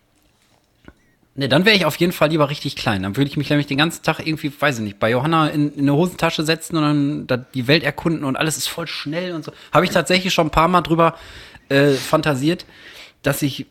Nee, 1.37 1.47
dann 1.47 1.65
wäre 1.65 1.77
ich 1.77 1.85
auf 1.85 1.95
jeden 1.97 2.13
Fall 2.13 2.31
lieber 2.31 2.51
richtig 2.51 2.75
klein. 2.75 3.05
Dann 3.05 3.17
würde 3.17 3.31
ich 3.31 3.37
mich 3.37 3.51
nämlich 3.51 3.69
den 3.69 3.79
ganzen 3.79 4.03
Tag 4.03 4.19
irgendwie, 4.25 4.53
weiß 4.57 4.79
ich 4.79 4.85
nicht, 4.85 4.99
bei 4.99 5.11
Johanna 5.11 5.47
in, 5.49 5.73
in 5.75 5.81
eine 5.83 5.95
Hosentasche 5.95 6.43
setzen 6.43 6.77
und 6.77 6.83
dann 6.83 7.27
da 7.29 7.37
die 7.37 7.69
Welt 7.69 7.85
erkunden 7.85 8.25
und 8.25 8.35
alles 8.35 8.57
ist 8.57 8.67
voll 8.67 8.89
schnell 8.89 9.33
und 9.33 9.45
so. 9.45 9.53
Habe 9.73 9.85
ich 9.85 9.93
tatsächlich 9.93 10.35
schon 10.35 10.49
ein 10.49 10.51
paar 10.51 10.69
Mal 10.69 10.83
drüber 10.83 11.15
äh, 11.69 11.93
fantasiert, 11.93 12.67
dass 13.25 13.43
ich, 13.43 13.67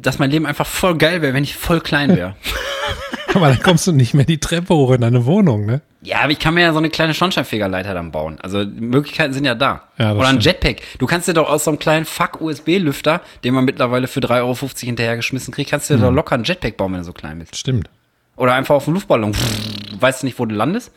dass 0.00 0.18
mein 0.20 0.30
Leben 0.30 0.46
einfach 0.46 0.66
voll 0.66 0.96
geil 0.96 1.20
wäre, 1.22 1.34
wenn 1.34 1.42
ich 1.44 1.56
voll 1.56 1.80
klein 1.80 2.16
wäre. 2.16 2.36
Aber 3.34 3.48
dann 3.48 3.60
kommst 3.60 3.84
du 3.88 3.92
nicht 3.92 4.14
mehr 4.14 4.24
die 4.24 4.38
Treppe 4.38 4.72
hoch 4.74 4.92
in 4.92 5.00
deine 5.00 5.26
Wohnung, 5.26 5.66
ne? 5.66 5.80
Ja, 6.02 6.20
aber 6.20 6.30
ich 6.30 6.38
kann 6.38 6.54
mir 6.54 6.60
ja 6.60 6.72
so 6.72 6.78
eine 6.78 6.88
kleine 6.90 7.14
Schornsteinfegerleiter 7.14 7.92
dann 7.94 8.12
bauen. 8.12 8.38
Also 8.40 8.58
Möglichkeiten 8.64 9.32
sind 9.32 9.44
ja 9.44 9.54
da. 9.56 9.88
Ja, 9.98 10.10
das 10.10 10.18
Oder 10.18 10.28
ein 10.28 10.40
stimmt. 10.40 10.62
Jetpack. 10.64 10.82
Du 10.98 11.06
kannst 11.06 11.26
dir 11.26 11.32
doch 11.34 11.48
aus 11.48 11.64
so 11.64 11.70
einem 11.72 11.78
kleinen 11.80 12.04
Fuck-USB-Lüfter, 12.04 13.22
den 13.42 13.54
man 13.54 13.64
mittlerweile 13.64 14.06
für 14.06 14.20
3,50 14.20 14.42
Euro 14.44 14.56
hinterhergeschmissen 14.78 15.52
kriegt, 15.52 15.70
kannst 15.70 15.88
du 15.90 15.94
dir 15.94 16.02
doch 16.02 16.10
Mhm. 16.10 16.16
locker 16.16 16.34
ein 16.36 16.44
Jetpack 16.44 16.76
bauen, 16.76 16.92
wenn 16.92 17.00
du 17.00 17.04
so 17.06 17.12
klein 17.12 17.38
bist. 17.40 17.56
Stimmt. 17.56 17.88
Oder 18.36 18.54
einfach 18.54 18.74
auf 18.76 18.84
dem 18.84 18.94
Luftballon. 18.94 19.32
Du 19.32 20.00
weißt 20.00 20.22
nicht, 20.24 20.38
wo 20.38 20.44
du 20.46 20.54
landest. 20.54 20.92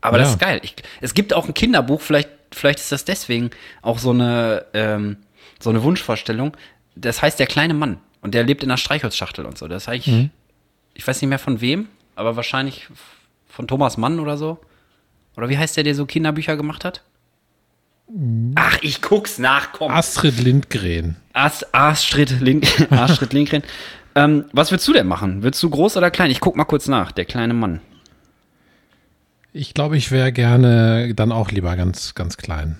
Aber 0.00 0.18
das 0.18 0.28
Ja. 0.28 0.32
ist 0.34 0.40
geil. 0.40 0.60
Ich, 0.62 0.74
es 1.02 1.14
gibt 1.14 1.34
auch 1.34 1.46
ein 1.46 1.54
Kinderbuch, 1.54 2.00
vielleicht, 2.00 2.30
vielleicht 2.52 2.78
ist 2.80 2.90
das 2.90 3.04
deswegen 3.04 3.50
auch 3.82 3.98
so 3.98 4.10
eine, 4.10 4.64
ähm, 4.74 5.18
so 5.60 5.70
eine 5.70 5.82
Wunschvorstellung. 5.84 6.56
Das 6.96 7.22
heißt 7.22 7.38
Der 7.38 7.46
kleine 7.46 7.74
Mann. 7.74 7.98
Und 8.22 8.34
der 8.34 8.42
lebt 8.44 8.62
in 8.64 8.70
einer 8.70 8.78
Streichholzschachtel 8.78 9.44
und 9.46 9.56
so. 9.58 9.68
Das 9.68 9.84
ist 9.84 9.88
eigentlich, 9.88 10.14
Mhm. 10.14 10.30
ich 10.94 11.06
weiß 11.06 11.20
nicht 11.22 11.28
mehr 11.28 11.38
von 11.38 11.60
wem, 11.60 11.86
aber 12.16 12.34
wahrscheinlich 12.36 12.88
von 13.46 13.68
Thomas 13.68 13.96
Mann 13.96 14.18
oder 14.18 14.36
so. 14.36 14.58
Oder 15.36 15.48
wie 15.48 15.58
heißt 15.58 15.76
der, 15.76 15.84
der 15.84 15.94
so 15.94 16.06
Kinderbücher 16.06 16.56
gemacht 16.56 16.84
hat? 16.84 17.02
Ach, 18.54 18.78
ich 18.82 19.02
guck's 19.02 19.38
nach, 19.38 19.72
komm. 19.72 19.90
Astrid 19.92 20.40
Lindgren. 20.40 21.16
Ast, 21.32 21.74
Astrid, 21.74 22.40
Link, 22.40 22.66
Astrid 22.90 23.32
Lindgren. 23.32 23.62
Ähm, 24.14 24.46
was 24.52 24.70
willst 24.70 24.86
du 24.88 24.92
denn 24.92 25.06
machen? 25.06 25.42
Willst 25.42 25.62
du 25.62 25.68
groß 25.68 25.96
oder 25.98 26.10
klein? 26.10 26.30
Ich 26.30 26.40
guck 26.40 26.56
mal 26.56 26.64
kurz 26.64 26.88
nach, 26.88 27.12
der 27.12 27.24
kleine 27.26 27.52
Mann. 27.52 27.80
Ich 29.52 29.74
glaube, 29.74 29.96
ich 29.96 30.10
wäre 30.10 30.32
gerne 30.32 31.12
dann 31.14 31.32
auch 31.32 31.50
lieber 31.50 31.76
ganz, 31.76 32.14
ganz 32.14 32.36
klein. 32.36 32.78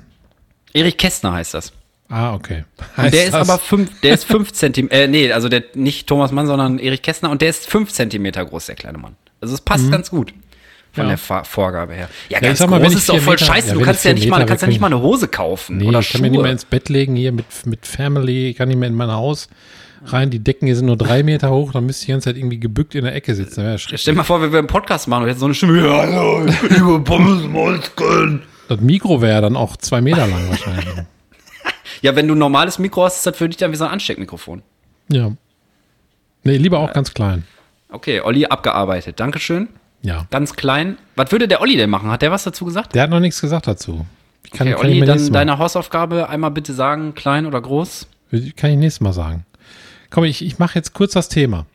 Erich 0.73 0.97
Kästner 0.97 1.33
heißt 1.33 1.55
das. 1.55 1.73
Ah, 2.09 2.35
okay. 2.35 2.65
Und 2.79 2.87
der 2.97 3.05
Heißt 3.05 3.15
ist 3.15 3.35
das- 3.35 3.49
aber 3.49 3.59
fünf, 3.59 4.01
der 4.01 4.15
ist 4.15 4.25
fünf 4.25 4.53
Zentimeter, 4.55 4.95
äh, 4.95 5.09
nee, 5.09 5.33
also 5.33 5.49
der, 5.49 5.65
nicht 5.75 6.07
Thomas 6.07 6.31
Mann, 6.33 6.47
sondern 6.47 6.79
Erich 6.79 7.03
Kästner 7.03 7.31
und 7.31 7.43
der 7.43 7.49
ist 7.51 7.69
fünf 7.69 7.93
Zentimeter 7.93 8.45
groß, 8.45 8.67
der 8.67 8.75
kleine 8.77 8.99
Mann. 8.99 9.17
Also 9.41 9.55
es 9.55 9.61
passt 9.61 9.91
ganz 9.91 10.11
gut 10.11 10.31
von 10.93 11.05
Mhm. 11.05 11.09
Ja. 11.09 11.09
der 11.09 11.19
Fa 11.19 11.45
Vorgabe 11.45 11.93
her. 11.95 12.09
Ja, 12.31 12.39
ich 12.39 12.43
ganz 12.45 12.59
sag 12.59 12.71
mal, 12.71 12.81
groß 12.81 12.93
ich 12.93 12.99
ist 12.99 13.09
doch 13.09 13.19
voll 13.19 13.35
Meter- 13.35 13.45
scheiße. 13.45 13.69
ja, 13.69 13.75
du 13.75 13.81
kannst 13.81 14.01
ich 14.05 14.09
ja 14.09 14.15
nicht 14.15 14.29
mal, 14.29 14.37
Meter 14.39 14.49
kannst 14.49 14.63
ja 14.63 14.69
nicht 14.69 14.81
mal 14.81 14.87
eine 14.87 15.01
Hose 15.01 15.29
kaufen 15.29 15.77
Nee, 15.79 15.89
oder 15.89 15.99
ich 16.01 16.11
kann 16.11 16.21
mir 16.23 16.31
nicht 16.31 16.41
mehr 16.43 16.53
ins 16.53 16.65
Bett 16.65 16.89
legen 16.89 17.17
hier 17.17 17.33
mit, 17.33 17.45
mit 17.67 17.85
Family, 17.87 18.51
ich 18.51 18.57
kann 18.57 18.69
nicht 18.69 18.79
mehr 18.79 18.89
in 18.89 18.95
mein 18.95 19.11
Haus 19.11 19.49
rein. 20.07 20.31
Die 20.31 20.39
Decken 20.39 20.67
hier 20.67 20.77
sind 20.77 20.87
nur 20.87 20.97
drei 20.97 21.23
Meter 21.25 21.51
hoch, 21.51 21.73
dann 21.73 21.85
müsste 21.87 22.03
ich 22.03 22.07
die 22.07 22.13
ganze 22.13 22.31
Zeit 22.31 22.37
irgendwie 22.37 22.61
gebückt 22.61 22.95
in 22.95 23.05
der 23.05 23.15
Ecke 23.15 23.35
sitzen. 23.35 23.63
Schrecklich. 23.79 24.01
Stell 24.01 24.15
dir 24.15 24.19
mal 24.19 24.25
vor, 24.25 24.41
wenn 24.41 24.53
wir 24.53 24.59
einen 24.61 24.69
Podcast 24.69 25.09
machen 25.09 25.25
und 25.25 25.29
jetzt 25.29 25.41
so 25.41 25.45
eine 25.47 25.55
Stimme, 25.55 25.85
ja, 25.85 25.99
hallo, 25.99 26.47
liebe 26.71 27.01
Pommesmuskeln. 27.05 28.43
Das 28.69 28.81
Mikro 28.81 29.21
wäre 29.21 29.43
dann 29.43 29.57
auch 29.57 29.77
zwei 29.77 30.01
Meter 30.01 30.27
lang 30.27 30.49
wahrscheinlich. 30.49 30.87
Ja, 32.03 32.15
wenn 32.17 32.29
du 32.29 32.35
ein 32.35 32.39
normales 32.39 32.79
Mikro 32.79 33.05
hast, 33.05 33.17
ist 33.17 33.27
das 33.27 33.37
für 33.37 33.49
dich 33.49 33.57
dann 33.57 33.73
wie 33.73 33.77
so 33.77 33.85
ein 33.85 33.91
Ansteckmikrofon. 33.91 34.63
ja. 35.09 35.33
Nee, 36.45 36.59
lieber 36.59 36.79
auch 36.79 36.93
ganz 36.93 37.13
klein. 37.13 37.43
Okay, 37.91 38.21
Olli 38.21 38.47
abgearbeitet. 38.47 39.19
Dankeschön. 39.19 39.67
Ja. 40.03 40.27
Ganz 40.31 40.55
klein. 40.55 40.97
Was 41.17 41.33
würde 41.33 41.49
der 41.49 41.61
Olli 41.61 41.77
denn 41.77 41.91
machen? 41.91 42.09
Hat 42.09 42.23
der 42.23 42.31
was 42.31 42.45
dazu 42.45 42.65
gesagt? 42.65 42.95
Der 42.95 43.03
hat 43.03 43.11
noch 43.11 43.19
nichts 43.19 43.41
gesagt 43.41 43.67
dazu. 43.67 43.95
Kann, 43.97 44.07
Okay, 44.45 44.59
kann 44.59 44.69
ich 44.69 44.77
Olli, 44.77 45.01
dann 45.01 45.33
deine 45.33 45.59
Hausaufgabe 45.59 46.29
einmal 46.29 46.53
bitte 46.53 46.73
sagen, 46.73 47.17
klein 47.17 47.47
oder 47.47 47.61
groß. 47.61 48.07
kann 48.57 48.71
ich 48.71 48.77
nächstes 48.77 49.01
Mal 49.01 49.13
sagen. 49.13 49.45
Komm, 50.11 50.23
ich, 50.23 50.45
ich 50.45 50.61
mache 50.61 50.77
jetzt 50.77 50.93
kurz 50.95 51.15
das 51.15 51.29
Thema. 51.29 51.67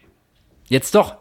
Jetzt 0.69 0.95
doch. 0.95 1.15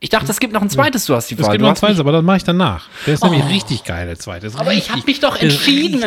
Ich 0.00 0.08
dachte, 0.08 0.30
es 0.30 0.40
gibt 0.40 0.54
noch 0.54 0.62
ein 0.62 0.70
zweites, 0.70 1.04
du 1.04 1.14
hast 1.14 1.30
die 1.30 1.34
Es 1.34 1.42
Wahl. 1.42 1.52
gibt 1.52 1.60
noch 1.62 1.68
ein 1.70 1.76
zweites, 1.76 2.00
aber 2.00 2.12
das 2.12 2.22
mache 2.22 2.38
ich 2.38 2.44
danach. 2.44 2.88
Der 3.06 3.14
ist 3.14 3.22
nämlich 3.22 3.42
Oh. 3.44 3.48
richtig 3.48 3.84
geil, 3.84 4.06
der 4.06 4.18
zweite. 4.18 4.46
Aber 4.56 4.72
ich 4.72 4.78
richtig- 4.78 4.96
hab 4.96 5.06
mich 5.06 5.20
doch 5.20 5.36
entschieden. 5.36 6.02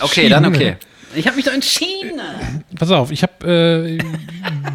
Okay, 0.00 0.28
dann 0.30 0.46
okay. 0.46 0.78
Ich 1.14 1.26
habe 1.26 1.36
mich 1.36 1.44
doch 1.46 1.52
entschieden. 1.52 2.20
Pass 2.78 2.90
auf, 2.90 3.10
ich 3.10 3.22
habe 3.22 3.46
äh, 3.46 3.98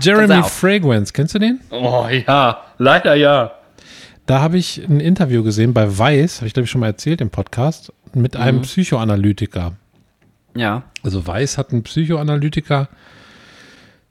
Jeremy. 0.02 0.44
Fragrance, 0.44 1.14
kennst 1.14 1.36
du 1.36 1.40
den? 1.40 1.60
Oh 1.70 2.08
ja, 2.28 2.62
leider 2.78 3.16
ja. 3.16 3.52
Da 4.26 4.40
habe 4.42 4.58
ich 4.58 4.78
ein 4.88 5.00
Interview 5.00 5.44
gesehen 5.44 5.74
bei 5.74 5.98
Weiß, 5.98 6.38
habe 6.38 6.48
ich 6.48 6.54
glaube 6.54 6.66
ich 6.66 6.72
schon 6.72 6.82
mal 6.82 6.88
erzählt 6.88 7.22
im 7.22 7.30
Podcast, 7.30 7.92
mit 8.14 8.36
einem 8.36 8.58
Mhm. 8.60 8.62
Psychoanalytiker. 8.64 9.74
Ja. 10.56 10.84
Also 11.04 11.26
Weiß 11.26 11.58
hat 11.58 11.72
einen 11.72 11.84
Psychoanalytiker 11.84 12.88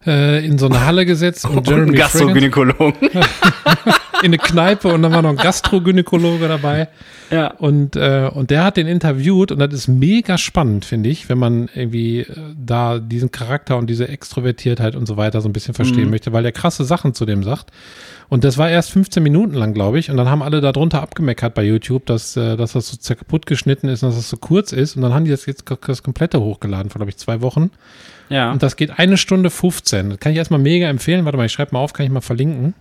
äh, 0.06 0.44
in 0.44 0.58
so 0.58 0.66
eine 0.66 0.84
Halle 0.84 1.06
gesetzt 1.06 1.44
und 1.44 1.58
Und 1.58 1.68
ein 1.68 1.72
Jeremy 1.74 1.96
Fragrance 1.96 2.18
Gastrogynäkologen. 2.18 2.94
in 4.22 4.30
eine 4.30 4.38
Kneipe 4.38 4.88
und 4.88 5.02
dann 5.02 5.12
war 5.12 5.22
noch 5.22 5.30
ein 5.30 5.36
Gastrogynäkologe 5.36 6.48
dabei. 6.48 6.88
ja. 7.30 7.52
Und, 7.52 7.96
äh, 7.96 8.30
und 8.32 8.50
der 8.50 8.64
hat 8.64 8.76
den 8.76 8.86
interviewt 8.86 9.52
und 9.52 9.58
das 9.58 9.72
ist 9.72 9.88
mega 9.88 10.38
spannend, 10.38 10.84
finde 10.84 11.08
ich, 11.08 11.28
wenn 11.28 11.38
man 11.38 11.68
irgendwie 11.74 12.20
äh, 12.20 12.26
da 12.56 12.98
diesen 12.98 13.30
Charakter 13.30 13.76
und 13.76 13.88
diese 13.88 14.08
Extrovertiertheit 14.08 14.96
und 14.96 15.06
so 15.06 15.16
weiter 15.16 15.40
so 15.40 15.48
ein 15.48 15.52
bisschen 15.52 15.74
verstehen 15.74 16.10
möchte, 16.10 16.32
weil 16.32 16.42
der 16.42 16.52
krasse 16.52 16.84
Sachen 16.84 17.14
zu 17.14 17.26
dem 17.26 17.42
sagt. 17.42 17.70
Und 18.32 18.44
das 18.44 18.56
war 18.56 18.70
erst 18.70 18.90
15 18.92 19.22
Minuten 19.22 19.52
lang, 19.54 19.74
glaube 19.74 19.98
ich. 19.98 20.10
Und 20.10 20.16
dann 20.16 20.30
haben 20.30 20.42
alle 20.42 20.62
darunter 20.62 21.02
abgemeckert 21.02 21.52
bei 21.52 21.64
YouTube, 21.64 22.06
dass, 22.06 22.34
äh, 22.34 22.56
dass 22.56 22.72
das 22.72 22.88
so 22.88 23.14
kaputt 23.14 23.44
geschnitten 23.44 23.88
ist 23.88 24.02
und 24.02 24.08
dass 24.08 24.16
das 24.16 24.30
so 24.30 24.38
kurz 24.38 24.72
ist. 24.72 24.96
Und 24.96 25.02
dann 25.02 25.12
haben 25.12 25.26
die 25.26 25.30
das 25.30 25.44
jetzt 25.44 25.64
das 25.86 26.02
komplette 26.02 26.40
hochgeladen 26.40 26.88
vor, 26.90 26.98
glaube 26.98 27.10
ich, 27.10 27.18
zwei 27.18 27.42
Wochen. 27.42 27.70
Ja. 28.30 28.50
Und 28.50 28.62
das 28.62 28.76
geht 28.76 28.98
eine 28.98 29.18
Stunde 29.18 29.50
15. 29.50 30.08
Das 30.08 30.18
kann 30.18 30.32
ich 30.32 30.38
erstmal 30.38 30.60
mega 30.60 30.88
empfehlen. 30.88 31.26
Warte 31.26 31.36
mal, 31.36 31.44
ich 31.44 31.52
schreibe 31.52 31.74
mal 31.74 31.80
auf, 31.80 31.92
kann 31.92 32.06
ich 32.06 32.12
mal 32.12 32.22
verlinken. 32.22 32.72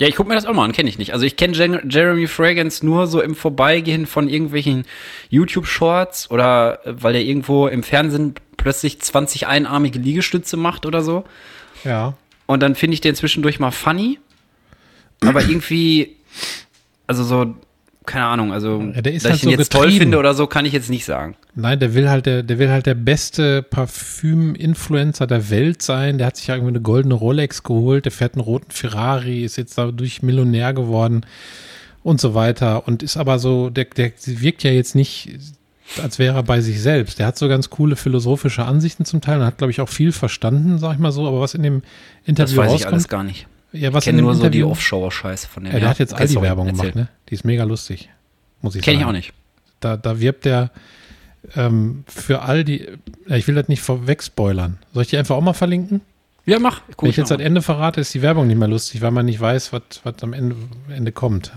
Ja, 0.00 0.06
ich 0.06 0.14
guck 0.14 0.28
mir 0.28 0.34
das 0.34 0.46
auch 0.46 0.54
mal 0.54 0.64
an, 0.64 0.72
kenne 0.72 0.88
ich 0.88 0.98
nicht. 0.98 1.12
Also 1.12 1.26
ich 1.26 1.36
kenne 1.36 1.56
Jer 1.56 1.82
Jeremy 1.88 2.28
Fragrance 2.28 2.86
nur 2.86 3.08
so 3.08 3.20
im 3.20 3.34
Vorbeigehen 3.34 4.06
von 4.06 4.28
irgendwelchen 4.28 4.84
YouTube-Shorts 5.30 6.30
oder 6.30 6.86
äh, 6.86 6.94
weil 7.02 7.14
der 7.14 7.22
irgendwo 7.22 7.66
im 7.66 7.82
Fernsehen 7.82 8.34
plötzlich 8.56 9.00
20 9.00 9.46
einarmige 9.46 9.98
Liegestütze 9.98 10.56
macht 10.56 10.86
oder 10.86 11.02
so. 11.02 11.24
Ja. 11.84 12.14
Und 12.46 12.62
dann 12.62 12.76
finde 12.76 12.94
ich 12.94 13.00
den 13.00 13.14
zwischendurch 13.14 13.58
mal 13.58 13.72
funny. 13.72 14.18
Aber 15.20 15.42
irgendwie, 15.42 16.16
also 17.08 17.24
so, 17.24 17.56
keine 18.08 18.24
Ahnung, 18.26 18.52
also, 18.52 18.80
Ja, 18.94 19.02
der 19.02 19.12
ist 19.12 19.24
dass 19.24 19.32
halt 19.32 19.42
ich 19.42 19.44
ihn 19.44 19.50
so 19.50 19.58
jetzt 19.58 19.72
toll 19.72 19.92
finde 19.92 20.18
oder 20.18 20.34
so, 20.34 20.46
kann 20.46 20.64
ich 20.64 20.72
jetzt 20.72 20.90
nicht 20.90 21.04
sagen. 21.04 21.36
Nein, 21.54 21.78
der 21.78 21.94
will 21.94 22.08
halt 22.08 22.26
der, 22.26 22.42
der 22.42 22.58
will 22.58 22.70
halt 22.70 22.86
der 22.86 22.94
beste 22.94 23.62
Parfüm-Influencer 23.62 25.26
der 25.26 25.50
Welt 25.50 25.82
sein. 25.82 26.18
Der 26.18 26.26
hat 26.26 26.36
sich 26.36 26.48
ja 26.48 26.54
irgendwie 26.54 26.72
eine 26.72 26.80
goldene 26.80 27.14
Rolex 27.14 27.62
geholt, 27.62 28.06
der 28.06 28.12
fährt 28.12 28.34
einen 28.34 28.42
roten 28.42 28.70
Ferrari, 28.70 29.44
ist 29.44 29.56
jetzt 29.56 29.78
dadurch 29.78 30.22
Millionär 30.22 30.72
geworden 30.72 31.24
und 32.02 32.20
so 32.20 32.34
weiter. 32.34 32.88
Und 32.88 33.02
ist 33.02 33.16
aber 33.16 33.38
so, 33.38 33.70
der, 33.70 33.84
der 33.84 34.12
wirkt 34.24 34.62
ja 34.64 34.70
jetzt 34.70 34.94
nicht, 34.94 35.38
als 36.02 36.18
wäre 36.18 36.36
er 36.36 36.42
bei 36.42 36.60
sich 36.60 36.80
selbst. 36.80 37.18
Der 37.18 37.26
hat 37.26 37.38
so 37.38 37.48
ganz 37.48 37.70
coole 37.70 37.96
philosophische 37.96 38.64
Ansichten 38.64 39.04
zum 39.04 39.20
Teil 39.20 39.38
und 39.38 39.46
hat, 39.46 39.58
glaube 39.58 39.70
ich, 39.70 39.80
auch 39.80 39.88
viel 39.88 40.12
verstanden, 40.12 40.78
sag 40.78 40.94
ich 40.94 40.98
mal 40.98 41.12
so. 41.12 41.26
Aber 41.26 41.40
was 41.40 41.54
in 41.54 41.62
dem 41.62 41.80
Das 41.80 42.28
Interview 42.28 42.56
weiß 42.58 42.66
ich 42.66 42.72
rauskommt, 42.72 42.92
alles 42.92 43.08
gar 43.08 43.22
nicht. 43.22 43.46
Ja, 43.72 43.88
Ich 43.88 43.94
was 43.94 44.06
in 44.06 44.10
kenne 44.12 44.22
nur 44.22 44.34
so 44.34 44.42
die 44.42 44.46
Interview, 44.58 44.70
Offshore-Scheiße 44.70 45.48
von 45.48 45.64
dem. 45.64 45.72
ja, 45.72 45.80
der 45.80 45.88
hat 45.90 45.98
jetzt 45.98 46.12
Okay, 46.12 46.22
all 46.22 46.26
die 46.28 46.34
sorry, 46.34 46.46
Werbung 46.46 46.66
erzähl. 46.68 46.80
gemacht, 46.92 46.96
ne? 46.96 47.08
Die 47.28 47.34
ist 47.34 47.44
mega 47.44 47.64
lustig, 47.64 48.08
muss 48.62 48.74
ich 48.74 48.82
Kenn 48.82 48.94
sagen. 48.94 49.00
ich 49.02 49.06
auch 49.08 49.12
nicht. 49.12 49.32
Da, 49.80 49.96
da 49.96 50.20
wirbt 50.20 50.44
der 50.44 50.70
ähm, 51.54 52.04
für 52.08 52.42
all 52.42 52.64
die, 52.64 52.86
ja, 53.26 53.36
ich 53.36 53.46
will 53.46 53.54
das 53.54 53.68
nicht 53.68 53.80
vorweg 53.82 54.22
spoilern. 54.22 54.78
Soll 54.92 55.02
ich 55.02 55.08
die 55.10 55.18
einfach 55.18 55.36
auch 55.36 55.40
mal 55.40 55.52
verlinken? 55.52 56.00
Ja, 56.46 56.58
mach. 56.58 56.80
Guck 56.88 57.02
Wenn 57.04 57.10
ich 57.10 57.16
jetzt 57.16 57.30
das 57.30 57.40
Ende 57.40 57.62
verrate, 57.62 58.00
ist 58.00 58.12
die 58.14 58.22
Werbung 58.22 58.46
nicht 58.46 58.56
mehr 58.56 58.68
lustig, 58.68 59.02
weil 59.02 59.10
man 59.10 59.26
nicht 59.26 59.38
weiß, 59.40 59.72
was, 59.72 59.82
was 60.02 60.14
am 60.22 60.32
Ende, 60.32 60.56
Ende 60.88 61.12
kommt. 61.12 61.52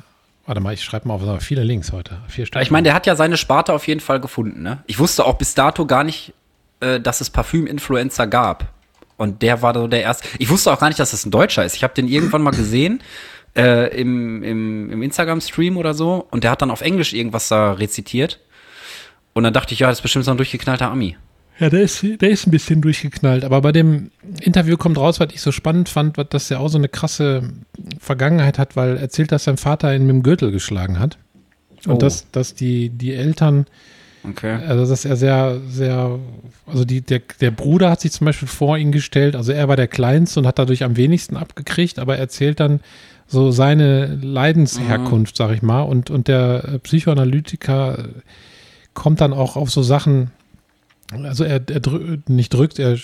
Warte 0.45 0.59
mal, 0.59 0.73
ich 0.73 0.83
schreibe 0.83 1.07
mal 1.07 1.13
auf, 1.13 1.41
viele 1.43 1.63
Links 1.63 1.91
heute. 1.93 2.17
Vier. 2.27 2.45
Ja, 2.53 2.61
Ich 2.61 2.71
meine, 2.71 2.85
der 2.85 2.93
hat 2.93 3.05
ja 3.07 3.15
seine 3.15 3.37
Sparte 3.37 3.73
auf 3.73 3.87
jeden 3.87 4.01
Fall 4.01 4.19
gefunden. 4.19 4.61
Ne? 4.63 4.79
Ich 4.87 4.99
wusste 4.99 5.23
auch 5.25 5.37
bis 5.37 5.53
dato 5.55 5.85
gar 5.85 6.03
nicht, 6.03 6.33
äh, 6.81 6.99
dass 6.99 7.21
es 7.21 7.29
Parfüm-Influencer 7.29 8.27
gab. 8.27 8.67
Und 9.17 9.41
der 9.41 9.61
war 9.61 9.73
so 9.73 9.87
der 9.87 10.01
erste. 10.01 10.27
Ich 10.39 10.49
wusste 10.49 10.71
auch 10.71 10.79
gar 10.79 10.87
nicht, 10.87 10.99
dass 10.99 11.11
das 11.11 11.25
ein 11.25 11.31
Deutscher 11.31 11.63
ist. 11.65 11.75
Ich 11.75 11.83
habe 11.83 11.93
den 11.93 12.07
irgendwann 12.07 12.41
mal 12.41 12.51
gesehen 12.51 13.01
äh, 13.55 13.95
im, 13.99 14.41
im, 14.43 14.89
im 14.91 15.01
Instagram-Stream 15.03 15.77
oder 15.77 15.93
so. 15.93 16.25
Und 16.31 16.43
der 16.43 16.51
hat 16.51 16.61
dann 16.61 16.71
auf 16.71 16.81
Englisch 16.81 17.13
irgendwas 17.13 17.47
da 17.47 17.73
rezitiert. 17.73 18.39
Und 19.33 19.43
dann 19.43 19.53
dachte 19.53 19.73
ich, 19.73 19.79
ja, 19.79 19.87
das 19.87 19.99
ist 19.99 20.01
bestimmt 20.01 20.25
so 20.25 20.31
ein 20.31 20.37
durchgeknallter 20.37 20.89
Ami. 20.91 21.17
Ja, 21.59 21.69
der 21.69 21.81
ist, 21.83 22.01
der 22.03 22.29
ist 22.29 22.47
ein 22.47 22.51
bisschen 22.51 22.81
durchgeknallt. 22.81 23.43
Aber 23.43 23.61
bei 23.61 23.71
dem 23.71 24.09
Interview 24.41 24.77
kommt 24.77 24.97
raus, 24.97 25.19
was 25.19 25.31
ich 25.31 25.41
so 25.41 25.51
spannend 25.51 25.89
fand, 25.89 26.17
dass 26.33 26.49
er 26.49 26.59
auch 26.59 26.69
so 26.69 26.79
eine 26.79 26.89
krasse 26.89 27.43
Vergangenheit 27.99 28.57
hat, 28.57 28.75
weil 28.75 28.95
er 28.95 29.01
erzählt, 29.01 29.31
dass 29.31 29.43
sein 29.43 29.57
Vater 29.57 29.93
ihn 29.95 30.07
mit 30.07 30.15
dem 30.15 30.23
Gürtel 30.23 30.51
geschlagen 30.51 30.97
hat. 30.99 31.17
Und 31.85 31.93
Oh. 31.93 31.97
dass, 31.97 32.29
dass 32.31 32.53
die, 32.55 32.89
die 32.89 33.13
Eltern 33.13 33.65
Okay. 34.27 34.59
Also, 34.67 34.87
dass 34.87 35.05
er 35.05 35.15
sehr, 35.15 35.59
sehr, 35.67 36.19
also 36.67 36.85
die, 36.85 37.01
der, 37.01 37.21
der 37.39 37.51
Bruder 37.51 37.89
hat 37.89 38.01
sich 38.01 38.11
zum 38.11 38.25
Beispiel 38.25 38.47
vor 38.47 38.77
ihn 38.77 38.91
gestellt, 38.91 39.35
also 39.35 39.51
er 39.51 39.67
war 39.67 39.75
der 39.75 39.87
Kleinste 39.87 40.39
und 40.39 40.47
hat 40.47 40.59
dadurch 40.59 40.83
am 40.83 40.95
wenigsten 40.95 41.37
abgekriegt, 41.37 41.97
aber 41.97 42.15
er 42.15 42.21
erzählt 42.21 42.59
dann 42.59 42.81
so 43.27 43.51
seine 43.51 44.19
Leidensherkunft, 44.21 45.35
sag 45.37 45.51
ich 45.51 45.61
mal, 45.61 45.81
und, 45.81 46.09
und 46.09 46.27
der 46.27 46.79
Psychoanalytiker 46.83 48.09
kommt 48.93 49.21
dann 49.21 49.33
auch 49.33 49.55
auf 49.55 49.71
so 49.71 49.81
Sachen, 49.81 50.31
also 51.11 51.43
er, 51.43 51.61
er 51.69 51.79
drü 51.79 52.17
nicht 52.27 52.53
drückt, 52.53 52.77
er 52.77 52.97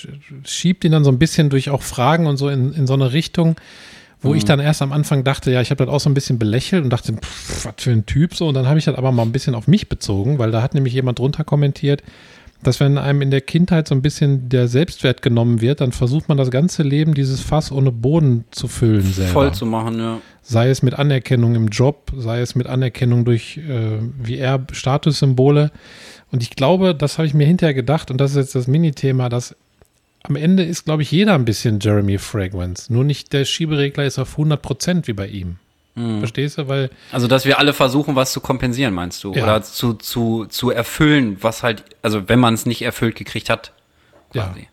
schiebt 0.43 0.84
ihn 0.84 0.91
dann 0.91 1.03
so 1.03 1.11
ein 1.11 1.20
bisschen 1.20 1.49
durch 1.49 1.70
auch 1.70 1.82
Fragen 1.82 2.28
und 2.28 2.38
so 2.38 2.49
in, 2.49 2.74
in 2.74 2.88
so 2.88 2.93
eine 2.93 3.13
Richtung, 3.13 3.55
wo 4.22 4.34
ich 4.34 4.45
dann 4.45 4.59
erst 4.59 4.82
am 4.82 4.91
Anfang 4.91 5.24
dachte, 5.24 5.51
ja, 5.51 5.61
ich 5.61 5.70
habe 5.70 5.86
das 5.86 5.93
auch 5.93 5.99
so 5.99 6.09
ein 6.09 6.13
bisschen 6.13 6.39
belächelt 6.39 6.84
und 6.84 6.89
dachte, 6.89 7.13
pff, 7.13 7.65
was 7.65 7.76
für 7.78 7.91
ein 7.91 8.05
Typ 8.05 8.36
so. 8.36 8.47
Und 8.47 8.55
dann 8.55 8.68
habe 8.68 8.80
ich 8.80 8.86
das 8.86 8.95
aber 8.95 9.11
mal 9.11 9.24
ein 9.24 9.32
bisschen 9.32 9.55
auf 9.55 9.68
mich 9.68 9.89
bezogen, 9.89 10.39
weil 10.39 10.51
da 10.51 10.61
hat 10.61 10.74
nämlich 10.74 10.93
jemand 10.93 11.20
drunter 11.20 11.43
kommentiert, 11.43 12.01
dass 12.63 12.80
wenn 12.80 12.97
einem 12.97 13.22
in 13.22 13.30
der 13.30 13.41
Kindheit 13.41 13.88
so 13.88 13.93
ein 13.93 14.01
bisschen 14.01 14.49
der 14.49 14.68
Selbstwert 14.68 15.22
genommen 15.22 15.61
wird, 15.61 15.82
dann 15.82 15.91
versucht 15.91 16.28
man 16.28 16.38
das 16.38 16.49
ganze 16.49 16.82
Leben 16.82 17.13
dieses 17.13 17.41
Fass 17.41 17.72
ohne 17.72 17.91
Boden 17.91 18.45
zu 18.49 18.68
füllen 18.68 19.03
selber. 19.03 19.34
Voll 19.34 19.53
zu 19.53 19.65
machen, 19.65 19.99
ja. 19.99 20.18
Sei 20.41 20.70
es 20.70 20.82
mit 20.82 20.95
Anerkennung 20.95 21.55
im 21.55 21.68
Job, 21.68 22.11
sei 22.18 22.41
es 22.41 22.55
mit 22.55 22.68
Anerkennung 22.68 23.26
durch, 23.26 23.57
äh, 23.57 23.99
wie 24.22 24.38
er, 24.38 24.65
Statussymbole. 24.72 25.72
Und 26.32 26.41
ich 26.41 26.51
glaube, 26.51 26.95
das 26.95 27.18
habe 27.20 27.28
ich 27.28 27.34
mir 27.34 27.45
hinterher 27.45 27.74
gedacht, 27.74 28.09
und 28.09 28.20
das 28.20 28.32
ist 28.32 28.38
jetzt 28.38 28.55
das 28.55 28.68
Minithema, 28.68 29.30
dass 29.30 29.55
am 30.30 30.36
Ende 30.36 30.63
ist, 30.63 30.86
glaube 30.86 31.01
ich, 31.03 31.11
jeder 31.11 31.34
ein 31.36 31.45
bisschen 31.45 31.80
Jeremy 31.80 32.17
Fragrance. 32.17 32.91
Nur 32.91 33.03
nicht 33.03 33.34
der 33.34 33.45
Schieberegler 33.45 34.05
ist 34.05 34.19
auf 34.19 34.32
100 34.34 34.61
Prozent 34.61 35.07
wie 35.07 35.13
bei 35.13 35.28
ihm. 35.28 35.57
Verstehst 36.19 36.59
du? 36.59 36.67
Weil, 36.67 36.91
Also, 37.11 37.28
dass 37.28 37.45
wir 37.45 37.57
alle 37.57 37.73
versuchen, 37.73 38.15
was 38.15 38.32
zu 38.32 38.39
kompensieren, 38.39 38.93
meinst 38.93 39.23
du? 39.23 39.34
Ja. 39.34 39.43
Oder 39.43 39.63
zu, 39.63 39.93
zu, 39.95 40.45
zu 40.45 40.69
erfüllen, 40.69 41.38
was 41.41 41.63
halt, 41.63 41.84
also 42.03 42.30
wenn 42.30 42.39
man 42.39 42.53
es 42.53 42.67
nicht 42.67 42.84
erfüllt 42.84 43.15
gekriegt 43.15 43.49
hat, 43.49 43.71
ja. 44.32 44.43
quasi. 44.43 44.67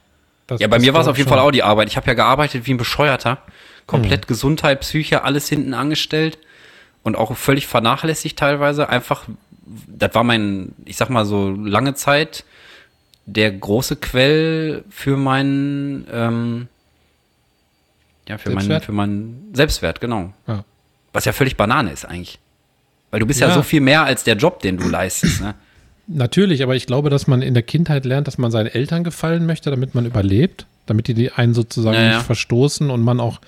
das- 0.46 0.60
Ja, 0.60 0.68
bei 0.68 0.78
mir 0.78 0.92
war 0.92 1.00
es 1.00 1.08
auf 1.08 1.16
jeden 1.16 1.30
schon. 1.30 1.38
Fall 1.38 1.46
auch 1.46 1.50
die 1.50 1.62
Arbeit. 1.62 1.88
Ich 1.88 1.96
habe 1.96 2.06
ja 2.08 2.12
gearbeitet 2.12 2.66
wie 2.66 2.74
ein 2.74 2.76
Bescheuerter. 2.76 3.38
Komplett 3.86 4.26
Gesundheit, 4.28 4.80
Psyche, 4.80 5.24
alles 5.24 5.48
hinten 5.48 5.72
angestellt 5.72 6.36
und 7.02 7.16
auch 7.16 7.34
völlig 7.36 7.66
vernachlässigt 7.66 8.38
teilweise. 8.38 8.90
Einfach, 8.90 9.24
das 9.88 10.14
war 10.14 10.24
mein, 10.24 10.72
ich 10.84 10.96
sag 10.98 11.08
mal 11.08 11.24
so 11.24 11.50
lange 11.50 11.94
Zeit, 11.94 12.44
der 13.26 13.50
große 13.52 13.96
Quell 13.96 14.84
für 14.90 15.16
meinen, 15.16 16.06
ähm, 16.12 16.68
ja, 18.28 18.38
für 18.38 18.50
meinen, 18.50 18.60
Selbstwert? 18.60 18.84
für 18.84 18.92
meinen 18.92 19.50
Selbstwert, 19.52 20.00
genau. 20.00 20.32
Ja. 20.46 20.64
Was 21.12 21.24
ja 21.24 21.32
völlig 21.32 21.56
Banane 21.56 21.92
ist 21.92 22.04
eigentlich. 22.04 22.38
Weil 23.10 23.20
du 23.20 23.26
bist 23.26 23.40
ja, 23.40 23.48
Ja. 23.48 23.54
so 23.54 23.62
viel 23.62 23.80
mehr 23.80 24.04
als 24.04 24.24
der 24.24 24.36
Job, 24.36 24.60
den 24.60 24.76
du 24.76 24.88
leistest, 24.88 25.40
ne? 25.40 25.54
Natürlich, 26.06 26.62
aber 26.62 26.76
ich 26.76 26.86
glaube, 26.86 27.08
dass 27.08 27.26
man 27.26 27.40
in 27.40 27.54
der 27.54 27.62
Kindheit 27.62 28.04
lernt, 28.04 28.26
dass 28.26 28.36
man 28.36 28.50
seinen 28.50 28.66
Eltern 28.66 29.04
gefallen 29.04 29.46
möchte, 29.46 29.70
damit 29.70 29.94
man 29.94 30.04
überlebt, 30.04 30.66
damit 30.84 31.08
die 31.08 31.32
einen 31.32 31.54
sozusagen 31.54 31.96
ja. 31.96 32.16
nicht 32.16 32.26
verstoßen 32.26 32.90
und 32.90 33.00
man 33.02 33.20
auch 33.20 33.40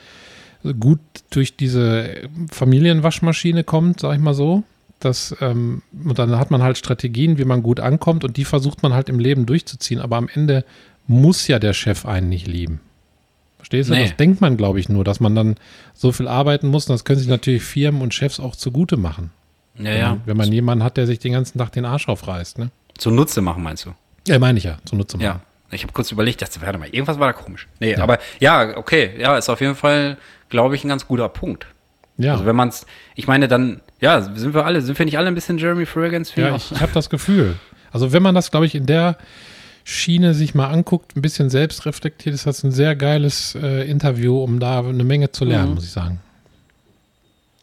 gut 0.81 1.01
durch 1.31 1.57
diese 1.57 2.29
Familienwaschmaschine 2.51 3.63
kommt, 3.63 4.01
sag 4.01 4.15
ich 4.15 4.21
mal 4.21 4.35
so. 4.35 4.65
Das, 5.07 5.37
ähm, 5.41 5.83
und 6.05 6.19
dann 6.19 6.39
hat 6.39 6.51
man 6.51 6.63
halt 6.63 6.77
Strategien, 6.77 7.39
wie 7.39 7.45
man 7.45 7.63
gut 7.63 7.81
ankommt 7.81 8.25
und 8.25 8.37
die 8.37 8.45
versucht 8.45 8.83
man 8.83 8.93
halt 8.93 9.09
im 9.09 9.19
Leben 9.19 9.47
durchzuziehen. 9.47 10.01
Aber 10.01 10.17
am 10.17 10.29
Ende 10.33 10.65
muss 11.07 11.47
ja 11.47 11.59
der 11.59 11.73
Chef 11.73 12.05
einen 12.05 12.29
nicht 12.29 12.47
lieben. 12.47 12.81
Verstehst 13.57 13.89
du? 13.89 13.95
Nee. 13.95 14.03
Das 14.03 14.17
denkt 14.17 14.41
man, 14.41 14.57
glaube 14.57 14.81
ich, 14.81 14.89
nur, 14.89 15.05
dass 15.05 15.21
man 15.21 15.35
dann 15.35 15.57
so 15.95 16.13
viel 16.13 16.29
arbeiten 16.29 16.69
muss. 16.69 16.89
Und 16.89 16.95
das 16.95 17.05
können 17.05 17.21
sich 17.21 17.29
natürlich 17.29 17.63
Firmen 17.63 18.03
und 18.03 18.15
Chefs 18.15 18.41
auch 18.41 18.57
zugute 18.57 18.97
machen. 18.97 19.31
Ja, 19.79 19.93
ja. 19.93 20.19
Wenn 20.25 20.37
man 20.37 20.53
jemanden 20.53 20.85
hat, 20.85 20.97
der 20.97 21.07
sich 21.07 21.19
den 21.19 21.33
ganzen 21.33 21.59
Tag 21.59 21.73
den 21.73 21.85
Arsch 21.85 22.09
aufreißt. 22.09 22.59
Ne? 22.59 22.71
Zunutze 22.99 23.41
machen, 23.41 23.63
meinst 23.63 23.85
du? 23.85 23.95
Ja, 24.27 24.39
meine 24.39 24.59
ich 24.59 24.65
ja, 24.65 24.79
zunutze 24.85 25.17
machen. 25.17 25.25
Ja. 25.25 25.41
Ich 25.71 25.83
habe 25.83 25.93
kurz 25.93 26.13
überlegt, 26.13 26.43
dachte, 26.43 26.61
warte 26.63 26.79
mal, 26.79 26.89
irgendwas 26.89 27.19
war 27.19 27.27
da 27.27 27.33
komisch. 27.33 27.67
Nee, 27.81 27.97
aber 27.97 28.19
ja, 28.39 28.77
okay, 28.77 29.11
ja, 29.19 29.37
ist 29.37 29.49
auf 29.49 29.61
jeden 29.61 29.75
Fall, 29.75 30.17
glaube 30.49 30.77
ich, 30.77 30.85
ein 30.85 30.89
ganz 30.89 31.07
guter 31.09 31.29
Punkt. 31.29 31.67
Ja, 32.19 32.33
Also 32.33 32.47
wenn 32.47 32.57
man 32.57 32.69
es, 32.69 32.87
ich 33.15 33.27
meine, 33.27 33.49
dann, 33.49 33.81
ja, 34.01 34.21
sind 34.21 34.55
wir 34.55 34.65
alle, 34.67 34.81
sind 34.83 34.99
wir 34.99 35.07
nicht 35.07 35.19
alle 35.19 35.29
ein 35.29 35.35
bisschen 35.35 35.59
Jeremy 35.59 35.87
Fragrance 35.87 36.33
für? 36.33 36.41
ja 36.43 36.57
ich 36.57 36.71
habe 36.81 36.93
das 36.93 37.09
Gefühl. 37.11 37.57
Also 37.93 38.13
wenn 38.13 38.23
man 38.23 38.35
das, 38.35 38.51
glaube 38.51 38.67
ich, 38.67 38.75
in 38.75 38.87
der 38.87 39.17
Schiene 39.85 40.35
sich 40.35 40.55
mal 40.55 40.67
anguckt, 40.69 41.17
ein 41.17 41.23
bisschen 41.23 41.49
selbst 41.49 41.87
reflektiert, 41.87 42.35
ist 42.35 42.47
das 42.47 42.63
ein 42.65 42.73
sehr 42.73 42.97
geiles 42.97 43.55
äh, 43.55 43.89
Interview, 43.89 44.43
um 44.43 44.59
da 44.61 44.81
eine 44.81 45.05
Menge 45.05 45.31
zu 45.31 45.45
lernen, 45.45 45.71
Mhm. 45.71 45.75
muss 45.77 45.85
ich 45.85 45.93
sagen. 45.93 46.21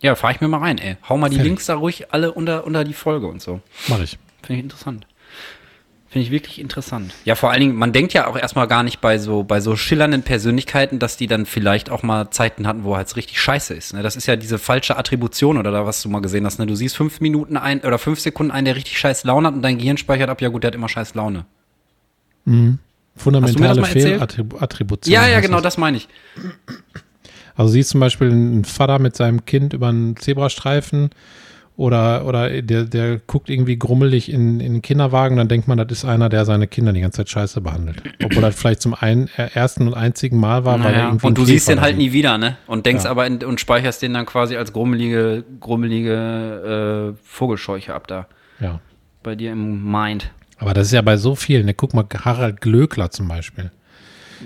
ja, 0.01 0.15
fahr 0.15 0.31
ich 0.31 0.41
mir 0.41 0.47
mal 0.47 0.59
rein, 0.59 0.77
ey. 0.77 0.97
Hau 1.07 1.17
mal 1.17 1.29
die 1.29 1.36
Fertig. 1.36 1.49
Links 1.49 1.65
da 1.65 1.75
ruhig 1.75 2.11
alle 2.13 2.31
unter, 2.31 2.65
unter 2.65 2.84
die 2.84 2.93
Folge 2.93 3.27
und 3.27 3.41
so. 3.41 3.61
Mache 3.88 4.03
ich. 4.03 4.17
Finde 4.41 4.59
ich 4.59 4.63
interessant. 4.63 5.05
Finde 6.14 6.28
ich 6.28 6.32
wirklich 6.32 6.61
interessant. 6.61 7.11
Ja, 7.26 7.34
vor 7.34 7.49
allen 7.49 7.61
Dingen, 7.61 7.76
man 7.76 7.91
denkt 7.91 8.14
ja 8.14 8.28
auch 8.28 8.38
erstmal 8.38 8.68
gar 8.68 8.84
nicht 8.84 9.01
bei 9.01 9.18
so, 9.18 9.41
bei 9.41 9.59
so 9.59 9.76
schillernden 9.76 10.22
Persönlichkeiten, 10.22 10.99
dass 10.99 11.18
die 11.18 11.26
dann 11.26 11.47
vielleicht 11.47 11.89
auch 11.89 12.03
mal 12.03 12.30
Zeiten 12.30 12.68
hatten, 12.68 12.84
wo 12.84 12.95
halt 12.95 13.16
richtig 13.16 13.41
scheiße 13.41 13.74
ist. 13.74 13.95
Ne? 13.95 14.03
Das 14.03 14.16
ist 14.16 14.28
ja 14.28 14.36
diese 14.36 14.59
falsche 14.59 14.95
Attribution 14.95 15.57
oder 15.57 15.72
da, 15.72 15.88
was 15.88 16.03
du 16.03 16.09
mal 16.09 16.22
gesehen 16.22 16.45
hast. 16.45 16.59
Ne? 16.59 16.68
Du 16.68 16.76
siehst 16.76 16.95
fünf 16.95 17.20
Minuten 17.20 17.57
ein 17.57 17.82
oder 17.82 17.97
fünf 17.97 18.20
Sekunden 18.20 18.51
einen, 18.51 18.66
der 18.66 18.76
richtig 18.76 18.99
scheiß 18.99 19.24
Laune 19.24 19.47
hat 19.47 19.55
und 19.55 19.64
dein 19.64 19.80
Gehirn 19.80 19.97
speichert 19.97 20.30
ab, 20.30 20.39
ja 20.39 20.49
gut, 20.49 20.61
der 20.61 20.68
hat 20.68 20.76
immer 20.76 20.88
scheiß 20.88 21.16
Laune. 21.16 21.47
Fundamentale 23.16 23.82
mal 23.82 23.88
erzählt? 23.88 24.32
Fehlattribution. 24.32 25.11
Ja, 25.11 25.28
ja, 25.28 25.39
genau, 25.39 25.55
das. 25.55 25.64
das 25.64 25.78
meine 25.80 25.97
ich. 25.97 26.07
Also 27.55 27.72
siehst 27.72 27.89
zum 27.89 28.01
Beispiel 28.01 28.30
einen 28.30 28.66
Vater 28.66 28.99
mit 28.99 29.16
seinem 29.16 29.45
Kind 29.45 29.74
über 29.74 29.88
einen 29.88 30.16
Zebrastreifen 30.16 31.09
oder, 31.76 32.26
oder 32.26 32.61
der, 32.61 32.84
der 32.84 33.17
guckt 33.17 33.49
irgendwie 33.49 33.78
grummelig 33.80 34.32
in, 34.32 34.59
in 34.59 34.74
den 34.74 34.82
Kinderwagen, 34.84 35.38
dann 35.38 35.47
denkt 35.47 35.67
man, 35.67 35.78
das 35.80 35.89
ist 35.91 36.05
einer, 36.05 36.30
der 36.30 36.45
seine 36.45 36.67
Kinder 36.67 36.93
die 36.93 37.01
ganze 37.01 37.17
Zeit 37.17 37.30
scheiße 37.30 37.61
behandelt. 37.61 38.03
Obwohl 38.24 38.41
das 38.43 38.55
vielleicht 38.55 38.82
zum 38.82 38.93
einen, 38.93 39.28
äh, 39.38 39.49
ersten 39.53 39.88
und 39.88 39.93
einzigen 39.95 40.38
Mal 40.39 40.65
war, 40.65 40.80
weil 40.80 40.86
er 40.88 40.91
Naja. 40.91 41.05
irgendwie 41.07 41.28
Und 41.28 41.38
du 41.38 41.45
siehst 41.45 41.67
den 41.69 41.82
halt 41.82 41.97
nie 41.97 42.13
wieder, 42.13 42.38
ne? 42.38 42.57
Und 42.67 42.86
denkst 42.86 43.05
Ja. 43.05 43.09
aber 43.11 43.26
in, 43.26 43.43
und 43.43 43.59
speicherst 43.59 44.01
den 44.03 44.13
dann 44.13 44.26
quasi 44.28 44.55
als 44.55 44.71
grummelige, 44.71 45.43
grummelige 45.59 47.13
äh, 47.15 47.19
Vogelscheuche 47.24 47.93
ab 47.93 48.07
da. 48.07 48.28
Ja. 48.59 48.80
Bei 49.24 49.36
dir 49.36 49.51
im 49.51 49.89
Mind. 49.91 50.32
Aber 50.59 50.74
das 50.74 50.88
ist 50.88 50.93
ja 50.93 51.01
bei 51.01 51.17
so 51.17 51.36
vielen. 51.36 51.65
Ne? 51.65 51.74
Guck 51.74 51.93
mal, 51.93 52.05
Harald 52.24 52.61
Glöckler 52.61 53.09
zum 53.11 53.28
Beispiel. 53.28 53.71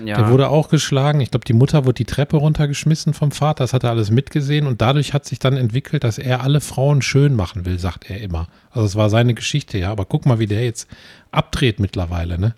Ja. 0.04 0.16
Der 0.16 0.30
wurde 0.30 0.48
auch 0.48 0.68
geschlagen. 0.68 1.20
Ich 1.20 1.30
glaube, 1.30 1.44
die 1.44 1.52
Mutter 1.52 1.84
wurde 1.84 1.94
die 1.94 2.04
Treppe 2.04 2.36
runtergeschmissen 2.36 3.14
vom 3.14 3.30
Vater. 3.30 3.64
Das 3.64 3.72
hat 3.72 3.84
er 3.84 3.90
alles 3.90 4.10
mitgesehen. 4.10 4.66
Und 4.66 4.80
dadurch 4.80 5.14
hat 5.14 5.24
sich 5.24 5.38
dann 5.38 5.56
entwickelt, 5.56 6.04
dass 6.04 6.18
er 6.18 6.42
alle 6.42 6.60
Frauen 6.60 7.02
schön 7.02 7.34
machen 7.34 7.64
will, 7.64 7.78
sagt 7.78 8.10
er 8.10 8.20
immer. 8.20 8.48
Also 8.70 8.86
es 8.86 8.96
war 8.96 9.10
seine 9.10 9.34
Geschichte, 9.34 9.78
ja. 9.78 9.90
Aber 9.90 10.04
guck 10.04 10.26
mal, 10.26 10.38
wie 10.38 10.46
der 10.46 10.64
jetzt 10.64 10.88
abdreht 11.30 11.80
mittlerweile, 11.80 12.38
ne? 12.38 12.54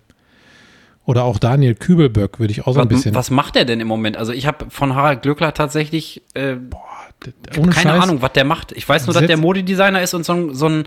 Oder 1.05 1.23
auch 1.23 1.39
Daniel 1.39 1.75
Kübelböck 1.75 2.39
würde 2.39 2.51
ich 2.51 2.67
auch 2.67 2.73
so 2.73 2.79
ein 2.79 2.85
was, 2.85 2.97
bisschen. 2.97 3.15
was 3.15 3.31
macht 3.31 3.55
der 3.55 3.65
denn 3.65 3.79
im 3.79 3.87
Moment? 3.87 4.17
Also 4.17 4.33
ich 4.33 4.45
habe 4.45 4.67
von 4.69 4.93
Harald 4.95 5.23
Glöckler 5.23 5.53
tatsächlich 5.53 6.21
äh, 6.35 6.57
ohne 7.57 7.71
keine 7.71 7.91
Scheiß, 7.91 8.03
Ahnung, 8.03 8.21
was 8.21 8.33
der 8.33 8.45
macht. 8.45 8.71
Ich 8.71 8.87
weiß 8.87 9.05
nur, 9.07 9.13
dass 9.13 9.25
der 9.27 9.37
Modedesigner 9.37 10.01
ist 10.01 10.13
und 10.13 10.25
so 10.25 10.33
ein, 10.33 10.55
so 10.55 10.67
ein 10.67 10.83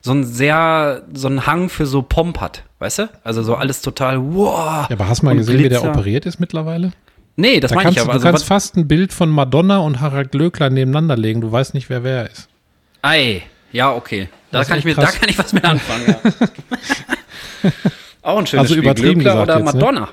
so 0.00 0.12
ein 0.12 0.24
sehr 0.24 1.02
so 1.14 1.28
ein 1.28 1.46
Hang 1.46 1.68
für 1.68 1.86
so 1.86 2.02
Pomp 2.02 2.40
hat, 2.40 2.64
weißt 2.80 2.98
du? 3.00 3.08
Also 3.24 3.42
so 3.42 3.54
alles 3.54 3.82
total 3.82 4.18
wow. 4.20 4.88
Ja, 4.88 4.96
aber 4.96 5.08
hast 5.08 5.22
du 5.22 5.26
mal 5.26 5.36
gesehen, 5.36 5.58
wie 5.58 5.68
der 5.68 5.80
Glitzer. 5.80 5.90
operiert 5.90 6.26
ist 6.26 6.40
mittlerweile? 6.40 6.92
Nee, 7.36 7.60
das 7.60 7.70
Da 7.70 7.76
meine 7.76 7.90
ich 7.90 8.00
aber. 8.00 8.08
du 8.08 8.12
Also, 8.18 8.26
kannst 8.28 8.44
fast 8.44 8.76
ein 8.76 8.86
Bild 8.88 9.12
von 9.12 9.30
Madonna 9.30 9.78
und 9.78 10.00
Harald 10.00 10.32
Glöckler 10.32 10.70
nebeneinander 10.70 11.16
legen. 11.16 11.40
Du 11.40 11.50
weißt 11.50 11.72
nicht, 11.74 11.88
wer 11.88 12.02
wer 12.04 12.30
ist. 12.30 12.48
ei, 13.02 13.42
ja, 13.72 13.92
okay. 13.92 14.28
Da 14.50 14.64
kann 14.64 14.78
ich 14.78 14.84
mir, 14.84 14.94
da 14.94 15.06
kann 15.06 15.28
ich 15.30 15.38
was 15.38 15.52
mit 15.54 15.64
anfangen. 15.64 16.04
Ja. 16.06 16.48
Auch 18.22 18.38
ein 18.38 18.46
schönes 18.46 18.64
Also 18.64 18.74
Spiel. 18.74 18.84
übertrieben 18.84 19.20
Glöckler 19.20 19.46
gesagt 19.46 19.50
oder 19.50 19.58
jetzt, 19.66 19.74
ne? 19.74 19.80
Madonna. 19.80 20.08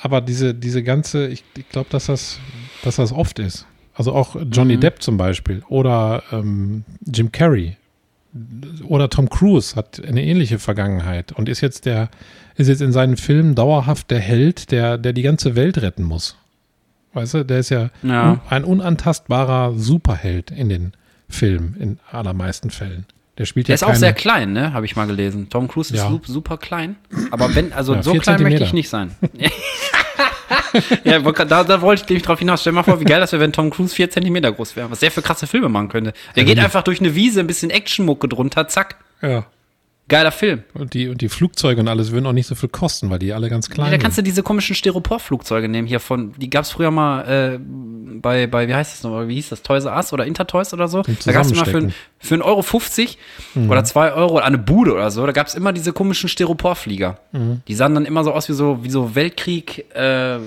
Aber 0.00 0.20
diese, 0.20 0.54
diese 0.54 0.82
ganze, 0.82 1.26
ich, 1.28 1.42
ich 1.56 1.68
glaube, 1.68 1.88
dass 1.90 2.06
das, 2.06 2.38
dass 2.82 2.96
das 2.96 3.12
oft 3.12 3.38
ist. 3.38 3.66
Also 3.96 4.12
auch 4.12 4.36
Johnny 4.52 4.76
Mhm. 4.76 4.80
Depp 4.80 5.02
zum 5.02 5.16
Beispiel 5.16 5.62
oder 5.68 6.22
ähm, 6.32 6.84
Jim 7.06 7.32
Carrey 7.32 7.76
oder 8.86 9.08
Tom 9.08 9.30
Cruise 9.30 9.74
hat 9.76 10.02
eine 10.06 10.22
ähnliche 10.22 10.58
Vergangenheit 10.58 11.32
und 11.32 11.48
ist 11.48 11.62
jetzt 11.62 11.86
der, 11.86 12.10
ist 12.56 12.68
jetzt 12.68 12.82
in 12.82 12.92
seinen 12.92 13.16
Filmen 13.16 13.54
dauerhaft 13.54 14.10
der 14.10 14.20
Held, 14.20 14.70
der, 14.70 14.98
der 14.98 15.14
die 15.14 15.22
ganze 15.22 15.56
Welt 15.56 15.80
retten 15.80 16.02
muss. 16.02 16.36
Weißt 17.14 17.32
du, 17.32 17.44
der 17.46 17.60
ist 17.60 17.70
ja, 17.70 17.88
Ja. 18.02 18.32
un- 18.32 18.40
ein 18.50 18.64
unantastbarer 18.64 19.72
Superheld 19.78 20.50
in 20.50 20.68
den 20.68 20.92
Filmen, 21.30 21.74
in 21.80 21.98
allermeisten 22.10 22.68
Fällen. 22.70 23.06
Der 23.38 23.46
spielt 23.46 23.68
Der 23.68 23.72
ja 23.72 23.74
ist 23.76 23.82
auch 23.84 23.94
sehr 23.94 24.12
klein, 24.12 24.52
ne? 24.52 24.72
Habe 24.74 24.84
ich 24.86 24.96
mal 24.96 25.06
gelesen. 25.06 25.48
Tom 25.48 25.66
Cruise 25.68 25.94
ist 25.94 26.00
Ja. 26.00 26.18
super, 26.26 26.58
klein. 26.58 26.96
Aber 27.30 27.54
wenn, 27.54 27.72
also 27.72 27.94
Ja, 27.94 28.02
so 28.02 28.12
klein 28.14 28.42
möchte 28.42 28.64
ich 28.64 28.70
Zentimeter. 28.70 28.74
nicht 28.74 28.88
sein. 28.90 29.10
ja, 31.04 31.18
da, 31.18 31.64
da 31.64 31.80
wollte 31.80 32.02
ich 32.02 32.08
nämlich 32.08 32.24
drauf 32.24 32.38
hinaus. 32.38 32.60
Stell 32.60 32.72
dir 32.72 32.76
mal 32.76 32.82
vor, 32.82 33.00
wie 33.00 33.04
geil 33.04 33.20
das 33.20 33.32
wäre, 33.32 33.42
wenn 33.42 33.52
Tom 33.52 33.70
Cruise 33.70 33.94
vier 33.94 34.10
Zentimeter 34.10 34.52
groß 34.52 34.76
wäre. 34.76 34.90
Was 34.90 35.00
der 35.00 35.10
für 35.10 35.22
krasse 35.22 35.46
Filme 35.46 35.68
machen 35.68 35.88
könnte. 35.88 36.12
Der 36.36 36.44
geht 36.44 36.58
einfach 36.58 36.82
durch 36.82 37.00
eine 37.00 37.14
Wiese, 37.14 37.40
ein 37.40 37.46
bisschen 37.46 37.70
Actionmucke 37.70 38.28
drunter, 38.28 38.68
zack. 38.68 38.96
Ja. 39.22 39.46
Geiler 40.08 40.30
Film. 40.30 40.62
Und 40.74 40.94
die, 40.94 41.08
und 41.08 41.20
die 41.20 41.28
Flugzeuge 41.28 41.80
und 41.80 41.88
alles 41.88 42.12
würden 42.12 42.26
auch 42.26 42.32
nicht 42.32 42.46
so 42.46 42.54
viel 42.54 42.68
kosten, 42.68 43.10
weil 43.10 43.18
die 43.18 43.32
alle 43.32 43.50
ganz 43.50 43.68
klein 43.68 43.86
Ja, 43.86 43.90
da 43.96 43.98
kannst 43.98 44.14
sind. 44.14 44.24
du 44.26 44.30
diese 44.30 44.44
komischen 44.44 44.76
Styropor-Flugzeuge 44.76 45.68
nehmen 45.68 45.88
hier 45.88 45.98
von, 45.98 46.32
die 46.36 46.48
gab's 46.48 46.70
früher 46.70 46.92
mal 46.92 47.22
äh, 47.56 47.58
bei, 48.20 48.46
bei, 48.46 48.68
wie 48.68 48.74
heißt 48.74 48.92
das 48.94 49.02
nochmal, 49.02 49.26
wie 49.26 49.34
hieß 49.34 49.48
das, 49.48 49.62
Toys 49.62 49.84
R 49.84 49.96
Us 49.96 50.12
oder 50.12 50.24
Intertoys 50.24 50.72
oder 50.72 50.86
so? 50.86 51.02
Da 51.24 51.32
gab's 51.32 51.50
immer 51.50 51.64
für, 51.66 51.78
ein- 51.78 51.94
für 52.20 52.34
einen 52.34 52.42
Euro 52.42 52.62
50 52.62 53.18
oder 53.68 53.82
zwei 53.84 54.12
Euro 54.12 54.34
oder 54.36 54.44
eine 54.44 54.58
Bude 54.58 54.92
oder 54.94 55.10
so, 55.10 55.26
da 55.26 55.32
gab's 55.32 55.54
immer 55.56 55.72
diese 55.72 55.92
komischen 55.92 56.28
Styropor-Flieger. 56.28 57.18
Die 57.66 57.74
sahen 57.74 57.94
dann 57.96 58.04
immer 58.04 58.22
so 58.22 58.32
aus 58.32 58.48
wie 58.48 58.52
so, 58.52 58.84
wie 58.84 58.90
so 58.90 59.16
Weltkrieg, 59.16 59.86
äh, 59.94 60.38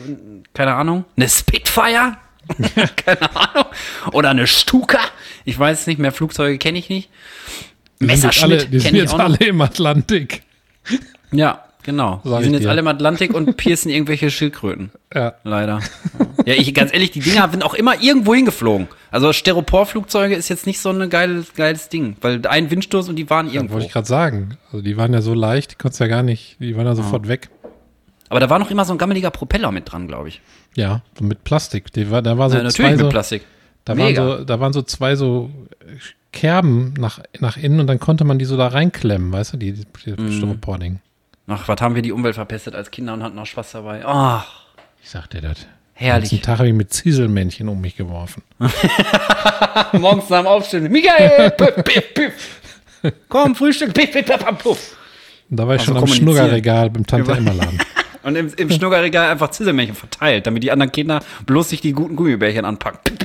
keine 0.54 0.74
Ahnung, 0.76 1.04
eine 1.18 1.28
Spitfire? 1.28 2.16
keine 2.96 3.36
Ahnung. 3.36 3.66
Oder 4.14 4.30
eine 4.30 4.48
Stuka? 4.48 5.00
Ich 5.46 5.60
weiß 5.60 5.82
es 5.82 5.88
nicht 5.88 6.00
mehr, 6.00 6.12
Flugzeuge 6.12 6.58
kenne 6.58 6.80
ich 6.80 6.90
nicht. 6.90 7.10
Die 8.02 8.08
jetzt 8.08 8.44
alle, 8.44 8.66
die 8.66 8.80
sind 8.80 8.96
jetzt 8.96 9.14
alle 9.14 9.38
im 9.38 9.60
Atlantik. 9.62 10.44
Ja, 11.32 11.66
genau. 11.84 12.22
Sag 12.24 12.40
die 12.40 12.46
sind 12.46 12.54
jetzt 12.54 12.64
dir. 12.64 12.70
alle 12.70 12.80
im 12.80 12.88
Atlantik 12.88 13.34
und 13.34 13.58
piercen 13.58 13.90
irgendwelche 13.90 14.32
Schildkröten. 14.32 14.92
Ja. 15.14 15.34
Leider. 15.44 15.82
Ja, 16.46 16.54
ich 16.54 16.74
ganz 16.74 16.94
ehrlich, 16.94 17.12
die 17.12 17.20
Dinger 17.20 17.50
sind 17.50 17.64
auch 17.64 17.74
immer 17.74 18.02
irgendwo 18.02 18.34
hingeflogen. 18.34 18.88
Also 19.12 19.34
Styropor-Flugzeuge 19.34 20.36
ist 20.36 20.48
jetzt 20.50 20.66
nicht 20.66 20.80
so 20.80 20.90
ein 20.92 21.10
geiles, 21.10 21.54
geiles 21.54 21.90
Ding, 21.90 22.16
weil 22.22 22.46
ein 22.48 22.72
Windstoß 22.72 23.10
und 23.10 23.18
die 23.18 23.30
waren 23.30 23.48
Das 23.48 23.56
irgendwo. 23.56 23.74
wollte 23.76 23.88
ich 23.88 23.92
gerade 23.94 24.08
sagen. 24.08 24.58
Also 24.72 24.82
die 24.82 24.96
waren 24.98 25.14
ja 25.14 25.22
so 25.22 25.34
leicht, 25.34 25.72
die 25.72 25.76
konntest 25.76 26.00
ja 26.00 26.08
gar 26.08 26.24
nicht, 26.24 26.56
die 26.60 26.76
waren 26.78 26.86
ja 26.86 26.96
sofort 26.96 27.28
weg. 27.28 27.50
Aber 28.30 28.40
da 28.40 28.50
war 28.50 28.60
noch 28.60 28.72
immer 28.72 28.86
so 28.86 28.94
ein 28.94 28.98
gammeliger 28.98 29.32
Propeller 29.32 29.72
mit 29.72 29.92
dran, 29.92 30.08
glaube 30.08 30.30
ich. 30.30 30.42
Ja, 30.76 31.02
mit 31.20 31.44
Plastik. 31.44 31.92
Die 31.94 32.10
war, 32.10 32.22
da 32.22 32.38
war 32.38 32.50
so 32.50 32.58
Ja, 32.58 32.62
zwei 32.70 32.84
natürlich 32.84 32.92
mit 32.92 33.00
so, 33.02 33.10
Plastik. 33.10 33.42
Da 33.86 33.98
waren, 33.98 34.16
so, 34.16 34.44
da 34.44 34.60
waren 34.60 34.72
so 34.72 34.84
zwei 34.84 35.16
so 35.16 35.50
Kerben 36.32 36.94
nach, 36.98 37.20
nach 37.40 37.58
innen 37.58 37.80
und 37.80 37.88
dann 37.88 38.00
konnte 38.00 38.24
man 38.24 38.38
die 38.40 38.46
so 38.46 38.56
da 38.58 38.68
reinklemmen, 38.68 39.32
weißt 39.32 39.54
du, 39.54 39.58
die, 39.58 39.74
die 39.74 40.12
Mhm. 40.12 40.32
Styropor-Ding. 40.32 41.00
Ach, 41.48 41.68
was 41.68 41.82
haben 41.82 41.96
wir 41.96 42.02
die 42.04 42.12
Umwelt 42.12 42.36
verpestet 42.36 42.76
als 42.76 42.92
Kinder 42.92 43.14
und 43.14 43.24
hatten 43.24 43.36
noch 43.36 43.48
Spaß 43.48 43.72
dabei. 43.72 44.04
Ach, 44.06 44.46
Ich 45.02 45.10
sag 45.10 45.28
dir 45.32 45.42
das. 45.42 45.66
herrlich. 45.94 46.30
Den 46.30 46.42
Tag 46.44 46.60
habe 46.60 46.68
ich 46.68 46.74
mit 46.76 46.94
Zieselmännchen 46.94 47.68
um 47.68 47.82
mich 47.82 47.96
geworfen. 47.98 48.44
Morgens 49.94 50.30
nach 50.30 50.40
dem 50.42 50.48
Aufstehen. 50.48 50.92
Michael! 50.92 51.50
Piff, 51.58 51.84
piff, 51.84 52.14
piff. 52.14 52.62
Komm, 53.30 53.56
Frühstück. 53.56 53.94
Piff, 53.94 54.12
piff, 54.12 54.26
piff, 54.26 54.58
puff. 54.60 54.98
Und 55.50 55.58
da 55.60 55.68
war 55.68 55.76
ich 55.76 55.82
Also 55.82 55.94
schon 55.94 56.04
am. 56.04 56.08
Schnuggerregal 56.08 56.90
beim 56.92 57.06
Tante 57.08 57.32
Über- 57.32 57.38
Emma 57.38 57.52
Laden. 57.54 57.80
Und 58.24 58.36
im, 58.36 58.52
im 58.58 58.70
Schnuggerregal 58.70 59.30
einfach 59.30 59.52
Zisselmännchen 59.52 59.96
verteilt, 59.96 60.46
damit 60.48 60.64
die 60.64 60.72
anderen 60.72 60.92
Kinder 60.92 61.22
bloß 61.46 61.70
sich 61.70 61.82
die 61.82 61.94
guten 61.94 62.16
Gummibärchen 62.16 62.66
anpacken. 62.66 63.18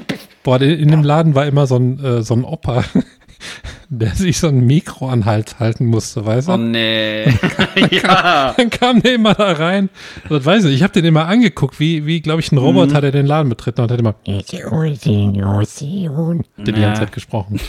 Boah, 0.42 0.60
in, 0.60 0.70
in 0.78 0.88
dem 0.90 1.02
Laden 1.02 1.34
war 1.34 1.46
immer 1.46 1.66
so 1.66 1.76
ein, 1.76 2.02
äh, 2.04 2.22
so 2.22 2.34
ein 2.34 2.44
Opa, 2.44 2.84
der 3.88 4.10
sich 4.14 4.38
so 4.38 4.48
ein 4.48 4.60
Mikro 4.66 5.08
an 5.08 5.20
den 5.20 5.24
Hals 5.26 5.58
halten 5.58 5.86
musste, 5.86 6.24
weißt 6.24 6.48
du? 6.48 6.52
Oh 6.52 6.56
nee. 6.56 7.24
ja. 7.90 8.54
Dann 8.56 8.70
kam 8.70 9.00
der 9.02 9.14
immer 9.14 9.34
da 9.34 9.52
rein. 9.52 9.88
Das 10.28 10.44
weiß 10.44 10.60
ich 10.64 10.70
nicht. 10.70 10.76
Ich 10.76 10.82
habe 10.82 10.92
den 10.92 11.04
immer 11.04 11.26
angeguckt, 11.26 11.80
wie, 11.80 12.06
wie 12.06 12.20
glaube 12.20 12.40
ich, 12.40 12.52
ein 12.52 12.58
Roboter, 12.58 13.00
der 13.00 13.12
den 13.12 13.26
Laden 13.26 13.48
betreten 13.48 13.82
hat, 13.82 13.90
hat 13.90 13.98
immer 14.00 14.14
der 16.66 16.74
die 16.74 16.80
Ja. 16.80 16.86
ganze 16.88 17.00
Zeit 17.02 17.12
gesprochen. 17.12 17.60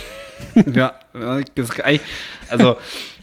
ja. 0.73 0.93
Also, 2.49 2.78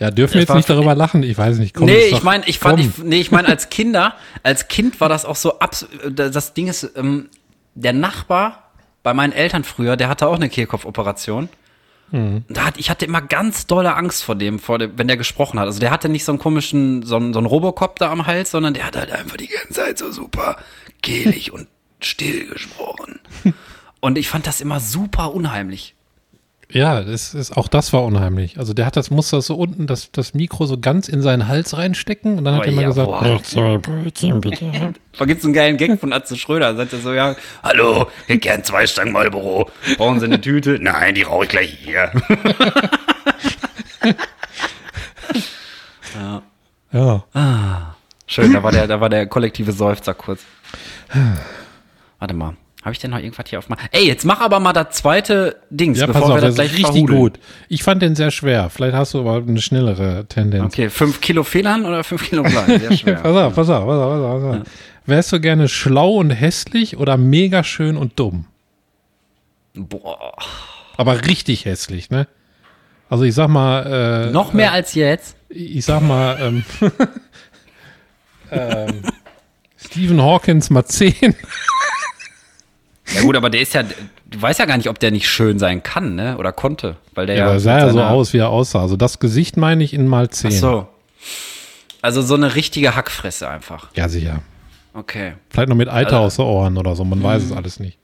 Ja, 0.00 0.10
dürfen 0.10 0.34
wir 0.34 0.40
jetzt 0.40 0.48
war- 0.48 0.56
nicht 0.56 0.68
darüber 0.68 0.94
lachen? 0.94 1.22
Ich 1.22 1.36
weiß 1.36 1.58
nicht. 1.58 1.74
Komm, 1.74 1.86
nee, 1.86 2.06
ich 2.06 2.22
meine, 2.22 2.46
ich 2.48 2.58
fand, 2.58 2.80
ich, 2.80 2.98
nee, 2.98 3.20
ich 3.20 3.30
meine, 3.30 3.48
als 3.48 3.68
Kinder, 3.68 4.14
als 4.42 4.66
Kind 4.68 4.98
war 5.00 5.10
das 5.10 5.26
auch 5.26 5.36
so 5.36 5.60
abs, 5.60 5.86
das 6.10 6.54
Ding 6.54 6.68
ist, 6.68 6.90
ähm, 6.96 7.28
der 7.74 7.92
Nachbar 7.92 8.70
bei 9.02 9.12
meinen 9.14 9.32
Eltern 9.32 9.62
früher, 9.62 9.96
der 9.96 10.08
hatte 10.08 10.26
auch 10.26 10.34
eine 10.36 10.48
Kehlkopfoperation. 10.48 11.50
Mhm. 12.12 12.44
Da 12.48 12.64
hat, 12.64 12.78
ich 12.78 12.90
hatte 12.90 13.04
immer 13.04 13.20
ganz 13.20 13.66
dolle 13.66 13.94
Angst 13.94 14.24
vor 14.24 14.34
dem, 14.34 14.58
vor 14.58 14.78
dem, 14.78 14.98
wenn 14.98 15.06
der 15.06 15.16
gesprochen 15.18 15.60
hat. 15.60 15.66
Also 15.66 15.80
der 15.80 15.90
hatte 15.90 16.08
nicht 16.08 16.24
so 16.24 16.32
einen 16.32 16.38
komischen, 16.38 17.02
so 17.02 17.16
einen, 17.16 17.32
so 17.32 17.38
einen 17.38 17.46
Robocop 17.46 17.98
da 17.98 18.10
am 18.10 18.26
Hals, 18.26 18.50
sondern 18.50 18.74
der 18.74 18.86
hat 18.86 18.96
halt 18.96 19.12
einfach 19.12 19.36
die 19.36 19.46
ganze 19.48 19.74
Zeit 19.74 19.98
so 19.98 20.10
super 20.10 20.56
kehlig 21.02 21.52
und 21.52 21.68
still 22.00 22.48
gesprochen. 22.48 23.20
Und 24.02 24.16
ich 24.16 24.30
fand 24.30 24.46
das 24.46 24.62
immer 24.62 24.80
super 24.80 25.34
unheimlich. 25.34 25.94
Ja, 26.72 27.00
das 27.02 27.34
ist, 27.34 27.56
auch 27.56 27.68
das 27.68 27.92
war 27.92 28.04
unheimlich. 28.04 28.58
Also 28.58 28.72
der 28.74 28.86
hat 28.86 28.96
das, 28.96 29.10
musste 29.10 29.36
das 29.36 29.46
so 29.46 29.56
unten, 29.56 29.86
das, 29.86 30.12
das 30.12 30.34
Mikro 30.34 30.66
so 30.66 30.78
ganz 30.78 31.08
in 31.08 31.20
seinen 31.22 31.48
Hals 31.48 31.76
reinstecken 31.76 32.38
und 32.38 32.44
dann 32.44 32.54
hat 32.54 32.62
Oh, 32.62 32.64
er 32.66 32.72
ja, 32.72 32.88
gesagt, 32.88 33.06
boah. 33.08 33.22
"Noch 33.24 33.42
zwei 33.42 33.78
Brötchen 33.78 34.40
bitte. 34.40 34.94
Da 35.18 35.24
gibt's 35.24 35.44
einen 35.44 35.52
geilen 35.54 35.76
Gag 35.76 35.98
von 35.98 36.12
Atze 36.12 36.36
Schröder. 36.36 36.70
Da 36.70 36.76
sagt 36.76 36.92
er 36.92 37.00
so, 37.00 37.12
ja, 37.12 37.34
hallo, 37.64 38.06
ich 38.22 38.28
hätte 38.28 38.38
gern 38.38 38.62
zwei 38.64 38.86
Stangen 38.86 39.12
Marlboro. 39.12 39.68
Brauchen 39.98 40.20
Sie 40.20 40.26
eine 40.26 40.40
Tüte? 40.40 40.78
Nein, 40.80 41.14
die 41.16 41.22
rauche 41.22 41.44
ich 41.44 41.50
gleich 41.50 41.76
hier. 41.82 42.12
ja. 46.92 47.94
Schön, 48.26 48.52
da 48.52 48.62
war 48.62 48.70
der, 48.72 48.86
da 48.86 49.00
war 49.00 49.08
der 49.08 49.26
kollektive 49.26 49.72
Seufzer 49.72 50.14
kurz. 50.14 50.42
Warte 52.18 52.34
mal. 52.34 52.54
Habe 52.82 52.92
ich 52.92 52.98
denn 52.98 53.10
noch 53.10 53.18
irgendwas 53.18 53.44
hier 53.50 53.58
auf 53.58 53.68
mal? 53.68 53.76
Ey, 53.92 54.06
jetzt 54.06 54.24
mach 54.24 54.40
aber 54.40 54.58
mal 54.58 54.72
das 54.72 54.96
zweite 54.96 55.56
Dings, 55.68 55.98
Ja, 55.98 56.06
pass 56.06 56.14
bevor 56.16 56.30
auf, 56.30 56.36
wir 56.36 56.40
das 56.40 56.54
das 56.56 56.64
ist 56.66 56.70
gleich 56.70 56.78
richtig 56.78 56.86
verhudeln. 56.86 57.18
gut. 57.20 57.38
Ich 57.68 57.82
fand 57.82 58.00
den 58.00 58.14
sehr 58.16 58.30
schwer. 58.30 58.70
Vielleicht 58.70 58.94
hast 58.94 59.12
du 59.12 59.20
aber 59.20 59.36
eine 59.36 59.60
schnellere 59.60 60.24
Tendenz. 60.28 60.64
Okay, 60.64 60.88
fünf 60.88 61.20
Kilo 61.20 61.42
Fehlern 61.44 61.84
oder 61.84 62.02
fünf 62.04 62.26
Kilo 62.28 62.42
Blei? 62.42 62.78
Sehr 62.78 62.96
schwer. 62.96 63.14
Pass 63.16 63.36
auf, 63.36 63.54
pass 63.54 63.68
auf, 63.68 63.84
pass 63.86 63.98
auf, 63.98 64.12
pass 64.12 64.22
auf. 64.22 64.42
Pass 64.42 64.60
auf. 64.60 64.66
Wärst 65.06 65.32
du 65.32 65.40
gerne 65.40 65.68
schlau 65.68 66.14
und 66.14 66.30
hässlich 66.30 66.96
oder 66.96 67.16
mega 67.18 67.64
schön 67.64 67.96
und 67.98 68.18
dumm? 68.18 68.46
Boah. 69.74 70.32
Aber 70.96 71.26
richtig 71.26 71.66
hässlich, 71.66 72.08
ne? 72.10 72.26
Also 73.10 73.24
ich 73.24 73.34
sag 73.34 73.48
mal, 73.48 74.26
äh, 74.28 74.30
Noch 74.32 74.52
mehr 74.54 74.72
als 74.72 74.94
jetzt? 74.94 75.36
ich 75.48 75.84
sag 75.84 76.00
mal, 76.00 76.38
ähm, 76.40 76.64
ähm, 78.52 79.02
Stephen 79.76 80.22
Hawkins 80.22 80.70
mal 80.70 80.84
10. 80.84 81.34
Ja 83.14 83.22
gut, 83.22 83.36
aber 83.36 83.50
der 83.50 83.60
ist 83.60 83.74
ja, 83.74 83.82
du 83.82 84.40
weißt 84.42 84.58
ja 84.60 84.66
gar 84.66 84.76
nicht, 84.76 84.88
ob 84.88 84.98
der 85.00 85.10
nicht 85.10 85.28
schön 85.28 85.58
sein 85.58 85.82
kann, 85.82 86.14
ne? 86.14 86.36
Oder 86.38 86.52
konnte. 86.52 86.96
Weil 87.14 87.26
der 87.26 87.34
Ja, 87.36 87.40
ja. 87.40 87.46
aber 87.46 87.54
er 87.54 87.60
sah 87.60 87.78
ja 87.78 87.90
so 87.90 88.02
aus, 88.02 88.32
wie 88.32 88.38
er 88.38 88.48
aussah. 88.50 88.80
Also 88.82 88.96
das 88.96 89.18
Gesicht 89.18 89.56
meine 89.56 89.82
ich 89.82 89.92
in 89.94 90.06
mal 90.06 90.30
10. 90.30 90.50
Ach 90.50 90.54
so. 90.54 90.88
Also 92.02 92.22
so 92.22 92.34
eine 92.34 92.54
richtige 92.54 92.94
Hackfresse 92.96 93.48
einfach. 93.48 93.88
Ja, 93.94 94.08
sicher. 94.08 94.42
Okay. 94.94 95.34
Vielleicht 95.50 95.68
noch 95.68 95.76
mit 95.76 95.88
Eiter 95.88 96.14
Also- 96.20 96.26
aus 96.26 96.36
den 96.36 96.44
Ohren 96.46 96.78
oder 96.78 96.94
so, 96.96 97.04
man 97.04 97.22
weiß 97.22 97.42
es 97.44 97.52
alles 97.52 97.78
nicht. 97.80 97.98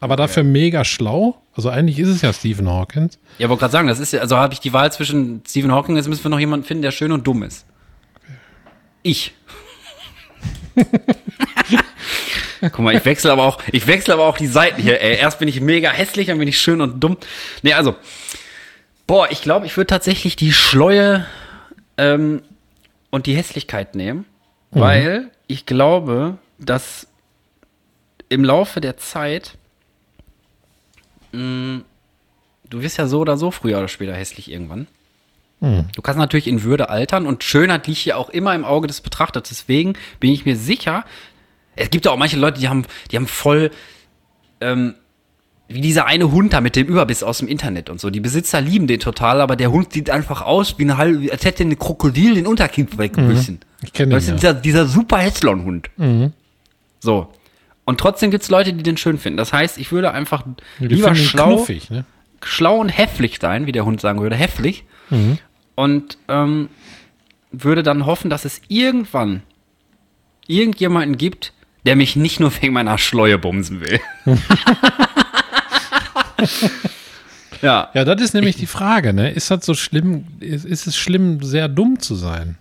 Aber 0.00 0.14
dafür 0.16 0.44
mega 0.44 0.84
schlau. 0.84 1.36
Also 1.54 1.70
eigentlich 1.70 1.98
ist 1.98 2.08
es 2.08 2.22
ja 2.22 2.32
Stephen 2.32 2.68
Hawkins. 2.68 3.18
Ja, 3.38 3.48
wollte 3.48 3.60
gerade 3.60 3.72
sagen, 3.72 3.88
das 3.88 3.98
ist 3.98 4.12
ja, 4.12 4.20
also 4.20 4.36
habe 4.36 4.54
ich 4.54 4.60
die 4.60 4.72
Wahl 4.72 4.92
zwischen 4.92 5.42
Stephen 5.46 5.72
Hawking, 5.72 5.96
jetzt 5.96 6.06
müssen 6.08 6.22
wir 6.24 6.28
noch 6.28 6.38
jemanden 6.38 6.64
finden, 6.66 6.82
der 6.82 6.92
schön 6.92 7.10
und 7.10 7.26
dumm 7.26 7.42
ist. 7.42 7.66
Ich. 9.02 9.32
Guck 12.60 12.78
mal, 12.80 12.94
ich 12.94 13.04
wechsle 13.04 13.32
aber 13.32 13.44
auch, 13.44 13.60
ich 13.72 13.86
wechsle 13.86 14.14
aber 14.14 14.26
auch 14.26 14.36
die 14.38 14.46
Seiten 14.46 14.80
hier, 14.80 15.00
ey. 15.00 15.16
Erst 15.16 15.38
bin 15.38 15.48
ich 15.48 15.60
mega 15.60 15.90
hässlich, 15.90 16.26
dann 16.26 16.38
bin 16.38 16.48
ich 16.48 16.60
schön 16.60 16.80
und 16.80 17.00
dumm. 17.00 17.16
Nee, 17.62 17.74
also, 17.74 17.96
boah, 19.06 19.30
ich 19.30 19.42
glaube, 19.42 19.66
ich 19.66 19.76
würde 19.76 19.86
tatsächlich 19.86 20.36
die 20.36 20.52
Schleue 20.52 21.26
ähm, 21.96 22.42
und 23.10 23.26
die 23.26 23.36
Hässlichkeit 23.36 23.94
nehmen, 23.94 24.24
weil 24.70 25.30
ich 25.46 25.66
glaube, 25.66 26.38
dass 26.58 27.06
im 28.28 28.44
Laufe 28.44 28.80
der 28.80 28.96
Zeit 28.96 29.56
mh, 31.32 31.82
du 32.68 32.82
wirst 32.82 32.98
ja 32.98 33.06
so 33.06 33.20
oder 33.20 33.36
so 33.36 33.50
früher 33.50 33.78
oder 33.78 33.88
später 33.88 34.14
hässlich 34.14 34.50
irgendwann. 34.50 34.86
Du 35.60 36.02
kannst 36.02 36.18
natürlich 36.18 36.46
in 36.46 36.62
Würde 36.62 36.88
altern 36.88 37.26
und 37.26 37.42
Schönheit 37.42 37.88
liegt 37.88 38.04
ja 38.04 38.14
auch 38.14 38.28
immer 38.30 38.54
im 38.54 38.64
Auge 38.64 38.86
des 38.86 39.00
Betrachters. 39.00 39.48
Deswegen 39.48 39.94
bin 40.20 40.30
ich 40.30 40.44
mir 40.44 40.54
sicher, 40.54 41.04
es 41.78 41.90
gibt 41.90 42.04
ja 42.04 42.12
auch 42.12 42.16
manche 42.16 42.36
Leute, 42.36 42.60
die 42.60 42.68
haben, 42.68 42.84
die 43.10 43.16
haben 43.16 43.26
voll, 43.26 43.70
ähm, 44.60 44.94
wie 45.68 45.80
dieser 45.80 46.06
eine 46.06 46.32
Hund 46.32 46.52
da 46.52 46.60
mit 46.60 46.76
dem 46.76 46.86
Überbiss 46.86 47.22
aus 47.22 47.38
dem 47.38 47.48
Internet 47.48 47.90
und 47.90 48.00
so. 48.00 48.10
Die 48.10 48.20
Besitzer 48.20 48.60
lieben 48.60 48.86
den 48.86 49.00
total, 49.00 49.40
aber 49.40 49.54
der 49.54 49.70
Hund 49.70 49.92
sieht 49.92 50.10
einfach 50.10 50.42
aus 50.42 50.78
wie 50.78 50.84
eine 50.84 50.96
halbe, 50.96 51.30
als 51.30 51.44
hätte 51.44 51.62
ein 51.62 51.78
Krokodil 51.78 52.34
den 52.34 52.46
Unterkiefer 52.46 52.98
weggebissen. 52.98 53.60
Ich 53.82 53.92
kenn 53.92 54.10
den, 54.10 54.18
du, 54.18 54.24
ja. 54.24 54.32
dieser, 54.32 54.54
dieser 54.54 54.86
super 54.86 55.18
Hetzlon-Hund. 55.18 55.90
So. 57.00 57.28
Und 57.84 58.00
trotzdem 58.00 58.30
gibt 58.30 58.42
es 58.42 58.50
Leute, 58.50 58.72
die 58.72 58.82
den 58.82 58.96
schön 58.96 59.18
finden. 59.18 59.36
Das 59.36 59.52
heißt, 59.52 59.78
ich 59.78 59.92
würde 59.92 60.10
einfach 60.10 60.44
Die 60.78 60.88
lieber 60.88 61.14
schlau, 61.14 61.56
knuffig, 61.56 61.90
ne? 61.90 62.04
schlau 62.42 62.78
und 62.78 62.88
häfflich 62.88 63.38
sein, 63.40 63.66
wie 63.66 63.72
der 63.72 63.84
Hund 63.84 64.00
sagen 64.00 64.20
würde, 64.20 64.36
häfflich. 64.36 64.84
Und 65.74 66.18
ähm, 66.28 66.68
würde 67.52 67.82
dann 67.82 68.04
hoffen, 68.04 68.30
dass 68.30 68.44
es 68.44 68.60
irgendwann 68.68 69.42
irgendjemanden 70.46 71.16
gibt, 71.16 71.52
der 71.88 71.96
mich 71.96 72.16
nicht 72.16 72.38
nur 72.38 72.52
wegen 72.60 72.74
meiner 72.74 72.98
Schleue 72.98 73.38
bumsen 73.38 73.80
will. 73.80 73.98
ja. 77.62 77.88
Ja, 77.94 78.04
das 78.04 78.20
ist 78.20 78.34
nämlich 78.34 78.56
die 78.56 78.66
Frage, 78.66 79.14
ne? 79.14 79.30
Ist 79.30 79.50
das 79.50 79.64
so 79.64 79.72
schlimm, 79.72 80.26
ist, 80.38 80.66
ist 80.66 80.86
es 80.86 80.98
schlimm, 80.98 81.42
sehr 81.42 81.66
dumm 81.66 81.98
zu 81.98 82.14
sein? 82.14 82.58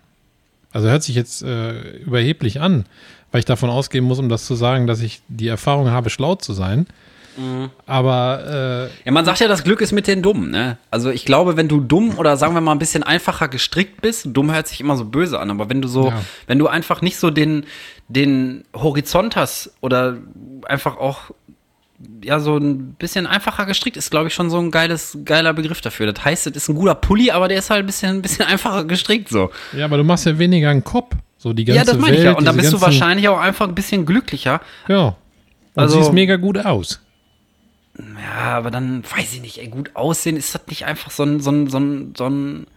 Also 0.71 0.88
hört 0.88 1.03
sich 1.03 1.13
jetzt 1.13 1.43
äh, 1.43 1.97
überheblich 1.97 2.61
an, 2.61 2.86
weil 3.34 3.39
ich 3.39 3.45
davon 3.45 3.69
ausgehen 3.69 4.05
muss, 4.05 4.19
um 4.19 4.30
das 4.30 4.45
zu 4.45 4.55
sagen, 4.55 4.88
dass 4.88 5.01
ich 5.01 5.19
die 5.28 5.49
Erfahrung 5.49 5.89
habe, 5.89 6.09
schlau 6.09 6.36
zu 6.36 6.53
sein. 6.53 6.88
Aber 7.85 8.89
äh, 8.93 9.05
Ja, 9.05 9.11
man 9.11 9.25
sagt 9.25 9.39
ja, 9.39 9.47
das 9.47 9.63
Glück 9.63 9.81
ist 9.81 9.91
mit 9.91 10.07
den 10.07 10.21
Dummen, 10.21 10.51
ne? 10.51 10.77
Also 10.91 11.09
ich 11.09 11.25
glaube, 11.25 11.57
wenn 11.57 11.67
du 11.67 11.79
dumm 11.79 12.17
oder 12.17 12.38
sagen 12.38 12.53
wir 12.53 12.61
mal 12.61 12.71
ein 12.71 12.79
bisschen 12.79 13.03
einfacher 13.03 13.47
gestrickt 13.47 14.01
bist, 14.01 14.27
dumm 14.31 14.51
hört 14.53 14.67
sich 14.67 14.79
immer 14.81 14.95
so 14.97 15.05
böse 15.05 15.39
an, 15.39 15.51
aber 15.51 15.69
wenn 15.69 15.81
du 15.81 15.88
so, 15.88 16.07
Ja. 16.09 16.21
wenn 16.47 16.59
du 16.59 16.67
einfach 16.67 17.01
nicht 17.01 17.17
so 17.17 17.29
den, 17.29 17.65
den 18.07 18.63
Horizont 18.75 19.35
hast 19.35 19.71
oder 19.81 20.17
einfach 20.67 20.97
auch 20.97 21.31
ja 22.23 22.39
so 22.39 22.57
ein 22.57 22.93
bisschen 22.93 23.25
einfacher 23.25 23.65
gestrickt 23.65 23.97
ist, 23.97 24.11
glaube 24.11 24.27
ich, 24.27 24.33
schon 24.33 24.49
so 24.51 24.59
ein 24.59 24.69
geiles, 24.69 25.17
geiler 25.25 25.53
Begriff 25.53 25.81
dafür. 25.81 26.11
Das 26.13 26.23
heißt, 26.23 26.45
es 26.47 26.55
ist 26.55 26.69
ein 26.69 26.75
guter 26.75 26.93
Pulli, 26.95 27.31
aber 27.31 27.47
der 27.47 27.57
ist 27.57 27.69
halt 27.71 27.81
ein 27.83 27.85
bisschen, 27.88 28.17
ein 28.17 28.21
bisschen 28.21 28.45
einfacher 28.47 28.83
gestrickt 28.85 29.29
so. 29.29 29.49
ja, 29.73 29.85
aber 29.85 29.97
du 29.97 30.03
machst 30.03 30.25
ja 30.25 30.38
weniger 30.38 30.69
einen 30.69 30.83
Kopf. 30.83 31.15
So 31.39 31.53
die 31.53 31.65
ganze 31.65 31.77
Ja, 31.79 31.85
das 31.85 31.95
meine 31.97 32.13
Welt, 32.13 32.19
ich 32.19 32.25
ja. 32.25 32.31
Und 32.33 32.45
dann 32.45 32.57
bist 32.57 32.73
du 32.73 32.81
wahrscheinlich 32.81 33.27
auch 33.29 33.39
einfach 33.39 33.67
ein 33.67 33.75
bisschen 33.75 34.05
glücklicher. 34.05 34.61
Ja. 34.88 35.07
Und 35.07 35.15
Also- 35.75 35.99
siehst 35.99 36.13
mega 36.13 36.35
gut 36.35 36.63
aus. 36.63 36.99
Ja, 37.97 38.57
aber 38.57 38.71
dann 38.71 39.03
weiß 39.03 39.33
ich 39.33 39.41
nicht, 39.41 39.57
ey, 39.57 39.67
gut 39.67 39.95
aussehen, 39.95 40.37
ist 40.37 40.53
das 40.53 40.67
nicht 40.67 40.85
einfach 40.85 41.11
so 41.11 41.23
ein, 41.23 41.39
so 41.39 41.51
ein, 41.51 41.67
so 41.67 41.79
ein, 41.79 42.13
so 42.15 42.27
ein 42.27 42.67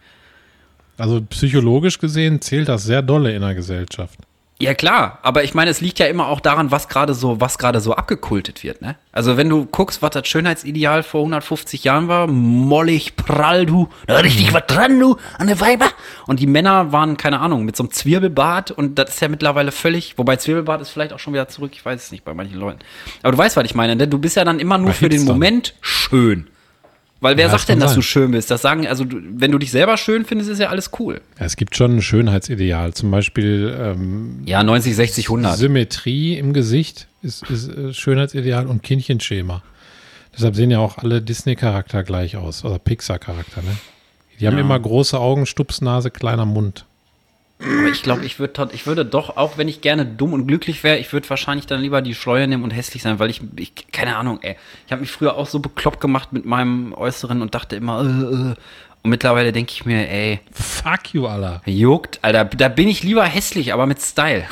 Also 0.97 1.21
psychologisch 1.21 1.99
gesehen 1.99 2.41
zählt 2.41 2.67
das 2.67 2.83
sehr 2.83 3.01
dolle 3.01 3.33
in 3.35 3.41
der 3.41 3.55
Gesellschaft. 3.55 4.19
Ja 4.61 4.75
klar, 4.75 5.17
aber 5.23 5.43
ich 5.43 5.55
meine, 5.55 5.71
es 5.71 5.81
liegt 5.81 5.97
ja 5.97 6.05
immer 6.05 6.27
auch 6.27 6.39
daran, 6.39 6.69
was 6.69 6.87
gerade 6.87 7.15
so, 7.15 7.41
was 7.41 7.57
gerade 7.57 7.79
so 7.79 7.95
abgekultet 7.95 8.63
wird, 8.63 8.79
ne? 8.79 8.95
Also 9.11 9.35
wenn 9.35 9.49
du 9.49 9.65
guckst, 9.65 10.03
was 10.03 10.11
das 10.11 10.27
Schönheitsideal 10.27 11.01
vor 11.01 11.21
150 11.21 11.83
Jahren 11.83 12.07
war, 12.07 12.27
mollig, 12.27 13.15
prall, 13.15 13.65
du, 13.65 13.89
richtig 14.07 14.53
was 14.53 14.67
dran, 14.67 14.99
du, 14.99 15.17
an 15.39 15.47
der 15.47 15.59
Weiber. 15.59 15.87
Und 16.27 16.39
die 16.39 16.45
Männer 16.45 16.91
waren, 16.91 17.17
keine 17.17 17.39
Ahnung, 17.39 17.65
mit 17.65 17.75
so 17.75 17.81
einem 17.81 17.91
Zwirbelbart 17.91 18.69
und 18.69 18.99
das 18.99 19.15
ist 19.15 19.19
ja 19.21 19.29
mittlerweile 19.29 19.71
völlig, 19.71 20.19
wobei 20.19 20.35
Zwirbelbart 20.35 20.79
ist 20.81 20.91
vielleicht 20.91 21.13
auch 21.13 21.19
schon 21.19 21.33
wieder 21.33 21.47
zurück, 21.47 21.71
ich 21.73 21.83
weiß 21.83 21.99
es 21.99 22.11
nicht 22.11 22.23
bei 22.23 22.35
manchen 22.35 22.59
Leuten. 22.59 22.79
Aber 23.23 23.31
du 23.31 23.39
weißt, 23.39 23.57
was 23.57 23.65
ich 23.65 23.73
meine, 23.73 23.97
denn 23.97 24.11
du 24.11 24.19
bist 24.19 24.37
ja 24.37 24.45
dann 24.45 24.59
immer 24.59 24.77
nur 24.77 24.89
Bei 24.89 24.93
für 24.93 25.09
den. 25.09 25.25
Moment 25.25 25.73
schön. 25.81 26.47
Weil 27.21 27.37
wer 27.37 27.45
Ja, 27.45 27.51
das 27.51 27.61
sagt 27.61 27.69
denn, 27.69 27.75
kann 27.75 27.81
dass 27.81 27.91
sein. 27.91 27.95
du 27.97 28.01
schön 28.01 28.31
bist? 28.31 28.49
Das 28.51 28.61
sagen, 28.63 28.87
also 28.87 29.03
du, 29.05 29.17
wenn 29.35 29.51
du 29.51 29.57
dich 29.59 29.71
selber 29.71 29.95
schön 29.95 30.25
findest, 30.25 30.49
ist 30.49 30.59
ja 30.59 30.69
alles 30.69 30.89
cool. 30.99 31.21
Ja, 31.39 31.45
es 31.45 31.55
gibt 31.55 31.75
schon 31.75 31.97
ein 31.97 32.01
Schönheitsideal. 32.01 32.93
Zum 32.93 33.11
Beispiel 33.11 33.73
ähm, 33.79 34.41
Ja, 34.45 34.63
90, 34.63 34.95
60, 34.95 35.25
100. 35.27 35.55
Symmetrie 35.57 36.37
im 36.37 36.51
Gesicht 36.51 37.07
ist, 37.21 37.43
ist 37.49 37.69
äh, 37.69 37.93
Schönheitsideal 37.93 38.65
und 38.67 38.81
Kindchenschema. 38.83 39.61
Deshalb 40.35 40.55
sehen 40.55 40.71
ja 40.71 40.79
auch 40.79 40.97
alle 40.97 41.21
Disney-Charakter 41.21 42.03
gleich 42.03 42.37
aus, 42.37 42.65
oder 42.65 42.79
Pixar-Charakter, 42.79 43.61
ne? 43.61 43.77
Die 44.39 44.47
haben 44.47 44.55
Ja. 44.55 44.61
immer 44.61 44.79
große 44.79 45.19
Augen, 45.19 45.45
Stupsnase, 45.45 46.09
kleiner 46.09 46.45
Mund. 46.45 46.85
Aber 47.63 47.89
ich 47.89 48.01
glaube, 48.03 48.25
ich 48.25 48.39
würde 48.39 48.69
ich 48.73 48.85
würde 48.87 49.05
doch, 49.05 49.37
auch 49.37 49.57
wenn 49.57 49.67
ich 49.67 49.81
gerne 49.81 50.05
dumm 50.05 50.33
und 50.33 50.47
glücklich 50.47 50.83
wäre, 50.83 50.97
ich 50.97 51.13
würde 51.13 51.29
wahrscheinlich 51.29 51.67
dann 51.67 51.81
lieber 51.81 52.01
die 52.01 52.15
Schleue 52.15 52.47
nehmen 52.47 52.63
und 52.63 52.71
hässlich 52.71 53.03
sein, 53.03 53.19
weil 53.19 53.29
ich, 53.29 53.41
ich 53.57 53.73
keine 53.91 54.15
Ahnung, 54.17 54.39
ey. 54.41 54.55
Ich 54.85 54.91
habe 54.91 55.01
mich 55.01 55.11
früher 55.11 55.35
auch 55.35 55.47
so 55.47 55.59
bekloppt 55.59 56.01
gemacht 56.01 56.33
mit 56.33 56.45
meinem 56.45 56.93
Äußeren 56.93 57.41
und 57.41 57.53
dachte 57.55 57.75
immer, 57.75 58.01
äh, 58.01 58.51
äh. 58.51 58.55
Und 59.03 59.09
mittlerweile 59.09 59.51
denke 59.51 59.71
ich 59.73 59.83
mir, 59.85 60.07
ey, 60.09 60.39
Fuck 60.51 61.13
you, 61.13 61.25
Alter. 61.25 61.61
juckt, 61.65 62.19
Alter, 62.21 62.45
da 62.45 62.67
bin 62.67 62.87
ich 62.87 63.01
lieber 63.03 63.23
hässlich, 63.25 63.73
aber 63.73 63.87
mit 63.87 63.99
Style. 64.01 64.45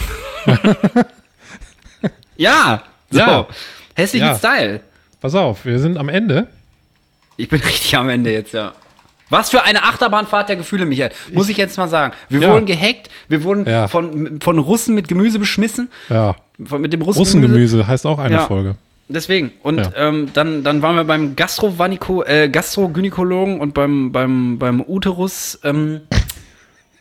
ja, 2.38 2.84
so. 3.10 3.20
Ja. 3.20 3.47
Hässlich 3.95 4.22
Ja. 4.22 4.30
mit 4.30 4.38
Style. 4.39 4.82
Pass 5.22 5.36
auf, 5.36 5.66
wir 5.66 5.80
sind 5.80 5.97
am 5.97 6.10
Ende. 6.10 6.47
Ich 7.38 7.49
bin 7.49 7.60
richtig 7.66 7.95
am 7.97 8.10
Ende 8.10 8.32
jetzt, 8.32 8.53
ja. 8.53 8.74
Was 9.30 9.50
für 9.52 9.64
eine 9.64 9.84
Achterbahnfahrt 9.84 10.50
der 10.50 10.56
Gefühle, 10.56 10.86
Michael. 10.86 11.12
Muss 11.34 11.50
ich 11.50 11.58
jetzt 11.58 11.78
mal 11.78 11.88
sagen. 11.88 12.14
Wir 12.30 12.42
Ja. 12.42 12.52
wurden 12.54 12.66
gehackt, 12.66 13.10
wir 13.28 13.44
wurden 13.44 13.66
Ja. 13.68 13.88
von, 13.88 14.40
von 14.42 14.58
Russen 14.60 14.96
mit 14.96 15.08
Gemüse 15.08 15.38
beschmissen. 15.40 15.90
Ja. 16.10 16.36
Von, 16.66 16.82
mit 16.82 16.94
dem 16.94 17.02
Russen 17.02 17.20
Russengemüse 17.20 17.88
heißt 17.88 18.06
auch 18.06 18.20
eine 18.20 18.36
Ja. 18.36 18.48
Folge. 18.48 18.76
Deswegen. 19.08 19.52
Und 19.64 19.90
ähm, 19.96 20.30
dann, 20.34 20.64
dann 20.64 20.82
waren 20.82 20.96
wir 20.96 21.04
beim 21.04 21.36
Gastrovanico, 21.36 22.24
äh, 22.24 22.48
Gastrogynäkologen 22.50 23.60
und 23.60 23.74
beim, 23.74 24.12
beim, 24.12 24.60
beim 24.60 24.82
Uterus 24.82 25.60
ähm, 25.64 26.02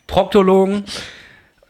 Proktologen 0.06 0.84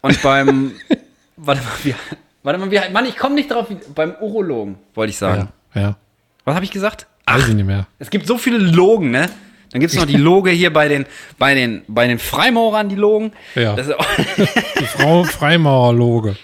und 0.00 0.22
beim 0.22 0.72
warte 1.36 1.60
mal, 1.62 1.70
wie, 1.82 1.94
warte 2.42 2.58
mal, 2.60 2.70
wie, 2.70 2.80
Mann, 2.92 3.06
ich 3.06 3.16
komme 3.16 3.34
nicht 3.34 3.50
drauf, 3.50 3.66
wie, 3.70 3.78
beim 3.94 4.14
Urologen, 4.20 4.76
wollte 4.94 5.10
ich 5.10 5.18
sagen. 5.18 5.48
Ja. 5.74 5.80
ja. 5.80 5.96
Was 6.44 6.54
habe 6.54 6.64
ich 6.64 6.70
gesagt? 6.70 7.06
Weiß 7.26 7.48
ich 7.48 7.54
nicht 7.54 7.66
mehr. 7.66 7.86
Es 7.98 8.08
gibt 8.10 8.26
so 8.26 8.38
viele 8.38 8.58
Logen, 8.58 9.10
ne? 9.10 9.28
Dann 9.70 9.80
gibt's 9.80 9.96
noch 9.96 10.06
die 10.06 10.16
Loge 10.16 10.50
hier 10.50 10.72
bei 10.72 10.88
den, 10.88 11.04
bei 11.38 11.54
den, 11.54 11.82
bei 11.88 12.06
den 12.06 12.18
Freimaurern, 12.18 12.88
die 12.88 12.94
Logen. 12.96 13.32
Ja. 13.54 13.74
Das 13.76 13.88
ist 13.88 13.98
auch, 13.98 14.06
Die 14.80 14.86
Frau 14.86 15.24
Freimaurerloge. 15.24 16.36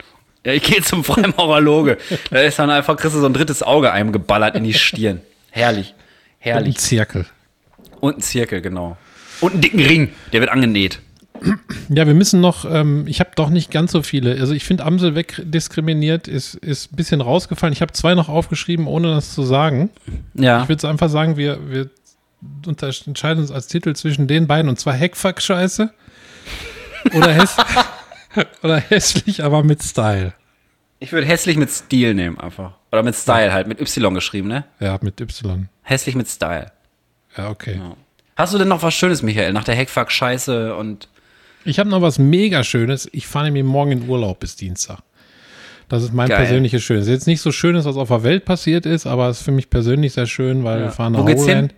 ja, 0.45 0.53
ich 0.53 0.63
gehe 0.63 0.83
zum 0.83 1.05
Freimaurerloge. 1.05 1.97
Da 2.31 2.41
ist 2.41 2.59
dann 2.59 2.71
einfach, 2.71 2.97
kriegst 2.97 3.17
du 3.17 3.21
so 3.21 3.27
ein 3.27 3.33
drittes 3.35 3.63
Auge 3.63 3.93
einem 3.93 4.13
geballert 4.13 4.57
in 4.57 4.65
die 4.65 4.75
Stirn. 4.75 5.21
Herrlich. 5.51 5.95
Ein 5.97 6.53
Herrlich. 6.53 6.77
Zirkel. 6.79 7.27
Und 8.01 8.19
ein 8.19 8.21
Zirkel, 8.21 8.61
genau. 8.61 8.97
Und 9.41 9.53
einen 9.53 9.61
dicken 9.63 9.81
Ring, 9.81 10.13
der 10.33 10.41
wird 10.41 10.51
angenäht. 10.51 11.01
Ja, 11.89 12.07
wir 12.07 12.15
müssen 12.15 12.41
noch, 12.41 12.65
ähm, 12.71 13.07
ich 13.07 13.21
habe 13.21 13.31
doch 13.35 13.51
nicht 13.51 13.71
ganz 13.71 13.93
so 13.93 14.03
viele. 14.03 14.39
Also 14.39 14.53
ich 14.55 14.65
finde 14.65 14.85
Amsel 14.85 15.15
wegdiskriminiert 15.15 16.29
ist, 16.29 16.55
ist 16.55 16.93
ein 16.93 16.97
bisschen 16.97 17.21
rausgefallen. 17.21 17.73
Ich 17.73 17.83
habe 17.83 17.93
zwei 17.93 18.15
noch 18.15 18.29
aufgeschrieben, 18.29 18.87
ohne 18.87 19.09
das 19.15 19.35
zu 19.35 19.43
sagen. 19.43 19.91
Ja. 20.35 20.63
Ich 20.63 20.69
würde 20.69 20.79
es 20.79 20.85
einfach 20.85 21.09
sagen, 21.11 21.37
wir, 21.37 21.59
wir 21.71 21.91
unterscheiden 22.67 23.41
uns 23.41 23.51
als 23.51 23.67
Titel 23.67 23.95
zwischen 23.95 24.27
den 24.27 24.47
beiden 24.47 24.69
und 24.69 24.79
zwar 24.79 24.95
Heckfuck-Scheiße 24.95 25.91
oder, 27.15 27.33
häss 27.33 27.57
oder 28.63 28.79
hässlich, 28.79 29.43
aber 29.43 29.63
mit 29.63 29.83
Style. 29.83 30.35
Ich 31.01 31.13
würde 31.13 31.27
hässlich 31.27 31.57
mit 31.57 31.71
Stil 31.71 32.15
nehmen 32.15 32.39
einfach. 32.39 32.73
Oder 32.91 33.03
mit 33.03 33.15
Style 33.15 33.53
halt, 33.53 33.67
mit 33.67 33.81
Y 33.81 34.15
geschrieben, 34.15 34.49
ne? 34.49 34.65
Ja, 34.81 34.99
mit 35.03 35.21
Y. 35.21 35.69
Hässlich 35.83 36.15
mit 36.15 36.29
Style. 36.29 36.73
Ja, 37.37 37.51
okay. 37.51 37.81
Hast 38.37 38.55
du 38.55 38.59
denn 38.59 38.69
noch 38.69 38.83
was 38.83 38.95
Schönes, 38.95 39.23
Michael, 39.23 39.53
nach 39.53 39.65
der 39.65 39.75
Heckfuck-Scheiße 39.75 40.75
und 40.75 41.09
Ich 41.65 41.79
habe 41.79 41.91
noch 41.91 42.03
was 42.03 42.19
mega 42.19 42.65
Schönes. 42.65 43.09
Ich 43.13 43.27
fahre 43.27 43.47
nämlich 43.47 43.65
morgen 43.65 43.93
in 43.93 44.09
Urlaub 44.09 44.41
bis 44.41 44.57
Dienstag. 44.57 45.01
Das 45.89 46.03
ist 46.03 46.15
mein 46.15 46.29
Geil. 46.29 46.39
persönliches 46.39 46.83
Schönes. 46.83 47.07
Jetzt 47.09 47.27
nicht 47.27 47.41
so 47.41 47.53
Schönes, 47.53 47.85
was 47.85 47.97
auf 47.97 48.09
der 48.09 48.23
Welt 48.23 48.45
passiert 48.45 48.87
ist, 48.87 49.07
aber 49.07 49.29
es 49.29 49.39
ist 49.39 49.45
für 49.45 49.53
mich 49.53 49.69
persönlich 49.69 50.15
sehr 50.15 50.27
schön, 50.27 50.65
weil 50.65 50.81
wir 50.81 50.91
fahren 50.91 51.13
nach 51.13 51.21
Wo? 51.21 51.27
Holland. 51.27 51.75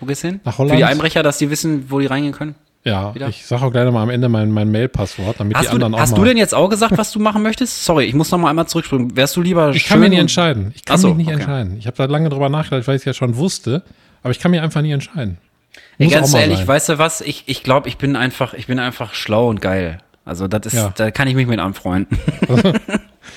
Wo 0.00 0.06
geht's 0.06 0.20
hin? 0.22 0.40
Nach 0.44 0.54
Für 0.56 0.64
die 0.64 0.70
Holland. 0.72 0.84
Einbrecher, 0.84 1.22
dass 1.22 1.38
die 1.38 1.50
wissen, 1.50 1.90
wo 1.90 1.98
die 1.98 2.06
reingehen 2.06 2.32
können? 2.34 2.54
Ja, 2.84 3.14
Wieder? 3.14 3.28
ich 3.28 3.44
sage 3.44 3.64
auch 3.64 3.72
gleich 3.72 3.84
nochmal 3.84 4.04
am 4.04 4.10
Ende 4.10 4.28
mein, 4.28 4.50
mein 4.50 4.70
Mail-Passwort, 4.70 5.40
damit 5.40 5.56
die 5.56 5.60
Hast, 5.60 5.68
anderen 5.70 5.92
du, 5.92 5.98
auch 5.98 6.00
hast 6.00 6.16
du 6.16 6.24
denn 6.24 6.36
jetzt 6.36 6.54
auch 6.54 6.68
gesagt, 6.70 6.96
was 6.96 7.10
du 7.10 7.18
machen 7.18 7.42
möchtest? 7.42 7.84
Sorry, 7.84 8.04
ich 8.04 8.14
muss 8.14 8.30
noch 8.30 8.38
mal 8.38 8.48
einmal 8.50 8.66
zurückspringen. 8.68 9.16
Wärst 9.16 9.36
du 9.36 9.42
lieber 9.42 9.70
ich 9.74 9.84
kann 9.86 9.98
mir 9.98 10.06
schön 10.06 10.10
nicht 10.10 10.20
entscheiden. 10.20 10.72
Ich 10.74 10.84
kann 10.84 10.98
so, 10.98 11.08
mich 11.08 11.16
nicht 11.18 11.26
okay. 11.26 11.36
entscheiden. 11.36 11.76
Ich 11.78 11.86
habe 11.86 11.96
da 11.96 12.04
lange 12.04 12.28
drüber 12.28 12.48
nachgedacht, 12.48 12.86
weil 12.86 12.94
ich 12.96 13.00
es 13.00 13.04
ja 13.04 13.12
schon 13.14 13.36
wusste, 13.36 13.82
aber 14.22 14.30
ich 14.30 14.38
kann 14.38 14.52
mir 14.52 14.62
einfach 14.62 14.80
nie 14.80 14.92
entscheiden. 14.92 15.38
Ey, 15.98 16.06
ganz 16.08 16.32
ehrlich, 16.32 16.58
sein. 16.58 16.68
weißt 16.68 16.88
du 16.90 16.98
was? 16.98 17.20
Ich, 17.20 17.42
ich 17.46 17.62
glaube, 17.62 17.88
ich 17.88 17.98
bin 17.98 18.16
einfach, 18.16 18.54
ich 18.54 18.68
bin 18.68 18.78
einfach 18.78 19.12
schlau 19.12 19.48
und 19.48 19.60
geil. 19.60 19.98
Also 20.24 20.46
das 20.46 20.66
ist, 20.66 20.74
Ja. 20.74 20.92
da 20.96 21.10
kann 21.10 21.26
ich 21.28 21.34
mich 21.34 21.46
mit 21.46 21.58
anfreunden. 21.58 22.18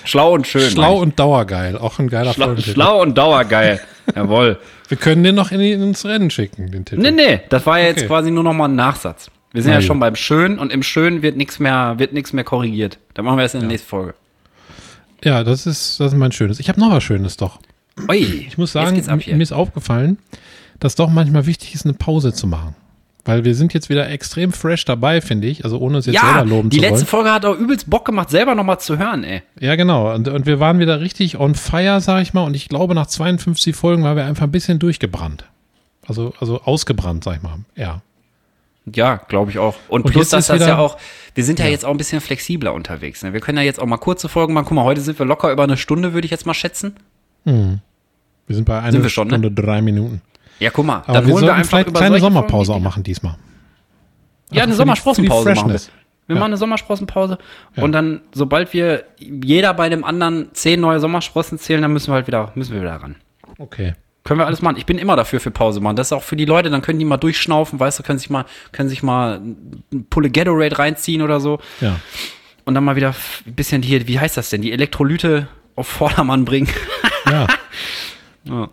schlau 0.05 0.33
und 0.33 0.47
schön. 0.47 0.69
Schlau 0.69 0.97
und 0.99 1.19
dauergeil, 1.19 1.77
auch 1.77 1.99
ein 1.99 2.09
geiler 2.09 2.29
ich. 2.29 2.35
schlau, 2.35 2.45
Folgentitel. 2.45 2.73
schlau 2.73 3.01
und 3.01 3.17
dauergeil. 3.17 3.79
Jawohl. 4.15 4.59
Wir 4.91 4.97
können 4.97 5.23
den 5.23 5.35
noch 5.35 5.51
in, 5.53 5.61
ins 5.61 6.03
Rennen 6.05 6.29
schicken, 6.29 6.69
den 6.69 6.83
Titel. 6.83 7.01
Nee, 7.01 7.11
nee, 7.11 7.39
das 7.49 7.65
war 7.65 7.79
ja 7.79 7.85
jetzt 7.87 7.99
Okay. 7.99 8.07
quasi 8.07 8.29
nur 8.29 8.43
noch 8.43 8.53
mal 8.53 8.67
ein 8.67 8.75
Nachsatz. 8.75 9.31
Wir 9.53 9.61
sind 9.63 9.71
Na 9.71 9.79
ja 9.79 9.81
schon 9.81 9.99
beim 9.99 10.15
Schön 10.15 10.59
und 10.59 10.71
im 10.71 10.83
Schön 10.83 11.21
wird 11.21 11.37
nichts 11.37 11.59
mehr, 11.59 11.95
wird 11.97 12.11
nichts 12.13 12.33
mehr 12.33 12.43
korrigiert. 12.43 12.99
Da 13.13 13.21
machen 13.21 13.37
wir 13.37 13.43
das 13.43 13.53
in 13.53 13.61
der 13.61 13.69
nächsten 13.69 13.87
Folge. 13.87 14.15
Ja, 15.23 15.43
das 15.45 15.65
ist, 15.65 15.99
das 15.99 16.11
ist 16.13 16.17
mein 16.19 16.31
Schönes. 16.33 16.59
Ich 16.59 16.67
habe 16.67 16.79
noch 16.79 16.91
was 16.91 17.03
Schönes 17.03 17.37
doch. 17.37 17.59
Ui, 18.09 18.17
Ich 18.47 18.57
muss 18.57 18.71
sagen, 18.73 18.95
mir 19.05 19.41
ist 19.41 19.51
aufgefallen, 19.53 20.17
dass 20.79 20.95
doch 20.95 21.09
manchmal 21.09 21.45
wichtig 21.45 21.73
ist, 21.73 21.85
eine 21.85 21.93
Pause 21.93 22.33
zu 22.33 22.47
machen. 22.47 22.75
Weil 23.23 23.45
wir 23.45 23.53
sind 23.53 23.73
jetzt 23.75 23.89
wieder 23.89 24.09
extrem 24.09 24.51
fresh 24.51 24.83
dabei, 24.85 25.21
finde 25.21 25.47
ich. 25.47 25.63
Also 25.63 25.77
ohne 25.77 25.99
es 25.99 26.07
jetzt 26.07 26.15
Ja, 26.15 26.33
selber 26.33 26.45
loben 26.49 26.69
die 26.71 26.77
zu 26.77 26.81
letzte 26.81 26.97
wollen. 27.01 27.05
Folge 27.07 27.31
hat 27.31 27.45
auch 27.45 27.55
übelst 27.55 27.87
Bock 27.89 28.03
gemacht, 28.05 28.29
selber 28.31 28.55
noch 28.55 28.63
mal 28.63 28.79
zu 28.79 28.97
hören, 28.97 29.23
ey. 29.23 29.43
Ja, 29.59 29.75
genau. 29.75 30.11
Und, 30.13 30.27
und 30.27 30.45
wir 30.47 30.59
waren 30.59 30.79
wieder 30.79 31.01
richtig 31.01 31.39
on 31.39 31.53
fire, 31.53 32.01
sag 32.01 32.21
ich 32.23 32.33
mal. 32.33 32.43
Und 32.43 32.55
ich 32.55 32.67
glaube, 32.67 32.95
nach 32.95 33.05
52 33.05 33.75
Folgen 33.75 34.03
waren 34.03 34.17
wir 34.17 34.25
einfach 34.25 34.43
ein 34.45 34.51
bisschen 34.51 34.79
durchgebrannt. 34.79 35.45
Also, 36.07 36.33
also 36.39 36.61
ausgebrannt, 36.63 37.23
sag 37.23 37.35
ich 37.37 37.41
mal. 37.43 37.59
Ja. 37.75 38.01
Ja, 38.91 39.17
glaube 39.27 39.51
ich 39.51 39.59
auch. 39.59 39.75
Und, 39.87 40.05
Und 40.05 40.11
plus, 40.11 40.29
dass 40.29 40.45
ist 40.45 40.49
das 40.49 40.55
wieder- 40.55 40.67
ja 40.69 40.77
auch, 40.79 40.97
wir 41.35 41.43
sind 41.43 41.59
ja, 41.59 41.67
jetzt 41.67 41.85
auch 41.85 41.91
ein 41.91 41.97
bisschen 41.97 42.19
flexibler 42.21 42.73
unterwegs. 42.73 43.21
Ne? 43.21 43.31
Wir 43.33 43.39
können 43.39 43.59
ja 43.59 43.63
jetzt 43.63 43.79
auch 43.79 43.85
mal 43.85 43.97
kurze 43.97 44.27
Folgen 44.29 44.53
machen. 44.53 44.65
Guck 44.65 44.75
mal, 44.75 44.83
heute 44.83 45.01
sind 45.01 45.19
wir 45.19 45.27
locker 45.27 45.51
über 45.51 45.63
eine 45.63 45.77
Stunde, 45.77 46.13
würde 46.15 46.25
ich 46.25 46.31
jetzt 46.31 46.47
mal 46.47 46.55
schätzen. 46.55 46.95
Wir 47.43 47.79
sind 48.49 48.65
bei 48.65 48.79
einer 48.79 48.91
Sind 48.91 49.03
wir 49.03 49.09
schon, 49.11 49.27
ne? 49.27 49.35
Stunde 49.37 49.51
drei 49.51 49.83
Minuten. 49.83 50.21
Ja, 50.61 50.69
guck 50.69 50.85
mal, 50.85 50.97
Aber 51.05 51.13
dann 51.13 51.27
wir 51.27 51.33
holen 51.33 51.45
wir 51.45 51.53
einfach 51.53 51.79
eine 51.79 51.91
kleine 51.91 52.19
Sommerpause 52.19 52.71
auch 52.71 52.75
Folgen, 52.75 52.83
machen 52.83 53.03
diesmal. 53.03 53.35
Ja, 54.51 54.63
eine 54.63 54.73
Sommersprossenpause 54.75 55.53
machen 55.55 55.71
wir. 55.73 55.79
Wir 56.27 56.35
Ja. 56.35 56.39
machen 56.39 56.51
eine 56.51 56.57
Sommersprossenpause 56.57 57.37
Ja. 57.75 57.83
und 57.83 57.91
dann, 57.93 58.21
sobald 58.33 58.71
wir 58.73 59.03
jeder 59.19 59.73
bei 59.73 59.89
dem 59.89 60.03
anderen 60.03 60.49
zehn 60.53 60.79
neue 60.79 60.99
Sommersprossen 60.99 61.57
zählen, 61.57 61.81
dann 61.81 61.91
müssen 61.93 62.11
wir 62.11 62.15
halt 62.15 62.27
wieder, 62.27 62.51
müssen 62.55 62.73
wir 62.73 62.81
wieder 62.81 62.95
ran. 62.95 63.15
Okay. 63.57 63.93
Können 64.23 64.39
wir 64.39 64.45
alles 64.45 64.61
machen. 64.61 64.77
Ich 64.77 64.85
bin 64.85 64.99
immer 64.99 65.15
dafür 65.15 65.39
für 65.39 65.49
Pause 65.49 65.79
machen. 65.81 65.95
Das 65.95 66.07
ist 66.09 66.13
auch 66.13 66.21
für 66.21 66.35
die 66.35 66.45
Leute, 66.45 66.69
dann 66.69 66.83
können 66.83 66.99
die 66.99 67.05
mal 67.05 67.17
durchschnaufen, 67.17 67.79
weißt 67.79 67.97
du, 67.99 68.03
können 68.03 68.19
sich 68.19 68.29
mal, 68.29 68.45
können 68.71 68.87
sich 68.87 69.01
mal 69.01 69.41
ein 69.41 70.05
Pulle 70.11 70.29
Gatorade 70.29 70.77
reinziehen 70.77 71.21
oder 71.23 71.39
so. 71.39 71.59
Ja. 71.81 71.95
und 72.65 72.75
dann 72.75 72.83
mal 72.83 72.95
wieder 72.95 73.15
ein 73.47 73.53
bisschen 73.55 73.81
hier, 73.81 74.07
wie 74.07 74.19
heißt 74.19 74.37
das 74.37 74.51
denn, 74.51 74.61
die 74.61 74.71
Elektrolyte 74.71 75.47
auf 75.75 75.87
Vordermann 75.87 76.45
bringen. 76.45 76.69
Ja. 77.25 77.47
Ja. 78.43 78.69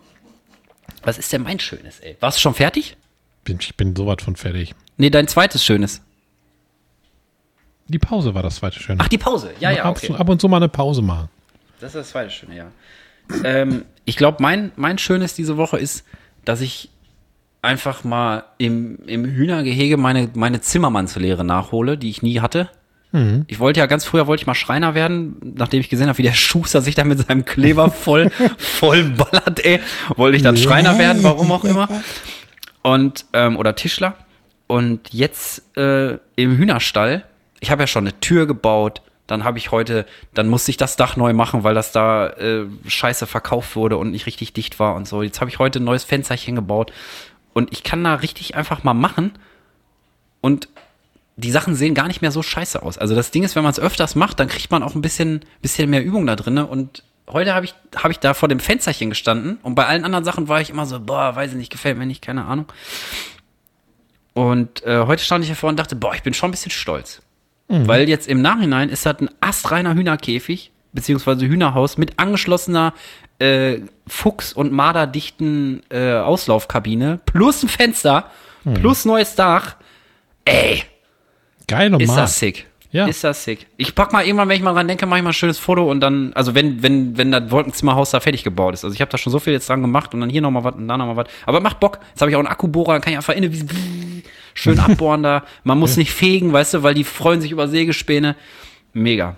Was 1.09 1.17
ist 1.17 1.33
denn 1.33 1.41
mein 1.41 1.59
Schönes, 1.59 1.99
ey? 2.01 2.15
Warst 2.19 2.37
du 2.37 2.41
schon 2.41 2.53
fertig? 2.53 2.95
Bin, 3.43 3.57
ich 3.59 3.75
bin 3.75 3.95
so 3.95 4.05
weit 4.05 4.21
von 4.21 4.35
fertig. 4.35 4.75
Nee, 4.97 5.09
dein 5.09 5.27
zweites 5.27 5.65
Schönes. 5.65 6.03
Die 7.87 7.97
Pause 7.97 8.35
war 8.35 8.43
das 8.43 8.57
zweite 8.57 8.79
Schöne. 8.79 8.99
Ach, 9.01 9.07
die 9.07 9.17
Pause. 9.17 9.51
Ja, 9.59 9.71
ja, 9.71 9.85
ab, 9.85 9.97
okay. 9.97 10.13
ab 10.13 10.29
und 10.29 10.39
zu 10.39 10.47
mal 10.47 10.57
eine 10.57 10.69
Pause 10.69 11.01
machen. 11.01 11.27
Das 11.79 11.95
ist 11.95 11.95
das 11.95 12.09
zweite 12.11 12.29
Schöne, 12.29 12.55
ja. 12.55 12.71
ähm, 13.43 13.85
ich 14.05 14.17
glaube, 14.17 14.37
mein, 14.39 14.71
mein 14.75 14.99
Schönes 14.99 15.33
diese 15.33 15.57
Woche 15.57 15.79
ist, 15.79 16.05
dass 16.45 16.61
ich 16.61 16.91
einfach 17.63 18.03
mal 18.03 18.43
im, 18.59 18.99
im 19.07 19.25
Hühnergehege 19.25 19.97
meine, 19.97 20.29
meine 20.35 20.61
Zimmermannslehre 20.61 21.43
nachhole, 21.43 21.97
die 21.97 22.11
ich 22.11 22.21
nie 22.21 22.39
hatte. 22.39 22.69
Ich 23.47 23.59
wollte 23.59 23.79
ja 23.79 23.87
ganz 23.87 24.05
früher 24.05 24.27
wollte 24.27 24.41
ich 24.41 24.47
mal 24.47 24.53
Schreiner 24.53 24.93
werden, 24.93 25.37
nachdem 25.55 25.79
ich 25.79 25.89
gesehen 25.89 26.07
habe, 26.07 26.17
wie 26.19 26.23
der 26.23 26.33
Schuster 26.35 26.81
sich 26.81 26.95
da 26.95 27.03
mit 27.03 27.19
seinem 27.19 27.45
Kleber 27.45 27.89
voll 27.89 28.29
voll 28.57 29.03
ballert, 29.03 29.65
ey, 29.65 29.79
wollte 30.15 30.37
ich 30.37 30.43
dann 30.43 30.57
Schreiner 30.57 30.97
werden, 30.99 31.23
warum 31.23 31.51
auch 31.51 31.63
immer. 31.63 31.87
Und 32.83 33.25
ähm, 33.33 33.57
oder 33.57 33.75
Tischler. 33.75 34.15
Und 34.67 35.11
jetzt 35.11 35.75
äh, 35.75 36.17
im 36.35 36.57
Hühnerstall, 36.57 37.25
ich 37.59 37.71
habe 37.71 37.83
ja 37.83 37.87
schon 37.87 38.03
eine 38.05 38.19
Tür 38.19 38.45
gebaut, 38.45 39.01
dann 39.25 39.43
habe 39.43 39.57
ich 39.57 39.71
heute, 39.71 40.05
dann 40.33 40.47
musste 40.47 40.69
ich 40.69 40.77
das 40.77 40.95
Dach 40.95 41.15
neu 41.15 41.33
machen, 41.33 41.63
weil 41.63 41.73
das 41.73 41.91
da 41.91 42.27
äh, 42.29 42.65
scheiße 42.87 43.25
verkauft 43.25 43.75
wurde 43.75 43.97
und 43.97 44.11
nicht 44.11 44.27
richtig 44.27 44.53
dicht 44.53 44.79
war 44.79 44.95
und 44.95 45.07
so. 45.07 45.23
Jetzt 45.23 45.41
habe 45.41 45.49
ich 45.49 45.57
heute 45.57 45.79
ein 45.79 45.83
neues 45.85 46.03
Fensterchen 46.03 46.55
gebaut 46.55 46.93
und 47.53 47.71
ich 47.71 47.83
kann 47.83 48.03
da 48.03 48.15
richtig 48.15 48.55
einfach 48.55 48.83
mal 48.83 48.93
machen 48.93 49.33
und 50.41 50.69
die 51.39 51.51
Sachen 51.51 51.75
sehen 51.75 51.93
gar 51.93 52.07
nicht 52.07 52.21
mehr 52.21 52.31
so 52.31 52.43
scheiße 52.43 52.81
aus. 52.81 52.97
Also 52.97 53.15
das 53.15 53.31
Ding 53.31 53.43
ist, 53.43 53.55
wenn 53.55 53.63
man 53.63 53.71
es 53.71 53.79
öfters 53.79 54.15
macht, 54.15 54.39
dann 54.39 54.47
kriegt 54.47 54.71
man 54.71 54.83
auch 54.83 54.95
ein 54.95 55.01
bisschen, 55.01 55.41
bisschen 55.61 55.89
mehr 55.89 56.03
Übung 56.03 56.27
da 56.27 56.35
drin. 56.35 56.57
Und 56.57 57.03
heute 57.27 57.53
habe 57.53 57.65
ich, 57.65 57.73
hab 57.95 58.11
ich 58.11 58.19
da 58.19 58.33
vor 58.33 58.49
dem 58.49 58.59
Fensterchen 58.59 59.09
gestanden 59.09 59.57
und 59.61 59.75
bei 59.75 59.85
allen 59.85 60.03
anderen 60.03 60.25
Sachen 60.25 60.47
war 60.47 60.61
ich 60.61 60.69
immer 60.69 60.85
so, 60.85 60.99
boah, 60.99 61.35
weiß 61.35 61.51
ich 61.51 61.57
nicht, 61.57 61.71
gefällt 61.71 61.97
mir 61.97 62.05
nicht, 62.05 62.21
keine 62.21 62.45
Ahnung. 62.45 62.65
Und 64.33 64.83
äh, 64.83 65.05
heute 65.05 65.23
stand 65.23 65.43
ich 65.43 65.49
davor 65.49 65.69
und 65.69 65.79
dachte, 65.79 65.95
boah, 65.95 66.13
ich 66.13 66.23
bin 66.23 66.33
schon 66.33 66.49
ein 66.49 66.51
bisschen 66.51 66.71
stolz. 66.71 67.21
Weil 67.87 68.09
jetzt 68.09 68.27
im 68.27 68.41
Nachhinein 68.41 68.89
ist 68.89 69.05
das 69.05 69.19
ein 69.19 69.29
astreiner 69.41 69.93
Hühnerkäfig, 69.93 70.71
beziehungsweise 70.91 71.45
Hühnerhaus 71.45 71.99
mit 71.99 72.17
angeschlossener 72.17 72.93
äh, 73.37 73.81
Fuchs- 74.07 74.53
und 74.53 74.71
Marderdichten 74.71 75.83
äh, 75.89 76.13
Auslaufkabine, 76.13 77.19
plus 77.27 77.61
ein 77.61 77.69
Fenster, 77.69 78.31
plus 78.73 79.05
neues 79.05 79.35
Dach. 79.35 79.75
Ey, 80.45 80.83
Geil 81.69 81.93
und 81.93 82.01
ist 82.01 82.15
das 82.15 82.39
sick. 82.39 82.65
Ja. 82.91 83.05
Ist 83.05 83.23
das 83.23 83.43
sick. 83.43 83.67
Ich 83.77 83.93
pack 83.93 84.11
mal 84.13 84.25
irgendwann, 84.25 84.49
wenn 84.49 84.55
ich 84.55 84.63
mal 84.63 84.73
dran 84.73 84.87
denke, 84.87 85.05
mache 85.05 85.19
ich 85.19 85.23
mal 85.23 85.29
ein 85.29 85.33
schönes 85.33 85.59
Foto 85.59 85.89
und 85.89 85.99
dann, 85.99 86.33
also 86.33 86.55
wenn, 86.55 86.81
wenn, 86.81 87.17
wenn 87.17 87.31
das 87.31 87.51
Wolkenzimmerhaus 87.51 88.09
da 88.09 88.19
fertig 88.19 88.43
gebaut 88.43 88.73
ist. 88.73 88.83
Also 88.83 88.95
ich 88.95 89.01
habe 89.01 89.11
da 89.11 89.19
schon 89.19 89.31
so 89.31 89.37
viel 89.37 89.53
jetzt 89.53 89.69
dran 89.69 89.81
gemacht 89.81 90.13
und 90.15 90.21
dann 90.21 90.29
hier 90.29 90.41
nochmal 90.41 90.63
was 90.63 90.73
und 90.73 90.87
da 90.87 90.97
nochmal 90.97 91.15
was. 91.15 91.27
Aber 91.45 91.59
macht 91.59 91.79
Bock. 91.79 91.99
Jetzt 92.09 92.21
habe 92.21 92.31
ich 92.31 92.35
auch 92.35 92.39
einen 92.39 92.47
Akkubohrer, 92.47 92.93
dann 92.93 93.01
kann 93.01 93.13
ich 93.13 93.17
einfach 93.17 93.35
innen 93.35 93.53
wie 93.53 94.23
schön 94.55 94.79
abbohren 94.79 95.21
da. 95.21 95.43
Man 95.63 95.77
muss 95.77 95.97
nicht 95.97 96.11
fegen, 96.11 96.51
weißt 96.51 96.73
du, 96.73 96.83
weil 96.83 96.95
die 96.95 97.03
freuen 97.03 97.41
sich 97.41 97.51
über 97.51 97.67
Sägespäne. 97.67 98.35
Mega. 98.93 99.35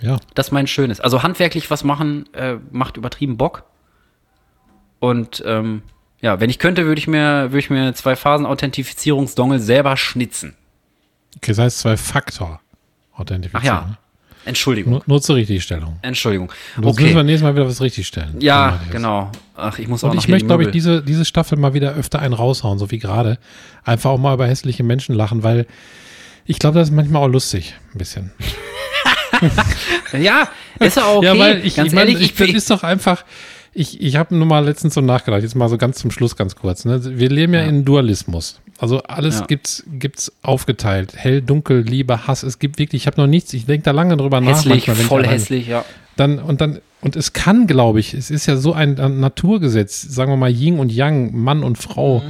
Ja. 0.00 0.16
Das 0.34 0.46
ist 0.48 0.52
mein 0.52 0.66
Schönes. 0.66 1.00
Also 1.00 1.22
handwerklich 1.22 1.70
was 1.70 1.84
machen, 1.84 2.32
äh, 2.32 2.56
macht 2.70 2.96
übertrieben 2.96 3.36
Bock. 3.36 3.64
Und 4.98 5.42
ähm, 5.46 5.82
ja, 6.22 6.40
wenn 6.40 6.48
ich 6.48 6.58
könnte, 6.58 6.86
würde 6.86 6.98
ich 6.98 7.06
mir, 7.06 7.50
würde 7.50 7.58
ich 7.58 7.70
mir 7.70 7.92
zwei 7.94 8.16
Phasen 8.16 8.46
Authentifizierungsdongel 8.46 9.60
selber 9.60 9.96
schnitzen. 9.98 10.56
Okay, 11.36 11.52
das 11.52 11.58
heißt 11.58 11.78
zwei 11.80 11.96
Faktor 11.96 12.60
Authentifizierung. 13.14 13.78
Ach 13.78 13.88
ja. 13.88 13.98
Entschuldigung. 14.44 14.92
Nur, 14.94 15.02
nur 15.06 15.20
zur 15.20 15.36
Richtigstellung. 15.36 15.98
Entschuldigung. 16.00 16.50
Und 16.76 16.98
müssen 16.98 17.14
wir 17.14 17.22
nächstes 17.22 17.42
Mal 17.42 17.54
wieder 17.54 17.66
was 17.66 17.82
richtigstellen. 17.82 18.40
Ja, 18.40 18.80
genau. 18.90 19.30
Ach, 19.54 19.78
ich 19.78 19.88
muss 19.88 20.02
auch 20.04 20.10
Und 20.10 20.18
ich 20.18 20.28
möchte, 20.28 20.46
glaube 20.46 20.62
ich, 20.62 20.70
diese, 20.70 21.02
diese 21.02 21.26
Staffel 21.26 21.58
mal 21.58 21.74
wieder 21.74 21.92
öfter 21.94 22.20
einen 22.20 22.32
raushauen, 22.32 22.78
so 22.78 22.90
wie 22.90 22.98
gerade. 22.98 23.38
Einfach 23.84 24.10
auch 24.10 24.18
mal 24.18 24.32
über 24.32 24.46
hässliche 24.46 24.82
Menschen 24.84 25.14
lachen, 25.14 25.42
weil 25.42 25.66
ich 26.46 26.58
glaube, 26.58 26.78
das 26.78 26.88
ist 26.88 26.94
manchmal 26.94 27.24
auch 27.24 27.32
lustig, 27.32 27.74
ein 27.94 27.98
bisschen. 27.98 28.32
Ja, 30.18 30.48
ist 30.80 30.96
ja 30.96 31.04
auch 31.04 31.18
okay. 31.18 31.26
ja, 31.26 31.38
weil 31.38 31.64
ich, 31.64 31.76
ganz 31.76 31.88
ich 31.88 31.94
meine, 31.94 32.10
ehrlich, 32.10 32.32
ich, 32.32 32.34
das 32.34 32.48
ist 32.48 32.70
doch 32.70 32.82
einfach, 32.82 33.24
ich, 33.72 34.00
ich 34.00 34.16
habe 34.16 34.34
nur 34.34 34.46
mal 34.46 34.64
letztens 34.64 34.94
so 34.94 35.00
nachgedacht, 35.00 35.42
jetzt 35.42 35.54
mal 35.54 35.68
so 35.68 35.78
ganz 35.78 35.98
zum 35.98 36.10
Schluss 36.10 36.34
ganz 36.34 36.56
kurz. 36.56 36.84
Ne? 36.84 37.00
Wir 37.18 37.28
leben 37.28 37.54
ja, 37.54 37.62
in 37.62 37.84
Dualismus. 37.84 38.60
Also 38.78 39.02
alles 39.02 39.40
Ja. 39.40 39.46
gibt's, 39.46 39.82
gibt's 39.92 40.32
aufgeteilt. 40.42 41.12
Hell, 41.16 41.42
dunkel, 41.42 41.80
Liebe, 41.82 42.26
Hass. 42.28 42.42
Es 42.44 42.58
gibt 42.60 42.78
wirklich, 42.78 43.02
ich 43.02 43.06
habe 43.06 43.20
noch 43.20 43.26
nichts, 43.26 43.52
ich 43.52 43.66
denke 43.66 43.84
da 43.84 43.90
lange 43.90 44.16
drüber 44.16 44.40
nach. 44.40 44.50
hässlich, 44.52 44.86
manchmal, 44.86 44.96
wenn 44.96 45.02
ich 45.02 45.08
voll 45.08 45.26
hässlich, 45.26 45.66
ja. 45.68 45.84
Dann, 46.16 46.38
und 46.38 46.60
dann, 46.60 46.78
und 47.00 47.16
es 47.16 47.32
kann, 47.32 47.66
glaube 47.66 48.00
ich, 48.00 48.14
es 48.14 48.30
ist 48.30 48.46
ja 48.46 48.56
so 48.56 48.72
ein, 48.72 48.98
ein 49.00 49.20
Naturgesetz, 49.20 50.02
sagen 50.02 50.32
wir 50.32 50.36
mal 50.36 50.50
Yin 50.50 50.78
und 50.78 50.92
Yang, 50.92 51.36
Mann 51.36 51.62
und 51.64 51.76
Frau. 51.78 52.22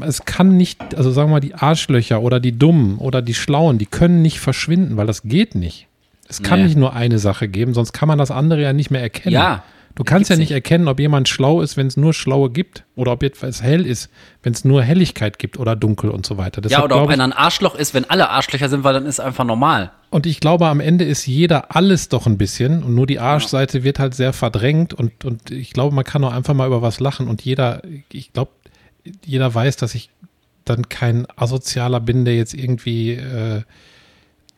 Es 0.00 0.24
kann 0.24 0.56
nicht, 0.56 0.96
also 0.96 1.12
sagen 1.12 1.28
wir 1.28 1.34
mal, 1.34 1.40
die 1.40 1.54
Arschlöcher 1.54 2.20
oder 2.22 2.40
die 2.40 2.52
Dummen 2.58 2.98
oder 2.98 3.22
die 3.22 3.34
Schlauen, 3.34 3.78
die 3.78 3.86
können 3.86 4.22
nicht 4.22 4.40
verschwinden, 4.40 4.96
weil 4.96 5.06
das 5.06 5.22
geht 5.22 5.54
nicht. 5.54 5.86
Es 6.28 6.42
kann 6.42 6.58
Nee. 6.60 6.66
nicht 6.66 6.76
nur 6.76 6.92
eine 6.94 7.18
Sache 7.20 7.46
geben, 7.48 7.72
sonst 7.74 7.92
kann 7.92 8.08
man 8.08 8.18
das 8.18 8.30
andere 8.32 8.60
ja 8.60 8.72
nicht 8.72 8.90
mehr 8.90 9.00
erkennen. 9.00 9.32
Ja, 9.32 9.62
Du 9.98 10.04
kannst 10.04 10.30
ja 10.30 10.36
nicht 10.36 10.50
nicht. 10.50 10.54
erkennen, 10.54 10.86
ob 10.86 11.00
jemand 11.00 11.28
schlau 11.28 11.60
ist, 11.60 11.76
wenn 11.76 11.88
es 11.88 11.96
nur 11.96 12.14
Schlaue 12.14 12.50
gibt 12.50 12.84
oder 12.94 13.10
ob 13.10 13.24
etwas 13.24 13.64
hell 13.64 13.84
ist, 13.84 14.10
wenn 14.44 14.52
es 14.52 14.64
nur 14.64 14.80
Helligkeit 14.80 15.40
gibt 15.40 15.58
oder 15.58 15.74
dunkel 15.74 16.10
und 16.10 16.24
so 16.24 16.38
weiter. 16.38 16.58
Ja, 16.58 16.68
Deshalb 16.68 16.84
oder 16.84 17.02
ob 17.02 17.08
ich, 17.08 17.14
einer 17.14 17.24
ein 17.24 17.32
Arschloch 17.32 17.74
ist, 17.74 17.94
wenn 17.94 18.04
alle 18.04 18.30
Arschlöcher 18.30 18.68
sind, 18.68 18.84
weil 18.84 18.94
dann 18.94 19.06
ist 19.06 19.18
einfach 19.18 19.44
normal. 19.44 19.90
und 20.10 20.24
ich 20.26 20.38
glaube, 20.38 20.68
am 20.68 20.78
Ende 20.78 21.04
ist 21.04 21.26
jeder 21.26 21.74
alles 21.74 22.08
doch 22.08 22.28
ein 22.28 22.38
bisschen 22.38 22.84
und 22.84 22.94
nur 22.94 23.08
die 23.08 23.18
Arschseite 23.18 23.82
wird 23.82 23.98
halt 23.98 24.14
sehr 24.14 24.32
verdrängt 24.32 24.94
und, 24.94 25.24
und 25.24 25.50
ich 25.50 25.72
glaube, 25.72 25.92
man 25.96 26.04
kann 26.04 26.22
auch 26.22 26.32
einfach 26.32 26.54
mal 26.54 26.68
über 26.68 26.80
was 26.80 27.00
lachen 27.00 27.26
und 27.26 27.42
jeder, 27.42 27.82
ich 28.12 28.32
glaube, 28.32 28.52
jeder 29.24 29.52
weiß, 29.52 29.78
dass 29.78 29.96
ich 29.96 30.10
dann 30.64 30.88
kein 30.88 31.26
Asozialer 31.34 31.98
bin, 31.98 32.24
der 32.24 32.36
jetzt 32.36 32.54
irgendwie 32.54 33.14
äh, 33.14 33.62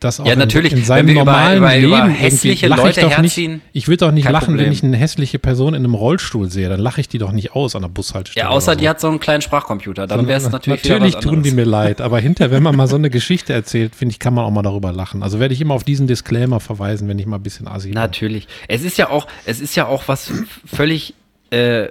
das 0.01 0.19
auch 0.21 0.27
Ja, 0.27 0.35
natürlich. 0.37 0.73
in, 0.73 0.79
in 0.79 0.85
seinem 0.85 1.07
Wenn 1.09 1.15
wir 1.15 1.23
über- 1.23 1.31
normalen 1.33 1.59
über- 1.59 1.79
über 1.79 1.97
Leben 2.05 2.11
hässliche 2.11 2.67
lache 2.69 2.81
ich 2.81 2.97
Leute 2.97 3.01
doch 3.03 3.09
nicht. 3.19 3.37
herziehen, 3.37 3.61
Ich 3.73 3.87
würde 3.89 4.07
doch 4.07 4.13
nicht 4.13 4.25
lachen, 4.29 4.49
wenn 4.49 4.57
Problem. 4.57 4.73
ich 4.73 4.83
eine 4.83 4.97
hässliche 4.97 5.39
Person 5.39 5.75
in 5.75 5.85
einem 5.85 5.95
Rollstuhl 5.95 6.51
sehe. 6.51 6.69
Dann 6.69 6.81
lache 6.81 7.01
ich 7.01 7.09
die 7.09 7.19
doch 7.19 7.33
nicht 7.33 7.53
aus 7.55 7.77
an 7.77 7.83
der 7.83 7.89
Bushaltestelle. 7.89 8.45
Ja, 8.47 8.51
außer 8.51 8.73
so. 8.73 8.79
die 8.79 8.89
hat 8.89 9.01
so 9.01 9.09
einen 9.09 9.21
kleinen 9.21 9.43
Sprachcomputer. 9.43 10.07
Dann 10.07 10.27
wäre 10.27 10.39
es 10.39 10.51
natürlich 10.51 10.83
Natürlich 10.89 11.15
tun 11.17 11.43
die 11.43 11.53
mir 11.53 11.65
leid, 11.65 12.01
aber 12.01 12.19
hinterher, 12.21 12.51
wenn 12.51 12.63
man 12.63 12.75
mal 12.77 12.87
so 12.87 12.97
eine 12.97 13.11
Geschichte 13.21 13.53
erzählt, 13.53 13.95
finde 13.95 14.13
ich, 14.13 14.19
kann 14.19 14.35
man 14.35 14.45
auch 14.45 14.51
mal 14.51 14.63
darüber 14.63 14.93
lachen. 14.93 15.23
Also 15.23 15.39
werde 15.41 15.55
ich 15.55 15.61
immer 15.61 15.75
auf 15.75 15.85
diesen 15.85 16.07
Disclaimer 16.07 16.61
verweisen, 16.61 17.07
wenn 17.09 17.19
ich 17.19 17.27
mal 17.27 17.37
ein 17.37 17.43
bisschen 17.43 17.69
assi 17.69 17.89
bin. 17.89 17.95
Natürlich. 17.95 18.49
Es 18.69 18.83
ist 18.83 18.99
ja 18.99 19.11
auch, 19.11 19.27
es 19.45 19.61
ist 19.61 19.77
ja 19.77 19.87
auch 19.87 20.09
was 20.09 20.33
völlig, 20.67 21.15
äh, 21.51 21.89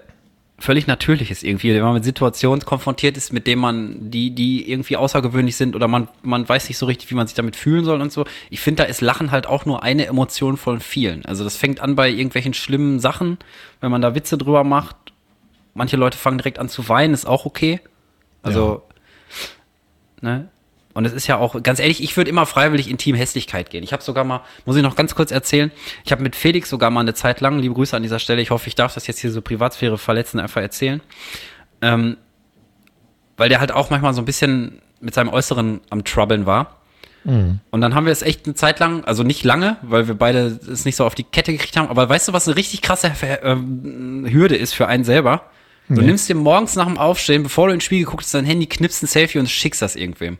völlig 0.60 0.88
Natürliches 0.88 1.44
irgendwie, 1.44 1.74
wenn 1.74 1.82
man 1.82 1.94
mit 1.94 2.04
Situationen 2.04 2.64
konfrontiert 2.66 3.18
ist, 3.18 3.34
mit 3.34 3.48
denen 3.48 3.62
man, 3.62 4.12
die, 4.12 4.32
die 4.32 4.70
irgendwie 4.70 4.98
außergewöhnlich 4.98 5.56
sind 5.56 5.76
oder 5.76 5.88
man, 5.88 6.08
man 6.22 6.48
weiß 6.48 6.68
nicht 6.68 6.78
so 6.78 6.86
richtig, 6.86 7.10
wie 7.12 7.16
man 7.16 7.28
sich 7.28 7.36
damit 7.36 7.56
fühlen 7.56 7.86
soll 7.86 8.02
und 8.02 8.12
so. 8.12 8.26
Ich 8.50 8.60
finde, 8.60 8.84
da 8.84 8.90
ist 8.90 9.02
Lachen 9.02 9.32
halt 9.32 9.48
auch 9.48 9.66
nur 9.66 9.84
eine 9.84 10.06
Emotion 10.06 10.58
von 10.58 10.80
vielen. 10.80 11.26
Also 11.26 11.44
das 11.44 11.56
fängt 11.56 11.80
an 11.80 11.96
bei 11.96 12.10
irgendwelchen 12.10 12.54
schlimmen 12.54 13.00
Sachen, 13.00 13.38
wenn 13.82 13.92
man 13.92 14.02
da 14.02 14.16
Witze 14.16 14.38
drüber 14.38 14.64
macht. 14.64 14.96
Manche 15.74 15.98
Leute 15.98 16.18
fangen 16.18 16.38
direkt 16.38 16.60
an 16.60 16.70
zu 16.70 16.90
weinen, 16.90 17.14
ist 17.14 17.28
auch 17.28 17.46
okay. 17.46 17.80
Also, 18.42 18.84
ne? 20.22 20.50
Und 21.00 21.06
es 21.06 21.14
ist 21.14 21.28
ja 21.28 21.38
auch, 21.38 21.64
ganz 21.64 21.80
ehrlich, 21.80 22.04
ich 22.04 22.18
würde 22.18 22.30
immer 22.30 22.46
freiwillig 22.46 22.90
in 22.90 22.98
Team 22.98 23.16
Hässlichkeit 23.16 23.70
gehen. 23.70 23.86
Ich 23.86 23.94
habe 23.94 24.04
sogar 24.04 24.26
mal, 24.26 24.42
muss 24.66 24.76
ich 24.76 24.84
noch 24.84 24.98
ganz 24.98 25.16
kurz 25.16 25.32
erzählen, 25.32 25.72
ich 26.04 26.12
habe 26.12 26.22
mit 26.22 26.36
Felix 26.36 26.70
sogar 26.70 26.90
mal 26.90 27.00
eine 27.00 27.14
Zeit 27.14 27.40
lang, 27.40 27.58
liebe 27.60 27.74
Grüße 27.74 27.96
an 27.96 28.04
dieser 28.04 28.20
Stelle, 28.20 28.42
ich 28.42 28.52
hoffe, 28.52 28.68
ich 28.68 28.76
darf 28.76 28.94
das 28.96 29.08
jetzt 29.08 29.20
hier 29.22 29.32
so 29.32 29.42
Privatsphäre 29.42 29.98
verletzen, 29.98 30.42
einfach 30.42 30.60
erzählen. 30.62 31.00
Ähm, 31.82 32.18
weil 33.38 33.48
der 33.48 33.62
halt 33.62 33.72
auch 33.72 33.90
manchmal 33.90 34.14
so 34.14 34.22
ein 34.22 34.26
bisschen 34.26 34.82
mit 35.00 35.14
seinem 35.14 35.30
Äußeren 35.30 35.80
am 35.90 36.04
Troublen 36.04 36.46
war. 36.46 36.82
Und 37.72 37.80
dann 37.80 37.96
haben 37.96 38.06
wir 38.06 38.12
es 38.12 38.22
echt 38.22 38.46
eine 38.46 38.56
Zeit 38.56 38.80
lang, 38.82 39.06
also 39.06 39.24
nicht 39.24 39.46
lange, 39.46 39.78
weil 39.82 40.10
wir 40.10 40.16
beide 40.16 40.60
es 40.70 40.84
nicht 40.84 40.98
so 40.98 41.06
auf 41.06 41.16
die 41.16 41.24
Kette 41.24 41.54
gekriegt 41.54 41.78
haben, 41.78 41.88
aber 41.88 42.10
weißt 42.10 42.28
du, 42.28 42.34
was 42.34 42.46
eine 42.46 42.58
richtig 42.58 42.82
krasse 42.82 43.14
ähm, 43.42 44.28
Hürde 44.30 44.58
ist 44.58 44.74
für 44.74 44.88
einen 44.88 45.06
selber? 45.06 45.44
Du 45.88 46.02
Nee. 46.02 46.08
nimmst 46.08 46.28
dir 46.28 46.36
morgens 46.36 46.76
nach 46.76 46.88
dem 46.88 46.98
Aufstehen, 46.98 47.44
bevor 47.44 47.70
du 47.70 47.74
ins 47.74 47.86
Spiegel 47.86 48.06
guckst, 48.06 48.34
dein 48.34 48.44
Handy, 48.44 48.68
knippst 48.68 49.02
ein 49.02 49.08
Selfie 49.08 49.40
und 49.40 49.50
schickst 49.50 49.82
das 49.82 49.96
irgendwem. 49.96 50.38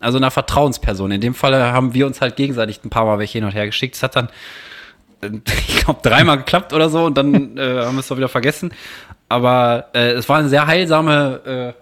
Also 0.00 0.18
einer 0.18 0.30
Vertrauensperson. 0.30 1.12
In 1.12 1.20
dem 1.20 1.34
Fall 1.34 1.54
haben 1.72 1.94
wir 1.94 2.06
uns 2.06 2.20
halt 2.20 2.36
gegenseitig 2.36 2.84
ein 2.84 2.90
paar 2.90 3.04
Mal 3.04 3.18
welche 3.18 3.38
hin 3.38 3.44
und 3.44 3.52
her 3.52 3.66
geschickt. 3.66 3.94
Es 3.94 4.02
hat 4.02 4.16
dann, 4.16 4.28
ich 5.68 5.84
glaube, 5.84 6.00
dreimal 6.02 6.38
geklappt 6.38 6.72
oder 6.72 6.90
so 6.90 7.04
und 7.04 7.16
dann 7.16 7.56
äh, 7.56 7.84
haben 7.84 7.94
wir 7.94 8.00
es 8.00 8.08
doch 8.08 8.16
wieder 8.16 8.28
vergessen. 8.28 8.72
Aber 9.28 9.86
äh, 9.94 10.12
es 10.12 10.28
war 10.28 10.38
eine 10.38 10.48
sehr 10.48 10.66
heilsame, 10.66 11.74
äh, 11.76 11.81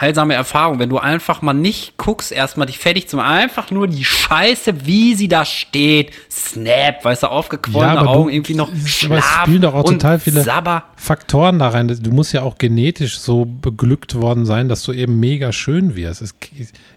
heilsame 0.00 0.32
Erfahrung, 0.34 0.78
wenn 0.78 0.88
du 0.88 0.98
einfach 0.98 1.42
mal 1.42 1.52
nicht 1.52 1.96
guckst, 1.98 2.32
erstmal 2.32 2.66
dich 2.66 2.78
fertig 2.78 3.06
zum 3.08 3.20
einfach 3.20 3.70
nur 3.70 3.86
die 3.86 4.04
Scheiße, 4.04 4.86
wie 4.86 5.14
sie 5.14 5.28
da 5.28 5.44
steht, 5.44 6.12
Snap, 6.30 7.04
weißt 7.04 7.24
du, 7.24 7.26
aufgequollene 7.26 7.98
aber 7.98 8.10
Augen, 8.10 8.28
du- 8.28 8.34
irgendwie 8.34 8.54
noch 8.54 8.68
aber 8.68 8.76
es 8.78 8.88
Schlaf 8.90 9.42
spielen 9.42 9.60
doch 9.62 9.74
auch 9.74 9.84
total 9.84 10.18
viele 10.18 10.42
Sabber. 10.42 10.84
Faktoren 10.96 11.58
da 11.58 11.68
rein. 11.68 11.88
Du 11.88 12.10
musst 12.12 12.32
ja 12.32 12.42
auch 12.42 12.56
genetisch 12.56 13.18
so 13.18 13.44
beglückt 13.44 14.14
worden 14.14 14.46
sein, 14.46 14.68
dass 14.68 14.82
du 14.84 14.92
eben 14.92 15.20
mega 15.20 15.52
schön 15.52 15.96
wirst. 15.96 16.22
Es, 16.22 16.34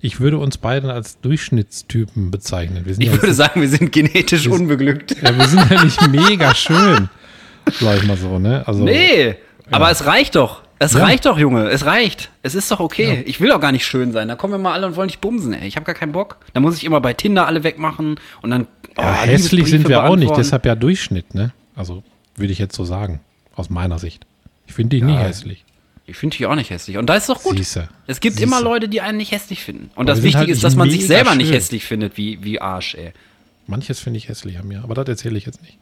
ich 0.01 0.19
würde 0.19 0.38
uns 0.38 0.57
beide 0.57 0.93
als 0.93 1.19
Durchschnittstypen 1.21 2.31
bezeichnen. 2.31 2.85
Wir 2.85 2.93
Ich 2.97 3.05
ja, 3.05 3.11
würde 3.13 3.34
sagen, 3.34 3.61
wir 3.61 3.69
sind 3.69 3.91
genetisch 3.91 4.47
unbeglückt. 4.47 5.15
ja, 5.21 5.38
wir 5.38 5.47
sind 5.47 5.69
ja 5.69 5.84
nicht 5.84 6.07
mega 6.09 6.55
schön, 6.55 7.09
sag 7.80 7.97
ich 7.97 8.03
mal 8.07 8.17
so, 8.17 8.39
ne? 8.39 8.63
Also, 8.65 8.84
Nee, 8.84 9.35
Aber 9.71 9.91
es 9.91 10.05
reicht 10.05 10.35
doch. 10.35 10.61
Es 10.85 10.93
Ja. 10.93 11.03
reicht 11.03 11.26
doch, 11.26 11.38
Junge. 11.38 11.69
Es 11.69 11.85
reicht. 11.85 12.30
Es 12.41 12.55
ist 12.55 12.69
doch 12.72 12.80
okay. 12.80 13.23
Ich 13.26 13.39
will 13.39 13.49
doch 13.49 13.60
gar 13.60 13.72
nicht 13.72 13.85
schön 13.85 14.11
sein. 14.11 14.27
Da 14.27 14.35
kommen 14.35 14.53
wir 14.53 14.57
mal 14.57 14.73
alle 14.73 14.88
und 14.88 14.95
wollen 14.95 15.07
dich 15.07 15.19
bumsen, 15.19 15.53
ey. 15.53 15.68
Ich 15.68 15.76
habe 15.76 15.85
gar 15.85 15.95
keinen 15.95 16.11
Bock. 16.11 16.38
Da 16.53 16.60
muss 16.60 16.77
ich 16.77 16.84
immer 16.84 16.99
bei 17.01 17.14
Tinder 17.14 17.47
alle 17.47 17.64
wegmachen 17.64 18.19
und 18.41 18.49
dann. 18.49 18.68
oh, 18.97 19.01
Ja, 19.01 19.22
hässlich 19.23 19.68
sind 19.69 19.88
wir 19.88 20.03
auch 20.03 20.15
nicht, 20.15 20.35
deshalb 20.35 20.65
ja 20.65 20.76
Durchschnitt, 20.76 21.34
ne? 21.35 21.51
Also 21.76 22.03
würde 22.35 22.51
ich 22.51 22.60
jetzt 22.60 22.76
so 22.76 22.85
sagen, 22.85 23.19
aus 23.55 23.69
meiner 23.69 23.99
Sicht. 23.99 24.26
Ich 24.68 24.73
finde 24.73 24.95
dich 24.97 25.03
nie 25.03 25.15
hässlich. 25.18 25.64
Ich 26.05 26.18
finde 26.18 26.35
dich 26.38 26.45
auch 26.47 26.55
nicht 26.55 26.69
hässlich. 26.69 26.97
Und 26.97 27.05
da 27.07 27.15
ist 27.15 27.30
doch 27.30 27.41
gut. 27.43 27.57
Siehste. 27.57 27.88
Es 28.07 28.19
gibt 28.19 28.35
Siehste. 28.35 28.43
immer 28.47 28.61
Leute, 28.61 28.89
die 28.89 28.99
einen 29.01 29.18
nicht 29.18 29.31
hässlich 29.31 29.64
finden. 29.64 29.85
Und 29.95 29.99
Aber 29.99 30.05
das 30.05 30.18
sind 30.18 30.26
Wichtige 30.26 30.39
halt 30.39 30.49
ist, 30.49 30.55
nicht 30.57 30.64
dass 30.65 30.76
man 30.76 30.89
sich 30.89 31.07
selber 31.07 31.35
nicht 31.35 31.47
schön. 31.47 31.55
hässlich 31.55 31.85
findet, 31.85 32.18
wie, 32.18 32.43
wie 32.43 32.60
Arsch, 32.60 32.95
ey. 32.95 33.14
Manches 33.68 33.99
finde 34.01 34.18
ich 34.18 34.27
hässlich 34.27 34.60
an 34.60 34.68
mir, 34.68 34.84
aber 34.84 34.95
das 34.95 35.07
erzähle 35.07 35.38
ich 35.38 35.45
jetzt 35.45 35.61
nicht. 35.61 35.77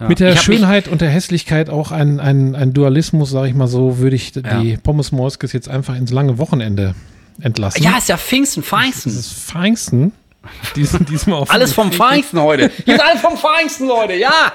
Ja. 0.00 0.08
Mit 0.08 0.18
der 0.20 0.36
Schönheit 0.36 0.88
und 0.88 1.00
der 1.00 1.10
Hässlichkeit 1.10 1.70
auch 1.70 1.92
ein, 1.92 2.18
ein, 2.20 2.54
ein 2.56 2.72
Dualismus, 2.72 3.30
sage 3.30 3.48
ich 3.48 3.54
mal 3.54 3.68
so, 3.68 3.98
würde 3.98 4.16
ich 4.16 4.34
Ja. 4.34 4.60
die 4.60 4.76
Pommes 4.76 5.12
Morskes 5.12 5.52
jetzt 5.52 5.68
einfach 5.68 5.94
ins 5.96 6.10
lange 6.10 6.38
Wochenende 6.38 6.94
entlassen. 7.40 7.82
Ja, 7.82 7.96
ist 7.98 8.08
ja 8.08 8.16
Pfingsten, 8.16 8.62
das 8.62 8.68
Feinsten. 8.68 9.10
ist 9.10 9.32
Feinsten. 9.32 10.12
Diesen, 10.76 11.04
diesmal 11.06 11.38
auf 11.40 11.50
Alles 11.52 11.72
vom 11.72 11.90
Feinsten 11.92 12.40
heute. 12.40 12.70
Hier 12.84 12.94
ist 12.96 13.00
alles 13.02 13.20
vom 13.20 13.36
Feinsten, 13.36 13.86
Leute, 13.88 14.14
ja. 14.14 14.52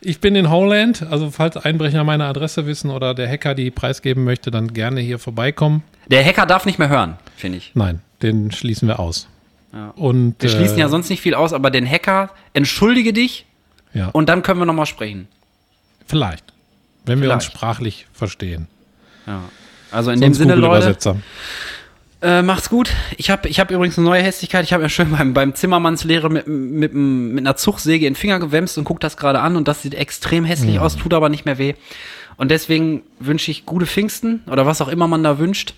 Ich 0.00 0.20
bin 0.20 0.34
in 0.34 0.48
Holland, 0.50 1.06
also 1.10 1.30
falls 1.30 1.56
Einbrecher 1.56 2.02
meine 2.02 2.24
Adresse 2.24 2.66
wissen 2.66 2.90
oder 2.90 3.14
der 3.14 3.28
Hacker 3.28 3.54
die 3.54 3.70
preisgeben 3.70 4.24
möchte, 4.24 4.50
dann 4.50 4.72
gerne 4.72 5.00
hier 5.00 5.18
vorbeikommen. 5.18 5.82
Der 6.06 6.24
Hacker 6.24 6.46
darf 6.46 6.64
nicht 6.66 6.78
mehr 6.78 6.88
hören, 6.88 7.18
finde 7.36 7.58
ich. 7.58 7.72
Nein, 7.74 8.00
den 8.22 8.50
schließen 8.52 8.88
wir 8.88 8.98
aus. 8.98 9.28
Ja. 9.72 9.90
Und, 9.96 10.36
Wir 10.40 10.48
schließen 10.50 10.78
äh, 10.78 10.80
ja 10.80 10.88
sonst 10.88 11.08
nicht 11.08 11.20
viel 11.20 11.34
aus, 11.34 11.52
aber 11.52 11.70
den 11.70 11.88
Hacker, 11.88 12.30
entschuldige 12.52 13.12
dich 13.12 13.46
ja, 13.94 14.08
und 14.08 14.28
dann 14.28 14.42
können 14.42 14.60
wir 14.60 14.66
nochmal 14.66 14.86
sprechen. 14.86 15.28
vielleicht. 16.06 16.52
Wenn 17.04 17.20
wir 17.20 17.32
uns 17.32 17.44
Vielleicht. 17.44 17.56
sprachlich 17.56 18.06
verstehen. 18.12 18.68
Ja. 19.26 19.42
Also 19.90 20.12
in 20.12 20.20
Sonst 20.20 20.38
dem 20.38 20.48
Sinne, 20.48 20.54
Leute, 20.54 20.96
äh, 22.22 22.42
macht's 22.42 22.68
gut. 22.68 22.92
Ich 23.16 23.28
habe 23.30 23.48
ich 23.48 23.58
hab 23.58 23.72
übrigens 23.72 23.98
eine 23.98 24.06
neue 24.06 24.22
Hässlichkeit. 24.22 24.64
Ich 24.64 24.72
habe 24.72 24.84
mir 24.84 24.88
schön 24.88 25.10
beim, 25.10 25.34
beim 25.34 25.54
Zimmermannslehrer 25.56 26.28
mit, 26.28 26.46
mit, 26.46 26.94
mit 26.94 27.40
einer 27.44 27.56
Zuchtsäge 27.56 28.06
in 28.06 28.14
den 28.14 28.18
Finger 28.18 28.38
gewämst 28.38 28.78
und 28.78 28.84
guck 28.84 29.00
das 29.00 29.16
gerade 29.16 29.40
an 29.40 29.56
und 29.56 29.66
das 29.66 29.82
sieht 29.82 29.94
extrem 29.94 30.44
hässlich 30.44 30.78
aus, 30.78 30.96
tut 30.96 31.12
aber 31.12 31.28
nicht 31.28 31.44
mehr 31.44 31.58
weh. 31.58 31.74
Und 32.36 32.52
deswegen 32.52 33.02
wünsche 33.18 33.50
ich 33.50 33.66
gute 33.66 33.86
Pfingsten 33.86 34.44
oder 34.46 34.64
was 34.64 34.80
auch 34.80 34.88
immer 34.88 35.08
man 35.08 35.24
da 35.24 35.40
wünscht. 35.40 35.74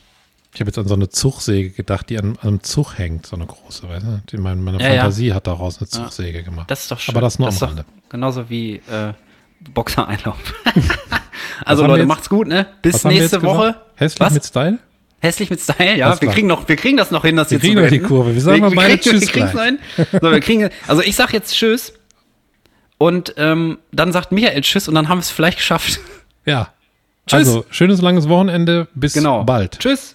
Ich 0.55 0.61
habe 0.61 0.69
jetzt 0.69 0.79
an 0.79 0.87
so 0.87 0.95
eine 0.95 1.09
Zugsäge 1.09 1.71
gedacht, 1.71 2.09
die 2.11 2.19
an, 2.19 2.39
an 2.41 2.49
einem 2.49 2.63
Zug 2.63 2.97
hängt, 2.97 3.27
so 3.27 3.35
eine 3.35 3.45
große, 3.47 3.89
weißt 3.89 4.07
du? 4.07 4.23
Die 4.31 4.37
meine, 4.37 4.61
meine 4.61 4.81
Ja, 4.81 4.87
ja. 4.89 5.01
Fantasie 5.03 5.33
hat 5.35 5.47
daraus 5.49 5.79
eine 5.79 5.89
Zugsäge 5.89 6.43
gemacht. 6.45 6.71
Das 6.71 6.83
ist 6.83 6.91
doch 6.93 7.01
schön. 7.01 7.15
Aber 7.15 7.21
das 7.21 7.39
nur 7.41 7.49
ist 7.49 7.61
am 7.63 7.71
Rande. 7.71 7.85
Genauso 8.09 8.49
wie 8.49 8.77
äh, 8.77 9.13
Boxereinlauf. 9.73 10.37
also 11.65 11.83
wir 11.83 11.89
Leute, 11.89 12.01
jetzt- 12.03 12.09
macht's 12.09 12.29
gut, 12.29 12.47
ne? 12.47 12.67
Bis 12.83 13.03
wir 13.05 13.11
nächste 13.11 13.37
jetzt 13.37 13.43
gesagt? 13.43 13.59
Woche. 13.59 13.75
Hässlich 13.97 14.21
Was? 14.21 14.33
mit 14.35 14.45
Style? 14.45 14.79
Hässlich 15.21 15.51
mit 15.51 15.61
Style, 15.61 15.97
ja. 15.97 16.21
Wir 16.21 16.29
kriegen, 16.29 16.47
noch, 16.47 16.69
wir 16.69 16.77
kriegen 16.77 16.97
das 16.99 17.11
noch 17.11 17.25
hin, 17.25 17.35
das 17.37 17.51
Wir 17.51 17.59
kriegen 17.59 17.81
noch 17.83 17.89
die. 17.89 17.99
Kurve. 17.99 18.35
Wir 18.35 18.41
sagen 18.41 18.61
mal 18.61 18.71
beide 18.71 18.99
kriegen, 18.99 19.21
Tschüss 19.21 19.35
wir 19.35 19.63
hin. 19.65 19.79
So, 19.97 20.31
wir 20.31 20.41
kriegen, 20.41 20.69
also 20.87 21.03
ich 21.03 21.17
sag 21.17 21.33
jetzt 21.33 21.55
Tschüss. 21.55 21.95
Und 22.99 23.35
ähm, 23.39 23.79
dann 23.91 24.13
sagt 24.13 24.31
Michael 24.33 24.61
Tschüss 24.61 24.87
und 24.87 24.95
dann 24.95 25.09
haben 25.09 25.19
wir 25.19 25.23
es 25.23 25.31
vielleicht 25.31 25.59
geschafft. 25.59 25.99
Ja. 26.45 26.69
Tschüss. 27.27 27.39
Also, 27.49 27.65
schönes 27.71 28.03
langes 28.03 28.29
Wochenende. 28.29 28.87
Bis 28.95 29.15
Genau. 29.15 29.45
bald. 29.45 29.79
Tschüss. 29.81 30.15